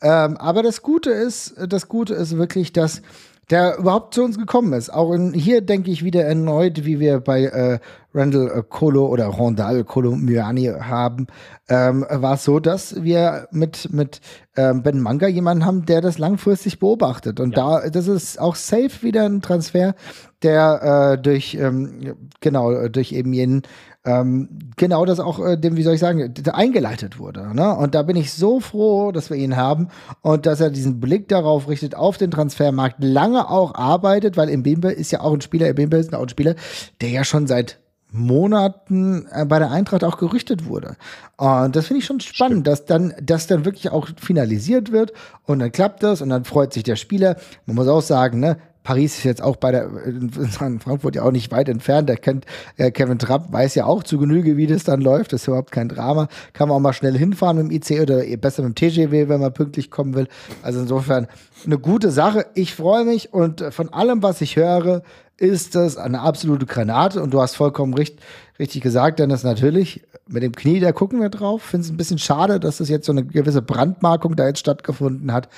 Ähm, 0.00 0.36
aber 0.36 0.62
das 0.62 0.82
Gute 0.82 1.10
ist, 1.10 1.54
das 1.68 1.88
Gute 1.88 2.14
ist 2.14 2.36
wirklich, 2.36 2.72
dass 2.72 3.02
der 3.50 3.78
überhaupt 3.78 4.14
zu 4.14 4.24
uns 4.24 4.38
gekommen 4.38 4.72
ist. 4.72 4.92
Auch 4.92 5.12
in, 5.12 5.32
hier 5.32 5.62
denke 5.62 5.90
ich 5.90 6.04
wieder 6.04 6.24
erneut, 6.24 6.84
wie 6.84 7.00
wir 7.00 7.20
bei 7.20 7.44
äh, 7.44 7.78
Randall 8.14 8.50
äh, 8.50 8.62
Colo 8.68 9.06
oder 9.06 9.26
Rondal 9.26 9.84
Colomiani 9.84 10.66
haben, 10.80 11.26
ähm, 11.68 12.04
war 12.10 12.34
es 12.34 12.44
so, 12.44 12.60
dass 12.60 13.02
wir 13.02 13.48
mit, 13.50 13.92
mit 13.92 14.20
ähm, 14.56 14.82
Ben 14.82 15.00
Manga 15.00 15.28
jemanden 15.28 15.64
haben, 15.64 15.86
der 15.86 16.00
das 16.00 16.18
langfristig 16.18 16.78
beobachtet. 16.78 17.40
Und 17.40 17.56
ja. 17.56 17.80
da, 17.80 17.90
das 17.90 18.06
ist 18.06 18.40
auch 18.40 18.54
safe 18.54 19.02
wieder 19.02 19.24
ein 19.24 19.40
Transfer, 19.40 19.94
der 20.42 21.14
äh, 21.16 21.22
durch, 21.22 21.54
ähm, 21.54 22.16
genau, 22.40 22.88
durch 22.88 23.12
eben 23.12 23.32
jenen 23.32 23.62
ähm, 24.08 24.48
genau 24.76 25.04
das 25.04 25.20
auch, 25.20 25.44
äh, 25.44 25.58
dem, 25.58 25.76
wie 25.76 25.82
soll 25.82 25.94
ich 25.94 26.00
sagen, 26.00 26.32
eingeleitet 26.52 27.18
wurde. 27.18 27.54
Ne? 27.54 27.76
Und 27.76 27.94
da 27.94 28.02
bin 28.02 28.16
ich 28.16 28.32
so 28.32 28.58
froh, 28.58 29.12
dass 29.12 29.28
wir 29.28 29.36
ihn 29.36 29.56
haben 29.56 29.88
und 30.22 30.46
dass 30.46 30.60
er 30.60 30.70
diesen 30.70 30.98
Blick 30.98 31.28
darauf 31.28 31.68
richtet, 31.68 31.94
auf 31.94 32.16
den 32.16 32.30
Transfermarkt, 32.30 32.96
lange 33.00 33.50
auch 33.50 33.74
arbeitet, 33.74 34.38
weil 34.38 34.56
Mbembe 34.56 34.90
ist 34.90 35.10
ja 35.10 35.20
auch 35.20 35.34
ein 35.34 35.42
Spieler, 35.42 35.70
Mbembe 35.70 35.98
ist 35.98 36.14
auch 36.14 36.22
ein 36.22 36.28
Spieler, 36.28 36.54
der 37.02 37.10
ja 37.10 37.22
schon 37.22 37.46
seit 37.46 37.78
Monaten 38.10 39.26
äh, 39.30 39.44
bei 39.44 39.58
der 39.58 39.70
Eintracht 39.70 40.04
auch 40.04 40.16
gerüchtet 40.16 40.64
wurde. 40.64 40.96
Und 41.36 41.76
das 41.76 41.86
finde 41.86 41.98
ich 41.98 42.06
schon 42.06 42.20
spannend, 42.20 42.66
dass 42.66 42.86
dann, 42.86 43.12
dass 43.20 43.46
dann 43.46 43.66
wirklich 43.66 43.90
auch 43.90 44.08
finalisiert 44.16 44.90
wird 44.90 45.12
und 45.44 45.58
dann 45.58 45.70
klappt 45.70 46.02
das 46.02 46.22
und 46.22 46.30
dann 46.30 46.44
freut 46.44 46.72
sich 46.72 46.84
der 46.84 46.96
Spieler. 46.96 47.36
Man 47.66 47.76
muss 47.76 47.88
auch 47.88 48.00
sagen, 48.00 48.40
ne, 48.40 48.56
Paris 48.88 49.18
ist 49.18 49.24
jetzt 49.24 49.42
auch 49.42 49.56
bei 49.56 49.70
der 49.70 49.90
in 50.06 50.30
Frankfurt 50.30 51.14
ja 51.14 51.22
auch 51.22 51.30
nicht 51.30 51.52
weit 51.52 51.68
entfernt. 51.68 52.08
Der 52.08 52.16
kennt 52.16 52.46
äh, 52.78 52.90
Kevin 52.90 53.18
Trapp, 53.18 53.52
weiß 53.52 53.74
ja 53.74 53.84
auch 53.84 54.02
zu 54.02 54.16
Genüge, 54.16 54.56
wie 54.56 54.66
das 54.66 54.84
dann 54.84 55.02
läuft. 55.02 55.34
Das 55.34 55.42
ist 55.42 55.46
überhaupt 55.46 55.72
kein 55.72 55.90
Drama. 55.90 56.28
Kann 56.54 56.68
man 56.68 56.78
auch 56.78 56.80
mal 56.80 56.94
schnell 56.94 57.14
hinfahren 57.14 57.58
mit 57.58 57.70
dem 57.70 57.96
IC 57.96 58.00
oder 58.00 58.22
besser 58.38 58.62
mit 58.62 58.80
dem 58.80 58.90
TGW, 58.90 59.28
wenn 59.28 59.40
man 59.40 59.52
pünktlich 59.52 59.90
kommen 59.90 60.14
will. 60.14 60.26
Also 60.62 60.80
insofern 60.80 61.26
eine 61.66 61.78
gute 61.78 62.10
Sache. 62.10 62.46
Ich 62.54 62.74
freue 62.74 63.04
mich 63.04 63.34
und 63.34 63.62
von 63.74 63.92
allem, 63.92 64.22
was 64.22 64.40
ich 64.40 64.56
höre, 64.56 65.02
ist 65.36 65.74
das 65.74 65.98
eine 65.98 66.20
absolute 66.22 66.64
Granate 66.64 67.22
und 67.22 67.34
du 67.34 67.42
hast 67.42 67.56
vollkommen 67.56 67.92
richtig, 67.92 68.24
richtig 68.58 68.80
gesagt, 68.80 69.18
Dennis, 69.18 69.42
natürlich 69.44 70.00
mit 70.26 70.42
dem 70.42 70.52
Knie, 70.52 70.80
da 70.80 70.92
gucken 70.92 71.20
wir 71.20 71.28
drauf. 71.28 71.62
Finde 71.62 71.84
es 71.84 71.90
ein 71.90 71.98
bisschen 71.98 72.18
schade, 72.18 72.58
dass 72.58 72.78
das 72.78 72.88
jetzt 72.88 73.04
so 73.04 73.12
eine 73.12 73.24
gewisse 73.24 73.60
Brandmarkung 73.60 74.34
da 74.34 74.46
jetzt 74.46 74.60
stattgefunden 74.60 75.30
hat. 75.30 75.50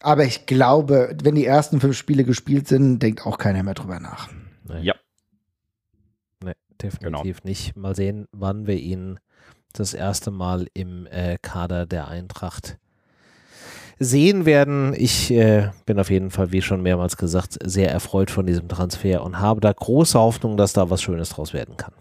Aber 0.00 0.24
ich 0.24 0.46
glaube, 0.46 1.16
wenn 1.22 1.34
die 1.34 1.46
ersten 1.46 1.80
fünf 1.80 1.96
Spiele 1.96 2.24
gespielt 2.24 2.68
sind, 2.68 3.00
denkt 3.00 3.26
auch 3.26 3.38
keiner 3.38 3.62
mehr 3.62 3.74
drüber 3.74 4.00
nach. 4.00 4.28
Nee. 4.68 4.80
Ja. 4.80 4.94
Nee, 6.42 6.52
definitiv 6.80 7.40
genau. 7.40 7.48
nicht. 7.48 7.76
Mal 7.76 7.94
sehen, 7.94 8.28
wann 8.32 8.66
wir 8.66 8.76
ihn 8.76 9.18
das 9.72 9.94
erste 9.94 10.30
Mal 10.30 10.66
im 10.74 11.06
äh, 11.06 11.38
Kader 11.40 11.86
der 11.86 12.08
Eintracht 12.08 12.78
sehen 13.98 14.46
werden. 14.46 14.94
Ich 14.96 15.30
äh, 15.30 15.70
bin 15.86 15.98
auf 15.98 16.10
jeden 16.10 16.30
Fall, 16.30 16.52
wie 16.52 16.62
schon 16.62 16.82
mehrmals 16.82 17.16
gesagt, 17.16 17.58
sehr 17.64 17.90
erfreut 17.90 18.30
von 18.30 18.46
diesem 18.46 18.68
Transfer 18.68 19.22
und 19.22 19.40
habe 19.40 19.60
da 19.60 19.72
große 19.72 20.18
Hoffnung, 20.18 20.56
dass 20.56 20.72
da 20.72 20.90
was 20.90 21.02
Schönes 21.02 21.30
draus 21.30 21.52
werden 21.52 21.76
kann. 21.76 21.92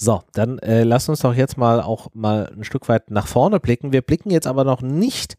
So, 0.00 0.22
dann 0.32 0.58
äh, 0.60 0.84
lass 0.84 1.08
uns 1.08 1.20
doch 1.20 1.34
jetzt 1.34 1.58
mal 1.58 1.82
auch 1.82 2.06
mal 2.14 2.52
ein 2.56 2.62
Stück 2.62 2.88
weit 2.88 3.10
nach 3.10 3.26
vorne 3.26 3.58
blicken. 3.58 3.92
Wir 3.92 4.00
blicken 4.00 4.30
jetzt 4.30 4.46
aber 4.46 4.62
noch 4.62 4.80
nicht 4.80 5.36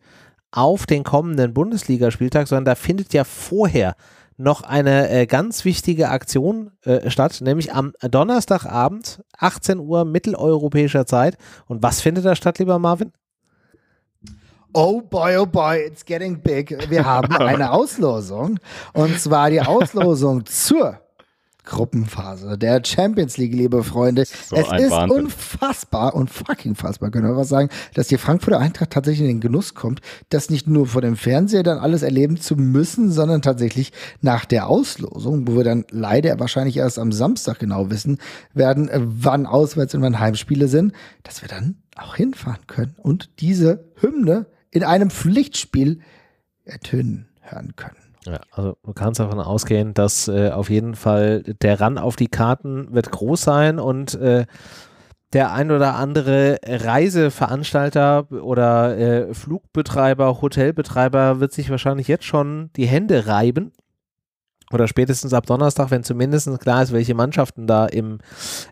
auf 0.51 0.86
den 0.86 1.05
kommenden 1.05 1.53
Bundesligaspieltag, 1.53 2.49
sondern 2.49 2.66
da 2.66 2.76
findet 2.76 3.14
ja 3.14 3.24
vorher 3.24 3.95
noch 4.36 4.64
eine 4.64 5.10
äh, 5.10 5.26
ganz 5.28 5.64
wichtige 5.64 6.10
Aktion 6.10 6.72
äh, 6.84 7.10
statt, 7.10 7.39
nämlich 7.39 7.74
am 7.74 7.93
Donnerstagabend, 8.01 9.24
18 9.38 9.80
Uhr 9.80 10.03
mitteleuropäischer 10.03 11.05
Zeit. 11.05 11.38
Und 11.68 11.82
was 11.82 12.01
findet 12.01 12.26
da 12.26 12.36
statt, 12.36 12.60
lieber 12.60 12.80
Marvin? 12.80 13.14
Oh 14.74 15.01
boy, 15.01 15.38
oh 15.38 15.45
boy, 15.45 15.86
it's 15.86 16.03
getting 16.03 16.41
big. 16.41 16.89
Wir 16.89 17.05
haben 17.05 17.34
eine 17.38 17.72
Auslosung. 17.72 18.60
Und 18.91 19.20
zwar 19.22 19.49
die 19.49 19.62
Auslosung 19.62 20.45
zur 20.45 20.99
Gruppenphase 21.70 22.57
der 22.57 22.82
Champions 22.84 23.38
League, 23.38 23.53
liebe 23.53 23.84
Freunde. 23.84 24.26
So 24.26 24.55
es 24.55 24.63
ist 24.82 24.91
Wahnsinn. 24.91 25.26
unfassbar 25.26 26.15
und 26.15 26.30
fucking 26.30 26.76
fassbar, 26.76 27.11
können 27.11 27.28
wir 27.28 27.38
was 27.38 27.49
sagen, 27.49 27.70
dass 27.93 28.07
die 28.07 28.17
Frankfurter 28.17 28.59
Eintracht 28.59 28.89
tatsächlich 28.89 29.22
in 29.22 29.36
den 29.36 29.39
Genuss 29.39 29.76
kommt, 29.76 30.01
das 30.30 30.49
nicht 30.49 30.67
nur 30.67 30.88
vor 30.88 31.01
dem 31.01 31.15
Fernseher 31.15 31.63
dann 31.63 31.78
alles 31.78 32.01
erleben 32.01 32.38
zu 32.38 32.55
müssen, 32.55 33.11
sondern 33.11 33.41
tatsächlich 33.41 33.93
nach 34.22 34.45
der 34.45 34.67
Auslosung, 34.67 35.47
wo 35.47 35.55
wir 35.55 35.63
dann 35.63 35.86
leider 35.91 36.39
wahrscheinlich 36.39 36.78
erst 36.78 36.97
am 36.99 37.11
Samstag 37.11 37.59
genau 37.59 37.91
wissen 37.91 38.17
werden, 38.53 38.89
wann 38.93 39.45
Auswärts- 39.45 39.93
und 39.93 40.01
wann 40.01 40.20
Heimspiele 40.20 40.67
sind, 40.67 40.93
dass 41.24 41.41
wir 41.43 41.49
dann 41.49 41.78
auch 41.95 42.15
hinfahren 42.15 42.65
können 42.65 42.95
und 42.97 43.30
diese 43.39 43.86
Hymne 43.95 44.47
in 44.72 44.84
einem 44.84 45.11
Pflichtspiel 45.11 45.99
ertönen 46.65 47.28
hören 47.41 47.76
können. 47.76 48.09
Ja, 48.26 48.41
also 48.51 48.78
du 48.84 48.93
kannst 48.93 49.20
davon 49.20 49.39
ausgehen, 49.39 49.93
dass 49.93 50.28
äh, 50.28 50.51
auf 50.51 50.70
jeden 50.70 50.95
Fall 50.95 51.43
der 51.61 51.80
Run 51.80 51.97
auf 51.97 52.15
die 52.15 52.28
Karten 52.28 52.93
wird 52.93 53.11
groß 53.11 53.41
sein 53.41 53.80
und 53.80 54.15
äh, 54.15 54.45
der 55.34 55.53
ein 55.53 55.72
oder 55.72 55.95
andere 55.95 56.57
Reiseveranstalter 56.65 58.32
oder 58.32 58.97
äh, 58.97 59.34
Flugbetreiber, 59.34 60.41
Hotelbetreiber 60.41 61.39
wird 61.39 61.53
sich 61.53 61.70
wahrscheinlich 61.70 62.07
jetzt 62.07 62.26
schon 62.26 62.72
die 62.76 62.88
Hände 62.88 63.28
reiben, 63.28 63.72
oder 64.72 64.88
spätestens 64.88 65.34
ab 65.34 65.45
Donnerstag, 65.45 65.91
wenn 65.91 66.03
zumindest 66.03 66.59
klar 66.59 66.84
ist, 66.84 66.93
welche 66.93 67.15
Mannschaften 67.15 67.67
da 67.67 67.86
im, 67.86 68.20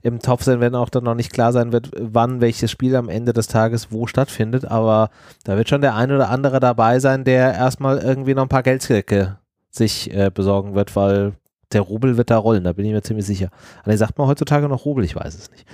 im 0.04 0.20
Topf 0.20 0.44
sind, 0.44 0.60
wenn 0.60 0.76
auch 0.76 0.90
dann 0.90 1.04
noch 1.04 1.16
nicht 1.16 1.34
klar 1.34 1.52
sein 1.52 1.72
wird, 1.72 1.92
wann 2.00 2.42
welches 2.42 2.70
Spiel 2.72 2.96
am 2.96 3.10
Ende 3.10 3.34
des 3.34 3.48
Tages 3.48 3.92
wo 3.92 4.08
stattfindet. 4.08 4.66
Aber 4.66 5.10
da 5.44 5.58
wird 5.58 5.70
schon 5.70 5.82
der 5.82 5.96
ein 5.96 6.12
oder 6.12 6.30
andere 6.30 6.60
dabei 6.60 7.00
sein, 7.00 7.24
der 7.24 7.54
erstmal 7.54 7.98
irgendwie 7.98 8.36
noch 8.36 8.44
ein 8.44 8.50
paar 8.50 8.64
Geldsäcke 8.64 9.38
sich 9.72 10.14
äh, 10.14 10.30
besorgen 10.34 10.76
wird, 10.76 10.96
weil 10.96 11.34
der 11.74 11.82
Rubel 11.82 12.18
wird 12.18 12.30
da 12.30 12.38
rollen, 12.38 12.64
da 12.64 12.74
bin 12.74 12.86
ich 12.86 12.94
mir 12.94 13.02
ziemlich 13.02 13.26
sicher. 13.26 13.50
Aber 13.84 13.98
sagt 13.98 14.18
man 14.18 14.28
heutzutage 14.28 14.68
noch 14.68 14.86
Rubel, 14.86 15.04
ich 15.04 15.16
weiß 15.16 15.36
es 15.36 15.52
nicht. 15.52 15.66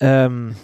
Ähm, 0.00 0.54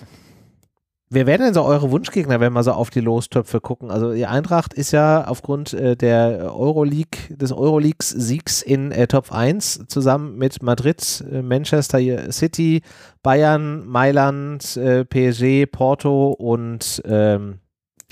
Wer 1.15 1.27
wären 1.27 1.43
denn 1.43 1.55
so 1.55 1.63
eure 1.63 1.93
Wunschgegner, 1.93 2.41
wenn 2.41 2.53
wir 2.53 2.65
so 2.65 2.73
auf 2.73 2.91
die 2.91 3.01
Lostöpfe 3.01 3.61
gucken? 3.61 3.93
Also 3.93 4.13
die 4.13 4.27
Eintracht 4.27 4.75
ist 4.75 4.91
ja 4.91 5.25
aufgrund 5.29 5.73
äh, 5.73 5.97
der 5.97 6.53
Euroleague, 6.53 7.37
des 7.37 7.53
Euroleagues-Siegs 7.53 8.63
in 8.63 8.91
äh, 8.91 9.07
Top 9.07 9.31
1 9.31 9.85
zusammen 9.87 10.37
mit 10.37 10.61
Madrid, 10.61 11.25
äh, 11.31 11.41
Manchester 11.41 12.33
City, 12.33 12.83
Bayern, 13.23 13.87
Mailand, 13.87 14.77
äh, 14.77 15.05
PSG, 15.05 15.67
Porto 15.71 16.33
und 16.33 17.01
ähm, 17.05 17.61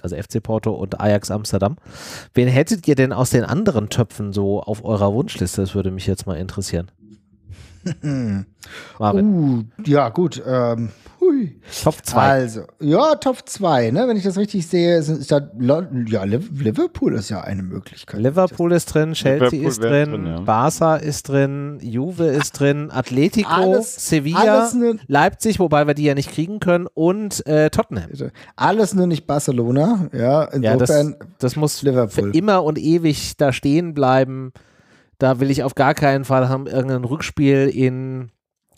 also 0.00 0.14
FC 0.14 0.40
Porto 0.40 0.70
und 0.70 1.00
Ajax 1.00 1.32
Amsterdam. 1.32 1.78
Wen 2.34 2.46
hättet 2.46 2.86
ihr 2.86 2.94
denn 2.94 3.12
aus 3.12 3.30
den 3.30 3.42
anderen 3.42 3.88
Töpfen 3.88 4.32
so 4.32 4.62
auf 4.62 4.84
eurer 4.84 5.12
Wunschliste? 5.12 5.60
Das 5.60 5.74
würde 5.74 5.90
mich 5.90 6.06
jetzt 6.06 6.28
mal 6.28 6.36
interessieren. 6.36 6.88
uh, 9.00 9.62
ja, 9.84 10.08
gut. 10.10 10.40
Ähm, 10.46 10.90
Hui. 11.22 11.54
Top 11.84 12.04
2. 12.04 12.20
Also, 12.20 12.62
ja, 12.80 13.14
Top 13.14 13.48
2, 13.48 13.92
ne? 13.92 14.08
Wenn 14.08 14.16
ich 14.16 14.24
das 14.24 14.36
richtig 14.36 14.66
sehe, 14.66 14.96
ist, 14.96 15.08
ist 15.08 15.30
da, 15.30 15.40
ja, 15.60 16.24
Liverpool 16.24 17.14
ist 17.14 17.28
ja 17.28 17.42
eine 17.42 17.62
Möglichkeit. 17.62 18.20
Liverpool 18.20 18.72
ist 18.72 18.86
drin, 18.86 19.12
Chelsea 19.12 19.50
Liverpool 19.50 19.68
ist 19.68 19.82
drin, 19.82 20.10
drin 20.10 20.26
ja. 20.26 20.40
Barca 20.40 20.96
ist 20.96 21.28
drin, 21.28 21.78
Juve 21.80 22.26
ist 22.26 22.58
drin, 22.58 22.90
Atletico, 22.90 23.48
alles, 23.48 24.08
Sevilla, 24.08 24.40
alles 24.40 24.74
ne, 24.74 24.98
Leipzig, 25.06 25.60
wobei 25.60 25.86
wir 25.86 25.94
die 25.94 26.04
ja 26.04 26.14
nicht 26.14 26.32
kriegen 26.32 26.58
können, 26.58 26.88
und 26.92 27.46
äh, 27.46 27.70
Tottenham. 27.70 28.10
Alles 28.56 28.94
nur 28.94 29.06
nicht 29.06 29.28
Barcelona, 29.28 30.08
ja. 30.12 30.42
Insofern 30.44 31.10
ja, 31.10 31.16
das, 31.18 31.28
das 31.38 31.56
muss 31.56 31.82
Liverpool. 31.82 32.32
für 32.32 32.36
immer 32.36 32.64
und 32.64 32.78
ewig 32.78 33.36
da 33.36 33.52
stehen 33.52 33.94
bleiben. 33.94 34.52
Da 35.18 35.38
will 35.38 35.52
ich 35.52 35.62
auf 35.62 35.76
gar 35.76 35.94
keinen 35.94 36.24
Fall 36.24 36.48
haben 36.48 36.66
irgendein 36.66 37.04
Rückspiel 37.04 37.70
in 37.72 38.32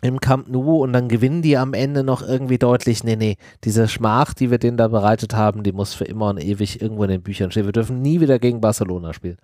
im 0.04 0.20
Camp 0.20 0.48
Nou 0.48 0.82
und 0.82 0.92
dann 0.92 1.08
gewinnen 1.08 1.40
die 1.40 1.56
am 1.56 1.72
Ende 1.72 2.04
noch 2.04 2.20
irgendwie 2.20 2.58
deutlich. 2.58 3.04
Nee, 3.04 3.16
nee, 3.16 3.38
diese 3.64 3.88
Schmach, 3.88 4.34
die 4.34 4.50
wir 4.50 4.58
denen 4.58 4.76
da 4.76 4.88
bereitet 4.88 5.34
haben, 5.34 5.62
die 5.62 5.72
muss 5.72 5.94
für 5.94 6.04
immer 6.04 6.28
und 6.28 6.44
ewig 6.44 6.82
irgendwo 6.82 7.04
in 7.04 7.10
den 7.10 7.22
Büchern 7.22 7.50
stehen. 7.50 7.64
Wir 7.64 7.72
dürfen 7.72 8.02
nie 8.02 8.20
wieder 8.20 8.38
gegen 8.38 8.60
Barcelona 8.60 9.14
spielen. 9.14 9.38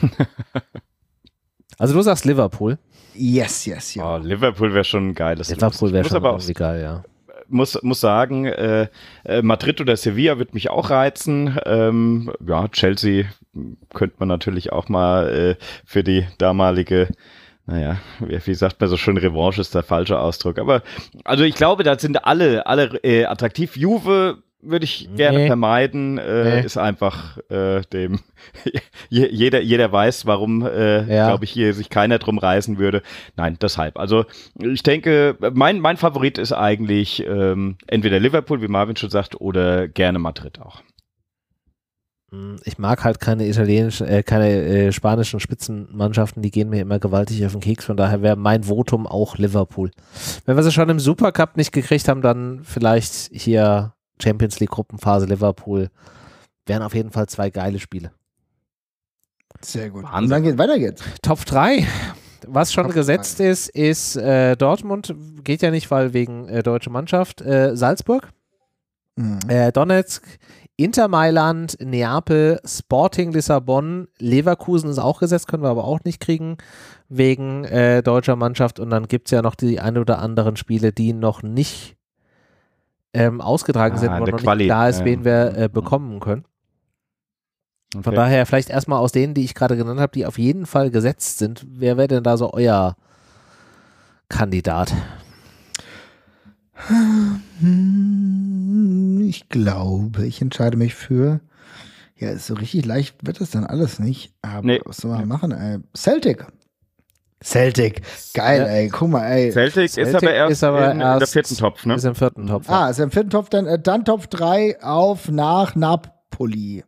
also 1.78 1.92
du 1.92 2.00
sagst 2.00 2.24
Liverpool. 2.24 2.78
Yes, 3.14 3.66
yes, 3.66 3.94
ja. 3.94 4.16
Oh, 4.16 4.18
Liverpool 4.18 4.72
wäre 4.72 4.84
schon 4.84 5.08
ein 5.08 5.14
geiles 5.14 5.50
Liverpool 5.50 5.92
wäre 5.92 6.08
schon 6.08 6.24
irgendwie 6.24 6.54
geil, 6.54 6.80
ja 6.80 7.04
muss, 7.48 7.80
muss 7.82 8.00
sagen, 8.00 8.46
äh, 8.46 8.88
äh, 9.24 9.40
Madrid 9.42 9.80
oder 9.80 9.96
Sevilla 9.96 10.38
wird 10.40 10.52
mich 10.52 10.68
auch 10.68 10.90
reizen. 10.90 11.56
Ähm, 11.64 12.32
ja, 12.44 12.66
Chelsea 12.68 13.26
könnte 13.94 14.16
man 14.18 14.26
natürlich 14.26 14.72
auch 14.72 14.88
mal 14.88 15.28
äh, 15.28 15.64
für 15.84 16.02
die 16.02 16.26
damalige 16.38 17.08
naja, 17.66 17.96
wie 18.20 18.54
sagt 18.54 18.80
man 18.80 18.88
so 18.88 18.96
schön, 18.96 19.16
Revanche 19.16 19.60
ist 19.60 19.74
der 19.74 19.82
falsche 19.82 20.18
Ausdruck. 20.18 20.58
Aber 20.58 20.82
also 21.24 21.42
ich 21.42 21.56
glaube, 21.56 21.82
da 21.82 21.98
sind 21.98 22.24
alle, 22.24 22.66
alle 22.66 23.00
äh, 23.02 23.24
attraktiv. 23.24 23.76
Juve 23.76 24.38
würde 24.62 24.84
ich 24.84 25.08
gerne 25.14 25.38
nee. 25.38 25.46
vermeiden, 25.46 26.18
äh, 26.18 26.44
nee. 26.44 26.64
ist 26.64 26.76
einfach 26.76 27.38
äh, 27.50 27.82
dem 27.92 28.20
jeder 29.08 29.60
jeder 29.60 29.92
weiß, 29.92 30.26
warum 30.26 30.66
äh, 30.66 31.04
ja. 31.12 31.28
glaube 31.28 31.44
ich 31.44 31.50
hier 31.50 31.74
sich 31.74 31.90
keiner 31.90 32.18
drum 32.18 32.38
reißen 32.38 32.78
würde. 32.78 33.02
Nein, 33.36 33.58
deshalb. 33.60 33.98
Also 33.98 34.24
ich 34.58 34.82
denke, 34.82 35.36
mein 35.52 35.80
mein 35.80 35.96
Favorit 35.96 36.38
ist 36.38 36.52
eigentlich 36.52 37.24
ähm, 37.26 37.76
entweder 37.86 38.18
Liverpool, 38.20 38.62
wie 38.62 38.68
Marvin 38.68 38.96
schon 38.96 39.10
sagt, 39.10 39.40
oder 39.40 39.88
gerne 39.88 40.18
Madrid 40.18 40.60
auch. 40.60 40.82
Hm, 42.36 42.56
ich 42.64 42.78
mag 42.78 43.04
halt 43.04 43.20
keine 43.20 43.46
italienischen, 43.46 44.06
äh, 44.06 44.22
keine 44.22 44.50
äh, 44.50 44.92
spanischen 44.92 45.40
Spitzenmannschaften, 45.40 46.42
die 46.42 46.50
gehen 46.50 46.68
mir 46.68 46.80
immer 46.80 46.98
gewaltig 46.98 47.44
auf 47.46 47.52
den 47.52 47.60
Keks. 47.60 47.84
Von 47.84 47.96
daher 47.96 48.22
wäre 48.22 48.36
mein 48.36 48.64
Votum 48.64 49.06
auch 49.06 49.38
Liverpool. 49.38 49.90
Wenn 50.44 50.56
wir 50.56 50.62
sie 50.62 50.72
schon 50.72 50.88
im 50.88 51.00
Supercup 51.00 51.56
nicht 51.56 51.72
gekriegt 51.72 52.08
haben, 52.08 52.22
dann 52.22 52.60
vielleicht 52.64 53.30
hier 53.32 53.94
Champions 54.22 54.60
League 54.60 54.70
Gruppenphase 54.70 55.26
Liverpool. 55.26 55.88
Wären 56.66 56.82
auf 56.82 56.94
jeden 56.94 57.10
Fall 57.10 57.26
zwei 57.28 57.50
geile 57.50 57.78
Spiele. 57.78 58.12
Sehr 59.62 59.90
gut. 59.90 60.04
Und 60.12 60.28
dann 60.28 60.42
geht, 60.42 60.58
weiter 60.58 60.78
geht's. 60.78 61.02
Top 61.22 61.44
3. 61.44 61.86
Was 62.46 62.72
schon 62.72 62.86
Top 62.86 62.94
gesetzt 62.94 63.38
3. 63.38 63.48
ist, 63.48 63.68
ist 63.70 64.16
äh, 64.16 64.56
Dortmund. 64.56 65.14
Geht 65.42 65.62
ja 65.62 65.70
nicht, 65.70 65.90
weil 65.90 66.12
wegen 66.12 66.48
äh, 66.48 66.62
deutsche 66.62 66.90
Mannschaft. 66.90 67.40
Äh, 67.40 67.76
Salzburg. 67.76 68.28
Mhm. 69.14 69.38
Äh, 69.48 69.72
Donetsk 69.72 70.26
Inter 70.78 71.08
Mailand, 71.08 71.78
Neapel, 71.80 72.60
Sporting 72.66 73.32
Lissabon, 73.32 74.08
Leverkusen 74.18 74.90
ist 74.90 74.98
auch 74.98 75.20
gesetzt, 75.20 75.48
können 75.48 75.62
wir 75.62 75.70
aber 75.70 75.84
auch 75.84 76.00
nicht 76.04 76.20
kriegen 76.20 76.58
wegen 77.08 77.64
äh, 77.64 78.02
deutscher 78.02 78.36
Mannschaft. 78.36 78.78
Und 78.78 78.90
dann 78.90 79.08
gibt 79.08 79.28
es 79.28 79.30
ja 79.30 79.40
noch 79.40 79.54
die 79.54 79.80
ein 79.80 79.96
oder 79.96 80.18
anderen 80.18 80.56
Spiele, 80.56 80.92
die 80.92 81.14
noch 81.14 81.42
nicht 81.42 81.96
ähm, 83.14 83.40
ausgetragen 83.40 83.96
Ah, 83.96 83.98
sind, 83.98 84.12
wo 84.20 84.26
noch 84.26 84.38
Quali, 84.42 84.64
nicht 84.64 84.68
klar 84.68 84.90
ist, 84.90 85.02
wen 85.04 85.24
wir 85.24 85.56
äh, 85.56 85.68
bekommen 85.70 86.20
können. 86.20 86.44
Von 87.94 88.02
Okay. 88.08 88.16
daher 88.16 88.44
vielleicht 88.44 88.68
erstmal 88.68 88.98
aus 88.98 89.12
denen, 89.12 89.32
die 89.32 89.44
ich 89.44 89.54
gerade 89.54 89.78
genannt 89.78 90.00
habe, 90.00 90.12
die 90.12 90.26
auf 90.26 90.36
jeden 90.36 90.66
Fall 90.66 90.90
gesetzt 90.90 91.38
sind. 91.38 91.64
Wer 91.66 91.96
wäre 91.96 92.08
denn 92.08 92.22
da 92.24 92.36
so 92.36 92.52
euer 92.52 92.96
Kandidat? 94.28 94.92
Hm, 97.60 99.24
Ich 99.28 99.48
glaube, 99.48 100.24
ich 100.26 100.40
entscheide 100.40 100.76
mich 100.76 100.94
für. 100.94 101.40
Ja, 102.18 102.36
so 102.38 102.54
richtig 102.54 102.84
leicht 102.86 103.26
wird 103.26 103.40
das 103.40 103.50
dann 103.50 103.64
alles 103.64 103.98
nicht. 103.98 104.32
Aber 104.42 104.66
Nee. 104.66 104.80
was 104.84 104.98
soll 104.98 105.10
man 105.10 105.28
machen, 105.28 105.52
ey? 105.52 105.78
Celtic. 105.94 106.46
Celtic. 107.44 108.00
Geil, 108.32 108.60
Ja. 108.62 108.66
ey. 108.66 108.88
Guck 108.88 109.10
mal, 109.10 109.26
ey. 109.26 109.52
Celtic, 109.52 109.84
ist 109.84 109.94
Celtic 109.94 110.22
aber 110.22 110.32
erst 110.32 110.52
ist 110.52 110.64
aber 110.64 110.86
in, 110.86 110.92
in 110.92 110.98
der 111.00 111.20
erst- 111.20 111.32
vierten 111.34 111.56
Topf, 111.56 111.84
ne? 111.84 111.94
Ist 111.94 112.04
im 112.04 112.14
vierten 112.14 112.46
Topf. 112.46 112.68
Ah, 112.70 112.88
ist 112.88 112.98
im 113.00 113.10
vierten 113.10 113.30
Topf 113.30 113.50
dann, 113.50 113.66
äh, 113.66 113.78
dann 113.78 114.04
Topf 114.04 114.28
3 114.28 114.82
auf 114.82 115.28
nach 115.30 115.74
Napoli. 115.74 116.84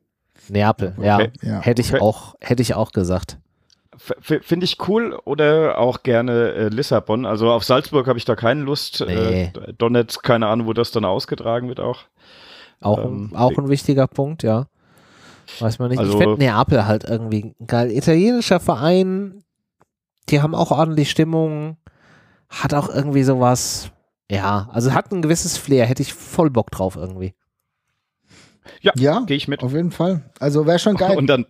Neapel, 0.49 0.95
ja. 1.03 1.17
Okay. 1.17 1.31
Ja. 1.43 1.61
Hätte 1.61 1.83
ich 1.83 1.93
Okay. 1.93 2.01
auch, 2.01 2.35
hätte 2.41 2.63
ich 2.63 2.73
auch 2.75 2.93
gesagt. 2.93 3.39
Finde 3.99 4.65
ich 4.65 4.77
cool 4.89 5.19
oder 5.25 5.79
auch 5.79 6.03
gerne 6.03 6.53
äh, 6.53 6.69
Lissabon. 6.69 7.27
Also 7.27 7.51
auf 7.51 7.65
Salzburg 7.65 8.07
habe 8.07 8.19
ich 8.19 8.25
da 8.25 8.37
keine 8.37 8.63
Lust. 8.63 9.05
Nee. 9.07 9.45
Äh, 9.45 9.73
Donetsk, 9.77 10.23
keine 10.23 10.47
Ahnung, 10.47 10.67
wo 10.67 10.73
das 10.73 10.91
dann 10.93 11.05
ausgetragen 11.05 11.69
wird 11.69 11.81
auch. 11.81 12.01
Auch, 12.81 12.99
Ähm, 12.99 13.31
ein, 13.33 13.37
auch 13.37 13.59
ein 13.59 13.69
wichtiger 13.69 14.07
Punkt, 14.07 14.43
ja. 14.43 14.67
Weiß 15.59 15.79
man 15.79 15.91
nicht. 15.91 15.99
Also- 15.99 16.13
ich 16.13 16.19
finde 16.19 16.39
Neapel 16.39 16.87
halt 16.87 17.05
irgendwie 17.05 17.55
geil. 17.67 17.91
Italienischer 17.91 18.61
Verein, 18.61 19.43
die 20.29 20.41
haben 20.43 20.55
auch 20.55 20.71
ordentlich 20.71 21.11
Stimmung, 21.11 21.77
hat 22.49 22.75
auch 22.75 22.89
irgendwie 22.89 23.23
sowas. 23.25 23.91
Ja, 24.31 24.69
also 24.73 24.93
hat 24.93 25.11
ein 25.11 25.23
gewisses 25.23 25.57
Flair, 25.57 25.87
hätte 25.87 26.03
ich 26.03 26.13
voll 26.13 26.51
Bock 26.51 26.71
drauf 26.71 26.97
irgendwie. 26.97 27.35
Ja, 28.81 29.21
Gehe 29.27 29.37
ich 29.37 29.49
mit. 29.49 29.63
auf 29.63 29.73
jeden 29.73 29.91
Fall. 29.91 30.23
Also 30.41 30.67
wäre 30.67 30.79
schon 30.79 30.95
geil. 30.97 31.17
Und 31.17 31.27
dann 31.27 31.47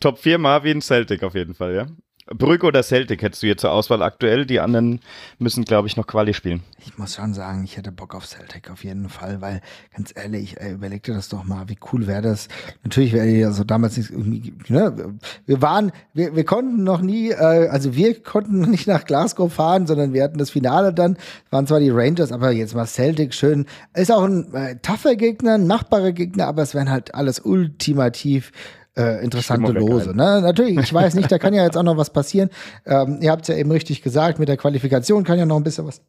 Top 0.00 0.18
4 0.18 0.38
Marvin, 0.38 0.80
Celtic 0.80 1.22
auf 1.22 1.34
jeden 1.34 1.54
Fall, 1.54 1.74
ja. 1.74 1.86
Brügge 2.26 2.66
oder 2.66 2.82
Celtic 2.82 3.20
hättest 3.20 3.42
du 3.42 3.46
jetzt 3.46 3.60
zur 3.60 3.72
Auswahl 3.72 4.02
aktuell. 4.02 4.46
Die 4.46 4.58
anderen 4.58 5.00
müssen, 5.38 5.64
glaube 5.64 5.88
ich, 5.88 5.96
noch 5.96 6.06
Quali 6.06 6.32
spielen. 6.32 6.62
Ich 6.78 6.96
muss 6.96 7.16
schon 7.16 7.34
sagen, 7.34 7.64
ich 7.64 7.76
hätte 7.76 7.92
Bock 7.92 8.14
auf 8.14 8.26
Celtic 8.26 8.70
auf 8.70 8.82
jeden 8.82 9.10
Fall, 9.10 9.42
weil 9.42 9.60
ganz 9.94 10.12
ehrlich, 10.16 10.56
überleg 10.58 11.02
dir 11.02 11.14
das 11.14 11.28
doch 11.28 11.44
mal, 11.44 11.68
wie 11.68 11.76
cool 11.92 12.06
wäre 12.06 12.22
das. 12.22 12.48
Natürlich 12.82 13.12
wäre 13.12 13.26
ja 13.26 13.52
so 13.52 13.62
damals 13.62 13.98
nicht 13.98 14.10
irgendwie, 14.10 14.54
ne, 14.68 15.16
wir 15.44 15.60
waren, 15.60 15.92
wir, 16.14 16.34
wir 16.34 16.44
konnten 16.44 16.82
noch 16.82 17.02
nie, 17.02 17.30
äh, 17.30 17.68
also 17.68 17.94
wir 17.94 18.22
konnten 18.22 18.70
nicht 18.70 18.86
nach 18.86 19.04
Glasgow 19.04 19.52
fahren, 19.52 19.86
sondern 19.86 20.14
wir 20.14 20.24
hatten 20.24 20.38
das 20.38 20.50
Finale 20.50 20.94
dann, 20.94 21.18
waren 21.50 21.66
zwar 21.66 21.80
die 21.80 21.90
Rangers, 21.90 22.32
aber 22.32 22.52
jetzt 22.52 22.74
mal 22.74 22.86
Celtic 22.86 23.34
schön, 23.34 23.66
ist 23.92 24.10
auch 24.10 24.24
ein 24.24 24.52
äh, 24.54 24.76
tougher 24.76 25.16
Gegner, 25.16 25.54
ein 25.54 25.66
machbarer 25.66 26.12
Gegner, 26.12 26.46
aber 26.46 26.62
es 26.62 26.74
wären 26.74 26.90
halt 26.90 27.14
alles 27.14 27.40
ultimativ 27.40 28.50
äh, 28.96 29.24
interessante 29.24 29.72
Lose. 29.72 30.10
Ne? 30.10 30.40
Natürlich, 30.40 30.78
ich 30.78 30.94
weiß 30.94 31.14
nicht, 31.14 31.30
da 31.30 31.38
kann 31.38 31.54
ja 31.54 31.64
jetzt 31.64 31.76
auch 31.76 31.82
noch 31.82 31.96
was 31.96 32.10
passieren. 32.10 32.50
Ähm, 32.86 33.18
ihr 33.20 33.30
habt 33.30 33.42
es 33.42 33.48
ja 33.48 33.56
eben 33.56 33.70
richtig 33.70 34.02
gesagt, 34.02 34.38
mit 34.38 34.48
der 34.48 34.56
Qualifikation 34.56 35.24
kann 35.24 35.38
ja 35.38 35.46
noch 35.46 35.56
ein 35.56 35.64
bisschen 35.64 35.86
was 35.86 36.00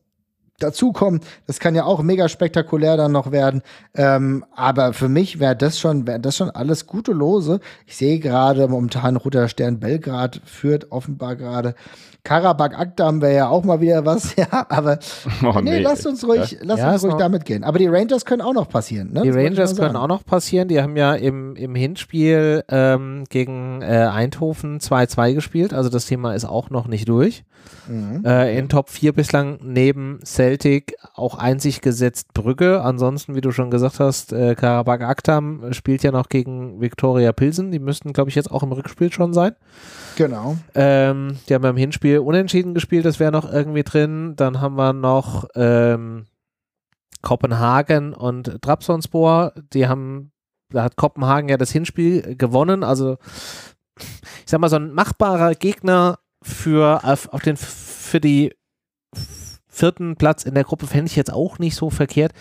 dazukommen. 0.60 1.20
Das 1.48 1.60
kann 1.60 1.76
ja 1.76 1.84
auch 1.86 2.02
mega 2.02 2.30
spektakulär 2.30 2.98
dann 2.98 3.12
noch 3.12 3.32
werden. 3.32 3.62
Ähm, 3.94 4.46
aber 4.56 4.94
für 4.94 5.10
mich 5.10 5.40
wäre 5.40 5.56
das 5.56 5.80
schon, 5.80 6.08
wäre 6.08 6.20
das 6.20 6.38
schon 6.38 6.50
alles 6.50 6.88
gute 6.88 7.12
Lose. 7.12 7.60
Ich 7.86 7.98
sehe 7.98 8.20
gerade 8.20 8.68
momentan 8.68 9.18
Roter 9.18 9.50
Stern 9.50 9.80
Belgrad 9.80 10.42
führt 10.46 10.92
offenbar 10.92 11.36
gerade. 11.36 11.76
Karabakh 12.26 12.78
Akdam 12.78 13.22
wäre 13.22 13.36
ja 13.36 13.48
auch 13.48 13.64
mal 13.64 13.80
wieder 13.80 14.06
was, 14.06 14.36
ja, 14.38 14.48
aber 14.68 15.00
Oh, 15.44 15.62
nee, 15.62 15.80
lasst 15.80 16.06
uns 16.06 16.28
ruhig, 16.28 16.58
lasst 16.62 16.80
Ja, 16.82 16.92
uns 16.92 17.04
ruhig 17.04 17.14
noch- 17.14 17.20
damit 17.20 17.46
gehen. 17.46 17.64
Aber 17.64 17.80
die 17.80 17.88
Rangers 17.88 18.26
können 18.26 18.42
auch 18.42 18.54
noch 18.54 18.68
passieren, 18.68 19.14
ne? 19.14 19.22
Die 19.22 19.30
Das 19.30 19.38
Rangers 19.38 19.76
können 19.78 19.96
auch 19.96 20.08
noch 20.08 20.26
passieren. 20.26 20.68
Die 20.68 20.82
haben 20.82 20.98
ja 20.98 21.14
im, 21.14 21.56
im 21.56 21.74
Hinspiel 21.76 22.64
ähm, 22.68 23.24
gegen 23.30 23.82
äh, 23.82 24.10
Eindhoven 24.12 24.80
2-2 24.80 25.34
gespielt. 25.34 25.74
Also 25.74 25.90
das 25.90 26.06
Thema 26.08 26.34
ist 26.34 26.44
auch 26.46 26.70
noch 26.70 26.88
nicht 26.88 27.08
durch. 27.08 27.46
Mhm. 27.88 28.24
Äh, 28.26 28.58
in 28.58 28.70
Top 28.70 28.90
4 28.90 29.14
bislang 29.14 29.60
neben 29.62 30.20
Celtic 30.24 30.96
auch 31.14 31.38
einzig 31.38 31.82
gesetzt 31.82 32.34
Brügge. 32.34 32.82
Ansonsten, 32.82 33.36
wie 33.36 33.42
du 33.42 33.52
schon 33.52 33.72
gesagt 33.72 34.00
hast, 34.00 34.34
äh, 34.34 34.56
Karabakh 34.56 35.06
Aktam 35.06 35.74
spielt 35.74 36.04
ja 36.04 36.12
noch 36.12 36.30
gegen 36.30 36.82
Viktoria 36.82 37.32
Pilsen. 37.32 37.72
Die 37.72 37.80
müssten, 37.80 38.14
glaube 38.14 38.30
ich, 38.30 38.36
jetzt 38.36 38.52
auch 38.52 38.64
im 38.64 38.72
Rückspiel 38.72 39.12
schon 39.12 39.34
sein. 39.34 39.56
Genau. 40.16 40.58
Ähm, 40.74 41.38
die 41.48 41.54
haben 41.54 41.62
beim 41.62 41.78
Hinspiel 41.78 42.20
unentschieden 42.20 42.74
gespielt, 42.74 43.06
das 43.06 43.20
wäre 43.20 43.32
noch 43.32 43.52
irgendwie 43.52 43.84
drin. 43.84 44.36
Dann 44.36 44.62
haben 44.62 44.76
wir 44.76 44.94
noch 44.94 45.46
ähm, 45.56 46.26
Kopenhagen 47.22 48.14
und 48.14 48.62
Trabzonspor. 48.62 49.54
Die 49.74 49.88
haben, 49.88 50.32
da 50.70 50.84
hat 50.84 50.96
Kopenhagen 50.96 51.50
ja 51.50 51.58
das 51.58 51.72
Hinspiel 51.72 52.36
gewonnen. 52.38 52.84
Also 52.84 53.18
ich 53.98 54.46
sag 54.46 54.60
mal, 54.60 54.70
so 54.70 54.76
ein 54.76 54.94
machbarer 54.94 55.56
Gegner 55.56 56.20
für, 56.46 57.04
auf, 57.04 57.30
auf 57.34 57.42
den, 57.42 57.58
für 57.58 58.22
die 58.22 58.54
vierten 59.68 60.16
Platz 60.16 60.44
in 60.44 60.54
der 60.54 60.64
Gruppe 60.64 60.88
fände 60.88 61.08
ich 61.10 61.16
jetzt 61.16 61.34
auch 61.34 61.60
nicht 61.60 61.76
so 61.76 61.90
verkehrt. 61.90 62.32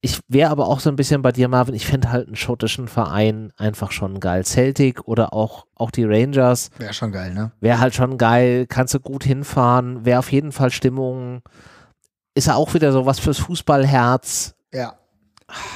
Ich 0.00 0.20
wäre 0.28 0.50
aber 0.50 0.66
auch 0.66 0.80
so 0.80 0.90
ein 0.90 0.96
bisschen 0.96 1.22
bei 1.22 1.32
dir, 1.32 1.48
Marvin. 1.48 1.74
Ich 1.74 1.86
fände 1.86 2.10
halt 2.10 2.26
einen 2.26 2.36
schottischen 2.36 2.88
Verein 2.88 3.52
einfach 3.56 3.92
schon 3.92 4.20
geil. 4.20 4.44
Celtic 4.44 5.06
oder 5.06 5.32
auch, 5.32 5.66
auch 5.76 5.90
die 5.90 6.04
Rangers 6.04 6.70
Wäre 6.78 6.92
schon 6.92 7.12
geil, 7.12 7.32
ne? 7.32 7.52
wäre 7.60 7.78
halt 7.78 7.94
schon 7.94 8.18
geil. 8.18 8.66
Kannst 8.68 8.94
du 8.94 9.00
gut 9.00 9.24
hinfahren. 9.24 10.04
Wäre 10.04 10.18
auf 10.18 10.32
jeden 10.32 10.52
Fall 10.52 10.70
Stimmung. 10.70 11.42
Ist 12.34 12.48
ja 12.48 12.56
auch 12.56 12.74
wieder 12.74 12.92
so 12.92 13.06
was 13.06 13.20
fürs 13.20 13.38
Fußballherz. 13.38 14.54
Ja. 14.72 14.94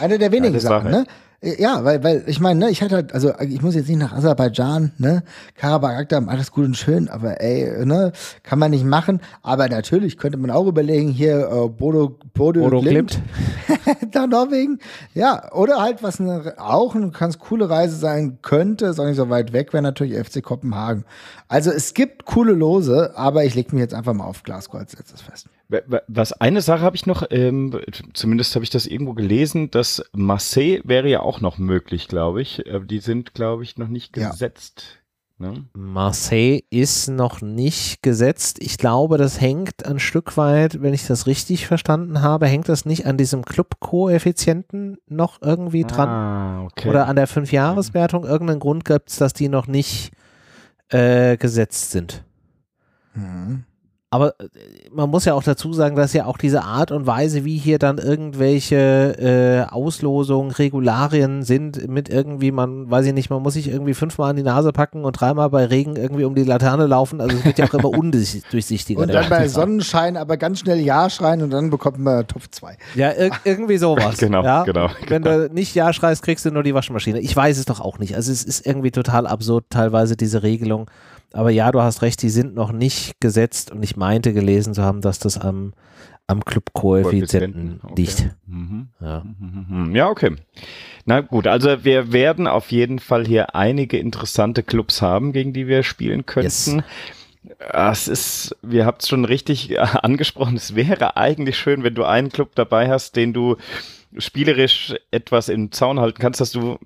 Eine 0.01 0.19
der 0.19 0.33
wenigen 0.33 0.55
Geile 0.55 0.61
Sachen, 0.61 0.91
Sache. 0.91 1.03
ne? 1.03 1.07
Ja, 1.43 1.85
weil, 1.85 2.03
weil 2.03 2.25
ich 2.27 2.41
meine, 2.41 2.61
ne, 2.61 2.71
ich 2.71 2.83
hatte 2.83 2.95
halt, 2.95 3.13
also 3.13 3.33
ich 3.41 3.61
muss 3.61 3.75
jetzt 3.75 3.89
nicht 3.89 3.99
nach 3.99 4.13
Aserbaidschan, 4.13 4.93
ne? 4.97 5.23
Karabakh, 5.55 5.99
Akdam, 5.99 6.29
alles 6.29 6.51
gut 6.51 6.65
und 6.65 6.77
schön, 6.77 7.09
aber 7.09 7.41
ey, 7.41 7.85
ne, 7.85 8.13
kann 8.43 8.59
man 8.59 8.71
nicht 8.71 8.85
machen. 8.85 9.21
Aber 9.43 9.69
natürlich 9.69 10.17
könnte 10.17 10.39
man 10.39 10.51
auch 10.51 10.67
überlegen, 10.67 11.11
hier 11.11 11.41
äh, 11.41 11.69
Bodo, 11.69 12.19
Bodo, 12.33 12.63
Bodo 12.63 12.81
Glimt, 12.81 13.21
Glimt. 13.67 14.15
nach 14.15 14.27
Norwegen. 14.27 14.79
Ja, 15.15 15.53
oder 15.53 15.81
halt, 15.81 16.03
was 16.03 16.21
eine, 16.21 16.55
auch 16.57 16.95
eine 16.95 17.11
ganz 17.11 17.39
coole 17.39 17.69
Reise 17.69 17.97
sein 17.97 18.39
könnte, 18.41 18.87
ist 18.87 18.99
auch 18.99 19.07
nicht 19.07 19.17
so 19.17 19.29
weit 19.29 19.53
weg, 19.53 19.73
wäre 19.73 19.83
natürlich 19.83 20.17
FC 20.17 20.43
Kopenhagen. 20.43 21.05
Also 21.49 21.71
es 21.71 21.93
gibt 21.93 22.25
coole 22.25 22.53
Lose, 22.53 23.13
aber 23.15 23.45
ich 23.45 23.55
lege 23.55 23.75
mich 23.75 23.83
jetzt 23.83 23.95
einfach 23.95 24.15
mal 24.15 24.25
auf 24.25 24.43
Glasgow 24.43 24.81
als 24.81 24.97
letztes 24.97 25.21
fest. 25.21 25.49
Wa- 25.69 25.81
wa- 25.87 26.03
Was 26.07 26.33
eine 26.33 26.61
Sache 26.63 26.83
habe 26.83 26.95
ich 26.97 27.07
noch, 27.07 27.25
ähm, 27.31 27.81
zumindest 28.15 28.55
habe 28.55 28.65
ich 28.65 28.71
das 28.71 28.87
irgendwo 28.87 29.15
gelesen, 29.15 29.71
dass 29.71 30.05
Marseille 30.13 30.81
wäre 30.85 31.09
ja 31.09 31.21
auch 31.21 31.41
noch 31.41 31.59
möglich, 31.59 32.07
glaube 32.09 32.41
ich. 32.43 32.71
Aber 32.73 32.85
die 32.85 33.01
sind, 33.01 33.35
glaube 33.35 33.65
ich, 33.65 33.77
noch 33.77 33.89
nicht 33.89 34.17
Ja. 34.17 34.31
gesetzt. 34.31 35.03
Ne? 35.39 35.67
Marseille 35.75 36.63
ist 36.71 37.09
noch 37.09 37.43
nicht 37.43 38.03
gesetzt. 38.03 38.57
Ich 38.63 38.79
glaube, 38.79 39.19
das 39.19 39.39
hängt 39.39 39.85
ein 39.85 39.99
Stück 39.99 40.39
weit, 40.39 40.81
wenn 40.81 40.95
ich 40.95 41.07
das 41.07 41.27
richtig 41.27 41.67
verstanden 41.67 42.23
habe, 42.23 42.47
hängt 42.47 42.71
das 42.71 42.87
nicht 42.87 43.05
an 43.05 43.19
diesem 43.19 43.45
Club-Koeffizienten 43.45 44.97
noch 45.09 45.43
irgendwie 45.43 45.85
dran 45.85 46.09
Ah, 46.09 46.63
okay. 46.65 46.89
oder 46.89 47.07
an 47.07 47.17
der 47.17 47.27
Fünfjahreswertung. 47.27 48.25
Irgendeinen 48.25 48.61
Grund 48.61 48.85
gibt 48.87 49.11
es, 49.11 49.17
dass 49.17 49.33
die 49.35 49.49
noch 49.49 49.67
nicht 49.67 50.13
äh, 50.89 51.37
gesetzt 51.37 51.91
sind. 51.91 52.25
Mhm. 53.15 53.65
Aber 54.11 54.39
äh, 54.39 54.47
man 54.93 55.11
muss 55.11 55.25
ja 55.25 55.35
auch 55.35 55.43
dazu 55.43 55.73
sagen, 55.73 55.97
dass 55.97 56.13
ja 56.13 56.27
auch 56.27 56.39
diese 56.39 56.63
Art 56.63 56.93
und 56.93 57.07
Weise, 57.07 57.45
wie 57.45 57.57
hier 57.57 57.79
dann 57.79 57.99
irgendwelche 57.99 59.67
äh, 59.69 59.73
Auslosungen, 59.73 60.53
Regularien 60.53 61.43
sind, 61.43 61.89
mit 61.89 62.09
irgendwie, 62.09 62.53
man 62.53 62.89
weiß 62.89 63.07
ich 63.07 63.15
nicht, 63.15 63.31
man 63.31 63.43
muss 63.43 63.55
sich 63.55 63.69
irgendwie 63.69 63.95
fünfmal 63.95 64.31
an 64.31 64.37
die 64.37 64.45
Nase 64.45 64.73
packen 64.73 65.05
und 65.05 65.21
dreimal 65.21 65.51
bei 65.51 65.65
Regen 65.65 65.97
irgendwie 65.97 66.25
um 66.25 66.37
die 66.37 66.45
Laterne 66.45 66.87
laufen. 66.87 67.21
Also 67.21 67.37
es 67.37 67.45
wird 67.45 67.59
ja 67.59 67.67
auch 67.67 67.75
immer 67.75 67.89
undurchsichtiger. 67.99 69.01
Und 69.01 69.13
dann 69.13 69.29
bei. 69.29 69.49
Sonnenschein 69.49 70.17
aber 70.17 70.37
ganz 70.37 70.61
schnell 70.61 70.79
Ja 70.79 71.11
schreien 71.11 71.43
und 71.43 71.51
dann 71.51 71.71
bekommt 71.71 71.99
man 71.99 72.27
Top 72.27 72.43
2. 72.51 72.77
Ja, 72.95 73.11
ir 73.11 73.31
irgendwie 73.45 73.77
sowas. 73.77 74.17
Genau, 74.27 74.43
ja? 74.43 74.65
genau, 74.65 74.89
Wenn 75.09 75.23
du 75.23 75.49
nicht 75.53 75.75
Ja 75.75 75.93
schreist, 75.93 76.23
kriegst 76.23 76.45
du 76.45 76.51
nur 76.51 76.63
die 76.63 76.75
Waschmaschine. 76.75 77.21
Ich 77.21 77.37
weiß 77.37 77.59
es 77.59 77.65
doch 77.65 77.81
auch 77.81 77.99
nicht. 77.99 78.17
Also 78.17 78.33
es 78.33 78.43
ist 78.43 78.67
irgendwie 78.67 78.91
total 78.91 79.27
absurd 79.27 79.67
teilweise 79.71 80.17
diese 80.17 80.43
Regelung. 80.43 80.91
Aber 81.37 81.51
ja, 81.51 81.71
du 81.71 81.83
hast 81.83 82.03
recht, 82.03 82.23
die 82.23 82.31
sind 82.31 82.55
noch 82.55 82.73
nicht 82.73 83.21
gesetzt 83.21 83.71
und 83.71 83.83
ich 83.83 83.97
meinte 83.97 84.33
gelesen 84.33 84.73
zu 84.75 84.83
haben, 84.83 85.03
dass 85.03 85.19
das 85.19 85.39
am, 85.39 85.75
am 86.27 86.45
Club-Koeffizienten 86.45 87.81
Okay. 87.83 87.95
liegt. 87.97 88.31
Mhm. 88.47 88.89
Ja. 89.01 89.23
Mhm. 89.39 89.95
Ja, 89.95 90.09
okay. 90.09 90.37
Na 91.05 91.21
gut, 91.21 91.47
also 91.47 91.85
wir 91.85 92.13
werden 92.13 92.47
auf 92.47 92.73
jeden 92.73 92.99
Fall 92.99 93.27
hier 93.27 93.55
einige 93.55 93.99
interessante 93.99 94.63
Clubs 94.63 95.03
haben, 95.03 95.33
gegen 95.33 95.53
die 95.53 95.67
wir 95.67 95.83
spielen 95.83 96.25
könnten. 96.25 96.77
Yes. 96.77 96.83
Es 97.71 98.09
ist, 98.09 98.57
wir 98.63 98.87
habt 98.87 99.03
es 99.03 99.09
schon 99.09 99.25
richtig 99.25 99.79
angesprochen, 100.03 100.57
es 100.57 100.75
wäre 100.75 101.17
eigentlich 101.17 101.59
schön, 101.59 101.85
wenn 101.85 101.95
du 101.95 102.05
einen 102.05 102.31
Club 102.31 102.53
dabei 102.55 102.89
hast, 102.89 103.15
den 103.15 103.33
du 103.33 103.57
spielerisch 104.19 104.95
etwas 105.11 105.49
im 105.49 105.71
Zaun 105.71 106.01
halten 106.01 106.19
kannst, 106.19 106.41
dass 106.41 106.51
du 106.53 106.79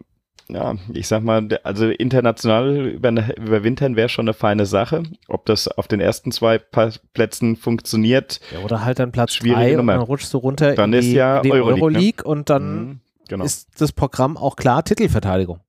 ja, 0.55 0.77
ich 0.93 1.09
sag 1.09 1.23
mal, 1.23 1.49
also 1.63 1.89
international 1.89 2.87
über, 2.87 3.11
überwintern 3.37 3.97
wäre 3.97 4.09
schon 4.09 4.25
eine 4.25 4.35
feine 4.35 4.67
Sache. 4.67 5.03
Ob 5.29 5.47
das 5.47 5.69
auf 5.69 5.89
den 5.89 6.01
ersten 6.01 6.33
zwei 6.33 6.59
Plätzen 6.59 7.57
funktioniert. 7.57 8.41
Ja, 8.53 8.61
oder 8.61 8.85
halt 8.85 8.99
dann 8.99 9.13
Platz 9.13 9.35
zwei 9.35 9.79
und 9.79 9.87
dann 9.87 10.01
rutschst 10.01 10.33
du 10.35 10.39
runter 10.39 10.75
dann 10.75 10.93
in 10.93 11.01
die, 11.01 11.13
ja 11.13 11.39
in 11.39 11.43
die 11.45 11.53
Euroleague, 11.53 11.83
Euroleague 11.83 12.23
ne? 12.25 12.31
und 12.31 12.51
dann 12.51 12.85
mhm, 12.85 13.01
genau. 13.29 13.45
ist 13.45 13.69
das 13.81 13.93
Programm 13.93 14.37
auch 14.37 14.57
klar 14.57 14.85
Titelverteidigung. 14.85 15.61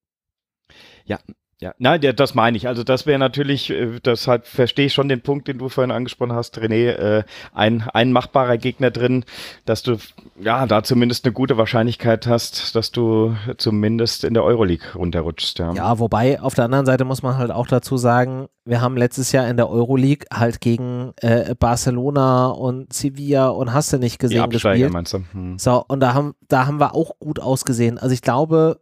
Ja, 1.06 1.20
ja, 1.62 1.76
nein, 1.78 2.02
das 2.16 2.34
meine 2.34 2.58
ich. 2.58 2.68
Also 2.68 2.84
das 2.84 3.06
wäre 3.06 3.20
natürlich, 3.20 3.70
äh, 3.70 4.00
deshalb 4.04 4.48
verstehe 4.48 4.88
ich 4.88 4.94
schon 4.94 5.08
den 5.08 5.22
Punkt, 5.22 5.48
den 5.48 5.60
du 5.60 5.70
vorhin 5.70 5.92
angesprochen 5.92 6.34
hast, 6.34 6.58
René, 6.58 6.90
äh, 6.90 7.24
ein, 7.54 7.88
ein 7.94 8.12
machbarer 8.12 8.58
Gegner 8.58 8.90
drin, 8.90 9.26
dass 9.66 9.84
du 9.84 9.98
ja 10.40 10.66
da 10.66 10.82
zumindest 10.82 11.24
eine 11.24 11.34
gute 11.34 11.58
Wahrscheinlichkeit 11.58 12.26
hast, 12.26 12.76
dass 12.76 12.92
du 12.92 13.36
zumindest 13.58 14.24
in 14.24 14.34
der 14.34 14.44
Euroleague 14.44 14.88
runterrutschst. 14.96 15.60
Ja, 15.60 15.74
ja 15.74 16.00
wobei 16.00 16.42
auf 16.42 16.56
der 16.56 16.66
anderen 16.66 16.88
Seite 16.88 17.06
muss 17.06 17.22
man 17.22 17.38
halt 17.38 17.52
auch 17.52 17.68
dazu 17.68 17.96
sagen, 17.96 18.48
wir 18.66 18.82
haben 18.82 18.98
letztes 18.98 19.32
Jahr 19.32 19.48
in 19.48 19.56
der 19.56 19.70
Euroleague 19.70 20.26
halt 20.34 20.62
gegen 20.62 21.14
äh, 21.18 21.54
Barcelona 21.54 22.48
und 22.48 22.92
Sevilla 22.92 23.50
und 23.50 23.72
hast 23.72 23.94
du 23.94 24.00
nicht 24.00 24.18
gesehen 24.18 24.50
Die 24.50 24.50
gespielt. 24.50 24.92
Meinst 24.92 25.14
du? 25.14 25.20
Hm. 25.32 25.60
So, 25.60 25.86
und 25.88 26.00
da 26.00 26.16
haben, 26.16 26.34
da 26.48 26.66
haben 26.66 26.80
wir 26.80 26.96
auch 26.96 27.20
gut 27.20 27.40
ausgesehen. 27.40 28.00
Also 28.00 28.16
ich 28.16 28.24
glaube, 28.24 28.82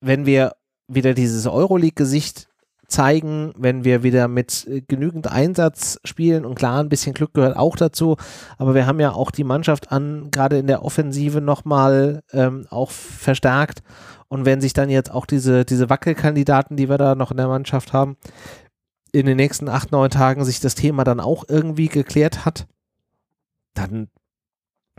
wenn 0.00 0.26
wir 0.26 0.52
wieder 0.88 1.14
dieses 1.14 1.46
Euroleague-Gesicht 1.46 2.48
zeigen, 2.88 3.52
wenn 3.56 3.84
wir 3.84 4.02
wieder 4.02 4.28
mit 4.28 4.66
äh, 4.68 4.80
genügend 4.80 5.26
Einsatz 5.30 5.98
spielen 6.04 6.44
und 6.44 6.54
klar, 6.54 6.80
ein 6.80 6.88
bisschen 6.88 7.14
Glück 7.14 7.34
gehört 7.34 7.56
auch 7.56 7.76
dazu, 7.76 8.16
aber 8.58 8.74
wir 8.74 8.86
haben 8.86 9.00
ja 9.00 9.12
auch 9.12 9.30
die 9.30 9.44
Mannschaft 9.44 9.90
an, 9.90 10.30
gerade 10.30 10.58
in 10.58 10.66
der 10.66 10.84
Offensive 10.84 11.40
nochmal 11.40 12.22
ähm, 12.32 12.66
auch 12.70 12.90
verstärkt. 12.90 13.82
Und 14.28 14.44
wenn 14.44 14.60
sich 14.60 14.72
dann 14.72 14.90
jetzt 14.90 15.10
auch 15.10 15.26
diese, 15.26 15.64
diese 15.64 15.90
Wackelkandidaten, 15.90 16.76
die 16.76 16.88
wir 16.88 16.98
da 16.98 17.14
noch 17.14 17.30
in 17.30 17.36
der 17.36 17.48
Mannschaft 17.48 17.92
haben, 17.92 18.16
in 19.12 19.26
den 19.26 19.36
nächsten 19.36 19.68
acht, 19.68 19.92
neun 19.92 20.10
Tagen 20.10 20.44
sich 20.44 20.60
das 20.60 20.74
Thema 20.74 21.04
dann 21.04 21.20
auch 21.20 21.44
irgendwie 21.48 21.88
geklärt 21.88 22.44
hat, 22.44 22.66
dann 23.74 24.08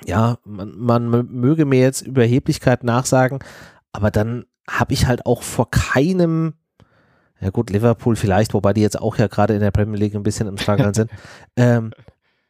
ja, 0.05 0.37
man, 0.43 0.77
man 0.77 1.09
möge 1.09 1.65
mir 1.65 1.79
jetzt 1.79 2.01
Überheblichkeit 2.01 2.83
nachsagen, 2.83 3.39
aber 3.91 4.11
dann 4.11 4.45
habe 4.69 4.93
ich 4.93 5.07
halt 5.07 5.25
auch 5.25 5.43
vor 5.43 5.69
keinem, 5.71 6.53
ja 7.39 7.49
gut, 7.49 7.69
Liverpool 7.69 8.15
vielleicht, 8.15 8.53
wobei 8.53 8.73
die 8.73 8.81
jetzt 8.81 8.99
auch 8.99 9.17
ja 9.17 9.27
gerade 9.27 9.53
in 9.53 9.61
der 9.61 9.71
Premier 9.71 9.97
League 9.97 10.15
ein 10.15 10.23
bisschen 10.23 10.47
im 10.47 10.57
Struggle 10.57 10.93
sind, 10.93 11.09
ähm, 11.55 11.93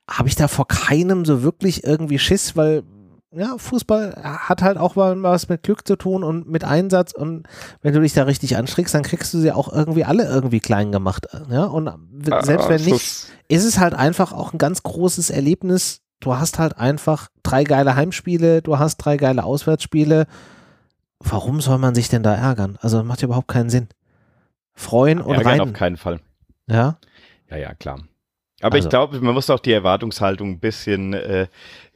habe 0.10 0.30
ich 0.30 0.36
da 0.36 0.48
vor 0.48 0.68
keinem 0.68 1.26
so 1.26 1.44
wirklich 1.44 1.84
irgendwie 1.84 2.20
Schiss, 2.20 2.56
weil 2.56 2.84
ja, 3.32 3.58
Fußball 3.58 4.16
hat 4.24 4.62
halt 4.62 4.78
auch 4.78 4.96
mal 4.96 5.22
was 5.22 5.50
mit 5.50 5.62
Glück 5.62 5.86
zu 5.86 5.98
tun 5.98 6.24
und 6.24 6.48
mit 6.50 6.64
Einsatz 6.64 7.12
und 7.12 7.44
wenn 7.82 7.94
du 7.94 8.00
dich 8.00 8.14
da 8.14 8.24
richtig 8.24 8.56
anstrickst, 8.56 8.96
dann 8.96 9.04
kriegst 9.04 9.34
du 9.34 9.40
sie 9.40 9.52
auch 9.52 9.72
irgendwie 9.72 10.06
alle 10.06 10.26
irgendwie 10.26 10.62
klein 10.62 10.94
gemacht. 10.94 11.28
Ja, 11.50 11.66
und 11.66 11.92
selbst 12.24 12.70
wenn 12.70 12.84
nicht, 12.86 13.28
ist 13.50 13.66
es 13.66 13.80
halt 13.80 13.94
einfach 13.94 14.32
auch 14.32 14.54
ein 14.54 14.58
ganz 14.58 14.82
großes 14.82 15.30
Erlebnis. 15.30 16.00
Du 16.22 16.36
hast 16.36 16.58
halt 16.58 16.78
einfach 16.78 17.28
drei 17.44 17.66
geile 17.66 17.96
Heimspiele, 17.96 18.62
du 18.62 18.80
hast 18.80 18.98
drei 18.98 19.18
geile 19.18 19.44
Auswärtsspiele 19.44 20.26
warum 21.20 21.62
soll 21.62 21.78
man 21.78 21.96
sich 21.96 22.10
denn 22.10 22.24
da 22.24 22.36
ärgern? 22.36 22.78
Also 22.82 23.04
macht 23.04 23.22
ja 23.22 23.28
überhaupt 23.28 23.48
keinen 23.48 23.70
Sinn. 23.70 23.88
Freuen 24.74 25.22
und 25.22 25.36
ärgern 25.36 25.52
rein. 25.52 25.62
auf 25.62 25.74
keinen 25.74 25.98
Fall. 25.98 26.20
Ja? 26.68 27.00
Ja, 27.50 27.58
ja, 27.58 27.74
klar. 27.74 28.00
Aber 28.62 28.76
also. 28.76 28.88
ich 28.88 28.90
glaube, 28.90 29.20
man 29.22 29.36
muss 29.36 29.52
auch 29.52 29.60
die 29.60 29.72
Erwartungshaltung 29.72 30.50
ein 30.50 30.60
bisschen, 30.60 31.14
äh, 31.14 31.48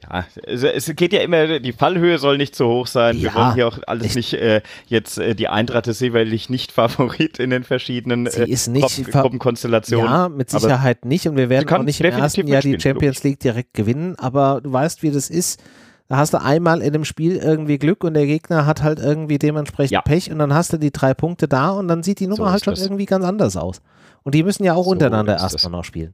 ja, 0.04 0.26
es, 0.44 0.62
es, 0.62 0.96
geht 0.96 1.12
ja 1.12 1.22
immer, 1.22 1.60
die 1.60 1.74
Fallhöhe 1.74 2.20
soll 2.20 2.38
nicht 2.38 2.56
zu 2.56 2.68
hoch 2.68 2.86
sein. 2.86 3.18
Ja, 3.18 3.24
Wir 3.24 3.34
wollen 3.34 3.54
hier 3.56 3.68
auch 3.68 3.80
alles 3.88 4.10
ich, 4.10 4.16
nicht, 4.16 4.34
äh, 4.36 4.62
jetzt 4.86 5.18
äh, 5.18 5.34
die 5.34 5.48
Eintracht 5.48 5.88
ist 5.88 5.98
sicherlich 5.98 6.52
nicht 6.52 6.72
Favorit 6.72 7.40
in 7.40 7.50
den 7.50 7.64
verschiedenen 7.64 8.28
sie 8.30 8.44
äh, 8.44 8.50
ist 8.50 8.68
nicht 8.68 9.06
Gruppenkonstellationen. 9.06 10.12
Ja, 10.12 10.30
mit 10.30 10.52
Sicherheit 10.52 11.04
nicht 11.04 11.28
und 11.28 11.36
wir 11.36 11.50
werden 11.50 11.68
auch 11.68 11.82
nicht 11.82 12.00
im 12.00 12.12
ersten 12.12 12.46
Jahr 12.46 12.62
die 12.62 12.80
Champions 12.80 13.24
League 13.24 13.40
direkt 13.40 13.74
gewinnen, 13.74 14.16
aber 14.20 14.62
du 14.62 14.72
weißt, 14.72 15.02
wie 15.02 15.10
das 15.10 15.32
ist 15.32 15.64
da 16.12 16.18
hast 16.18 16.34
du 16.34 16.42
einmal 16.42 16.82
in 16.82 16.92
dem 16.92 17.06
Spiel 17.06 17.38
irgendwie 17.38 17.78
Glück 17.78 18.04
und 18.04 18.16
der 18.16 18.26
Gegner 18.26 18.66
hat 18.66 18.84
halt 18.84 19.00
irgendwie 19.00 19.40
dementsprechend 19.40 19.94
ja. 19.94 20.02
Pech 20.02 20.30
und 20.30 20.40
dann 20.40 20.54
hast 20.54 20.74
du 20.74 20.78
die 20.78 20.92
drei 20.92 21.14
Punkte 21.14 21.48
da 21.48 21.70
und 21.70 21.88
dann 21.88 22.04
sieht 22.04 22.20
die 22.20 22.28
Nummer 22.28 22.48
so 22.48 22.52
halt 22.52 22.66
schon 22.66 22.74
das. 22.74 22.84
irgendwie 22.84 23.06
ganz 23.06 23.24
anders 23.24 23.56
aus. 23.56 23.82
Und 24.24 24.36
die 24.36 24.44
müssen 24.44 24.66
ja 24.66 24.74
auch 24.74 24.84
so 24.84 24.90
untereinander 24.90 25.38
erstmal 25.38 25.72
noch 25.72 25.86
spielen. 25.86 26.14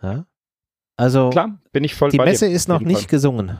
Ja? 0.00 0.26
Also, 0.96 1.30
Klar, 1.30 1.58
bin 1.72 1.82
ich 1.82 1.96
voll 1.96 2.12
die 2.12 2.18
Messe 2.18 2.46
ist 2.46 2.68
noch 2.68 2.78
nicht 2.78 3.00
Fall. 3.00 3.06
gesungen. 3.08 3.58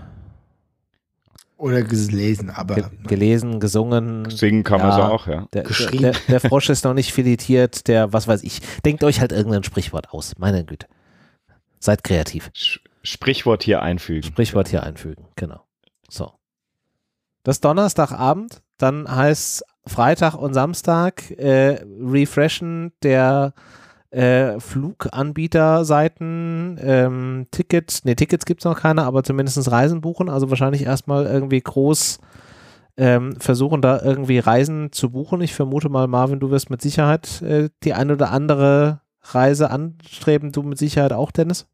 Oder 1.56 1.82
gelesen, 1.82 2.50
aber. 2.50 2.76
Ge 2.76 2.84
gelesen, 3.08 3.58
gesungen. 3.58 4.30
Singen 4.30 4.62
kann 4.62 4.78
ja, 4.78 4.86
man 4.86 4.96
so 4.96 5.02
auch, 5.02 5.26
ja. 5.26 5.48
Der, 5.54 5.64
der, 5.64 6.12
der, 6.28 6.40
Frosch 6.40 6.70
ist 6.70 6.84
noch 6.84 6.94
nicht 6.94 7.12
filetiert, 7.12 7.88
der, 7.88 8.12
was 8.12 8.28
weiß 8.28 8.44
ich. 8.44 8.60
Denkt 8.84 9.02
euch 9.02 9.20
halt 9.20 9.32
irgendein 9.32 9.64
Sprichwort 9.64 10.10
aus, 10.10 10.34
meine 10.38 10.64
Güte. 10.64 10.86
Seid 11.80 12.04
kreativ. 12.04 12.52
Sch 12.54 12.78
Sprichwort 13.04 13.62
hier 13.62 13.82
einfügen. 13.82 14.24
Sprichwort 14.24 14.68
hier 14.68 14.82
einfügen, 14.82 15.26
genau. 15.36 15.60
So. 16.08 16.32
Das 17.42 17.60
Donnerstagabend, 17.60 18.62
dann 18.78 19.06
heißt 19.08 19.64
Freitag 19.86 20.34
und 20.34 20.54
Samstag 20.54 21.30
äh, 21.32 21.84
refreshen 22.00 22.92
der 23.02 23.52
äh, 24.10 24.58
Fluganbieterseiten 24.58 26.78
ähm, 26.80 27.46
Tickets, 27.50 28.04
ne, 28.04 28.16
Tickets 28.16 28.46
gibt 28.46 28.62
es 28.62 28.64
noch 28.64 28.80
keine, 28.80 29.02
aber 29.02 29.22
zumindest 29.22 29.70
Reisen 29.70 30.00
buchen, 30.00 30.30
also 30.30 30.48
wahrscheinlich 30.48 30.84
erstmal 30.84 31.26
irgendwie 31.26 31.60
groß 31.60 32.20
ähm, 32.96 33.38
versuchen, 33.38 33.82
da 33.82 34.00
irgendwie 34.00 34.38
Reisen 34.38 34.92
zu 34.92 35.10
buchen. 35.10 35.42
Ich 35.42 35.52
vermute 35.52 35.90
mal, 35.90 36.06
Marvin, 36.06 36.40
du 36.40 36.50
wirst 36.50 36.70
mit 36.70 36.80
Sicherheit 36.80 37.42
äh, 37.42 37.68
die 37.82 37.92
ein 37.92 38.10
oder 38.10 38.30
andere 38.30 39.02
Reise 39.20 39.70
anstreben, 39.70 40.52
du 40.52 40.62
mit 40.62 40.78
Sicherheit 40.78 41.12
auch, 41.12 41.30
Dennis? 41.32 41.66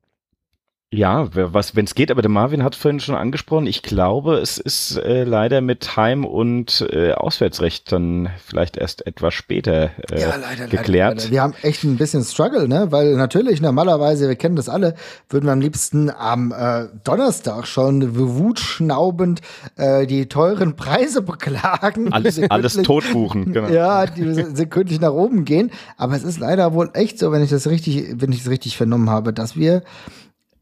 Ja, 0.92 1.28
was, 1.32 1.76
wenn 1.76 1.84
es 1.84 1.94
geht, 1.94 2.10
aber 2.10 2.20
der 2.20 2.32
Marvin 2.32 2.64
hat 2.64 2.74
es 2.74 2.80
vorhin 2.80 2.98
schon 2.98 3.14
angesprochen. 3.14 3.68
Ich 3.68 3.82
glaube, 3.82 4.38
es 4.38 4.58
ist 4.58 4.96
äh, 4.96 5.22
leider 5.22 5.60
mit 5.60 5.96
Heim- 5.96 6.24
und 6.24 6.84
äh, 6.90 7.12
Auswärtsrecht 7.12 7.92
dann 7.92 8.28
vielleicht 8.44 8.76
erst 8.76 9.06
etwas 9.06 9.32
später 9.32 9.92
äh, 10.10 10.20
ja, 10.20 10.34
leider, 10.34 10.66
geklärt. 10.66 10.88
Leider, 10.88 11.14
leider. 11.14 11.30
Wir 11.30 11.42
haben 11.42 11.54
echt 11.62 11.84
ein 11.84 11.96
bisschen 11.96 12.24
Struggle, 12.24 12.66
ne? 12.66 12.88
Weil 12.90 13.14
natürlich 13.14 13.60
normalerweise, 13.60 14.26
wir 14.26 14.34
kennen 14.34 14.56
das 14.56 14.68
alle, 14.68 14.96
würden 15.28 15.46
wir 15.46 15.52
am 15.52 15.60
liebsten 15.60 16.10
am 16.10 16.50
äh, 16.50 16.88
Donnerstag 17.04 17.68
schon 17.68 18.18
wutschnaubend 18.18 19.42
äh, 19.76 20.08
die 20.08 20.26
teuren 20.26 20.74
Preise 20.74 21.22
beklagen. 21.22 22.12
Alles, 22.12 22.42
alles 22.50 22.74
totbuchen, 22.74 23.52
genau. 23.52 23.68
Ja, 23.68 24.06
die 24.06 24.34
sekündlich 24.56 25.00
nach 25.00 25.12
oben 25.12 25.44
gehen. 25.44 25.70
Aber 25.96 26.16
es 26.16 26.24
ist 26.24 26.40
leider 26.40 26.74
wohl 26.74 26.90
echt 26.94 27.20
so, 27.20 27.30
wenn 27.30 27.44
ich 27.44 27.50
das 27.50 27.68
richtig, 27.68 28.14
wenn 28.16 28.32
ich 28.32 28.38
das 28.42 28.50
richtig 28.50 28.76
vernommen 28.76 29.08
habe, 29.08 29.32
dass 29.32 29.54
wir 29.54 29.84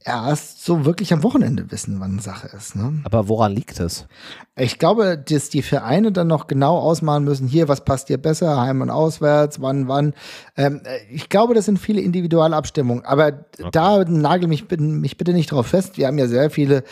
erst 0.08 0.64
so 0.64 0.84
wirklich 0.84 1.12
am 1.12 1.22
Wochenende 1.22 1.70
wissen, 1.70 2.00
wann 2.00 2.18
Sache 2.18 2.48
ist. 2.56 2.74
Ne? 2.74 3.00
Aber 3.04 3.28
woran 3.28 3.52
liegt 3.52 3.78
es? 3.78 4.06
Ich 4.56 4.78
glaube, 4.78 5.18
dass 5.18 5.50
die 5.50 5.62
Vereine 5.62 6.10
dann 6.12 6.26
noch 6.26 6.46
genau 6.46 6.78
ausmalen 6.78 7.24
müssen, 7.24 7.46
hier, 7.46 7.68
was 7.68 7.84
passt 7.84 8.08
dir 8.08 8.18
besser, 8.18 8.60
heim 8.60 8.80
und 8.80 8.90
auswärts, 8.90 9.60
wann, 9.60 9.86
wann. 9.88 10.14
Ähm, 10.56 10.80
ich 11.10 11.28
glaube, 11.28 11.54
das 11.54 11.66
sind 11.66 11.78
viele 11.78 12.00
individuelle 12.00 12.56
Abstimmungen. 12.56 13.04
Aber 13.04 13.26
okay. 13.58 13.68
da 13.72 14.04
nagel 14.04 14.48
mich, 14.48 14.68
mich 14.78 15.16
bitte 15.18 15.32
nicht 15.32 15.52
drauf 15.52 15.68
fest. 15.68 15.98
Wir 15.98 16.06
haben 16.06 16.18
ja 16.18 16.26
sehr 16.26 16.50
viele 16.50 16.82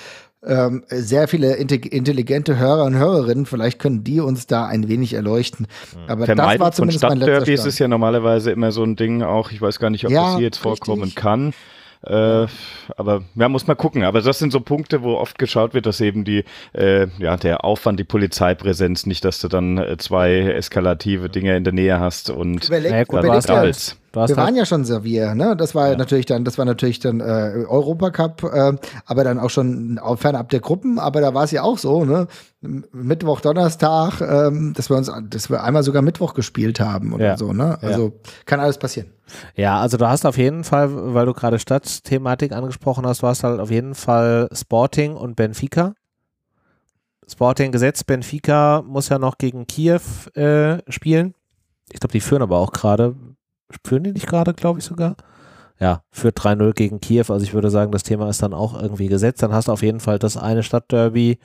ähm, 0.45 0.85
sehr 0.89 1.27
viele 1.27 1.55
intelligente 1.55 2.57
Hörer 2.57 2.85
und 2.85 2.95
Hörerinnen. 2.95 3.47
Vielleicht 3.47 3.81
können 3.81 4.05
die 4.05 4.21
uns 4.21 4.47
da 4.47 4.67
ein 4.67 4.89
wenig 4.89 5.15
erleuchten. 5.15 5.67
Aber 6.07 6.25
Vermeidung 6.25 6.53
das 6.53 6.61
war 6.61 6.73
zumindest 6.73 7.05
von 7.05 7.17
Stadtderbys 7.17 7.65
ist 7.65 7.79
ja 7.81 7.89
normalerweise 7.89 8.53
immer 8.53 8.71
so 8.71 8.85
ein 8.85 8.95
Ding 8.95 9.23
auch. 9.23 9.51
Ich 9.51 9.61
weiß 9.61 9.81
gar 9.81 9.91
nicht, 9.91 10.05
ob 10.05 10.13
ja, 10.13 10.23
das 10.23 10.35
hier 10.37 10.45
jetzt 10.45 10.59
vorkommen 10.59 11.03
richtig. 11.03 11.23
kann. 11.23 11.53
Äh, 12.03 12.47
aber 12.97 13.23
ja, 13.35 13.49
muss 13.49 13.67
man 13.67 13.77
gucken. 13.77 14.05
Aber 14.05 14.21
das 14.21 14.39
sind 14.39 14.53
so 14.53 14.61
Punkte, 14.61 15.03
wo 15.03 15.15
oft 15.15 15.39
geschaut 15.39 15.75
wird, 15.75 15.87
dass 15.87 16.01
eben 16.01 16.25
die, 16.25 16.45
äh, 16.73 17.07
ja, 17.19 17.37
der 17.37 17.65
Aufwand, 17.65 17.99
die 17.99 18.05
Polizeipräsenz, 18.05 19.07
nicht, 19.07 19.25
dass 19.25 19.41
du 19.41 19.49
dann 19.49 19.79
äh, 19.79 19.97
zwei 19.99 20.41
eskalative 20.41 21.29
Dinge 21.29 21.57
in 21.57 21.65
der 21.65 21.73
Nähe 21.73 22.01
hast 22.01 22.31
und 22.31 22.67
überleg, 22.67 22.93
ja, 22.93 23.05
gut, 23.05 23.25
überleg 23.25 23.49
halt, 23.49 23.97
wir 24.17 24.37
waren 24.37 24.57
ja 24.57 24.65
schon 24.65 24.85
Servier, 24.85 25.35
ne? 25.35 25.57
Das 25.57 25.75
war 25.75 25.91
ja. 25.91 25.97
natürlich 25.97 26.27
dann, 26.27 26.45
das 26.45 26.59
war 26.59 26.65
natürlich 26.65 26.99
dann 26.99 27.21
äh, 27.21 27.65
Europacup, 27.69 28.43
äh, 28.45 28.73
aber 29.05 29.25
dann 29.25 29.39
auch 29.39 29.51
schon 29.51 30.01
fernab 30.17 30.49
der 30.49 30.61
Gruppen, 30.61 30.99
aber 30.99 31.21
da 31.21 31.35
war 31.35 31.45
es 31.45 31.51
ja 31.51 31.63
auch 31.63 31.79
so, 31.79 32.05
ne? 32.05 32.27
Mittwoch, 32.61 33.41
Donnerstag, 33.41 34.21
ähm, 34.21 34.73
dass 34.75 34.91
wir 34.91 34.97
uns, 34.97 35.11
dass 35.31 35.51
wir 35.51 35.63
einmal 35.63 35.83
sogar 35.83 36.03
Mittwoch 36.03 36.35
gespielt 36.35 36.81
haben 36.81 37.13
oder 37.13 37.25
ja. 37.25 37.37
so, 37.37 37.53
ne? 37.53 37.79
Also 37.83 38.07
ja. 38.07 38.31
kann 38.45 38.61
alles 38.61 38.79
passieren. 38.79 39.13
Ja, 39.55 39.81
also 39.81 39.97
du 39.97 40.09
hast 40.09 40.25
auf 40.25 40.39
jeden 40.39 40.65
Fall, 40.65 41.15
weil 41.15 41.27
du 41.27 41.33
gerade 41.33 41.59
Stadtthematik 41.59 42.53
angesprochen 42.53 43.07
hast, 43.07 43.23
du 43.23 43.27
hast 43.27 43.45
halt 43.45 43.61
auf 43.61 43.71
jeden 43.71 43.95
Fall 43.95 44.49
Sporting 44.53 45.15
und 45.15 45.37
Benfica. 45.37 45.95
Sporting 47.29 47.73
gesetzt, 47.73 48.07
Benfica 48.07 48.83
muss 48.87 49.09
ja 49.09 49.19
noch 49.19 49.39
gegen 49.39 49.67
Kiew 49.67 50.01
äh, 50.35 50.79
spielen. 50.91 51.35
Ich 51.91 52.01
glaube, 52.01 52.13
die 52.13 52.21
führen 52.21 52.43
aber 52.43 52.59
auch 52.59 52.73
gerade 52.73 53.17
Führen 53.85 54.05
die 54.05 54.13
nicht 54.13 54.27
gerade, 54.27 54.55
glaube 54.55 54.79
ich 54.79 54.85
sogar? 54.85 55.17
Ja, 55.79 56.03
führt 56.11 56.39
3-0 56.39 56.73
gegen 56.73 57.01
Kiew. 57.01 57.27
Also 57.29 57.45
ich 57.45 57.53
würde 57.53 57.71
sagen, 57.71 57.93
das 57.93 58.03
Thema 58.03 58.29
ist 58.31 58.43
dann 58.43 58.55
auch 58.55 58.81
irgendwie 58.81 59.09
gesetzt. 59.09 59.43
Dann 59.43 59.53
hast 59.53 59.69
du 59.69 59.73
auf 59.73 59.83
jeden 59.83 60.01
Fall 60.01 60.19
das 60.19 60.37
eine 60.37 60.63
Stadtderby 60.63 61.39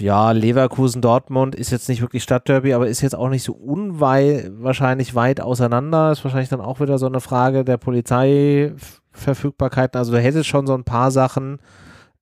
Ja, 0.00 0.32
Leverkusen-Dortmund 0.32 1.54
ist 1.54 1.70
jetzt 1.70 1.88
nicht 1.88 2.02
wirklich 2.02 2.22
Stadtderby, 2.22 2.74
aber 2.74 2.88
ist 2.88 3.00
jetzt 3.00 3.14
auch 3.14 3.30
nicht 3.30 3.42
so 3.44 3.52
unwahrscheinlich 3.54 5.14
weit 5.14 5.40
auseinander. 5.40 6.12
Ist 6.12 6.24
wahrscheinlich 6.24 6.50
dann 6.50 6.60
auch 6.60 6.80
wieder 6.80 6.98
so 6.98 7.06
eine 7.06 7.20
Frage 7.20 7.64
der 7.64 7.78
Polizeiverfügbarkeiten. 7.78 9.98
Also 9.98 10.12
du 10.12 10.20
hättest 10.20 10.48
schon 10.48 10.66
so 10.66 10.74
ein 10.74 10.84
paar 10.84 11.10
Sachen. 11.10 11.58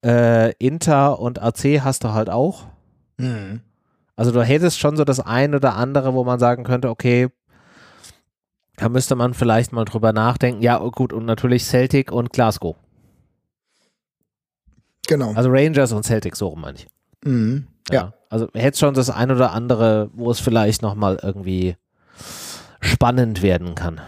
Äh, 0.04 0.52
Inter 0.58 1.18
und 1.18 1.42
AC 1.42 1.82
hast 1.84 2.04
du 2.04 2.12
halt 2.12 2.30
auch. 2.30 2.66
Mhm. 3.18 3.60
Also 4.16 4.32
du 4.32 4.42
hättest 4.42 4.78
schon 4.78 4.96
so 4.96 5.04
das 5.04 5.20
ein 5.20 5.54
oder 5.54 5.76
andere, 5.76 6.14
wo 6.14 6.24
man 6.24 6.38
sagen 6.38 6.64
könnte, 6.64 6.90
okay, 6.90 7.28
da 8.80 8.88
müsste 8.88 9.14
man 9.14 9.34
vielleicht 9.34 9.72
mal 9.72 9.84
drüber 9.84 10.12
nachdenken. 10.14 10.62
Ja, 10.62 10.78
gut, 10.78 11.12
und 11.12 11.26
natürlich 11.26 11.64
Celtic 11.64 12.10
und 12.10 12.32
Glasgow. 12.32 12.76
Genau. 15.06 15.32
Also 15.34 15.50
Rangers 15.50 15.92
und 15.92 16.04
Celtic, 16.04 16.34
so 16.34 16.48
rum 16.48 16.62
meine 16.62 16.78
ich. 16.78 16.86
Mhm. 17.24 17.66
Ja. 17.90 18.14
Also 18.30 18.48
hätte 18.54 18.78
schon 18.78 18.94
das 18.94 19.10
ein 19.10 19.30
oder 19.30 19.52
andere, 19.52 20.08
wo 20.14 20.30
es 20.30 20.40
vielleicht 20.40 20.80
nochmal 20.80 21.18
irgendwie 21.22 21.76
spannend 22.80 23.42
werden 23.42 23.74
kann. 23.74 24.00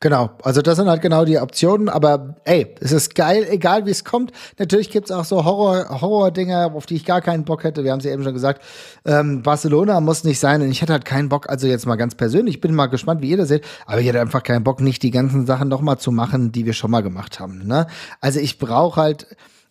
Genau, 0.00 0.30
also 0.42 0.60
das 0.60 0.76
sind 0.76 0.88
halt 0.88 1.00
genau 1.00 1.24
die 1.24 1.38
Optionen, 1.38 1.88
aber 1.88 2.36
ey, 2.44 2.74
es 2.80 2.92
ist 2.92 3.14
geil, 3.14 3.46
egal 3.48 3.86
wie 3.86 3.90
es 3.90 4.04
kommt. 4.04 4.30
Natürlich 4.58 4.90
gibt 4.90 5.08
es 5.08 5.16
auch 5.16 5.24
so 5.24 5.46
Horror, 5.46 6.02
Horror-Dinger, 6.02 6.72
auf 6.74 6.84
die 6.84 6.96
ich 6.96 7.06
gar 7.06 7.22
keinen 7.22 7.44
Bock 7.44 7.64
hätte. 7.64 7.82
Wir 7.82 7.92
haben 7.92 8.00
es 8.00 8.04
ja 8.04 8.12
eben 8.12 8.22
schon 8.22 8.34
gesagt, 8.34 8.62
ähm, 9.06 9.42
Barcelona 9.42 10.00
muss 10.00 10.22
nicht 10.22 10.38
sein 10.38 10.60
und 10.60 10.70
ich 10.70 10.82
hätte 10.82 10.92
halt 10.92 11.06
keinen 11.06 11.30
Bock, 11.30 11.48
also 11.48 11.66
jetzt 11.66 11.86
mal 11.86 11.96
ganz 11.96 12.14
persönlich, 12.14 12.56
ich 12.56 12.60
bin 12.60 12.74
mal 12.74 12.86
gespannt, 12.86 13.22
wie 13.22 13.30
ihr 13.30 13.38
das 13.38 13.48
seht, 13.48 13.64
aber 13.86 14.00
ich 14.00 14.06
hätte 14.06 14.20
einfach 14.20 14.42
keinen 14.42 14.64
Bock, 14.64 14.82
nicht 14.82 15.02
die 15.02 15.10
ganzen 15.10 15.46
Sachen 15.46 15.68
nochmal 15.68 15.96
zu 15.96 16.12
machen, 16.12 16.52
die 16.52 16.66
wir 16.66 16.74
schon 16.74 16.90
mal 16.90 17.02
gemacht 17.02 17.40
haben. 17.40 17.66
Ne? 17.66 17.86
Also 18.20 18.38
ich 18.38 18.58
brauche 18.58 19.00
halt 19.00 19.26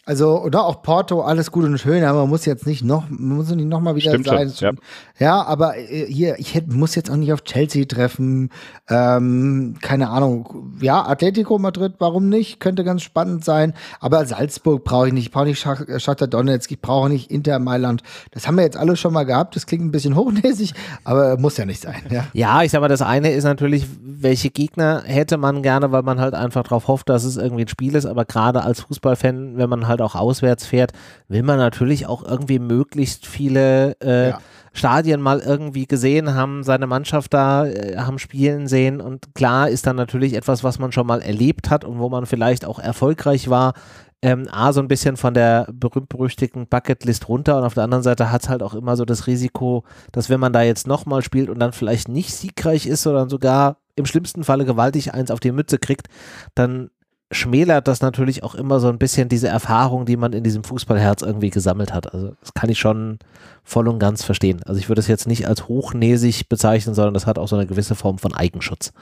also, 0.08 0.40
oder 0.40 0.66
auch 0.66 0.84
Porto, 0.84 1.22
alles 1.22 1.50
gut 1.50 1.66
und 1.66 1.80
schön, 1.80 2.04
aber 2.04 2.22
man 2.22 2.30
muss 2.30 2.46
jetzt 2.46 2.68
nicht 2.68 2.84
noch, 2.84 3.10
man 3.10 3.38
muss 3.38 3.50
nicht 3.50 3.68
noch 3.68 3.82
mal 3.82 3.96
wieder 3.96 4.12
Stimmt 4.12 4.28
sein. 4.28 4.52
schon, 4.52 4.76
ja. 4.76 4.82
Ja, 5.18 5.44
aber 5.44 5.78
äh, 5.78 6.06
hier, 6.12 6.38
ich 6.40 6.54
hätte, 6.56 6.72
muss 6.74 6.96
jetzt 6.96 7.10
auch 7.10 7.16
nicht 7.16 7.32
auf 7.34 7.44
Chelsea 7.44 7.86
treffen. 7.86 8.50
Ähm, 8.90 9.76
keine 9.82 10.10
Ahnung. 10.10 10.74
Ja, 10.82 11.06
Atletico 11.08 11.58
Madrid, 11.58 11.94
warum 12.00 12.30
nicht? 12.30 12.60
Könnte 12.60 12.84
ganz 12.84 13.02
spannend 13.02 13.44
sein. 13.46 13.74
Aber 14.00 14.26
Salzburg 14.26 14.84
brauche 14.84 15.08
ich 15.08 15.14
nicht. 15.14 15.26
Ich 15.28 15.32
brauche 15.32 15.46
nicht 15.46 15.60
Schach- 15.60 15.86
Shakhtar 15.98 16.28
Donetsk. 16.28 16.72
Ich 16.72 16.82
brauche 16.82 17.10
nicht 17.10 17.32
Inter 17.32 17.60
Mailand. 17.60 18.04
Das 18.32 18.48
haben 18.48 18.56
wir 18.58 18.64
jetzt 18.64 18.78
alle 18.78 18.96
schon 18.96 19.14
mal 19.14 19.24
gehabt. 19.26 19.56
Das 19.56 19.66
klingt 19.66 19.84
ein 19.86 19.92
bisschen 19.92 20.16
hochnäsig, 20.18 20.74
aber 21.04 21.38
muss 21.38 21.58
ja 21.58 21.66
nicht 21.66 21.82
sein. 21.82 22.02
Ja. 22.10 22.26
Ja, 22.34 22.64
ich 22.64 22.72
sag 22.72 22.82
mal, 22.82 22.88
das 22.88 23.02
eine 23.02 23.32
ist 23.32 23.44
natürlich, 23.44 23.86
welche 24.02 24.50
Gegner 24.50 25.04
hätte 25.06 25.38
man 25.38 25.64
gerne, 25.64 25.92
weil 25.92 26.04
man 26.04 26.20
halt 26.20 26.34
einfach 26.34 26.64
darauf 26.64 26.88
hofft, 26.88 27.10
dass 27.10 27.24
es 27.24 27.38
irgendwie 27.38 27.64
ein 27.66 27.68
Spiel 27.70 27.96
ist, 27.96 28.06
aber 28.06 28.26
gerade 28.26 28.64
als 28.64 28.82
Fußballfan, 28.82 29.58
wenn 29.58 29.70
man 29.70 29.88
halt 29.88 30.02
auch 30.02 30.16
auswärts 30.16 30.66
fährt, 30.66 30.92
will 31.28 31.44
man 31.44 31.58
natürlich 31.58 32.06
auch 32.08 32.24
irgendwie 32.24 32.60
möglichst 32.60 33.26
viele 33.26 33.96
äh, 34.02 34.30
Ja. 34.30 34.40
Stadien 34.76 35.22
mal 35.22 35.40
irgendwie 35.40 35.88
gesehen 35.88 36.36
haben, 36.36 36.64
seine 36.64 36.86
Mannschaft 36.86 37.34
da 37.34 37.66
äh, 37.66 37.98
haben 37.98 38.20
spielen 38.20 38.68
sehen. 38.68 39.02
Und 39.02 39.34
klar 39.34 39.70
ist 39.70 39.88
dann 39.88 39.96
natürlich 39.96 40.34
etwas, 40.34 40.64
was 40.64 40.80
man 40.80 40.92
schon 40.92 41.08
mal 41.08 41.22
erlebt 41.22 41.70
hat 41.70 41.86
und 41.86 41.98
wo 41.98 42.10
man 42.10 42.26
vielleicht 42.26 42.66
auch 42.66 42.80
erfolgreich 42.80 43.50
war, 43.50 43.74
ähm, 44.22 44.48
A, 44.52 44.74
so 44.74 44.82
ein 44.82 44.88
bisschen 44.88 45.18
von 45.18 45.34
der 45.34 45.68
berühmt-berüchtigten 45.72 46.68
Bucketlist 46.68 47.30
runter 47.30 47.58
und 47.58 47.64
auf 47.64 47.74
der 47.74 47.84
anderen 47.84 48.04
Seite 48.04 48.32
hat 48.32 48.44
es 48.44 48.50
halt 48.50 48.64
auch 48.64 48.74
immer 48.74 48.98
so 48.98 49.06
das 49.06 49.28
Risiko, 49.28 49.84
dass 50.12 50.30
wenn 50.30 50.40
man 50.40 50.52
da 50.52 50.62
jetzt 50.62 50.88
nochmal 50.88 51.22
spielt 51.22 51.50
und 51.50 51.60
dann 51.60 51.74
vielleicht 51.74 52.10
nicht 52.10 52.34
siegreich 52.34 52.88
ist, 52.88 53.04
sondern 53.04 53.30
sogar 53.30 53.78
im 53.96 54.06
schlimmsten 54.06 54.44
Falle 54.44 54.66
gewaltig 54.66 55.14
eins 55.14 55.32
auf 55.32 55.40
die 55.40 55.52
Mütze 55.52 55.78
kriegt, 55.78 56.08
dann 56.54 56.90
schmälert 57.32 57.88
das 57.88 58.02
natürlich 58.02 58.44
auch 58.44 58.56
immer 58.56 58.80
so 58.80 58.88
ein 58.88 59.00
bisschen 59.00 59.30
diese 59.30 59.48
Erfahrung, 59.48 60.06
die 60.06 60.18
man 60.18 60.34
in 60.34 60.44
diesem 60.44 60.64
Fußballherz 60.64 61.22
irgendwie 61.22 61.50
gesammelt 61.50 61.94
hat. 61.94 62.14
Also 62.14 62.36
das 62.40 62.54
kann 62.54 62.70
ich 62.70 62.80
schon 62.80 63.20
voll 63.64 63.88
und 63.88 64.00
ganz 64.00 64.24
verstehen. 64.24 64.62
Also 64.64 64.80
ich 64.80 64.90
würde 64.90 65.00
es 65.00 65.08
jetzt 65.08 65.28
nicht 65.28 65.48
als 65.48 65.68
hochnäsig 65.68 66.50
bezeichnen, 66.50 66.94
sondern 66.94 67.14
das 67.14 67.26
hat 67.26 67.40
auch 67.40 67.48
so 67.48 67.56
eine 67.56 67.66
gewisse 67.66 67.96
Form 67.96 68.18
von 68.18 68.34
Eigenschutz. 68.34 68.94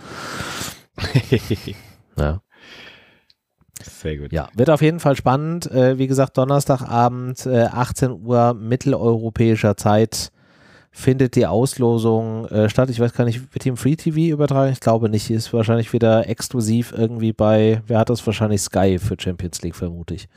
Ja. 2.15 2.41
Sehr 3.81 4.17
gut. 4.17 4.31
Ja, 4.31 4.49
wird 4.53 4.69
auf 4.69 4.83
jeden 4.83 4.99
Fall 4.99 5.15
spannend. 5.15 5.69
Äh, 5.71 5.97
wie 5.97 6.05
gesagt, 6.05 6.37
Donnerstagabend, 6.37 7.47
äh, 7.47 7.63
18 7.63 8.11
Uhr 8.11 8.53
mitteleuropäischer 8.53 9.75
Zeit 9.77 10.31
findet 10.95 11.35
die 11.35 11.47
Auslosung 11.47 12.45
äh, 12.45 12.69
statt. 12.69 12.89
Ich 12.89 12.99
weiß 12.99 13.13
gar 13.13 13.25
nicht, 13.25 13.53
wird 13.53 13.65
die 13.65 13.69
im 13.69 13.77
Free 13.77 13.95
TV 13.95 14.31
übertragen? 14.33 14.71
Ich 14.71 14.79
glaube 14.79 15.09
nicht. 15.09 15.29
Ist 15.29 15.51
wahrscheinlich 15.51 15.91
wieder 15.91 16.29
exklusiv 16.29 16.93
irgendwie 16.95 17.33
bei, 17.33 17.81
wer 17.87 17.97
hat 17.99 18.09
das 18.09 18.25
wahrscheinlich 18.25 18.61
Sky 18.61 18.99
für 18.99 19.15
Champions 19.19 19.61
League, 19.63 19.75
vermute 19.75 20.13
ich. 20.13 20.27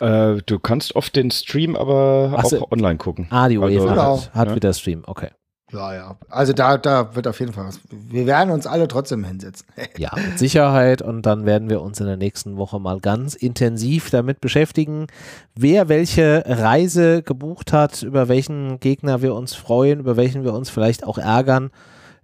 Äh, 0.00 0.38
du 0.46 0.58
kannst 0.58 0.96
oft 0.96 1.14
den 1.14 1.30
Stream 1.30 1.76
aber 1.76 2.34
Ach 2.36 2.44
auch 2.44 2.50
so. 2.50 2.68
online 2.72 2.96
gucken. 2.96 3.26
Ah, 3.30 3.48
die 3.48 3.58
Also, 3.58 3.68
UEFA 3.68 3.90
Genau. 3.92 4.16
hat, 4.18 4.34
hat 4.34 4.48
ja. 4.48 4.54
wieder 4.56 4.72
Stream, 4.72 5.02
okay. 5.06 5.28
Ja, 5.72 5.94
ja. 5.94 6.16
Also 6.28 6.52
da, 6.52 6.76
da 6.76 7.14
wird 7.14 7.26
auf 7.26 7.40
jeden 7.40 7.52
Fall 7.52 7.66
was. 7.66 7.80
Wir 7.90 8.26
werden 8.26 8.50
uns 8.50 8.66
alle 8.66 8.88
trotzdem 8.88 9.24
hinsetzen. 9.24 9.66
Ja, 9.96 10.10
mit 10.14 10.38
Sicherheit. 10.38 11.02
Und 11.02 11.22
dann 11.22 11.46
werden 11.46 11.70
wir 11.70 11.80
uns 11.80 12.00
in 12.00 12.06
der 12.06 12.16
nächsten 12.16 12.56
Woche 12.56 12.78
mal 12.78 13.00
ganz 13.00 13.34
intensiv 13.34 14.10
damit 14.10 14.40
beschäftigen, 14.40 15.06
wer 15.54 15.88
welche 15.88 16.44
Reise 16.46 17.22
gebucht 17.22 17.72
hat, 17.72 18.02
über 18.02 18.28
welchen 18.28 18.80
Gegner 18.80 19.22
wir 19.22 19.34
uns 19.34 19.54
freuen, 19.54 20.00
über 20.00 20.16
welchen 20.16 20.44
wir 20.44 20.52
uns 20.52 20.70
vielleicht 20.70 21.04
auch 21.04 21.18
ärgern. 21.18 21.70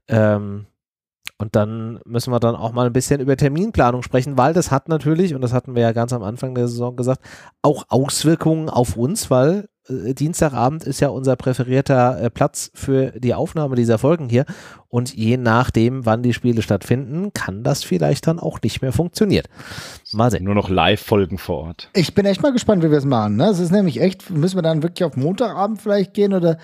Ähm, 0.09 0.67
und 1.41 1.55
dann 1.55 2.01
müssen 2.05 2.33
wir 2.33 2.41
dann 2.41 2.57
auch 2.57 2.73
mal 2.73 2.87
ein 2.87 2.93
bisschen 2.93 3.21
über 3.21 3.37
Terminplanung 3.37 4.03
sprechen, 4.03 4.37
weil 4.37 4.53
das 4.53 4.73
hat 4.73 4.89
natürlich, 4.89 5.35
und 5.35 5.41
das 5.41 5.53
hatten 5.53 5.77
wir 5.77 5.83
ja 5.83 5.93
ganz 5.93 6.13
am 6.13 6.25
Anfang 6.25 6.55
der 6.55 6.67
Saison 6.67 6.97
gesagt, 6.97 7.23
auch 7.63 7.85
Auswirkungen 7.89 8.69
auf 8.69 8.97
uns, 8.97 9.31
weil 9.31 9.69
Dienstagabend 9.89 10.85
ist 10.85 11.01
ja 11.01 11.09
unser 11.09 11.37
präferierter 11.37 12.21
äh, 12.21 12.31
Platz 12.31 12.71
für 12.75 13.13
die 13.13 13.35
Aufnahme 13.35 13.77
dieser 13.77 13.99
Folgen 13.99 14.29
hier. 14.29 14.45
Und 14.89 15.15
je 15.15 15.37
nachdem, 15.37 16.07
wann 16.07 16.23
die 16.23 16.33
Spiele 16.33 16.63
stattfinden, 16.63 17.33
kann 17.33 17.63
das 17.63 17.85
vielleicht 17.85 18.27
dann 18.27 18.39
auch 18.39 18.61
nicht 18.63 18.83
mehr 18.83 18.93
funktionieren. 18.93 19.47
Mal 20.13 20.31
sehen. 20.31 20.45
Nur 20.45 20.55
noch 20.55 20.69
Live-Folgen 20.69 21.39
vor 21.39 21.59
Ort. 21.69 21.91
Ich 21.95 22.15
bin 22.15 22.27
echt 22.27 22.43
mal 22.43 22.53
gespannt, 22.53 22.83
wie 22.83 22.91
wir 22.91 22.99
es 22.99 23.05
machen. 23.05 23.37
Ne? 23.37 23.47
Es 23.49 23.59
ist 23.59 23.73
nämlich 23.73 24.01
echt, 24.01 24.31
müssen 24.31 24.57
wir 24.57 24.63
dann 24.63 24.83
wirklich 24.83 25.05
auf 25.05 25.17
Montagabend 25.17 25.81
vielleicht 25.81 26.15
gehen 26.15 26.33
oder 26.33 26.59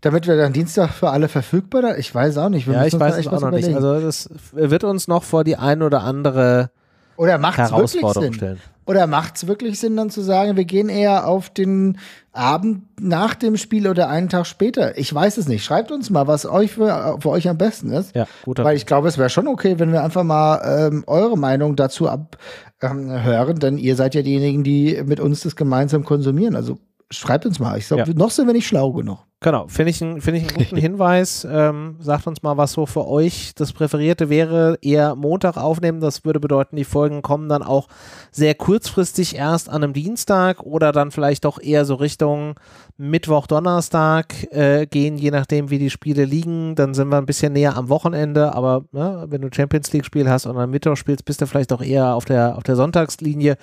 damit 0.00 0.26
wir 0.28 0.36
dann 0.36 0.52
Dienstag 0.52 0.90
für 0.90 1.10
alle 1.10 1.28
verfügbar 1.28 1.82
sind? 1.82 1.98
Ich 1.98 2.14
weiß 2.14 2.38
auch 2.38 2.48
nicht. 2.48 2.66
Wir 2.66 2.74
Ja, 2.74 2.86
ich 2.86 2.98
weiß 2.98 3.16
es 3.18 3.26
auch 3.26 3.40
noch 3.40 3.50
nicht. 3.50 3.68
überlegen. 3.68 3.74
Also 3.76 4.00
das 4.00 4.30
wird 4.52 4.84
uns 4.84 5.08
noch 5.08 5.24
vor 5.24 5.42
die 5.44 5.56
ein 5.56 5.82
oder 5.82 6.02
andere 6.02 6.70
oder 7.18 7.36
macht 7.36 7.58
es 7.58 7.72
wirklich 7.72 8.12
Sinn? 8.12 8.32
stellen. 8.32 8.60
Oder 8.86 9.06
macht 9.06 9.36
es 9.36 9.46
wirklich 9.46 9.78
Sinn, 9.78 9.96
dann 9.96 10.08
zu 10.08 10.22
sagen, 10.22 10.56
wir 10.56 10.64
gehen 10.64 10.88
eher 10.88 11.26
auf 11.26 11.50
den 11.50 11.98
Abend 12.32 12.84
nach 12.98 13.34
dem 13.34 13.58
Spiel 13.58 13.86
oder 13.86 14.08
einen 14.08 14.30
Tag 14.30 14.46
später? 14.46 14.96
Ich 14.96 15.12
weiß 15.12 15.36
es 15.36 15.46
nicht. 15.46 15.62
Schreibt 15.62 15.92
uns 15.92 16.08
mal, 16.08 16.26
was 16.26 16.46
euch 16.46 16.72
für, 16.72 17.18
für 17.20 17.28
euch 17.28 17.48
am 17.50 17.58
besten 17.58 17.90
ist. 17.90 18.14
Ja, 18.14 18.26
guter 18.44 18.64
Weil 18.64 18.76
ich 18.76 18.86
glaube, 18.86 19.08
es 19.08 19.18
wäre 19.18 19.28
schon 19.28 19.46
okay, 19.46 19.78
wenn 19.78 19.92
wir 19.92 20.02
einfach 20.02 20.22
mal 20.22 20.88
ähm, 20.88 21.04
eure 21.06 21.36
Meinung 21.36 21.76
dazu 21.76 22.08
abhören, 22.08 23.10
ähm, 23.10 23.58
denn 23.58 23.76
ihr 23.76 23.94
seid 23.94 24.14
ja 24.14 24.22
diejenigen, 24.22 24.64
die 24.64 25.02
mit 25.04 25.20
uns 25.20 25.42
das 25.42 25.54
gemeinsam 25.54 26.04
konsumieren. 26.04 26.56
Also 26.56 26.78
schreibt 27.10 27.44
uns 27.44 27.58
mal. 27.58 27.76
Ich 27.76 27.88
glaube, 27.88 28.04
Ja. 28.08 28.14
noch 28.16 28.30
sind 28.30 28.46
wir 28.46 28.54
nicht 28.54 28.68
schlau 28.68 28.92
genug. 28.92 29.18
Genau, 29.40 29.68
finde 29.68 29.90
ich, 29.90 30.00
ein- 30.00 30.20
finde 30.20 30.40
ich 30.40 30.48
einen 30.48 30.56
guten 30.58 30.76
Hinweis. 30.80 31.46
Ähm, 31.48 31.96
sagt 32.00 32.26
uns 32.26 32.42
mal, 32.42 32.56
was 32.56 32.72
so 32.72 32.86
für 32.86 33.06
euch 33.06 33.52
das 33.54 33.72
Präferierte 33.72 34.28
wäre. 34.30 34.78
Eher 34.82 35.14
Montag 35.14 35.56
aufnehmen, 35.56 36.00
das 36.00 36.24
würde 36.24 36.40
bedeuten, 36.40 36.74
die 36.74 36.82
Folgen 36.84 37.22
kommen 37.22 37.48
dann 37.48 37.62
auch 37.62 37.86
sehr 38.32 38.56
kurzfristig 38.56 39.36
erst 39.36 39.68
an 39.68 39.84
einem 39.84 39.92
Dienstag 39.92 40.62
oder 40.64 40.90
dann 40.90 41.12
vielleicht 41.12 41.44
doch 41.44 41.60
eher 41.60 41.84
so 41.84 41.94
Richtung 41.94 42.56
Mittwoch, 43.00 43.46
Donnerstag 43.46 44.52
äh, 44.52 44.84
gehen, 44.86 45.18
je 45.18 45.30
nachdem, 45.30 45.70
wie 45.70 45.78
die 45.78 45.88
Spiele 45.88 46.24
liegen. 46.24 46.74
Dann 46.74 46.94
sind 46.94 47.08
wir 47.08 47.16
ein 47.16 47.26
bisschen 47.26 47.52
näher 47.52 47.76
am 47.76 47.88
Wochenende, 47.88 48.52
aber 48.54 48.86
ne, 48.90 49.24
wenn 49.28 49.40
du 49.40 49.50
Champions 49.54 49.92
League-Spiel 49.92 50.28
hast 50.28 50.46
und 50.46 50.58
am 50.58 50.70
Mittwoch 50.70 50.96
spielst, 50.96 51.24
bist 51.24 51.40
du 51.40 51.46
vielleicht 51.46 51.72
auch 51.72 51.80
eher 51.80 52.16
auf 52.16 52.24
der, 52.24 52.56
auf 52.56 52.64
der 52.64 52.74
Sonntagslinie, 52.74 53.56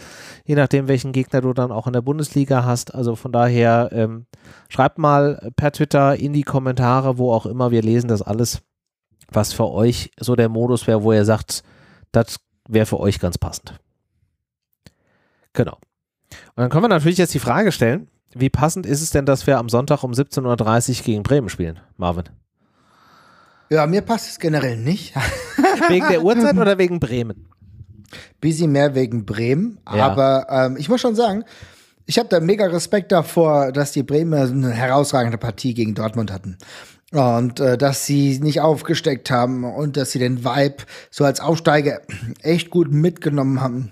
je 0.46 0.56
nachdem, 0.56 0.88
welchen 0.88 1.12
Gegner 1.12 1.42
du 1.42 1.52
dann 1.52 1.74
auch 1.74 1.86
in 1.86 1.92
der 1.92 2.02
Bundesliga 2.02 2.64
hast. 2.64 2.96
Also 2.96 3.18
von 3.18 3.34
daher 3.34 3.90
ähm, 3.92 4.26
schreibt 4.70 5.00
mal 5.00 5.52
per 5.58 5.74
Twitter 5.74 6.16
in 6.16 6.32
die 6.32 6.44
Kommentare, 6.44 7.18
wo 7.18 7.34
auch 7.34 7.46
immer, 7.46 7.72
wir 7.72 7.82
lesen 7.82 8.08
das 8.08 8.22
alles, 8.22 8.62
was 9.30 9.52
für 9.52 9.70
euch 9.70 10.12
so 10.18 10.38
der 10.38 10.48
Modus 10.48 10.88
wäre, 10.88 11.04
wo 11.04 11.12
ihr 11.12 11.26
sagt, 11.26 11.64
das 12.14 12.38
wäre 12.70 12.86
für 12.86 13.02
euch 13.02 13.20
ganz 13.20 13.38
passend. 13.38 13.78
Genau. 15.52 15.78
Und 16.56 16.62
dann 16.62 16.70
können 16.70 16.86
wir 16.86 16.90
natürlich 16.90 17.18
jetzt 17.18 17.34
die 17.34 17.40
Frage 17.40 17.74
stellen, 17.74 18.08
wie 18.36 18.50
passend 18.50 18.86
ist 18.86 19.02
es 19.02 19.12
denn, 19.12 19.26
dass 19.26 19.48
wir 19.48 19.58
am 19.58 19.70
Sonntag 19.70 20.04
um 20.04 20.12
17.30 20.12 21.00
Uhr 21.00 21.04
gegen 21.06 21.24
Bremen 21.24 21.50
spielen, 21.50 21.80
Marvin? 21.98 22.26
Ja, 23.70 23.88
mir 23.88 24.02
passt 24.02 24.30
es 24.30 24.40
generell 24.40 24.78
nicht. 24.78 25.16
Wegen 25.90 26.08
der 26.08 26.24
Uhrzeit 26.24 26.58
oder 26.58 26.78
wegen 26.78 27.00
Bremen? 27.00 27.48
Bisschen 28.40 28.72
mehr 28.72 28.94
wegen 28.94 29.26
Bremen. 29.26 29.80
Ja. 29.92 30.06
Aber 30.06 30.48
ähm, 30.50 30.78
ich 30.78 30.88
muss 30.88 31.02
schon 31.02 31.16
sagen, 31.16 31.44
ich 32.06 32.20
habe 32.20 32.30
da 32.30 32.40
mega 32.40 32.68
Respekt 32.68 33.12
davor, 33.12 33.72
dass 33.72 33.92
die 33.92 34.04
Bremer 34.04 34.42
eine 34.42 34.72
herausragende 34.72 35.38
Partie 35.38 35.74
gegen 35.74 35.96
Dortmund 35.96 36.32
hatten. 36.32 36.58
Und 37.12 37.60
äh, 37.60 37.78
dass 37.78 38.06
sie 38.06 38.40
nicht 38.40 38.62
aufgesteckt 38.62 39.32
haben 39.32 39.64
und 39.64 39.98
dass 39.98 40.12
sie 40.12 40.20
den 40.20 40.44
Vibe 40.44 40.84
so 41.10 41.24
als 41.24 41.40
Aufsteiger 41.40 42.02
echt 42.42 42.70
gut 42.70 42.92
mitgenommen 42.92 43.62
haben. 43.62 43.92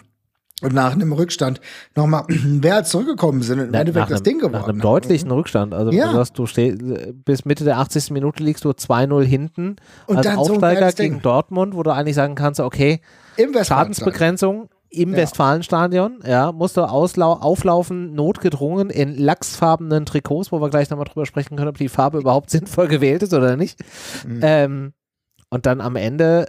Und 0.63 0.73
nach 0.73 0.93
einem 0.93 1.11
Rückstand 1.13 1.61
nochmal 1.95 2.23
wer 2.29 2.83
zurückgekommen 2.83 3.41
sind 3.41 3.59
und 3.59 3.67
im 3.67 3.73
Endeffekt 3.73 4.09
das 4.11 4.23
Ding 4.23 4.39
gewonnen 4.39 4.53
Nach 4.53 4.67
einem 4.67 4.79
deutlichen 4.79 5.31
Rückstand. 5.31 5.73
Also 5.73 5.91
Ja. 5.91 6.07
du 6.07 6.13
sagst, 6.13 6.37
du 6.39 6.45
stehst 6.45 6.79
bis 7.25 7.45
Mitte 7.45 7.63
der 7.63 7.77
80. 7.79 8.11
Minute 8.11 8.43
liegst 8.43 8.63
du 8.65 8.69
2-0 8.69 9.23
hinten 9.23 9.75
Und 10.07 10.17
als 10.17 10.27
so 10.27 10.33
Aufsteiger 10.33 10.79
geiles 10.81 10.95
gegen. 10.95 11.21
Dortmund, 11.21 11.75
wo 11.75 11.83
du 11.83 11.91
eigentlich 11.93 12.15
sagen 12.15 12.35
kannst, 12.35 12.59
okay. 12.59 13.01
Schadensbegrenzung 13.63 14.69
im 14.89 15.11
Ja. 15.11 15.17
Westfalenstadion, 15.17 16.19
ja, 16.25 16.51
musst 16.51 16.77
du 16.77 16.81
auslau 16.81 17.33
auflaufen, 17.33 18.13
notgedrungen 18.13 18.89
in 18.91 19.17
lachsfarbenen 19.17 20.05
Trikots, 20.05 20.51
wo 20.51 20.61
wir 20.61 20.69
gleich 20.69 20.89
nochmal 20.91 21.05
drüber 21.05 21.25
sprechen 21.25 21.55
können, 21.55 21.69
ob 21.69 21.77
die 21.77 21.89
Farbe 21.89 22.19
überhaupt 22.19 22.49
sinnvoll 22.51 22.87
gewählt 22.87 23.23
ist 23.23 23.33
oder 23.33 23.57
nicht. 23.57 23.79
Mhm. 24.27 24.39
Ähm, 24.43 24.93
und 25.49 25.65
dann 25.65 25.81
am 25.81 25.95
Ende 25.95 26.47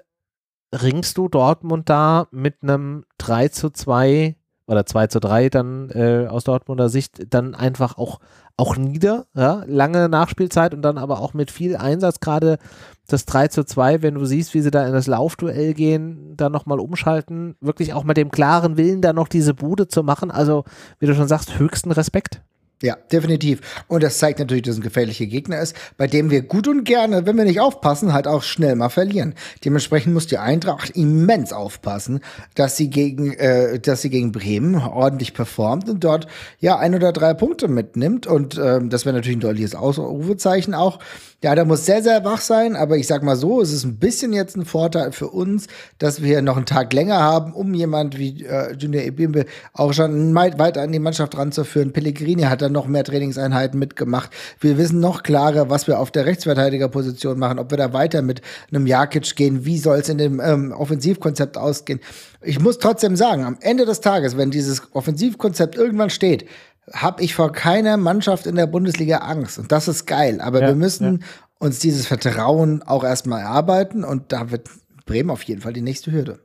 ringst 0.82 1.18
du 1.18 1.28
Dortmund 1.28 1.88
da 1.88 2.26
mit 2.30 2.62
einem 2.62 3.05
3 3.18 3.48
zu 3.48 3.70
2 3.70 4.36
oder 4.66 4.86
2 4.86 5.09
zu 5.09 5.20
3 5.20 5.51
dann 5.51 5.90
äh, 5.90 6.26
aus 6.28 6.44
Dortmunder 6.44 6.88
Sicht 6.88 7.32
dann 7.34 7.55
einfach 7.55 7.98
auch, 7.98 8.20
auch 8.56 8.76
nieder, 8.76 9.26
ja, 9.34 9.62
lange 9.66 10.09
Nachspielzeit 10.09 10.74
und 10.74 10.82
dann 10.82 10.96
aber 10.96 11.20
auch 11.20 11.34
mit 11.34 11.51
viel 11.51 11.76
Einsatz, 11.76 12.20
gerade 12.20 12.59
das 13.06 13.26
3 13.26 13.48
zu 13.48 13.64
2, 13.64 14.02
wenn 14.02 14.14
du 14.14 14.24
siehst, 14.24 14.55
wie 14.55 14.62
sie 14.62 14.70
da 14.70 14.86
in 14.86 14.94
das 14.94 15.06
Laufduell 15.06 15.74
gehen, 15.74 16.34
dann 16.36 16.52
nochmal 16.52 16.80
umschalten, 16.80 17.56
wirklich 17.60 17.92
auch 17.92 18.05
mit 18.05 18.16
dem 18.16 18.30
klaren 18.30 18.76
Willen, 18.76 19.02
da 19.02 19.12
noch 19.12 19.28
diese 19.28 19.52
Bude 19.55 19.88
zu 19.88 20.02
machen, 20.02 20.30
also 20.30 20.64
wie 20.98 21.06
du 21.06 21.14
schon 21.14 21.28
sagst, 21.28 21.59
höchsten 21.59 21.92
Respekt. 21.92 22.42
Ja, 22.82 22.96
definitiv. 23.10 23.60
Und 23.88 24.02
das 24.02 24.18
zeigt 24.18 24.40
natürlich, 24.40 24.64
dass 24.64 24.74
es 24.74 24.80
ein 24.80 24.82
gefährlicher 24.82 25.26
Gegner 25.26 25.60
ist, 25.60 25.74
bei 25.96 26.06
dem 26.06 26.30
wir 26.30 26.42
gut 26.42 26.68
und 26.68 26.84
gerne, 26.84 27.24
wenn 27.24 27.36
wir 27.36 27.44
nicht 27.44 27.60
aufpassen, 27.60 28.12
halt 28.12 28.26
auch 28.26 28.42
schnell 28.42 28.74
mal 28.74 28.88
verlieren. 28.88 29.34
Dementsprechend 29.64 30.12
muss 30.12 30.26
die 30.26 30.38
Eintracht 30.38 30.90
immens 30.90 31.52
aufpassen, 31.52 32.20
dass 32.55 32.76
sie 32.76 32.90
gegen, 32.90 33.32
äh, 33.32 33.78
dass 33.78 34.02
sie 34.02 34.10
gegen 34.10 34.32
Bremen 34.32 34.74
ordentlich 34.74 35.34
performt 35.34 35.88
und 35.88 36.02
dort 36.02 36.26
ja 36.59 36.76
ein 36.78 36.94
oder 36.94 37.12
drei 37.12 37.32
Punkte 37.32 37.68
mitnimmt. 37.68 38.26
Und 38.26 38.60
ähm, 38.62 38.90
das 38.90 39.06
wäre 39.06 39.14
natürlich 39.14 39.38
ein 39.38 39.40
deutliches 39.40 39.74
Ausrufezeichen 39.74 40.74
auch. 40.74 40.98
Ja, 41.44 41.54
da 41.54 41.66
muss 41.66 41.84
sehr, 41.84 42.02
sehr 42.02 42.24
wach 42.24 42.40
sein, 42.40 42.74
aber 42.74 42.96
ich 42.96 43.06
sag 43.06 43.22
mal 43.22 43.36
so, 43.36 43.60
es 43.60 43.70
ist 43.70 43.84
ein 43.84 43.98
bisschen 43.98 44.32
jetzt 44.32 44.56
ein 44.56 44.64
Vorteil 44.64 45.12
für 45.12 45.28
uns, 45.28 45.66
dass 45.98 46.22
wir 46.22 46.40
noch 46.40 46.56
einen 46.56 46.64
Tag 46.64 46.90
länger 46.94 47.20
haben, 47.20 47.52
um 47.52 47.74
jemand 47.74 48.18
wie 48.18 48.46
äh, 48.46 48.72
Junior 48.72 49.02
Ebimbe 49.02 49.44
auch 49.74 49.92
schon 49.92 50.34
weit- 50.34 50.58
weiter 50.58 50.80
an 50.80 50.90
die 50.90 50.98
Mannschaft 50.98 51.36
ranzuführen. 51.36 51.92
Pellegrini 51.92 52.44
hat 52.44 52.62
dann 52.62 52.72
noch 52.72 52.86
mehr 52.86 53.04
Trainingseinheiten 53.04 53.78
mitgemacht. 53.78 54.30
Wir 54.58 54.78
wissen 54.78 55.00
noch 55.00 55.22
klarer, 55.22 55.68
was 55.68 55.86
wir 55.86 56.00
auf 56.00 56.10
der 56.10 56.24
Rechtsverteidigerposition 56.24 57.38
machen, 57.38 57.58
ob 57.58 57.70
wir 57.70 57.76
da 57.76 57.92
weiter 57.92 58.22
mit 58.22 58.40
einem 58.72 58.86
Jakic 58.86 59.36
gehen, 59.36 59.66
wie 59.66 59.76
soll 59.76 59.98
es 59.98 60.08
in 60.08 60.16
dem 60.16 60.40
ähm, 60.40 60.72
Offensivkonzept 60.72 61.58
ausgehen. 61.58 62.00
Ich 62.40 62.58
muss 62.58 62.78
trotzdem 62.78 63.16
sagen, 63.16 63.44
am 63.44 63.58
Ende 63.60 63.84
des 63.84 64.00
Tages, 64.00 64.38
wenn 64.38 64.50
dieses 64.50 64.80
Offensivkonzept 64.94 65.76
irgendwann 65.76 66.08
steht, 66.08 66.46
habe 66.93 67.23
ich 67.23 67.35
vor 67.35 67.52
keiner 67.52 67.97
Mannschaft 67.97 68.47
in 68.47 68.56
der 68.56 68.66
Bundesliga 68.66 69.19
Angst. 69.19 69.59
Und 69.59 69.73
das 69.73 69.89
ist 69.89 70.06
geil. 70.06 70.40
Aber 70.40 70.61
Ja, 70.61 70.69
wir 70.69 70.74
müssen 70.74 71.24
uns 71.59 71.78
dieses 71.78 72.06
Vertrauen 72.06 72.82
auch 72.82 73.05
erstmal 73.05 73.40
erarbeiten. 73.40 74.05
Und 74.05 74.32
da 74.32 74.51
wird 74.51 74.69
Bremen 75.06 75.31
auf 75.31 75.43
jeden 75.43 75.61
Fall 75.62 75.73
die 75.73 75.82
nächste 75.82 76.12
Hürde. 76.12 76.40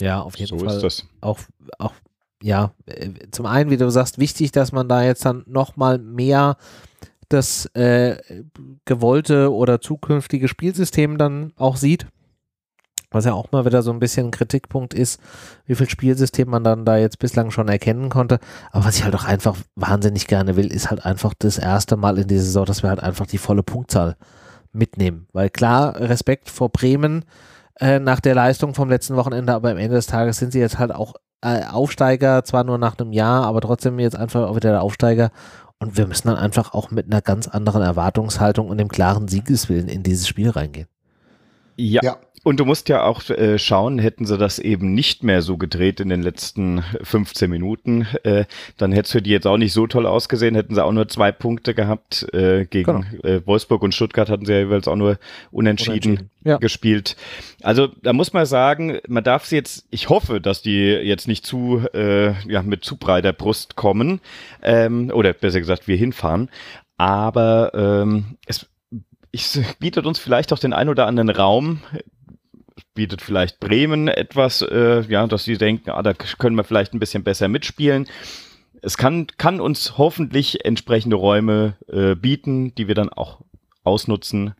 Ja, 0.00 0.20
auf 0.20 0.36
jeden 0.36 0.58
So 0.58 0.64
Fall. 0.64 0.76
ist 0.76 0.82
das. 0.82 1.04
auch, 1.20 1.38
auch, 1.78 1.92
ja, 2.42 2.72
äh, 2.86 3.10
zum 3.30 3.46
einen, 3.46 3.70
wie 3.70 3.76
du 3.76 3.88
sagst, 3.90 4.18
wichtig, 4.18 4.52
dass 4.52 4.72
man 4.72 4.88
da 4.88 5.02
jetzt 5.02 5.24
dann 5.24 5.44
nochmal 5.46 5.98
mehr 5.98 6.56
das 7.28 7.66
äh, 7.74 8.16
gewollte 8.84 9.52
oder 9.52 9.80
zukünftige 9.80 10.48
Spielsystem 10.48 11.16
dann 11.16 11.52
auch 11.56 11.76
sieht. 11.76 12.06
Was 13.14 13.24
ja 13.24 13.32
auch 13.32 13.52
mal 13.52 13.64
wieder 13.64 13.82
so 13.82 13.92
ein 13.92 14.00
bisschen 14.00 14.26
ein 14.26 14.30
Kritikpunkt 14.30 14.92
ist, 14.92 15.20
wie 15.66 15.74
viel 15.74 15.88
Spielsystem 15.88 16.48
man 16.48 16.64
dann 16.64 16.84
da 16.84 16.96
jetzt 16.96 17.18
bislang 17.18 17.50
schon 17.50 17.68
erkennen 17.68 18.08
konnte. 18.08 18.38
Aber 18.72 18.84
was 18.84 18.96
ich 18.96 19.04
halt 19.04 19.14
auch 19.14 19.24
einfach 19.24 19.56
wahnsinnig 19.76 20.26
gerne 20.26 20.56
will, 20.56 20.72
ist 20.72 20.90
halt 20.90 21.06
einfach 21.06 21.32
das 21.38 21.58
erste 21.58 21.96
Mal 21.96 22.18
in 22.18 22.28
dieser 22.28 22.44
Saison, 22.44 22.64
dass 22.64 22.82
wir 22.82 22.90
halt 22.90 23.02
einfach 23.02 23.26
die 23.26 23.38
volle 23.38 23.62
Punktzahl 23.62 24.16
mitnehmen. 24.72 25.28
Weil 25.32 25.50
klar, 25.50 25.98
Respekt 25.98 26.50
vor 26.50 26.70
Bremen, 26.70 27.24
äh, 27.80 27.98
nach 27.98 28.20
der 28.20 28.34
Leistung 28.34 28.74
vom 28.74 28.88
letzten 28.88 29.16
Wochenende, 29.16 29.54
aber 29.54 29.70
am 29.70 29.78
Ende 29.78 29.96
des 29.96 30.06
Tages 30.06 30.38
sind 30.38 30.52
sie 30.52 30.60
jetzt 30.60 30.78
halt 30.78 30.92
auch 30.92 31.14
äh, 31.40 31.64
Aufsteiger, 31.64 32.44
zwar 32.44 32.64
nur 32.64 32.78
nach 32.78 32.98
einem 32.98 33.12
Jahr, 33.12 33.44
aber 33.44 33.60
trotzdem 33.60 33.98
jetzt 33.98 34.16
einfach 34.16 34.48
auch 34.48 34.56
wieder 34.56 34.70
der 34.70 34.82
Aufsteiger. 34.82 35.30
Und 35.78 35.96
wir 35.96 36.06
müssen 36.06 36.28
dann 36.28 36.36
einfach 36.36 36.72
auch 36.72 36.90
mit 36.90 37.06
einer 37.06 37.20
ganz 37.20 37.48
anderen 37.48 37.82
Erwartungshaltung 37.82 38.68
und 38.68 38.78
dem 38.78 38.88
klaren 38.88 39.28
Siegeswillen 39.28 39.88
in 39.88 40.02
dieses 40.02 40.26
Spiel 40.26 40.50
reingehen. 40.50 40.88
Ja. 41.76 42.00
Ja. 42.02 42.16
Und 42.44 42.60
du 42.60 42.66
musst 42.66 42.90
ja 42.90 43.02
auch 43.04 43.28
äh, 43.30 43.58
schauen, 43.58 43.98
hätten 43.98 44.26
sie 44.26 44.36
das 44.36 44.58
eben 44.58 44.92
nicht 44.94 45.24
mehr 45.24 45.40
so 45.40 45.56
gedreht 45.56 45.98
in 45.98 46.10
den 46.10 46.22
letzten 46.22 46.84
15 47.02 47.50
Minuten, 47.50 48.06
äh, 48.22 48.44
dann 48.76 48.92
hätte 48.92 49.06
es 49.06 49.12
für 49.12 49.22
die 49.22 49.30
jetzt 49.30 49.46
auch 49.46 49.56
nicht 49.56 49.72
so 49.72 49.86
toll 49.86 50.06
ausgesehen, 50.06 50.54
hätten 50.54 50.74
sie 50.74 50.84
auch 50.84 50.92
nur 50.92 51.08
zwei 51.08 51.32
Punkte 51.32 51.74
gehabt. 51.74 52.26
Äh, 52.34 52.66
gegen 52.66 53.06
äh, 53.22 53.40
Wolfsburg 53.46 53.82
und 53.82 53.94
Stuttgart 53.94 54.28
hatten 54.28 54.44
sie 54.44 54.52
ja 54.52 54.58
jeweils 54.58 54.86
auch 54.86 54.94
nur 54.96 55.18
unentschieden, 55.50 56.12
Unentschieden, 56.12 56.30
ja. 56.44 56.58
gespielt. 56.58 57.16
Also 57.62 57.88
da 58.02 58.12
muss 58.12 58.34
man 58.34 58.44
sagen, 58.44 58.98
man 59.08 59.24
darf 59.24 59.46
sie 59.46 59.56
jetzt, 59.56 59.86
ich 59.90 60.10
hoffe, 60.10 60.38
dass 60.38 60.60
die 60.60 60.82
jetzt 60.82 61.26
nicht 61.26 61.46
zu, 61.46 61.80
äh, 61.94 62.32
ja, 62.46 62.62
mit 62.62 62.84
zu 62.84 62.98
breiter 62.98 63.32
Brust 63.32 63.74
kommen, 63.74 64.20
ähm, 64.62 65.10
oder 65.14 65.32
besser 65.32 65.60
gesagt, 65.60 65.88
wir 65.88 65.96
hinfahren. 65.96 66.50
Aber 66.98 67.72
ähm, 67.74 68.36
es 68.46 68.66
ich, 69.34 69.58
bietet 69.80 70.06
uns 70.06 70.20
vielleicht 70.20 70.52
auch 70.52 70.60
den 70.60 70.72
ein 70.72 70.88
oder 70.88 71.06
anderen 71.06 71.30
Raum, 71.30 71.80
bietet 72.94 73.22
vielleicht 73.22 73.60
Bremen 73.60 74.08
etwas, 74.08 74.62
äh, 74.62 75.02
ja, 75.08 75.26
dass 75.26 75.44
sie 75.44 75.58
denken, 75.58 75.90
ah, 75.90 76.02
da 76.02 76.12
können 76.12 76.56
wir 76.56 76.64
vielleicht 76.64 76.94
ein 76.94 77.00
bisschen 77.00 77.24
besser 77.24 77.48
mitspielen. 77.48 78.06
Es 78.82 78.98
kann, 78.98 79.26
kann 79.38 79.60
uns 79.60 79.96
hoffentlich 79.96 80.64
entsprechende 80.64 81.16
Räume 81.16 81.76
äh, 81.88 82.14
bieten, 82.14 82.74
die 82.74 82.88
wir 82.88 82.94
dann 82.94 83.08
auch 83.08 83.40
ausnutzen. 83.82 84.54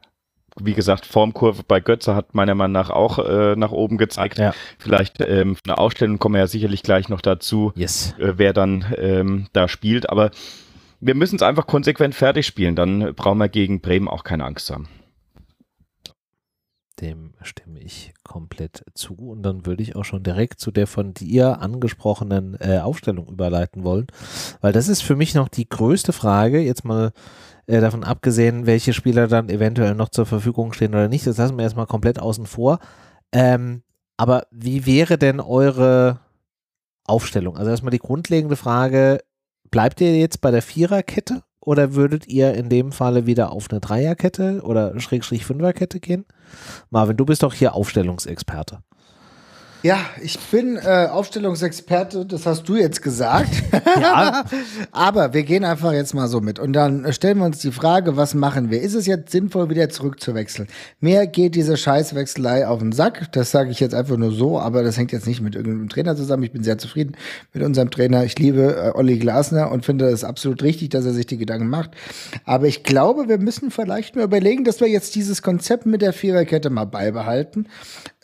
Wie 0.61 0.74
gesagt, 0.74 1.05
Formkurve 1.05 1.65
bei 1.66 1.81
Götze 1.81 2.15
hat 2.15 2.35
meiner 2.35 2.55
Meinung 2.55 2.73
nach 2.73 2.91
auch 2.91 3.19
äh, 3.19 3.57
nach 3.57 3.73
oben 3.73 3.99
gezeigt. 3.99 4.39
Ja. 4.39 4.55
Vielleicht 4.78 5.20
ähm, 5.20 5.57
eine 5.66 5.78
Ausstellung 5.78 6.19
kommen 6.20 6.36
wir 6.36 6.41
ja 6.41 6.47
sicherlich 6.47 6.82
gleich 6.85 7.09
noch 7.09 7.20
dazu 7.20 7.73
Yes. 7.74 8.15
äh, 8.19 8.35
wer 8.36 8.53
dann 8.53 8.95
ähm, 8.97 9.49
da 9.53 9.66
spielt. 9.66 10.09
Aber 10.09 10.31
wir 11.01 11.16
müssen 11.16 11.36
es 11.36 11.43
einfach 11.43 11.66
konsequent 11.66 12.15
fertig 12.15 12.47
spielen. 12.47 12.77
Dann 12.77 13.15
brauchen 13.15 13.39
wir 13.39 13.49
gegen 13.49 13.81
Bremen 13.81 14.09
auch 14.09 14.23
keine 14.23 14.45
Angst 14.45 14.70
haben. 14.70 14.89
Dem 17.01 17.35
stimme 17.43 17.81
ich 17.81 18.15
komplett 18.23 18.85
zu 18.95 19.15
und 19.15 19.43
dann 19.43 19.66
würde 19.66 19.83
ich 19.83 19.97
auch 19.97 20.05
schon 20.05 20.23
direkt 20.23 20.61
zu 20.61 20.71
der 20.71 20.87
von 20.87 21.12
dir 21.12 21.61
angesprochenen 21.61 22.57
äh, 22.61 22.79
Aufstellung 22.79 23.29
überleiten 23.29 23.83
wollen, 23.83 24.07
weil 24.61 24.73
das 24.73 24.89
ist 24.89 25.03
für 25.03 25.16
mich 25.16 25.35
noch 25.35 25.49
die 25.49 25.69
größte 25.69 26.12
Frage, 26.12 26.61
jetzt 26.61 26.85
mal 26.85 27.12
äh, 27.66 27.81
davon 27.81 28.05
abgesehen, 28.05 28.66
welche 28.66 28.93
Spieler 28.93 29.27
dann 29.27 29.49
eventuell 29.49 29.95
noch 29.95 30.09
zur 30.09 30.27
Verfügung 30.27 30.73
stehen 30.73 30.95
oder 30.95 31.09
nicht, 31.09 31.27
das 31.27 31.39
lassen 31.39 31.57
wir 31.57 31.65
erstmal 31.65 31.87
komplett 31.87 32.21
außen 32.21 32.47
vor. 32.47 32.79
Ähm, 33.33 33.83
aber 34.16 34.47
wie 34.51 34.87
wäre 34.87 35.19
denn 35.19 35.41
eure 35.41 36.21
Aufstellung? 37.05 37.57
Also 37.57 37.71
erstmal 37.71 37.91
die 37.91 37.99
grundlegende 37.99 38.57
Frage, 38.57 39.21
bleibt 39.71 40.01
ihr 40.01 40.16
jetzt 40.16 40.41
bei 40.41 40.51
der 40.51 40.62
Viererkette 40.62 41.43
oder 41.65 41.95
würdet 41.95 42.27
ihr 42.28 42.55
in 42.55 42.69
dem 42.69 42.93
Falle 42.93 43.27
wieder 43.27 43.53
auf 43.53 43.69
eine 43.70 43.81
Dreierkette 43.81 44.61
oder 44.62 44.99
Schrägstrich 45.01 45.45
Fünferkette 45.45 46.01
gehen? 46.01 46.24
Marvin, 46.91 47.16
du 47.16 47.24
bist 47.24 47.43
doch 47.43 47.55
hier 47.55 47.74
Aufstellungsexperte. 47.74 48.81
Ja, 49.85 49.98
ich 50.23 50.39
bin 50.39 50.78
äh, 50.78 51.09
Aufstellungsexperte, 51.11 52.24
das 52.24 52.47
hast 52.47 52.66
du 52.70 52.77
jetzt 52.77 53.02
gesagt. 53.02 53.51
Ja. 54.01 54.44
Aber 54.93 55.35
wir 55.35 55.44
gehen 55.44 55.65
einfach 55.65 55.93
jetzt 55.93 56.15
mal 56.15 56.27
so 56.27 56.40
mit. 56.40 56.59
Und 56.59 56.73
dann 56.73 57.05
äh, 57.05 57.12
stellen 57.12 57.39
wir 57.39 57.44
uns 57.44 57.59
die 57.59 57.70
Frage, 57.70 58.16
was 58.16 58.35
machen 58.35 58.70
wir? 58.70 58.81
Ist 58.82 58.94
es 58.94 59.06
jetzt 59.06 59.31
sinnvoll, 59.31 59.70
wieder 59.70 59.89
zurückzuwechseln? 59.89 60.66
Mir 61.01 61.27
geht 61.28 61.55
diese 61.55 61.77
Scheißwechselei 61.77 62.66
auf 62.66 62.81
den 62.81 62.90
Sack. 62.90 63.31
Das 63.32 63.52
sage 63.52 63.70
ich 63.70 63.78
jetzt 63.78 63.94
einfach 63.94 64.16
nur 64.16 64.32
so, 64.32 64.59
aber 64.59 64.82
das 64.82 64.97
hängt 64.97 65.12
jetzt 65.12 65.28
nicht 65.28 65.40
mit 65.40 65.55
irgendeinem 65.55 65.89
Trainer 65.89 66.16
zusammen. 66.16 66.43
Ich 66.43 66.52
bin 66.52 66.65
sehr 66.65 66.77
zufrieden 66.77 67.16
mit 67.52 67.62
unserem 67.62 67.90
Trainer. 67.90 68.24
Ich 68.24 68.36
liebe 68.36 68.74
äh, 68.74 68.98
Olli 68.98 69.19
Glasner 69.19 69.70
und 69.70 69.85
finde 69.85 70.06
es 70.06 70.24
absolut 70.24 70.62
richtig, 70.65 70.89
dass 70.89 71.05
er 71.05 71.12
sich 71.12 71.27
die 71.27 71.39
Gedanken 71.39 71.69
macht. 71.69 71.90
Aber 72.44 72.66
ich 72.66 72.82
glaube, 72.82 73.28
wir 73.28 73.39
müssen 73.39 73.70
vielleicht 73.70 74.16
mal 74.16 74.24
überlegen, 74.24 74.65
dass 74.65 74.81
wir 74.81 74.89
jetzt 74.89 75.15
dieses 75.15 75.43
Konzept 75.43 75.86
mit 75.86 76.02
der 76.02 76.12
Viererkette 76.12 76.69
mal 76.70 76.86
beibehalten. 76.86 77.69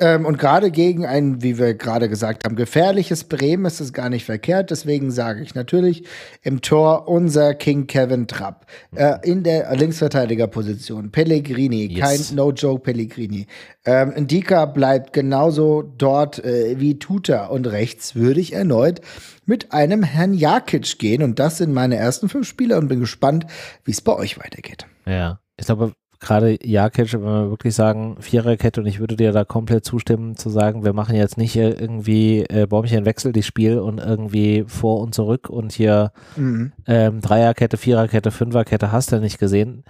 Ähm, 0.00 0.26
und 0.26 0.38
gerade 0.38 0.72
gegen 0.72 1.06
ein, 1.06 1.42
wie 1.42 1.49
wir 1.58 1.74
gerade 1.74 2.08
gesagt 2.08 2.44
haben, 2.44 2.56
gefährliches 2.56 3.24
Bremen 3.24 3.64
ist 3.64 3.80
es 3.80 3.92
gar 3.92 4.08
nicht 4.10 4.24
verkehrt. 4.24 4.70
Deswegen 4.70 5.10
sage 5.10 5.42
ich 5.42 5.54
natürlich 5.54 6.04
im 6.42 6.60
Tor 6.60 7.08
unser 7.08 7.54
King 7.54 7.86
Kevin 7.86 8.26
Trapp. 8.26 8.66
Äh, 8.94 9.16
in 9.22 9.42
der 9.42 9.74
Linksverteidigerposition 9.74 11.10
Pellegrini, 11.10 11.86
Yes. 11.86 12.00
kein 12.00 12.36
No-Joke 12.36 12.82
Pellegrini. 12.82 13.46
Ähm, 13.84 14.12
Ndika 14.16 14.66
bleibt 14.66 15.12
genauso 15.12 15.82
dort 15.82 16.44
äh, 16.44 16.78
wie 16.78 16.98
Tuta. 16.98 17.46
Und 17.46 17.66
rechts 17.66 18.14
würde 18.14 18.40
ich 18.40 18.52
erneut 18.52 19.00
mit 19.46 19.72
einem 19.72 20.02
Herrn 20.02 20.34
Jakic 20.34 20.98
gehen. 20.98 21.22
Und 21.22 21.38
das 21.38 21.58
sind 21.58 21.72
meine 21.72 21.96
ersten 21.96 22.28
fünf 22.28 22.46
Spieler 22.46 22.78
und 22.78 22.88
bin 22.88 23.00
gespannt, 23.00 23.46
wie 23.84 23.90
es 23.90 24.00
bei 24.00 24.14
euch 24.14 24.38
weitergeht. 24.38 24.86
Ja. 25.06 25.40
Ich 25.56 25.66
glaube, 25.66 25.92
gerade 26.20 26.58
Jakic, 26.62 27.12
wenn 27.14 27.22
wir 27.22 27.50
wirklich 27.50 27.74
sagen, 27.74 28.16
Viererkette 28.20 28.80
und 28.80 28.86
ich 28.86 29.00
würde 29.00 29.16
dir 29.16 29.32
da 29.32 29.44
komplett 29.44 29.84
zustimmen, 29.84 30.36
zu 30.36 30.50
sagen, 30.50 30.84
wir 30.84 30.92
machen 30.92 31.16
jetzt 31.16 31.38
nicht 31.38 31.56
irgendwie 31.56 32.44
äh, 32.44 32.66
Bäumchenwechsel, 32.66 33.32
die 33.32 33.42
Spiel 33.42 33.78
und 33.78 33.98
irgendwie 33.98 34.64
vor 34.66 35.00
und 35.00 35.14
zurück 35.14 35.48
und 35.48 35.72
hier 35.72 36.12
mhm. 36.36 36.72
ähm, 36.86 37.20
Dreierkette, 37.20 37.76
Viererkette, 37.76 38.30
Fünferkette 38.30 38.92
hast 38.92 39.12
du 39.12 39.20
nicht 39.20 39.38
gesehen. 39.38 39.84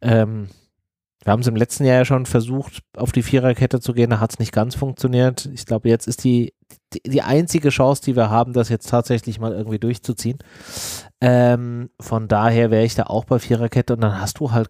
Ähm, 0.00 0.48
wir 1.24 1.32
haben 1.32 1.40
es 1.40 1.46
im 1.46 1.56
letzten 1.56 1.84
Jahr 1.84 1.98
ja 1.98 2.04
schon 2.04 2.26
versucht, 2.26 2.82
auf 2.96 3.10
die 3.10 3.22
Viererkette 3.22 3.80
zu 3.80 3.94
gehen, 3.94 4.10
da 4.10 4.20
hat 4.20 4.32
es 4.32 4.38
nicht 4.38 4.52
ganz 4.52 4.74
funktioniert. 4.74 5.46
Ich 5.54 5.64
glaube, 5.64 5.88
jetzt 5.88 6.06
ist 6.06 6.22
die, 6.22 6.52
die, 6.92 7.00
die, 7.02 7.22
einzige 7.22 7.70
Chance, 7.70 8.02
die 8.04 8.14
wir 8.14 8.28
haben, 8.28 8.52
das 8.52 8.68
jetzt 8.68 8.90
tatsächlich 8.90 9.40
mal 9.40 9.52
irgendwie 9.52 9.78
durchzuziehen. 9.78 10.38
Ähm, 11.22 11.88
von 11.98 12.28
daher 12.28 12.70
wäre 12.70 12.84
ich 12.84 12.94
da 12.94 13.04
auch 13.04 13.24
bei 13.24 13.38
Viererkette 13.38 13.94
und 13.94 14.02
dann 14.02 14.20
hast 14.20 14.38
du 14.38 14.52
halt 14.52 14.68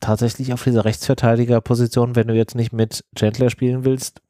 tatsächlich 0.00 0.52
auf 0.52 0.64
dieser 0.64 0.84
Rechtsverteidigerposition, 0.84 2.16
wenn 2.16 2.28
du 2.28 2.34
jetzt 2.34 2.54
nicht 2.54 2.72
mit 2.72 3.04
Gentler 3.14 3.50
spielen 3.50 3.84
willst, 3.84 4.20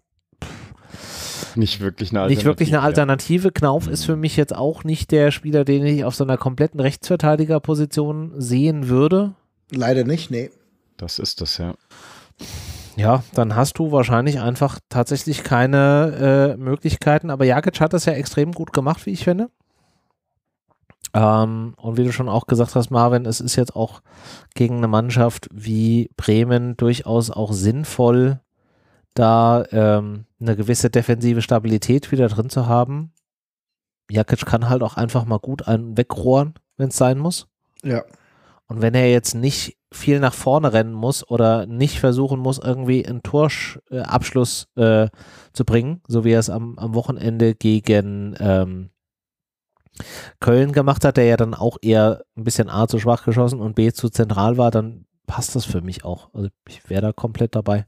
nicht 1.57 1.81
wirklich 1.81 2.11
eine 2.11 2.21
Alternative. 2.21 2.39
Nicht 2.39 2.47
wirklich 2.47 2.69
eine 2.75 2.83
Alternative. 2.83 3.49
Ja. 3.49 3.51
Knauf 3.51 3.89
ist 3.89 4.05
für 4.05 4.17
mich 4.17 4.37
jetzt 4.37 4.55
auch 4.55 4.85
nicht 4.85 5.11
der 5.11 5.31
Spieler, 5.31 5.65
den 5.65 5.85
ich 5.85 6.05
auf 6.05 6.15
so 6.15 6.25
einer 6.25 6.37
kompletten 6.37 6.81
Rechtsverteidigerposition 6.81 8.33
sehen 8.37 8.89
würde. 8.89 9.35
Leider 9.71 10.05
nicht, 10.05 10.31
nee. 10.31 10.51
Das 10.97 11.19
ist 11.19 11.41
das, 11.41 11.59
ja. 11.59 11.75
Ja, 12.97 13.23
dann 13.35 13.57
hast 13.57 13.79
du 13.79 13.93
wahrscheinlich 13.93 14.41
einfach 14.41 14.79
tatsächlich 14.89 15.45
keine 15.45 16.57
äh, 16.57 16.57
Möglichkeiten. 16.57 17.31
Aber 17.31 17.45
Jakic 17.45 17.81
hat 17.81 17.93
das 17.93 18.05
ja 18.05 18.13
extrem 18.13 18.53
gut 18.53 18.73
gemacht, 18.73 19.07
wie 19.07 19.11
ich 19.11 19.25
finde. 19.25 19.49
Ähm, 21.13 21.75
und 21.77 21.97
wie 21.97 22.05
du 22.05 22.13
schon 22.13 22.29
auch 22.29 22.47
gesagt 22.47 22.75
hast, 22.75 22.91
Marvin, 22.91 23.27
es 23.27 23.41
ist 23.41 23.57
jetzt 23.57 23.75
auch 23.75 24.01
gegen 24.55 24.77
eine 24.79 24.89
Mannschaft 24.89 25.49
wie 25.53 26.11
Bremen 26.17 26.77
durchaus 26.77 27.31
auch 27.31 27.53
sinnvoll, 27.53 28.41
da 29.15 29.65
ähm, 29.73 30.27
eine 30.41 30.57
gewisse 30.57 30.91
defensive 30.91 31.43
Stabilität 31.43 32.13
wieder 32.13 32.29
drin 32.29 32.49
zu 32.49 32.67
haben. 32.67 33.13
Jakic 34.11 34.47
kann 34.47 34.69
halt 34.69 34.83
auch 34.83 34.97
einfach 34.97 35.25
mal 35.25 35.39
gut 35.39 35.67
einen 35.67 35.97
wegrohren, 35.97 36.55
wenn 36.77 36.89
es 36.89 36.97
sein 36.97 37.19
muss. 37.19 37.49
Ja. 37.83 38.05
Und 38.67 38.83
wenn 38.83 38.95
er 38.95 39.11
jetzt 39.11 39.35
nicht 39.35 39.77
viel 39.93 40.21
nach 40.21 40.35
vorne 40.35 40.73
rennen 40.73 40.93
muss 40.93 41.29
oder 41.29 41.67
nicht 41.67 41.99
versuchen 41.99 42.39
muss, 42.39 42.59
irgendwie 42.59 43.05
einen 43.05 43.23
Torabschluss 43.23 44.69
äh, 44.77 45.09
zu 45.53 45.65
bringen, 45.65 46.01
so 46.07 46.25
wie 46.25 46.31
er 46.31 46.39
es 46.39 46.51
am, 46.51 46.79
am 46.79 46.95
Wochenende 46.95 47.57
gegen 47.57 48.37
ähm, 48.39 48.91
Köln 50.41 50.73
gemacht 50.73 51.05
hat, 51.05 51.17
der 51.17 51.25
ja 51.25 51.37
dann 51.37 51.55
auch 51.55 51.77
eher 51.83 52.23
ein 52.37 52.45
bisschen 52.45 52.69
A 52.69 52.87
zu 52.87 52.99
schwach 52.99 53.25
geschossen 53.25 53.61
und 53.61 53.75
B 53.75 53.93
zu 53.93 54.09
zentral 54.09 54.57
war, 54.57 54.71
dann 54.71 55.05
passt 55.27 55.55
das 55.55 55.65
für 55.65 55.81
mich 55.81 56.05
auch. 56.05 56.29
Also 56.35 56.49
ich 56.69 56.89
wäre 56.89 57.03
da 57.03 57.13
komplett 57.13 57.55
dabei. 57.55 57.85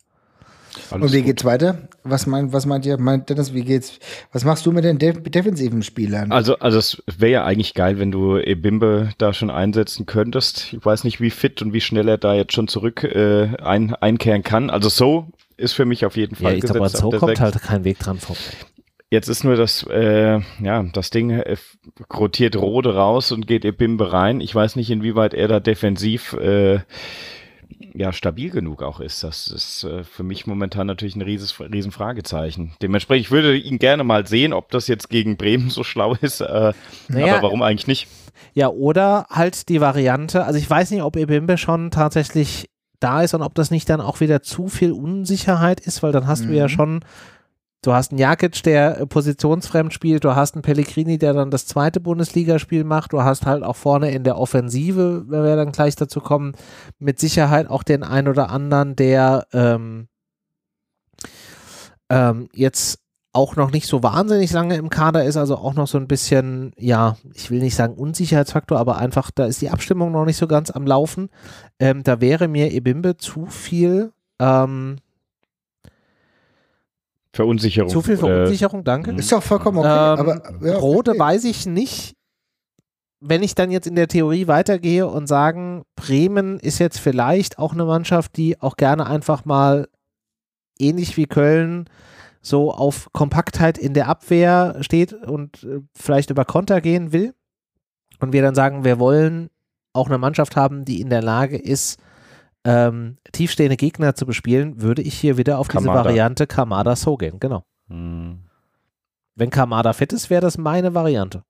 Alles 0.90 1.10
und 1.10 1.12
wie 1.12 1.18
gut. 1.18 1.26
geht's 1.26 1.44
weiter? 1.44 1.88
Was 2.02 2.26
meint, 2.26 2.52
was 2.52 2.66
meint 2.66 2.86
ihr, 2.86 2.98
meint 2.98 3.28
Dennis, 3.28 3.52
wie 3.52 3.62
geht's? 3.62 3.98
Was 4.32 4.44
machst 4.44 4.64
du 4.64 4.72
mit 4.72 4.84
den 4.84 4.98
def 4.98 5.22
defensiven 5.22 5.82
Spielern? 5.82 6.32
Also, 6.32 6.58
also 6.58 6.78
es 6.78 7.02
wäre 7.18 7.32
ja 7.32 7.44
eigentlich 7.44 7.74
geil, 7.74 7.98
wenn 7.98 8.10
du 8.10 8.38
Ebimbe 8.38 9.10
da 9.18 9.34
schon 9.34 9.50
einsetzen 9.50 10.06
könntest. 10.06 10.72
Ich 10.72 10.84
weiß 10.84 11.04
nicht, 11.04 11.20
wie 11.20 11.30
fit 11.30 11.60
und 11.62 11.72
wie 11.72 11.80
schnell 11.80 12.08
er 12.08 12.18
da 12.18 12.34
jetzt 12.34 12.54
schon 12.54 12.68
zurück 12.68 13.04
äh, 13.04 13.48
ein, 13.62 13.94
einkehren 13.94 14.42
kann. 14.42 14.70
Also 14.70 14.88
so 14.88 15.26
ist 15.56 15.72
für 15.72 15.84
mich 15.84 16.06
auf 16.06 16.16
jeden 16.16 16.36
Fall 16.36 16.52
ja, 16.52 16.56
ich 16.56 16.62
gesetzt. 16.62 16.76
Aber 16.76 16.88
so 16.88 17.10
kommt 17.10 17.36
6. 17.36 17.40
halt 17.40 17.62
kein 17.62 17.84
Weg 17.84 17.98
dran 17.98 18.18
vorbei. 18.18 18.40
Jetzt 19.12 19.28
ist 19.28 19.44
nur 19.44 19.56
das, 19.56 19.82
äh, 19.90 20.40
ja, 20.62 20.82
das 20.84 21.10
Ding 21.10 21.28
äh, 21.28 21.56
rotiert 22.10 22.56
Rode 22.56 22.94
raus 22.94 23.30
und 23.30 23.46
geht 23.46 23.62
Ebimbe 23.62 24.10
rein. 24.10 24.40
Ich 24.40 24.54
weiß 24.54 24.74
nicht, 24.76 24.90
inwieweit 24.90 25.34
er 25.34 25.48
da 25.48 25.60
defensiv 25.60 26.32
äh, 26.32 26.78
ja, 27.92 28.14
stabil 28.14 28.48
genug 28.48 28.82
auch 28.82 29.00
ist. 29.00 29.22
Das 29.22 29.48
ist 29.48 29.84
äh, 29.84 30.02
für 30.02 30.22
mich 30.22 30.46
momentan 30.46 30.86
natürlich 30.86 31.14
ein 31.14 31.20
rieses, 31.20 31.60
riesen 31.60 31.92
Fragezeichen. 31.92 32.72
Dementsprechend, 32.80 33.26
ich 33.26 33.30
würde 33.30 33.54
ihn 33.54 33.78
gerne 33.78 34.02
mal 34.02 34.26
sehen, 34.26 34.54
ob 34.54 34.70
das 34.70 34.88
jetzt 34.88 35.10
gegen 35.10 35.36
Bremen 35.36 35.68
so 35.68 35.84
schlau 35.84 36.14
ist. 36.22 36.40
Äh, 36.40 36.72
naja, 37.08 37.34
aber 37.34 37.42
warum 37.42 37.60
eigentlich 37.60 37.86
nicht? 37.86 38.08
Ja, 38.54 38.68
oder 38.70 39.26
halt 39.28 39.68
die 39.68 39.82
Variante, 39.82 40.46
also 40.46 40.58
ich 40.58 40.70
weiß 40.70 40.90
nicht, 40.90 41.02
ob 41.02 41.16
Ebimbe 41.16 41.58
schon 41.58 41.90
tatsächlich 41.90 42.70
da 42.98 43.20
ist 43.20 43.34
und 43.34 43.42
ob 43.42 43.54
das 43.56 43.70
nicht 43.70 43.90
dann 43.90 44.00
auch 44.00 44.20
wieder 44.20 44.40
zu 44.40 44.68
viel 44.68 44.92
Unsicherheit 44.92 45.80
ist, 45.80 46.02
weil 46.02 46.12
dann 46.12 46.26
hast 46.26 46.46
mhm. 46.46 46.48
du 46.48 46.54
ja 46.54 46.64
mhm. 46.64 46.70
schon 46.70 47.04
Du 47.82 47.92
hast 47.92 48.12
einen 48.12 48.18
Jakic, 48.18 48.62
der 48.62 49.06
positionsfremd 49.06 49.92
spielt, 49.92 50.22
du 50.22 50.36
hast 50.36 50.54
einen 50.54 50.62
Pellegrini, 50.62 51.18
der 51.18 51.32
dann 51.32 51.50
das 51.50 51.66
zweite 51.66 51.98
Bundesligaspiel 51.98 52.84
macht, 52.84 53.12
du 53.12 53.22
hast 53.22 53.44
halt 53.44 53.64
auch 53.64 53.74
vorne 53.74 54.12
in 54.12 54.22
der 54.22 54.38
Offensive, 54.38 55.24
wenn 55.26 55.42
wir 55.42 55.56
dann 55.56 55.72
gleich 55.72 55.96
dazu 55.96 56.20
kommen, 56.20 56.54
mit 57.00 57.18
Sicherheit 57.18 57.68
auch 57.68 57.82
den 57.82 58.04
ein 58.04 58.28
oder 58.28 58.50
anderen, 58.50 58.94
der 58.94 59.48
ähm, 59.52 60.06
ähm, 62.08 62.48
jetzt 62.54 63.00
auch 63.32 63.56
noch 63.56 63.72
nicht 63.72 63.88
so 63.88 64.02
wahnsinnig 64.02 64.52
lange 64.52 64.76
im 64.76 64.88
Kader 64.88 65.24
ist, 65.24 65.36
also 65.36 65.56
auch 65.56 65.74
noch 65.74 65.88
so 65.88 65.98
ein 65.98 66.06
bisschen, 66.06 66.72
ja, 66.78 67.16
ich 67.34 67.50
will 67.50 67.60
nicht 67.60 67.74
sagen 67.74 67.94
Unsicherheitsfaktor, 67.94 68.78
aber 68.78 68.98
einfach, 68.98 69.32
da 69.32 69.46
ist 69.46 69.60
die 69.60 69.70
Abstimmung 69.70 70.12
noch 70.12 70.26
nicht 70.26 70.36
so 70.36 70.46
ganz 70.46 70.70
am 70.70 70.86
Laufen. 70.86 71.30
Ähm, 71.80 72.04
da 72.04 72.20
wäre 72.20 72.46
mir 72.46 72.70
Ebimbe 72.70 73.16
zu 73.16 73.46
viel. 73.46 74.12
Ähm, 74.38 74.98
Verunsicherung. 77.32 77.90
Zu 77.90 78.02
viel 78.02 78.16
Verunsicherung, 78.16 78.80
äh, 78.80 78.84
danke. 78.84 79.12
Ist 79.12 79.32
doch 79.32 79.42
vollkommen 79.42 79.78
okay. 79.78 79.88
Ähm, 79.88 80.18
aber, 80.18 80.66
ja, 80.66 80.76
Rode 80.76 81.12
okay. 81.12 81.20
weiß 81.20 81.44
ich 81.44 81.66
nicht. 81.66 82.14
Wenn 83.20 83.42
ich 83.42 83.54
dann 83.54 83.70
jetzt 83.70 83.86
in 83.86 83.94
der 83.94 84.08
Theorie 84.08 84.48
weitergehe 84.48 85.06
und 85.06 85.28
sagen, 85.28 85.84
Bremen 85.94 86.58
ist 86.58 86.78
jetzt 86.78 86.98
vielleicht 86.98 87.58
auch 87.58 87.72
eine 87.72 87.84
Mannschaft, 87.84 88.36
die 88.36 88.60
auch 88.60 88.76
gerne 88.76 89.06
einfach 89.06 89.44
mal 89.44 89.88
ähnlich 90.78 91.16
wie 91.16 91.26
Köln 91.26 91.88
so 92.42 92.72
auf 92.72 93.08
Kompaktheit 93.12 93.78
in 93.78 93.94
der 93.94 94.08
Abwehr 94.08 94.76
steht 94.80 95.12
und 95.12 95.62
äh, 95.62 95.80
vielleicht 95.94 96.30
über 96.30 96.44
Konter 96.44 96.80
gehen 96.80 97.12
will. 97.12 97.34
Und 98.18 98.32
wir 98.32 98.42
dann 98.42 98.54
sagen, 98.54 98.84
wir 98.84 98.98
wollen 98.98 99.48
auch 99.92 100.08
eine 100.08 100.18
Mannschaft 100.18 100.56
haben, 100.56 100.84
die 100.84 101.00
in 101.00 101.08
der 101.08 101.22
Lage 101.22 101.56
ist, 101.56 101.98
ähm, 102.64 103.18
tiefstehende 103.32 103.76
Gegner 103.76 104.14
zu 104.14 104.26
bespielen, 104.26 104.80
würde 104.80 105.02
ich 105.02 105.18
hier 105.18 105.36
wieder 105.36 105.58
auf 105.58 105.68
Kamada. 105.68 105.92
diese 105.92 106.04
Variante 106.04 106.46
Kamada 106.46 106.96
So 106.96 107.16
gehen, 107.16 107.40
genau. 107.40 107.64
Hm. 107.88 108.40
Wenn 109.34 109.50
Kamada 109.50 109.92
fit 109.92 110.12
ist, 110.12 110.30
wäre 110.30 110.42
das 110.42 110.58
meine 110.58 110.94
Variante. 110.94 111.42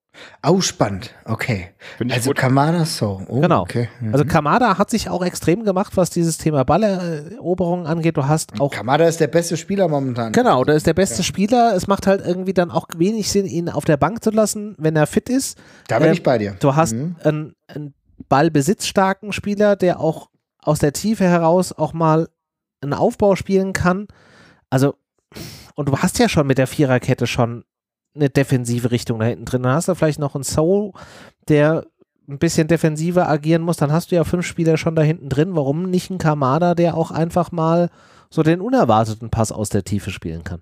Au, 0.42 0.60
spannend. 0.60 1.14
Okay. 1.24 1.70
Also 2.10 2.30
gut. 2.30 2.36
Kamada 2.36 2.84
so. 2.84 3.22
Oh, 3.28 3.40
genau. 3.40 3.62
Okay. 3.62 3.88
Mhm. 4.00 4.12
Also 4.12 4.24
Kamada 4.26 4.76
hat 4.76 4.90
sich 4.90 5.08
auch 5.08 5.24
extrem 5.24 5.64
gemacht, 5.64 5.96
was 5.96 6.10
dieses 6.10 6.36
Thema 6.36 6.64
Balleroberung 6.64 7.86
angeht. 7.86 8.16
Du 8.18 8.26
hast 8.26 8.60
auch. 8.60 8.70
Kamada 8.70 9.06
ist 9.06 9.20
der 9.20 9.28
beste 9.28 9.56
Spieler 9.56 9.88
momentan. 9.88 10.32
Genau, 10.32 10.64
der 10.64 10.74
ist 10.74 10.86
der 10.86 10.94
beste 10.94 11.18
ja. 11.18 11.24
Spieler. 11.24 11.74
Es 11.74 11.86
macht 11.86 12.06
halt 12.06 12.24
irgendwie 12.26 12.52
dann 12.52 12.70
auch 12.70 12.88
wenig 12.96 13.30
Sinn, 13.30 13.46
ihn 13.46 13.70
auf 13.70 13.84
der 13.84 13.96
Bank 13.96 14.22
zu 14.22 14.30
lassen, 14.30 14.74
wenn 14.78 14.96
er 14.96 15.06
fit 15.06 15.30
ist. 15.30 15.58
Da 15.88 15.98
bin 15.98 16.08
ähm, 16.08 16.12
ich 16.12 16.22
bei 16.22 16.36
dir. 16.36 16.56
Du 16.60 16.76
hast 16.76 16.92
mhm. 16.92 17.16
einen, 17.24 17.54
einen 17.68 17.94
ballbesitzstarken 18.28 19.32
Spieler, 19.32 19.76
der 19.76 19.98
auch 19.98 20.28
aus 20.62 20.78
der 20.78 20.92
Tiefe 20.92 21.24
heraus 21.24 21.72
auch 21.72 21.92
mal 21.92 22.28
einen 22.80 22.94
Aufbau 22.94 23.36
spielen 23.36 23.72
kann. 23.72 24.08
Also, 24.70 24.94
und 25.74 25.88
du 25.88 25.98
hast 25.98 26.18
ja 26.18 26.28
schon 26.28 26.46
mit 26.46 26.58
der 26.58 26.66
Viererkette 26.66 27.26
schon 27.26 27.64
eine 28.14 28.30
defensive 28.30 28.90
Richtung 28.90 29.18
da 29.18 29.26
hinten 29.26 29.44
drin. 29.44 29.62
Dann 29.62 29.74
hast 29.74 29.88
du 29.88 29.94
vielleicht 29.94 30.18
noch 30.18 30.34
einen 30.34 30.44
Soul, 30.44 30.92
der 31.48 31.86
ein 32.28 32.38
bisschen 32.38 32.68
defensiver 32.68 33.28
agieren 33.28 33.62
muss. 33.62 33.76
Dann 33.76 33.92
hast 33.92 34.10
du 34.10 34.16
ja 34.16 34.24
fünf 34.24 34.46
Spieler 34.46 34.76
schon 34.76 34.94
da 34.94 35.02
hinten 35.02 35.28
drin. 35.28 35.56
Warum 35.56 35.90
nicht 35.90 36.10
ein 36.10 36.18
Kamada, 36.18 36.74
der 36.74 36.96
auch 36.96 37.10
einfach 37.10 37.52
mal 37.52 37.90
so 38.30 38.42
den 38.42 38.60
unerwarteten 38.60 39.30
Pass 39.30 39.52
aus 39.52 39.68
der 39.68 39.84
Tiefe 39.84 40.10
spielen 40.10 40.44
kann? 40.44 40.60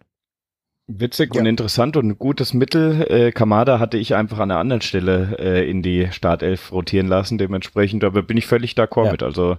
Witzig 0.86 1.34
ja. 1.34 1.40
und 1.40 1.46
interessant 1.46 1.96
und 1.96 2.08
ein 2.08 2.18
gutes 2.18 2.52
Mittel. 2.52 3.06
Äh, 3.08 3.30
Kamada 3.32 3.78
hatte 3.78 3.96
ich 3.96 4.14
einfach 4.14 4.38
an 4.38 4.50
einer 4.50 4.58
anderen 4.58 4.82
Stelle 4.82 5.36
äh, 5.38 5.70
in 5.70 5.82
die 5.82 6.08
Startelf 6.10 6.72
rotieren 6.72 7.06
lassen. 7.06 7.38
Dementsprechend, 7.38 8.02
aber 8.02 8.22
bin 8.22 8.36
ich 8.36 8.46
völlig 8.46 8.72
d'accord 8.72 9.06
ja. 9.06 9.12
mit. 9.12 9.22
Also 9.22 9.58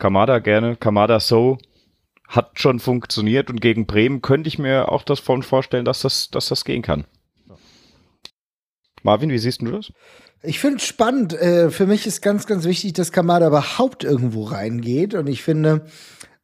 Kamada 0.00 0.40
gerne. 0.40 0.74
Kamada 0.74 1.20
so 1.20 1.58
hat 2.26 2.58
schon 2.58 2.80
funktioniert 2.80 3.50
und 3.50 3.60
gegen 3.60 3.86
Bremen 3.86 4.22
könnte 4.22 4.48
ich 4.48 4.58
mir 4.58 4.90
auch 4.90 5.04
das 5.04 5.20
von 5.20 5.44
vorstellen, 5.44 5.84
dass 5.84 6.00
das, 6.00 6.30
dass 6.30 6.48
das 6.48 6.64
gehen 6.64 6.82
kann. 6.82 7.04
Marvin, 9.02 9.30
wie 9.30 9.38
siehst 9.38 9.62
du 9.62 9.70
das? 9.70 9.92
Ich 10.42 10.58
finde 10.58 10.78
es 10.78 10.84
spannend. 10.84 11.34
Äh, 11.34 11.70
für 11.70 11.86
mich 11.86 12.06
ist 12.06 12.22
ganz, 12.22 12.46
ganz 12.46 12.64
wichtig, 12.64 12.94
dass 12.94 13.12
Kamada 13.12 13.48
überhaupt 13.48 14.04
irgendwo 14.04 14.44
reingeht. 14.44 15.14
Und 15.14 15.26
ich 15.26 15.42
finde, 15.42 15.86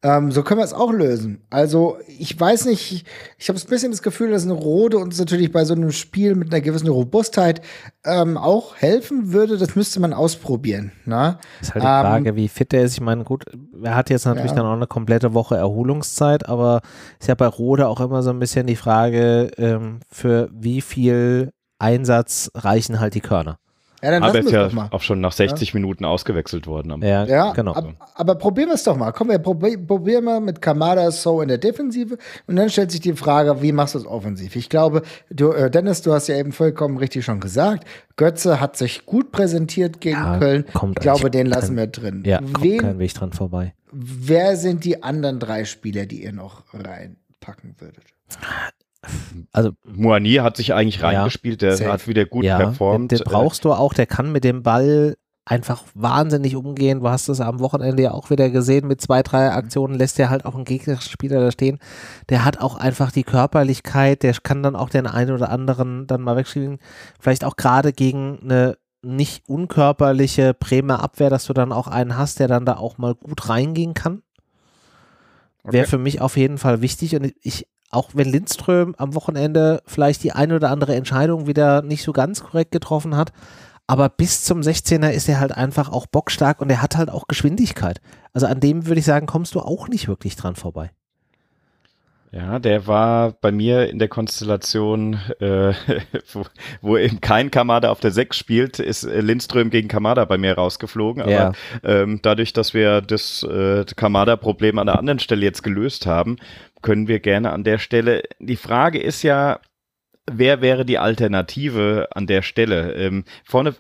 ähm, 0.06 0.30
so 0.30 0.44
können 0.44 0.60
wir 0.60 0.64
es 0.64 0.72
auch 0.72 0.92
lösen. 0.92 1.42
Also, 1.50 1.98
ich 2.06 2.38
weiß 2.38 2.66
nicht, 2.66 3.04
ich 3.38 3.48
habe 3.48 3.58
ein 3.58 3.68
bisschen 3.68 3.90
das 3.90 4.02
Gefühl, 4.02 4.30
dass 4.30 4.44
eine 4.44 4.52
Rode 4.52 4.98
uns 4.98 5.18
natürlich 5.18 5.50
bei 5.50 5.64
so 5.64 5.74
einem 5.74 5.90
Spiel 5.90 6.36
mit 6.36 6.52
einer 6.52 6.60
gewissen 6.60 6.86
Robustheit 6.86 7.60
ähm, 8.04 8.38
auch 8.38 8.76
helfen 8.76 9.32
würde. 9.32 9.58
Das 9.58 9.74
müsste 9.74 9.98
man 9.98 10.12
ausprobieren. 10.12 10.92
Ne? 11.06 11.38
Ist 11.60 11.74
halt 11.74 11.82
die 11.82 11.88
ähm, 11.88 12.02
Frage, 12.02 12.36
wie 12.36 12.46
fit 12.46 12.72
er 12.72 12.84
ist. 12.84 12.92
Ich 12.92 13.00
meine, 13.00 13.24
gut, 13.24 13.46
er 13.82 13.96
hat 13.96 14.08
jetzt 14.08 14.26
natürlich 14.26 14.52
ja. 14.52 14.58
dann 14.58 14.66
auch 14.66 14.74
eine 14.74 14.86
komplette 14.86 15.34
Woche 15.34 15.56
Erholungszeit, 15.56 16.48
aber 16.48 16.82
ist 17.18 17.26
ja 17.26 17.34
bei 17.34 17.48
Rode 17.48 17.88
auch 17.88 17.98
immer 17.98 18.22
so 18.22 18.30
ein 18.30 18.38
bisschen 18.38 18.68
die 18.68 18.76
Frage, 18.76 19.50
ähm, 19.58 19.98
für 20.08 20.48
wie 20.52 20.82
viel 20.82 21.50
Einsatz 21.80 22.48
reichen 22.54 23.00
halt 23.00 23.14
die 23.14 23.20
Körner. 23.20 23.58
Ja, 24.02 24.10
dann 24.10 24.23
Aber 24.23 24.39
ist 24.39 24.51
ja 24.51 24.62
es 24.64 24.68
doch 24.68 24.74
mal. 24.74 24.89
auch 24.90 25.01
schon 25.01 25.20
nach 25.20 25.32
60 25.32 25.73
Minuten 25.74 26.05
ausgewechselt 26.05 26.66
worden. 26.66 26.93
am- 26.93 27.02
Ja, 27.02 27.24
Ja, 27.24 27.52
genau. 27.52 27.73
ab, 27.73 27.86
aber 28.14 28.35
probieren 28.35 28.68
wir 28.68 28.74
es 28.74 28.85
doch 28.85 28.97
mal. 28.97 29.10
Komm, 29.12 29.31
wir 29.31 29.39
probi 29.39 29.77
probieren 29.78 30.24
mal 30.24 30.40
mit 30.40 30.60
Kamada 30.60 31.10
So 31.10 31.40
in 31.40 31.48
der 31.48 31.59
Defensive 31.59 32.18
und 32.47 32.56
dann 32.56 32.68
stellt 32.68 32.90
sich 32.90 33.01
die 33.01 33.14
Frage, 33.14 33.62
wie 33.62 33.73
machst 33.73 33.94
du 33.94 33.98
es 33.98 34.06
offensiv? 34.06 34.55
Ich 34.56 34.68
glaube, 34.68 35.02
du, 35.31 35.51
äh, 35.52 35.70
Dennis, 35.70 36.02
du 36.02 36.12
hast 36.12 36.27
ja 36.28 36.36
eben 36.36 36.52
vollkommen 36.52 36.98
richtig 36.98 37.24
schon 37.24 37.40
gesagt, 37.40 37.85
Götze 38.16 38.60
hat 38.60 38.77
sich 38.77 39.06
gut 39.06 39.32
präsentiert 39.32 40.01
gegen 40.01 40.16
Ja, 40.16 40.39
Köln. 40.39 40.64
kommt 40.74 40.98
ich 40.98 41.02
glaube, 41.02 41.31
den 41.31 41.47
lassen 41.47 41.68
kein- 41.68 41.77
wir 41.77 41.86
drin. 41.86 42.23
ja, 42.27 42.39
kommt 42.39 42.62
Wen, 42.62 42.78
kein 42.81 42.98
Weg 42.98 43.14
dran 43.14 43.32
vorbei. 43.32 43.73
wer 43.93 44.56
sind 44.56 44.85
die 44.85 45.02
anderen 45.02 45.40
drei 45.40 45.64
Spieler, 45.64 46.05
die 46.06 46.23
ihr 46.23 46.32
noch 46.32 46.64
reinpacken 46.74 47.77
würdet? 47.78 48.05
Also 49.52 49.70
Moani 49.84 50.34
hat 50.34 50.56
sich 50.56 50.74
eigentlich 50.74 51.02
reingespielt, 51.02 51.62
der 51.62 51.76
Safe. 51.76 51.92
hat 51.92 52.08
wieder 52.08 52.24
gut 52.26 52.44
ja, 52.44 52.56
performt. 52.58 53.10
Den, 53.12 53.18
den 53.18 53.24
brauchst 53.24 53.64
du 53.64 53.72
auch, 53.72 53.94
der 53.94 54.06
kann 54.06 54.32
mit 54.32 54.44
dem 54.44 54.62
Ball 54.62 55.16
einfach 55.48 55.84
wahnsinnig 55.94 56.56
umgehen. 56.56 57.00
Du 57.00 57.08
hast 57.08 57.28
es 57.28 57.40
am 57.40 57.60
Wochenende 57.60 58.02
ja 58.02 58.10
auch 58.10 58.30
wieder 58.30 58.50
gesehen, 58.50 58.88
mit 58.88 59.00
zwei, 59.00 59.22
drei 59.22 59.52
Aktionen 59.52 59.94
lässt 59.94 60.18
er 60.18 60.28
halt 60.28 60.44
auch 60.44 60.56
einen 60.56 60.64
gegnerischen 60.64 61.10
Spieler 61.10 61.40
da 61.40 61.52
stehen. 61.52 61.78
Der 62.28 62.44
hat 62.44 62.60
auch 62.60 62.74
einfach 62.76 63.12
die 63.12 63.22
Körperlichkeit, 63.22 64.24
der 64.24 64.34
kann 64.42 64.62
dann 64.64 64.74
auch 64.74 64.90
den 64.90 65.06
einen 65.06 65.30
oder 65.32 65.50
anderen 65.50 66.06
dann 66.08 66.22
mal 66.22 66.36
wegschieben. 66.36 66.78
Vielleicht 67.20 67.44
auch 67.44 67.56
gerade 67.56 67.92
gegen 67.92 68.40
eine 68.42 68.76
nicht 69.02 69.48
unkörperliche 69.48 70.52
Bremer 70.52 71.00
Abwehr, 71.00 71.30
dass 71.30 71.44
du 71.46 71.52
dann 71.52 71.70
auch 71.72 71.86
einen 71.86 72.18
hast, 72.18 72.40
der 72.40 72.48
dann 72.48 72.66
da 72.66 72.76
auch 72.76 72.98
mal 72.98 73.14
gut 73.14 73.48
reingehen 73.48 73.94
kann. 73.94 74.22
Wäre 75.62 75.82
Okay. 75.84 75.90
für 75.90 75.98
mich 75.98 76.20
auf 76.20 76.36
jeden 76.36 76.58
Fall 76.58 76.80
wichtig 76.80 77.14
und 77.14 77.32
ich, 77.40 77.68
auch 77.90 78.10
wenn 78.14 78.28
Lindström 78.28 78.94
am 78.98 79.14
Wochenende 79.14 79.82
vielleicht 79.86 80.22
die 80.24 80.32
eine 80.32 80.56
oder 80.56 80.70
andere 80.70 80.94
Entscheidung 80.94 81.46
wieder 81.46 81.82
nicht 81.82 82.02
so 82.02 82.12
ganz 82.12 82.42
korrekt 82.42 82.72
getroffen 82.72 83.16
hat, 83.16 83.32
aber 83.86 84.08
bis 84.08 84.44
zum 84.44 84.60
16er 84.60 85.10
ist 85.10 85.28
er 85.28 85.38
halt 85.38 85.52
einfach 85.52 85.90
auch 85.90 86.06
bockstark 86.06 86.60
und 86.60 86.70
er 86.70 86.82
hat 86.82 86.96
halt 86.96 87.08
auch 87.10 87.28
Geschwindigkeit. 87.28 88.00
Also 88.32 88.46
an 88.46 88.60
dem 88.60 88.86
würde 88.86 88.98
ich 88.98 89.06
sagen, 89.06 89.26
kommst 89.26 89.54
du 89.54 89.60
auch 89.60 89.88
nicht 89.88 90.08
wirklich 90.08 90.34
dran 90.36 90.56
vorbei. 90.56 90.90
Ja, 92.32 92.58
der 92.58 92.86
war 92.86 93.32
bei 93.40 93.52
mir 93.52 93.88
in 93.88 93.98
der 93.98 94.08
Konstellation, 94.08 95.14
äh, 95.38 95.72
wo, 96.32 96.44
wo 96.82 96.96
eben 96.98 97.20
kein 97.20 97.50
Kamada 97.50 97.90
auf 97.90 98.00
der 98.00 98.10
6 98.10 98.36
spielt, 98.36 98.78
ist 98.80 99.04
äh, 99.04 99.20
Lindström 99.20 99.70
gegen 99.70 99.88
Kamada 99.88 100.24
bei 100.24 100.36
mir 100.36 100.54
rausgeflogen. 100.54 101.22
Aber 101.22 101.30
Ja. 101.30 101.52
ähm, 101.84 102.18
dadurch, 102.22 102.52
dass 102.52 102.74
wir 102.74 103.00
das 103.00 103.42
äh, 103.44 103.84
Kamada-Problem 103.84 104.78
an 104.78 104.86
der 104.86 104.98
anderen 104.98 105.20
Stelle 105.20 105.42
jetzt 105.42 105.62
gelöst 105.62 106.04
haben, 106.06 106.36
können 106.82 107.08
wir 107.08 107.20
gerne 107.20 107.52
an 107.52 107.64
der 107.64 107.78
Stelle. 107.78 108.22
Die 108.38 108.56
Frage 108.56 108.98
ist 109.00 109.22
ja, 109.22 109.60
wer 110.30 110.60
wäre 110.60 110.84
die 110.84 110.98
Alternative 110.98 112.08
an 112.12 112.26
der 112.26 112.42
Stelle? 112.42 112.92
Ähm, 112.94 113.24
vorne, 113.44 113.74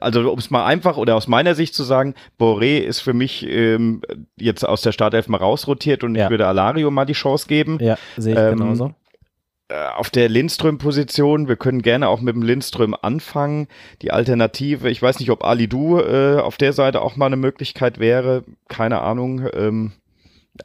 also 0.00 0.30
um 0.32 0.38
es 0.38 0.50
mal 0.50 0.64
einfach 0.64 0.96
oder 0.96 1.14
aus 1.16 1.28
meiner 1.28 1.54
Sicht 1.54 1.74
zu 1.74 1.82
sagen, 1.84 2.14
Boré 2.38 2.78
ist 2.80 3.00
für 3.00 3.14
mich 3.14 3.46
ähm, 3.46 4.02
jetzt 4.36 4.64
aus 4.66 4.82
der 4.82 4.92
Startelf 4.92 5.28
mal 5.28 5.38
rausrotiert 5.38 6.04
und 6.04 6.14
Ja. 6.14 6.24
ich 6.24 6.30
würde 6.30 6.46
Alario 6.46 6.90
mal 6.90 7.04
die 7.04 7.12
Chance 7.12 7.46
geben. 7.48 7.78
Ja, 7.80 7.96
sehe 8.16 8.34
ich 8.34 8.38
Ähm, 8.38 8.58
genauso. 8.58 8.94
Äh, 9.68 9.86
Auf 9.96 10.10
der 10.10 10.28
Lindström-Position, 10.28 11.48
wir 11.48 11.56
können 11.56 11.82
gerne 11.82 12.08
auch 12.08 12.20
mit 12.20 12.34
dem 12.34 12.42
Lindström 12.42 12.94
anfangen. 13.00 13.68
Die 14.02 14.10
Alternative, 14.10 14.90
ich 14.90 15.00
weiß 15.00 15.20
nicht, 15.20 15.30
ob 15.30 15.44
Ali 15.44 15.68
Du 15.68 15.98
äh, 15.98 16.38
auf 16.40 16.56
der 16.56 16.72
Seite 16.72 17.00
auch 17.00 17.16
mal 17.16 17.26
eine 17.26 17.36
Möglichkeit 17.36 17.98
wäre, 17.98 18.42
keine 18.68 19.00
Ahnung. 19.02 19.46
Ähm, 19.54 19.92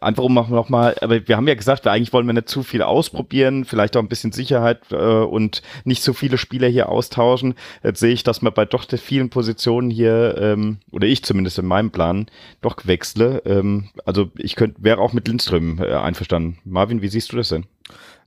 einfach 0.02 0.24
um 0.24 0.34
noch 0.34 0.50
noch 0.50 0.70
mal, 0.70 0.96
aber 1.02 1.28
wir 1.28 1.38
haben 1.38 1.48
ja 1.48 1.56
gesagt, 1.56 1.86
wir 1.86 1.92
eigentlich 1.92 2.12
wollen 2.12 2.28
wir 2.28 2.34
nicht 2.34 2.50
zu 2.50 2.64
viel 2.64 2.82
ausprobieren, 2.82 3.64
vielleicht 3.64 3.96
auch 3.96 4.02
ein 4.02 4.10
bisschen 4.10 4.32
Sicherheit 4.32 4.82
äh, 4.92 4.96
und 4.96 5.62
nicht 5.86 6.04
so 6.04 6.14
viele 6.14 6.38
Spieler 6.38 6.68
hier 6.68 6.90
austauschen. 6.90 7.56
Jetzt 7.84 8.00
sehe 8.00 8.12
ich, 8.12 8.24
dass 8.24 8.42
man 8.42 8.54
bei 8.54 8.66
doch 8.66 8.86
der 8.86 9.00
vielen 9.00 9.30
Positionen 9.30 9.90
hier, 9.90 10.38
ähm, 10.40 10.80
oder 10.92 11.08
ich 11.08 11.24
zumindest 11.24 11.58
in 11.60 11.66
meinem 11.66 11.92
Plan, 11.92 12.28
doch 12.62 12.86
wechsle. 12.86 13.42
Ähm, 13.46 13.90
also 14.06 14.30
ich 14.38 14.56
könnte, 14.56 14.84
wäre 14.84 15.00
auch 15.00 15.14
mit 15.14 15.28
Lindström 15.28 15.80
äh, 15.80 15.94
einverstanden. 15.94 16.58
Marvin, 16.66 17.02
wie 17.02 17.08
siehst 17.08 17.32
du 17.32 17.38
das 17.38 17.50
denn? 17.50 17.66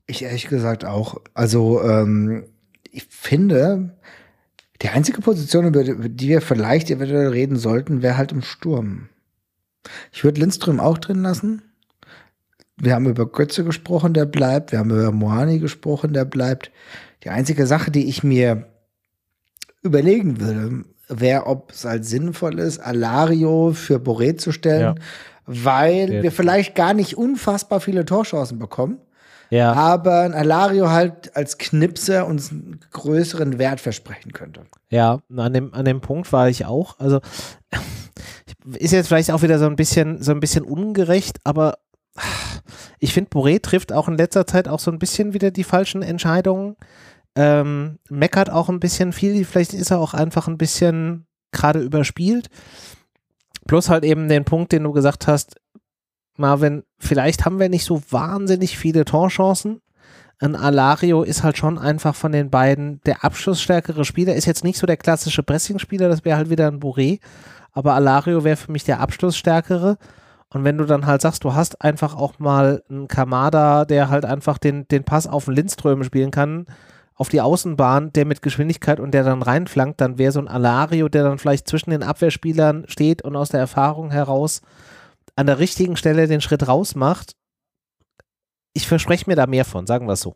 Ich 0.07 0.23
ehrlich 0.23 0.49
gesagt 0.49 0.85
auch. 0.85 1.21
Also, 1.35 1.83
ähm, 1.83 2.45
ich 2.91 3.05
finde, 3.05 3.97
die 4.83 4.89
einzige 4.89 5.21
Position, 5.21 5.67
über 5.67 5.85
die 5.85 6.29
wir 6.29 6.41
vielleicht 6.41 6.91
eventuell 6.91 7.29
reden 7.29 7.57
sollten, 7.57 8.03
wäre 8.03 8.17
halt 8.17 8.33
im 8.33 8.43
Sturm. 8.43 9.09
Ich 10.13 10.25
würde 10.25 10.41
Lindström 10.41 10.81
auch 10.81 10.99
drin 10.99 11.23
lassen. 11.23 11.63
Wir 12.77 12.95
haben 12.95 13.07
über 13.07 13.27
Götze 13.27 13.65
gesprochen, 13.65 14.15
der 14.15 14.25
bleibt. 14.27 14.73
Wir 14.73 14.79
haben 14.79 14.91
über 14.91 15.13
Moani 15.13 15.59
gesprochen, 15.59 16.13
der 16.13 16.25
bleibt. 16.25 16.71
Die 17.25 17.31
einzige 17.31 17.67
Sache, 17.67 17.91
die 17.91 18.09
ich 18.09 18.23
mir 18.25 18.67
überlegen 19.83 20.41
würde, 20.41 20.85
wäre, 21.09 21.47
ob 21.47 21.73
es 21.73 21.85
halt 21.85 22.05
sinnvoll 22.05 22.59
ist, 22.59 22.79
Alario 22.79 23.73
für 23.75 23.97
Boré 23.97 24.37
zu 24.37 24.53
stellen, 24.53 24.81
Ja. 24.81 24.95
weil 25.47 26.07
Der- 26.07 26.23
wir 26.23 26.33
vielleicht 26.33 26.75
gar 26.75 26.95
nicht 26.95 27.17
unfassbar 27.17 27.81
viele 27.81 28.05
Torchancen 28.05 28.59
bekommen 28.59 28.99
Ja, 29.51 29.73
aber 29.73 30.21
ein 30.21 30.33
Alario 30.33 30.91
halt 30.91 31.35
als 31.37 31.59
Knipser 31.59 32.27
uns 32.27 32.53
einen 32.53 32.79
größeren 32.93 33.59
Wert 33.59 33.81
versprechen 33.81 34.33
könnte. 34.33 34.63
Ja, 34.91 35.19
an 35.37 35.53
dem, 35.53 35.75
an 35.75 35.85
dem 35.85 36.01
Punkt 36.01 36.33
war 36.33 36.49
ich 36.49 36.67
auch. 36.67 37.01
Also 37.01 37.21
ist 38.79 38.93
jetzt 38.93 39.09
vielleicht 39.09 39.31
auch 39.31 39.43
wieder 39.43 39.59
so 39.59 39.67
ein 39.67 39.77
bisschen, 39.77 40.23
so 40.23 40.33
ein 40.33 40.41
bisschen 40.41 40.65
ungerecht, 40.65 41.39
aber 41.45 41.79
ich 42.99 43.13
finde, 43.13 43.31
Boré 43.31 43.63
trifft 43.63 43.93
auch 43.93 44.09
in 44.09 44.19
letzter 44.19 44.47
Zeit 44.47 44.69
auch 44.69 44.81
so 44.81 44.91
ein 44.91 44.99
bisschen 44.99 45.33
wieder 45.33 45.51
die 45.51 45.65
falschen 45.65 46.03
Entscheidungen. 46.03 46.77
Ähm, 47.37 47.99
meckert 48.09 48.51
auch 48.51 48.69
ein 48.69 48.81
bisschen 48.81 49.13
viel, 49.13 49.45
vielleicht 49.45 49.73
ist 49.73 49.91
er 49.91 50.01
auch 50.01 50.15
einfach 50.15 50.49
ein 50.49 50.59
bisschen 50.59 51.27
gerade 51.53 51.81
überspielt. 51.81 52.49
Plus 53.67 53.89
halt 53.89 54.05
eben 54.05 54.29
den 54.29 54.45
Punkt, 54.45 54.73
den 54.73 54.83
du 54.83 54.93
gesagt 54.93 55.27
hast, 55.27 55.57
Marvin, 56.37 56.83
vielleicht 56.99 57.45
haben 57.45 57.61
wir 57.61 57.69
nicht 57.69 57.85
so 57.85 58.03
wahnsinnig 58.11 58.77
viele 58.77 59.05
Torchancen. 59.05 59.81
Ein 60.39 60.57
Alario 60.57 61.23
ist 61.23 61.43
halt 61.43 61.59
schon 61.59 61.79
einfach 61.79 62.15
von 62.15 62.33
den 62.33 62.51
beiden 62.51 63.01
der 63.03 63.25
abschlussstärkere 63.25 64.07
Spieler. 64.07 64.35
Ist 64.35 64.47
jetzt 64.47 64.65
nicht 64.65 64.79
so 64.79 64.87
der 64.87 64.97
klassische 64.97 65.43
Pressing-Spieler, 65.43 66.09
das 66.09 66.25
wäre 66.25 66.39
halt 66.39 66.49
wieder 66.51 66.67
ein 66.67 66.81
Boré. 66.81 67.21
Aber 67.73 67.95
Alario 67.95 68.45
wäre 68.45 68.57
für 68.57 68.73
mich 68.73 68.85
der 68.85 69.01
abschlussstärkere. 69.01 69.97
Und 70.53 70.65
wenn 70.65 70.79
du 70.79 70.85
dann 70.85 71.07
halt 71.07 71.23
sagst, 71.23 71.45
du 71.45 71.55
hast 71.55 71.81
einfach 71.83 72.17
auch 72.17 72.39
mal 72.39 72.83
einen 72.91 73.07
Kamada, 73.07 73.85
der 73.85 74.09
halt 74.09 74.25
einfach 74.25 74.59
den, 74.59 74.89
den 74.89 75.05
Pass 75.05 75.27
auf 75.27 75.45
den 75.45 75.55
Lindström 75.55 76.03
spielen 76.03 76.33
kann, 76.33 76.67
auf 77.15 77.29
die 77.29 77.41
Außenbahn, 77.41 78.13
der 78.13 78.25
mit 78.25 78.43
Geschwindigkeit 78.43 78.99
und 78.99 79.13
der 79.13 79.23
dann 79.23 79.43
reinflankt, 79.43 80.01
dann 80.01 80.19
wäre 80.19 80.33
so 80.33 80.41
ein 80.41 80.49
Alario, 80.49 81.09
der 81.09 81.23
dann 81.23 81.39
vielleicht 81.39 81.69
zwischen 81.69 81.91
den 81.91 82.03
Abwehrspielern 82.03 82.87
steht 82.89 83.23
und 83.23 83.37
aus 83.37 83.51
der 83.51 83.61
Erfahrung 83.61 84.11
heraus 84.11 84.63
an 85.37 85.47
der 85.47 85.59
richtigen 85.59 85.97
Stelle 85.97 86.27
den 86.27 86.41
Schritt 86.41 86.67
raus 86.67 86.95
macht. 86.95 87.37
Ich 88.73 88.89
verspreche 88.89 89.29
mir 89.29 89.37
da 89.37 89.47
mehr 89.47 89.65
von, 89.65 89.87
sagen 89.87 90.07
wir 90.07 90.15
es 90.15 90.21
so. 90.21 90.35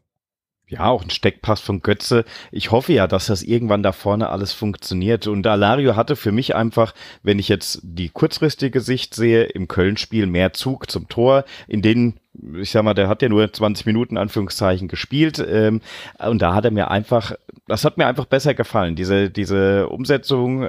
Ja, 0.67 0.87
auch 0.87 1.03
ein 1.03 1.11
Steckpass 1.11 1.61
von 1.61 1.83
Götze. 1.83 2.25
Ich 2.51 2.71
hoffe 2.71 2.95
ja, 2.95 3.07
dass 3.07 3.27
das 3.27 3.43
irgendwann 3.43 3.83
da 3.83 3.93
vorne 3.93 4.31
alles 4.31 4.53
funktioniert. 4.53 5.27
Und 5.27 5.47
Alario 5.47 5.95
hatte 5.95 6.17
für 6.17 6.33
mich 6.33 6.55
einfach, 6.55 6.95
wenn 7.23 7.39
ich 7.39 7.49
jetzt 7.49 7.81
die 7.83 8.09
kurzfristige 8.09 8.81
Sicht 8.81 9.15
sehe, 9.15 9.45
im 9.45 9.69
Köln-Spiel 9.69 10.27
mehr 10.27 10.55
Zug 10.55 10.91
zum 10.91 11.09
Tor, 11.09 11.45
in 11.69 11.83
denen 11.83 12.19
ich 12.61 12.71
sag 12.71 12.83
mal, 12.83 12.95
der 12.95 13.09
hat 13.09 13.23
ja 13.23 13.29
nur 13.29 13.53
20 13.53 13.87
Minuten 13.87 14.17
Anführungszeichen 14.17 14.89
gespielt 14.89 15.45
ähm, 15.47 15.81
und 16.19 16.43
da 16.43 16.55
hat 16.55 16.65
er 16.65 16.71
mir 16.71 16.91
einfach, 16.91 17.33
das 17.69 17.85
hat 17.85 17.97
mir 17.97 18.07
einfach 18.07 18.27
besser 18.27 18.55
gefallen. 18.55 18.97
Diese 18.97 19.31
diese 19.31 19.89
Umsetzung. 19.89 20.69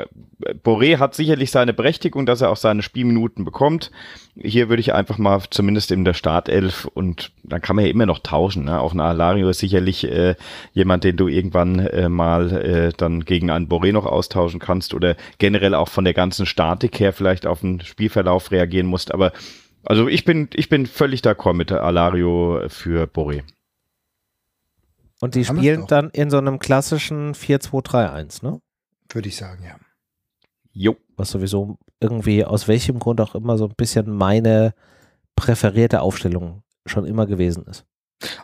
Boré 0.64 1.00
hat 1.00 1.16
sicherlich 1.16 1.50
seine 1.50 1.74
Berechtigung, 1.74 2.26
dass 2.26 2.42
er 2.42 2.50
auch 2.50 2.58
seine 2.58 2.82
Spielminuten 2.82 3.46
bekommt. 3.46 3.92
Hier 4.38 4.70
würde 4.70 4.82
ich 4.82 4.94
einfach 4.94 5.18
mal 5.18 5.42
zumindest 5.50 5.92
in 5.92 6.06
der 6.06 6.14
Startelf 6.14 6.86
und 6.94 7.32
dann 7.44 7.62
kann 7.62 7.76
man 7.76 7.86
ja 7.86 7.92
immer 7.92 8.06
noch 8.06 8.20
tauschen. 8.20 8.66
Ne? 8.66 8.80
Auch 8.80 8.94
ein 8.94 9.00
Alario 9.00 9.50
ist 9.50 9.60
sicherlich 9.60 10.04
äh, 10.04 10.36
jemand, 10.74 11.04
den 11.04 11.18
du 11.18 11.28
irgendwann 11.28 11.80
äh, 11.80 12.10
mal 12.10 12.52
äh, 12.52 12.94
dann 12.96 13.26
gegen 13.26 13.50
einen 13.50 13.70
Boré 13.70 13.92
noch 13.92 14.06
austauschen 14.06 14.60
kannst 14.60 14.94
oder 14.94 15.16
generell 15.38 15.74
auch 15.74 15.90
von 15.90 16.04
der 16.04 16.14
ganzen 16.14 16.46
Statik 16.46 17.00
her 17.00 17.14
vielleicht 17.14 17.48
auf 17.48 17.62
den 17.62 17.82
Spielverlauf 17.82 18.52
reagieren 18.52 18.88
musst. 18.88 19.14
Aber 19.14 19.32
also 19.86 20.08
ich 20.08 20.26
bin, 20.26 20.50
ich 20.54 20.70
bin 20.70 20.86
völlig 20.86 21.22
d'accord 21.22 21.54
mit 21.54 21.72
Alario 21.72 22.64
für 22.68 23.06
Boré. 23.06 23.44
Und 25.22 25.36
die 25.36 25.46
Haben 25.46 25.58
spielen 25.58 25.88
dann 25.88 26.10
in 26.12 26.30
so 26.30 26.38
einem 26.38 26.60
klassischen 26.60 27.34
4-2-3-1, 27.34 28.44
ne? 28.46 28.60
Würde 29.10 29.30
ich 29.30 29.38
sagen, 29.38 29.64
ja. 29.64 29.76
Jo. 30.74 30.98
Was 31.16 31.32
sowieso 31.32 31.78
irgendwie 32.02 32.44
aus 32.44 32.68
welchem 32.68 33.00
Grund 33.00 33.22
auch 33.22 33.34
immer 33.36 33.58
so 33.58 33.66
ein 33.66 33.74
bisschen 33.78 34.12
meine 34.12 34.74
präferierte 35.36 36.02
Aufstellung 36.02 36.64
schon 36.86 37.06
immer 37.06 37.26
gewesen 37.26 37.66
ist. 37.66 37.86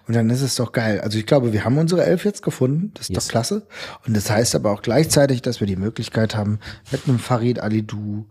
Und 0.07 0.15
dann 0.15 0.29
ist 0.29 0.41
es 0.41 0.55
doch 0.55 0.71
geil. 0.71 1.01
Also 1.01 1.17
ich 1.17 1.25
glaube, 1.25 1.53
wir 1.53 1.65
haben 1.65 1.77
unsere 1.77 2.03
Elf 2.05 2.25
jetzt 2.25 2.41
gefunden. 2.43 2.91
Das 2.93 3.03
ist 3.03 3.15
Yes. 3.15 3.25
doch 3.25 3.31
klasse. 3.31 3.67
Und 4.05 4.15
das 4.15 4.29
heißt 4.29 4.55
aber 4.55 4.71
auch 4.71 4.81
gleichzeitig, 4.81 5.41
dass 5.41 5.59
wir 5.59 5.67
die 5.67 5.75
Möglichkeit 5.75 6.35
haben, 6.35 6.59
mit 6.91 7.07
einem 7.07 7.19
Farid 7.19 7.59
Alidou, 7.59 8.25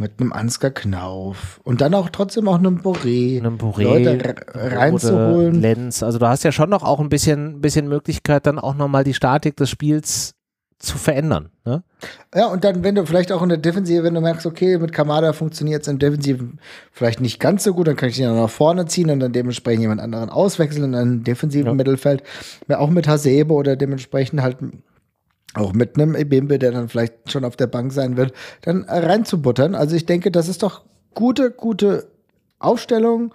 mit 0.00 0.18
einem 0.18 0.32
Ansgar 0.32 0.70
Knauf 0.70 1.60
und 1.62 1.80
dann 1.80 1.94
auch 1.94 2.08
trotzdem 2.08 2.48
auch 2.48 2.58
einem 2.58 2.80
Boré, 2.80 3.38
einem 3.38 3.58
Boré 3.58 3.82
Leute 3.82 4.34
reinzuholen. 4.54 5.60
Lenz. 5.60 6.02
Also 6.02 6.18
du 6.18 6.26
hast 6.26 6.42
ja 6.42 6.52
schon 6.52 6.70
noch 6.70 6.82
auch 6.82 7.00
ein 7.00 7.10
bisschen, 7.10 7.60
bisschen 7.60 7.86
Möglichkeit, 7.86 8.46
dann 8.46 8.58
auch 8.58 8.74
nochmal 8.74 9.04
die 9.04 9.14
Statik 9.14 9.56
des 9.56 9.68
Spiels 9.68 10.34
zu 10.78 10.96
verändern. 10.96 11.50
Ne? 11.66 11.82
Ja, 12.34 12.46
und 12.46 12.64
dann, 12.64 12.82
wenn 12.82 12.94
du 12.94 13.04
vielleicht 13.04 13.30
auch 13.30 13.42
in 13.42 13.50
der 13.50 13.58
Defensive, 13.58 14.02
wenn 14.02 14.14
du 14.14 14.22
merkst, 14.22 14.46
okay, 14.46 14.78
mit 14.78 14.92
Kamada 14.92 15.34
funktioniert 15.34 15.82
es 15.82 15.88
im 15.88 15.98
Defensiven 15.98 16.58
vielleicht 16.90 17.20
nicht 17.20 17.38
ganz 17.38 17.64
so 17.64 17.74
gut, 17.74 17.86
dann 17.86 17.96
kann 17.96 18.08
ich 18.08 18.18
ihn 18.18 18.34
nach 18.34 18.48
vorne 18.48 18.86
ziehen 18.86 19.10
und 19.10 19.20
dann 19.20 19.32
dementsprechend 19.32 19.82
jemand 19.82 20.00
anderen 20.00 20.30
auswechseln 20.30 20.84
in 20.84 20.94
einem 20.94 21.24
defensiven 21.24 21.66
ja. 21.66 21.74
Mittelfeld. 21.74 22.22
Auch 22.70 22.88
mit 22.88 23.06
Hasebe 23.06 23.52
oder 23.52 23.76
dementsprechend 23.76 24.40
halt 24.40 24.56
auch 25.54 25.72
mit 25.72 25.96
einem 25.96 26.14
Ebimbe, 26.14 26.58
der 26.58 26.72
dann 26.72 26.88
vielleicht 26.88 27.30
schon 27.30 27.44
auf 27.44 27.56
der 27.56 27.66
Bank 27.66 27.92
sein 27.92 28.16
wird, 28.16 28.32
dann 28.62 28.84
reinzubuttern. 28.84 29.74
Also 29.74 29.96
ich 29.96 30.06
denke, 30.06 30.30
das 30.30 30.48
ist 30.48 30.62
doch 30.62 30.82
gute, 31.14 31.50
gute 31.50 32.08
Aufstellung 32.58 33.34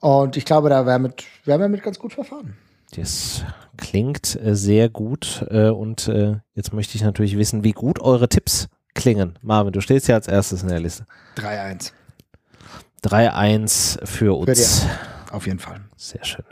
und 0.00 0.36
ich 0.36 0.44
glaube, 0.44 0.68
da 0.68 0.86
werden 0.86 1.12
wir 1.44 1.68
mit 1.68 1.82
ganz 1.82 1.98
gut 1.98 2.12
verfahren. 2.12 2.56
Das 2.94 3.44
klingt 3.76 4.38
äh, 4.40 4.54
sehr 4.54 4.88
gut 4.88 5.44
äh, 5.50 5.68
und 5.68 6.08
äh, 6.08 6.36
jetzt 6.54 6.72
möchte 6.72 6.96
ich 6.96 7.02
natürlich 7.02 7.36
wissen, 7.36 7.64
wie 7.64 7.72
gut 7.72 8.00
eure 8.00 8.28
Tipps 8.28 8.68
klingen. 8.94 9.38
Marvin, 9.42 9.72
du 9.72 9.80
stehst 9.80 10.08
ja 10.08 10.14
als 10.14 10.28
erstes 10.28 10.62
in 10.62 10.68
der 10.68 10.80
Liste. 10.80 11.06
3-1. 11.36 11.92
3-1 13.04 14.06
für 14.06 14.38
uns. 14.38 14.84
Für 14.84 15.34
auf 15.34 15.46
jeden 15.46 15.58
Fall. 15.58 15.80
Sehr 15.96 16.24
schön. 16.24 16.44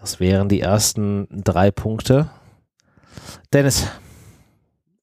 Das 0.00 0.18
wären 0.18 0.48
die 0.48 0.60
ersten 0.60 1.28
drei 1.30 1.70
Punkte. 1.70 2.30
Dennis. 3.52 3.88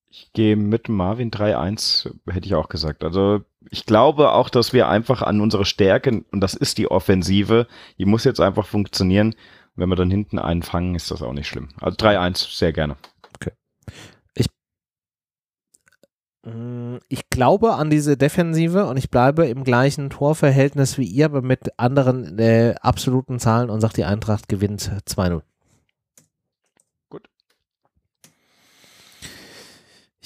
Ich 0.09 0.31
gehe 0.33 0.55
mit 0.55 0.89
Marvin 0.89 1.31
3-1, 1.31 2.11
hätte 2.29 2.47
ich 2.47 2.55
auch 2.55 2.69
gesagt. 2.69 3.03
Also 3.03 3.41
ich 3.69 3.85
glaube 3.85 4.31
auch, 4.31 4.49
dass 4.49 4.73
wir 4.73 4.87
einfach 4.87 5.21
an 5.21 5.41
unsere 5.41 5.65
Stärke, 5.65 6.23
und 6.31 6.41
das 6.41 6.53
ist 6.53 6.77
die 6.77 6.89
Offensive, 6.89 7.67
die 7.97 8.05
muss 8.05 8.23
jetzt 8.23 8.39
einfach 8.39 8.65
funktionieren, 8.65 9.35
wenn 9.75 9.89
wir 9.89 9.95
dann 9.95 10.11
hinten 10.11 10.39
einen 10.39 10.63
fangen, 10.63 10.95
ist 10.95 11.11
das 11.11 11.21
auch 11.21 11.33
nicht 11.33 11.47
schlimm. 11.47 11.69
Also 11.79 11.97
3-1, 11.97 12.57
sehr 12.57 12.73
gerne. 12.73 12.97
Okay. 13.35 13.51
Ich, 14.33 14.47
mm, 16.43 16.97
ich 17.09 17.29
glaube 17.29 17.75
an 17.75 17.89
diese 17.89 18.17
Defensive 18.17 18.85
und 18.87 18.97
ich 18.97 19.11
bleibe 19.11 19.45
im 19.47 19.63
gleichen 19.63 20.09
Torverhältnis 20.09 20.97
wie 20.97 21.05
ihr, 21.05 21.25
aber 21.25 21.41
mit 21.41 21.77
anderen 21.77 22.39
äh, 22.39 22.75
absoluten 22.81 23.39
Zahlen 23.39 23.69
und 23.69 23.81
sagt, 23.81 23.97
die 23.97 24.05
Eintracht 24.05 24.49
gewinnt 24.49 24.91
2-0. 25.07 25.41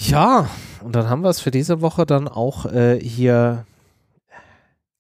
Ja, 0.10 0.50
und 0.84 0.96
dann 0.96 1.10
haben 1.10 1.22
wir 1.22 1.30
es 1.30 1.42
für 1.42 1.52
diese 1.52 1.82
Woche 1.82 2.08
dann 2.08 2.28
auch 2.28 2.66
äh, 2.66 3.00
hier 3.00 3.66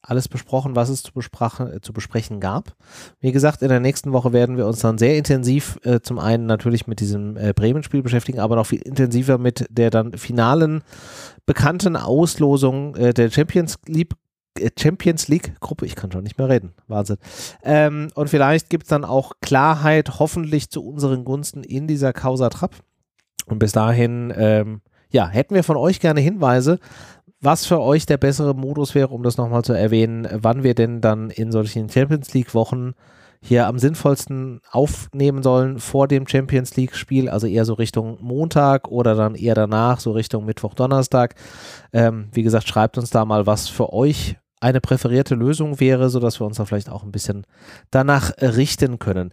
alles 0.03 0.27
besprochen, 0.27 0.75
was 0.75 0.89
es 0.89 1.01
zu, 1.01 1.11
äh, 1.19 1.81
zu, 1.81 1.93
besprechen 1.93 2.39
gab. 2.39 2.75
Wie 3.19 3.31
gesagt, 3.31 3.63
in 3.63 3.69
der 3.69 3.79
nächsten 3.79 4.13
Woche 4.13 4.31
werden 4.31 4.57
wir 4.57 4.67
uns 4.67 4.79
dann 4.79 4.99
sehr 4.99 5.17
intensiv 5.17 5.79
äh, 5.83 6.01
zum 6.01 6.19
einen 6.19 6.45
natürlich 6.45 6.85
mit 6.85 6.99
diesem 6.99 7.35
äh, 7.35 7.51
Bremen-Spiel 7.53 8.03
beschäftigen, 8.03 8.39
aber 8.39 8.55
noch 8.55 8.67
viel 8.67 8.81
intensiver 8.81 9.39
mit 9.39 9.65
der 9.71 9.89
dann 9.89 10.13
finalen 10.13 10.83
bekannten 11.47 11.95
Auslosung 11.95 12.95
äh, 12.95 13.11
der 13.13 13.31
Champions 13.31 13.79
League 13.87 14.13
äh, 14.59 14.69
Champions 14.77 15.27
League 15.27 15.59
Gruppe, 15.61 15.87
ich 15.87 15.95
kann 15.95 16.11
schon 16.11 16.23
nicht 16.23 16.37
mehr 16.37 16.49
reden, 16.49 16.73
Wahnsinn. 16.87 17.17
Ähm, 17.63 18.09
und 18.13 18.29
vielleicht 18.29 18.69
gibt 18.69 18.83
es 18.83 18.89
dann 18.89 19.03
auch 19.03 19.33
Klarheit, 19.41 20.19
hoffentlich 20.19 20.69
zu 20.69 20.85
unseren 20.85 21.25
Gunsten 21.25 21.63
in 21.63 21.87
dieser 21.87 22.13
Causa 22.13 22.49
Trapp. 22.49 22.75
Und 23.47 23.59
bis 23.59 23.71
dahin, 23.71 24.31
ähm, 24.35 24.81
ja, 25.11 25.27
hätten 25.27 25.55
wir 25.55 25.63
von 25.63 25.77
euch 25.77 25.99
gerne 25.99 26.21
Hinweise, 26.21 26.79
was 27.41 27.65
für 27.65 27.81
euch 27.81 28.05
der 28.05 28.17
bessere 28.17 28.53
Modus 28.53 28.95
wäre, 28.95 29.09
um 29.09 29.23
das 29.23 29.37
nochmal 29.37 29.63
zu 29.63 29.73
erwähnen, 29.73 30.27
wann 30.31 30.63
wir 30.63 30.75
denn 30.75 31.01
dann 31.01 31.29
in 31.29 31.51
solchen 31.51 31.89
Champions 31.89 32.33
League 32.33 32.53
Wochen 32.53 32.93
hier 33.43 33.65
am 33.65 33.79
sinnvollsten 33.79 34.61
aufnehmen 34.69 35.41
sollen 35.41 35.79
vor 35.79 36.07
dem 36.07 36.27
Champions 36.27 36.75
League 36.75 36.95
Spiel, 36.95 37.27
also 37.27 37.47
eher 37.47 37.65
so 37.65 37.73
Richtung 37.73 38.19
Montag 38.21 38.87
oder 38.87 39.15
dann 39.15 39.33
eher 39.33 39.55
danach, 39.55 39.99
so 39.99 40.11
Richtung 40.11 40.45
Mittwoch, 40.45 40.75
Donnerstag. 40.75 41.33
Ähm, 41.91 42.29
wie 42.33 42.43
gesagt, 42.43 42.67
schreibt 42.67 42.99
uns 42.99 43.09
da 43.09 43.25
mal, 43.25 43.47
was 43.47 43.67
für 43.67 43.91
euch 43.91 44.35
eine 44.61 44.79
präferierte 44.79 45.35
Lösung 45.35 45.79
wäre, 45.79 46.09
sodass 46.09 46.39
wir 46.39 46.45
uns 46.45 46.57
da 46.57 46.65
vielleicht 46.65 46.89
auch 46.89 47.03
ein 47.03 47.11
bisschen 47.11 47.45
danach 47.89 48.31
richten 48.39 48.99
können. 48.99 49.31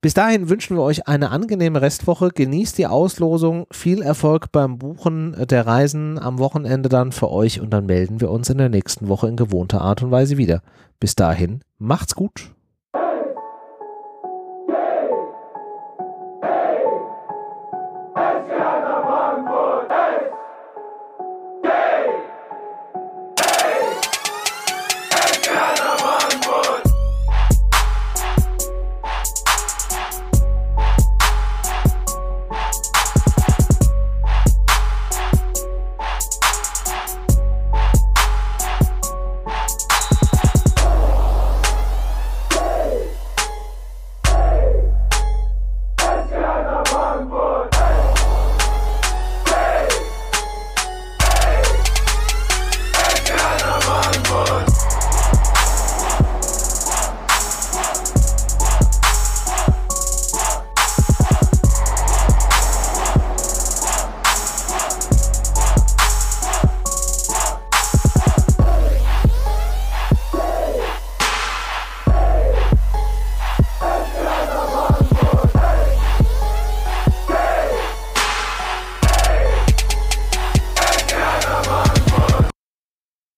Bis 0.00 0.14
dahin 0.14 0.48
wünschen 0.48 0.76
wir 0.76 0.82
euch 0.82 1.08
eine 1.08 1.30
angenehme 1.30 1.82
Restwoche. 1.82 2.30
Genießt 2.30 2.78
die 2.78 2.86
Auslosung. 2.86 3.66
Viel 3.72 4.00
Erfolg 4.00 4.52
beim 4.52 4.78
Buchen 4.78 5.36
der 5.48 5.66
Reisen 5.66 6.18
am 6.18 6.38
Wochenende 6.38 6.88
dann 6.88 7.12
für 7.12 7.30
euch 7.30 7.60
und 7.60 7.70
dann 7.70 7.86
melden 7.86 8.20
wir 8.20 8.30
uns 8.30 8.48
in 8.48 8.58
der 8.58 8.68
nächsten 8.68 9.08
Woche 9.08 9.28
in 9.28 9.36
gewohnter 9.36 9.80
Art 9.80 10.02
und 10.02 10.10
Weise 10.10 10.36
wieder. 10.36 10.62
Bis 11.00 11.16
dahin, 11.16 11.60
macht's 11.78 12.14
gut. 12.14 12.52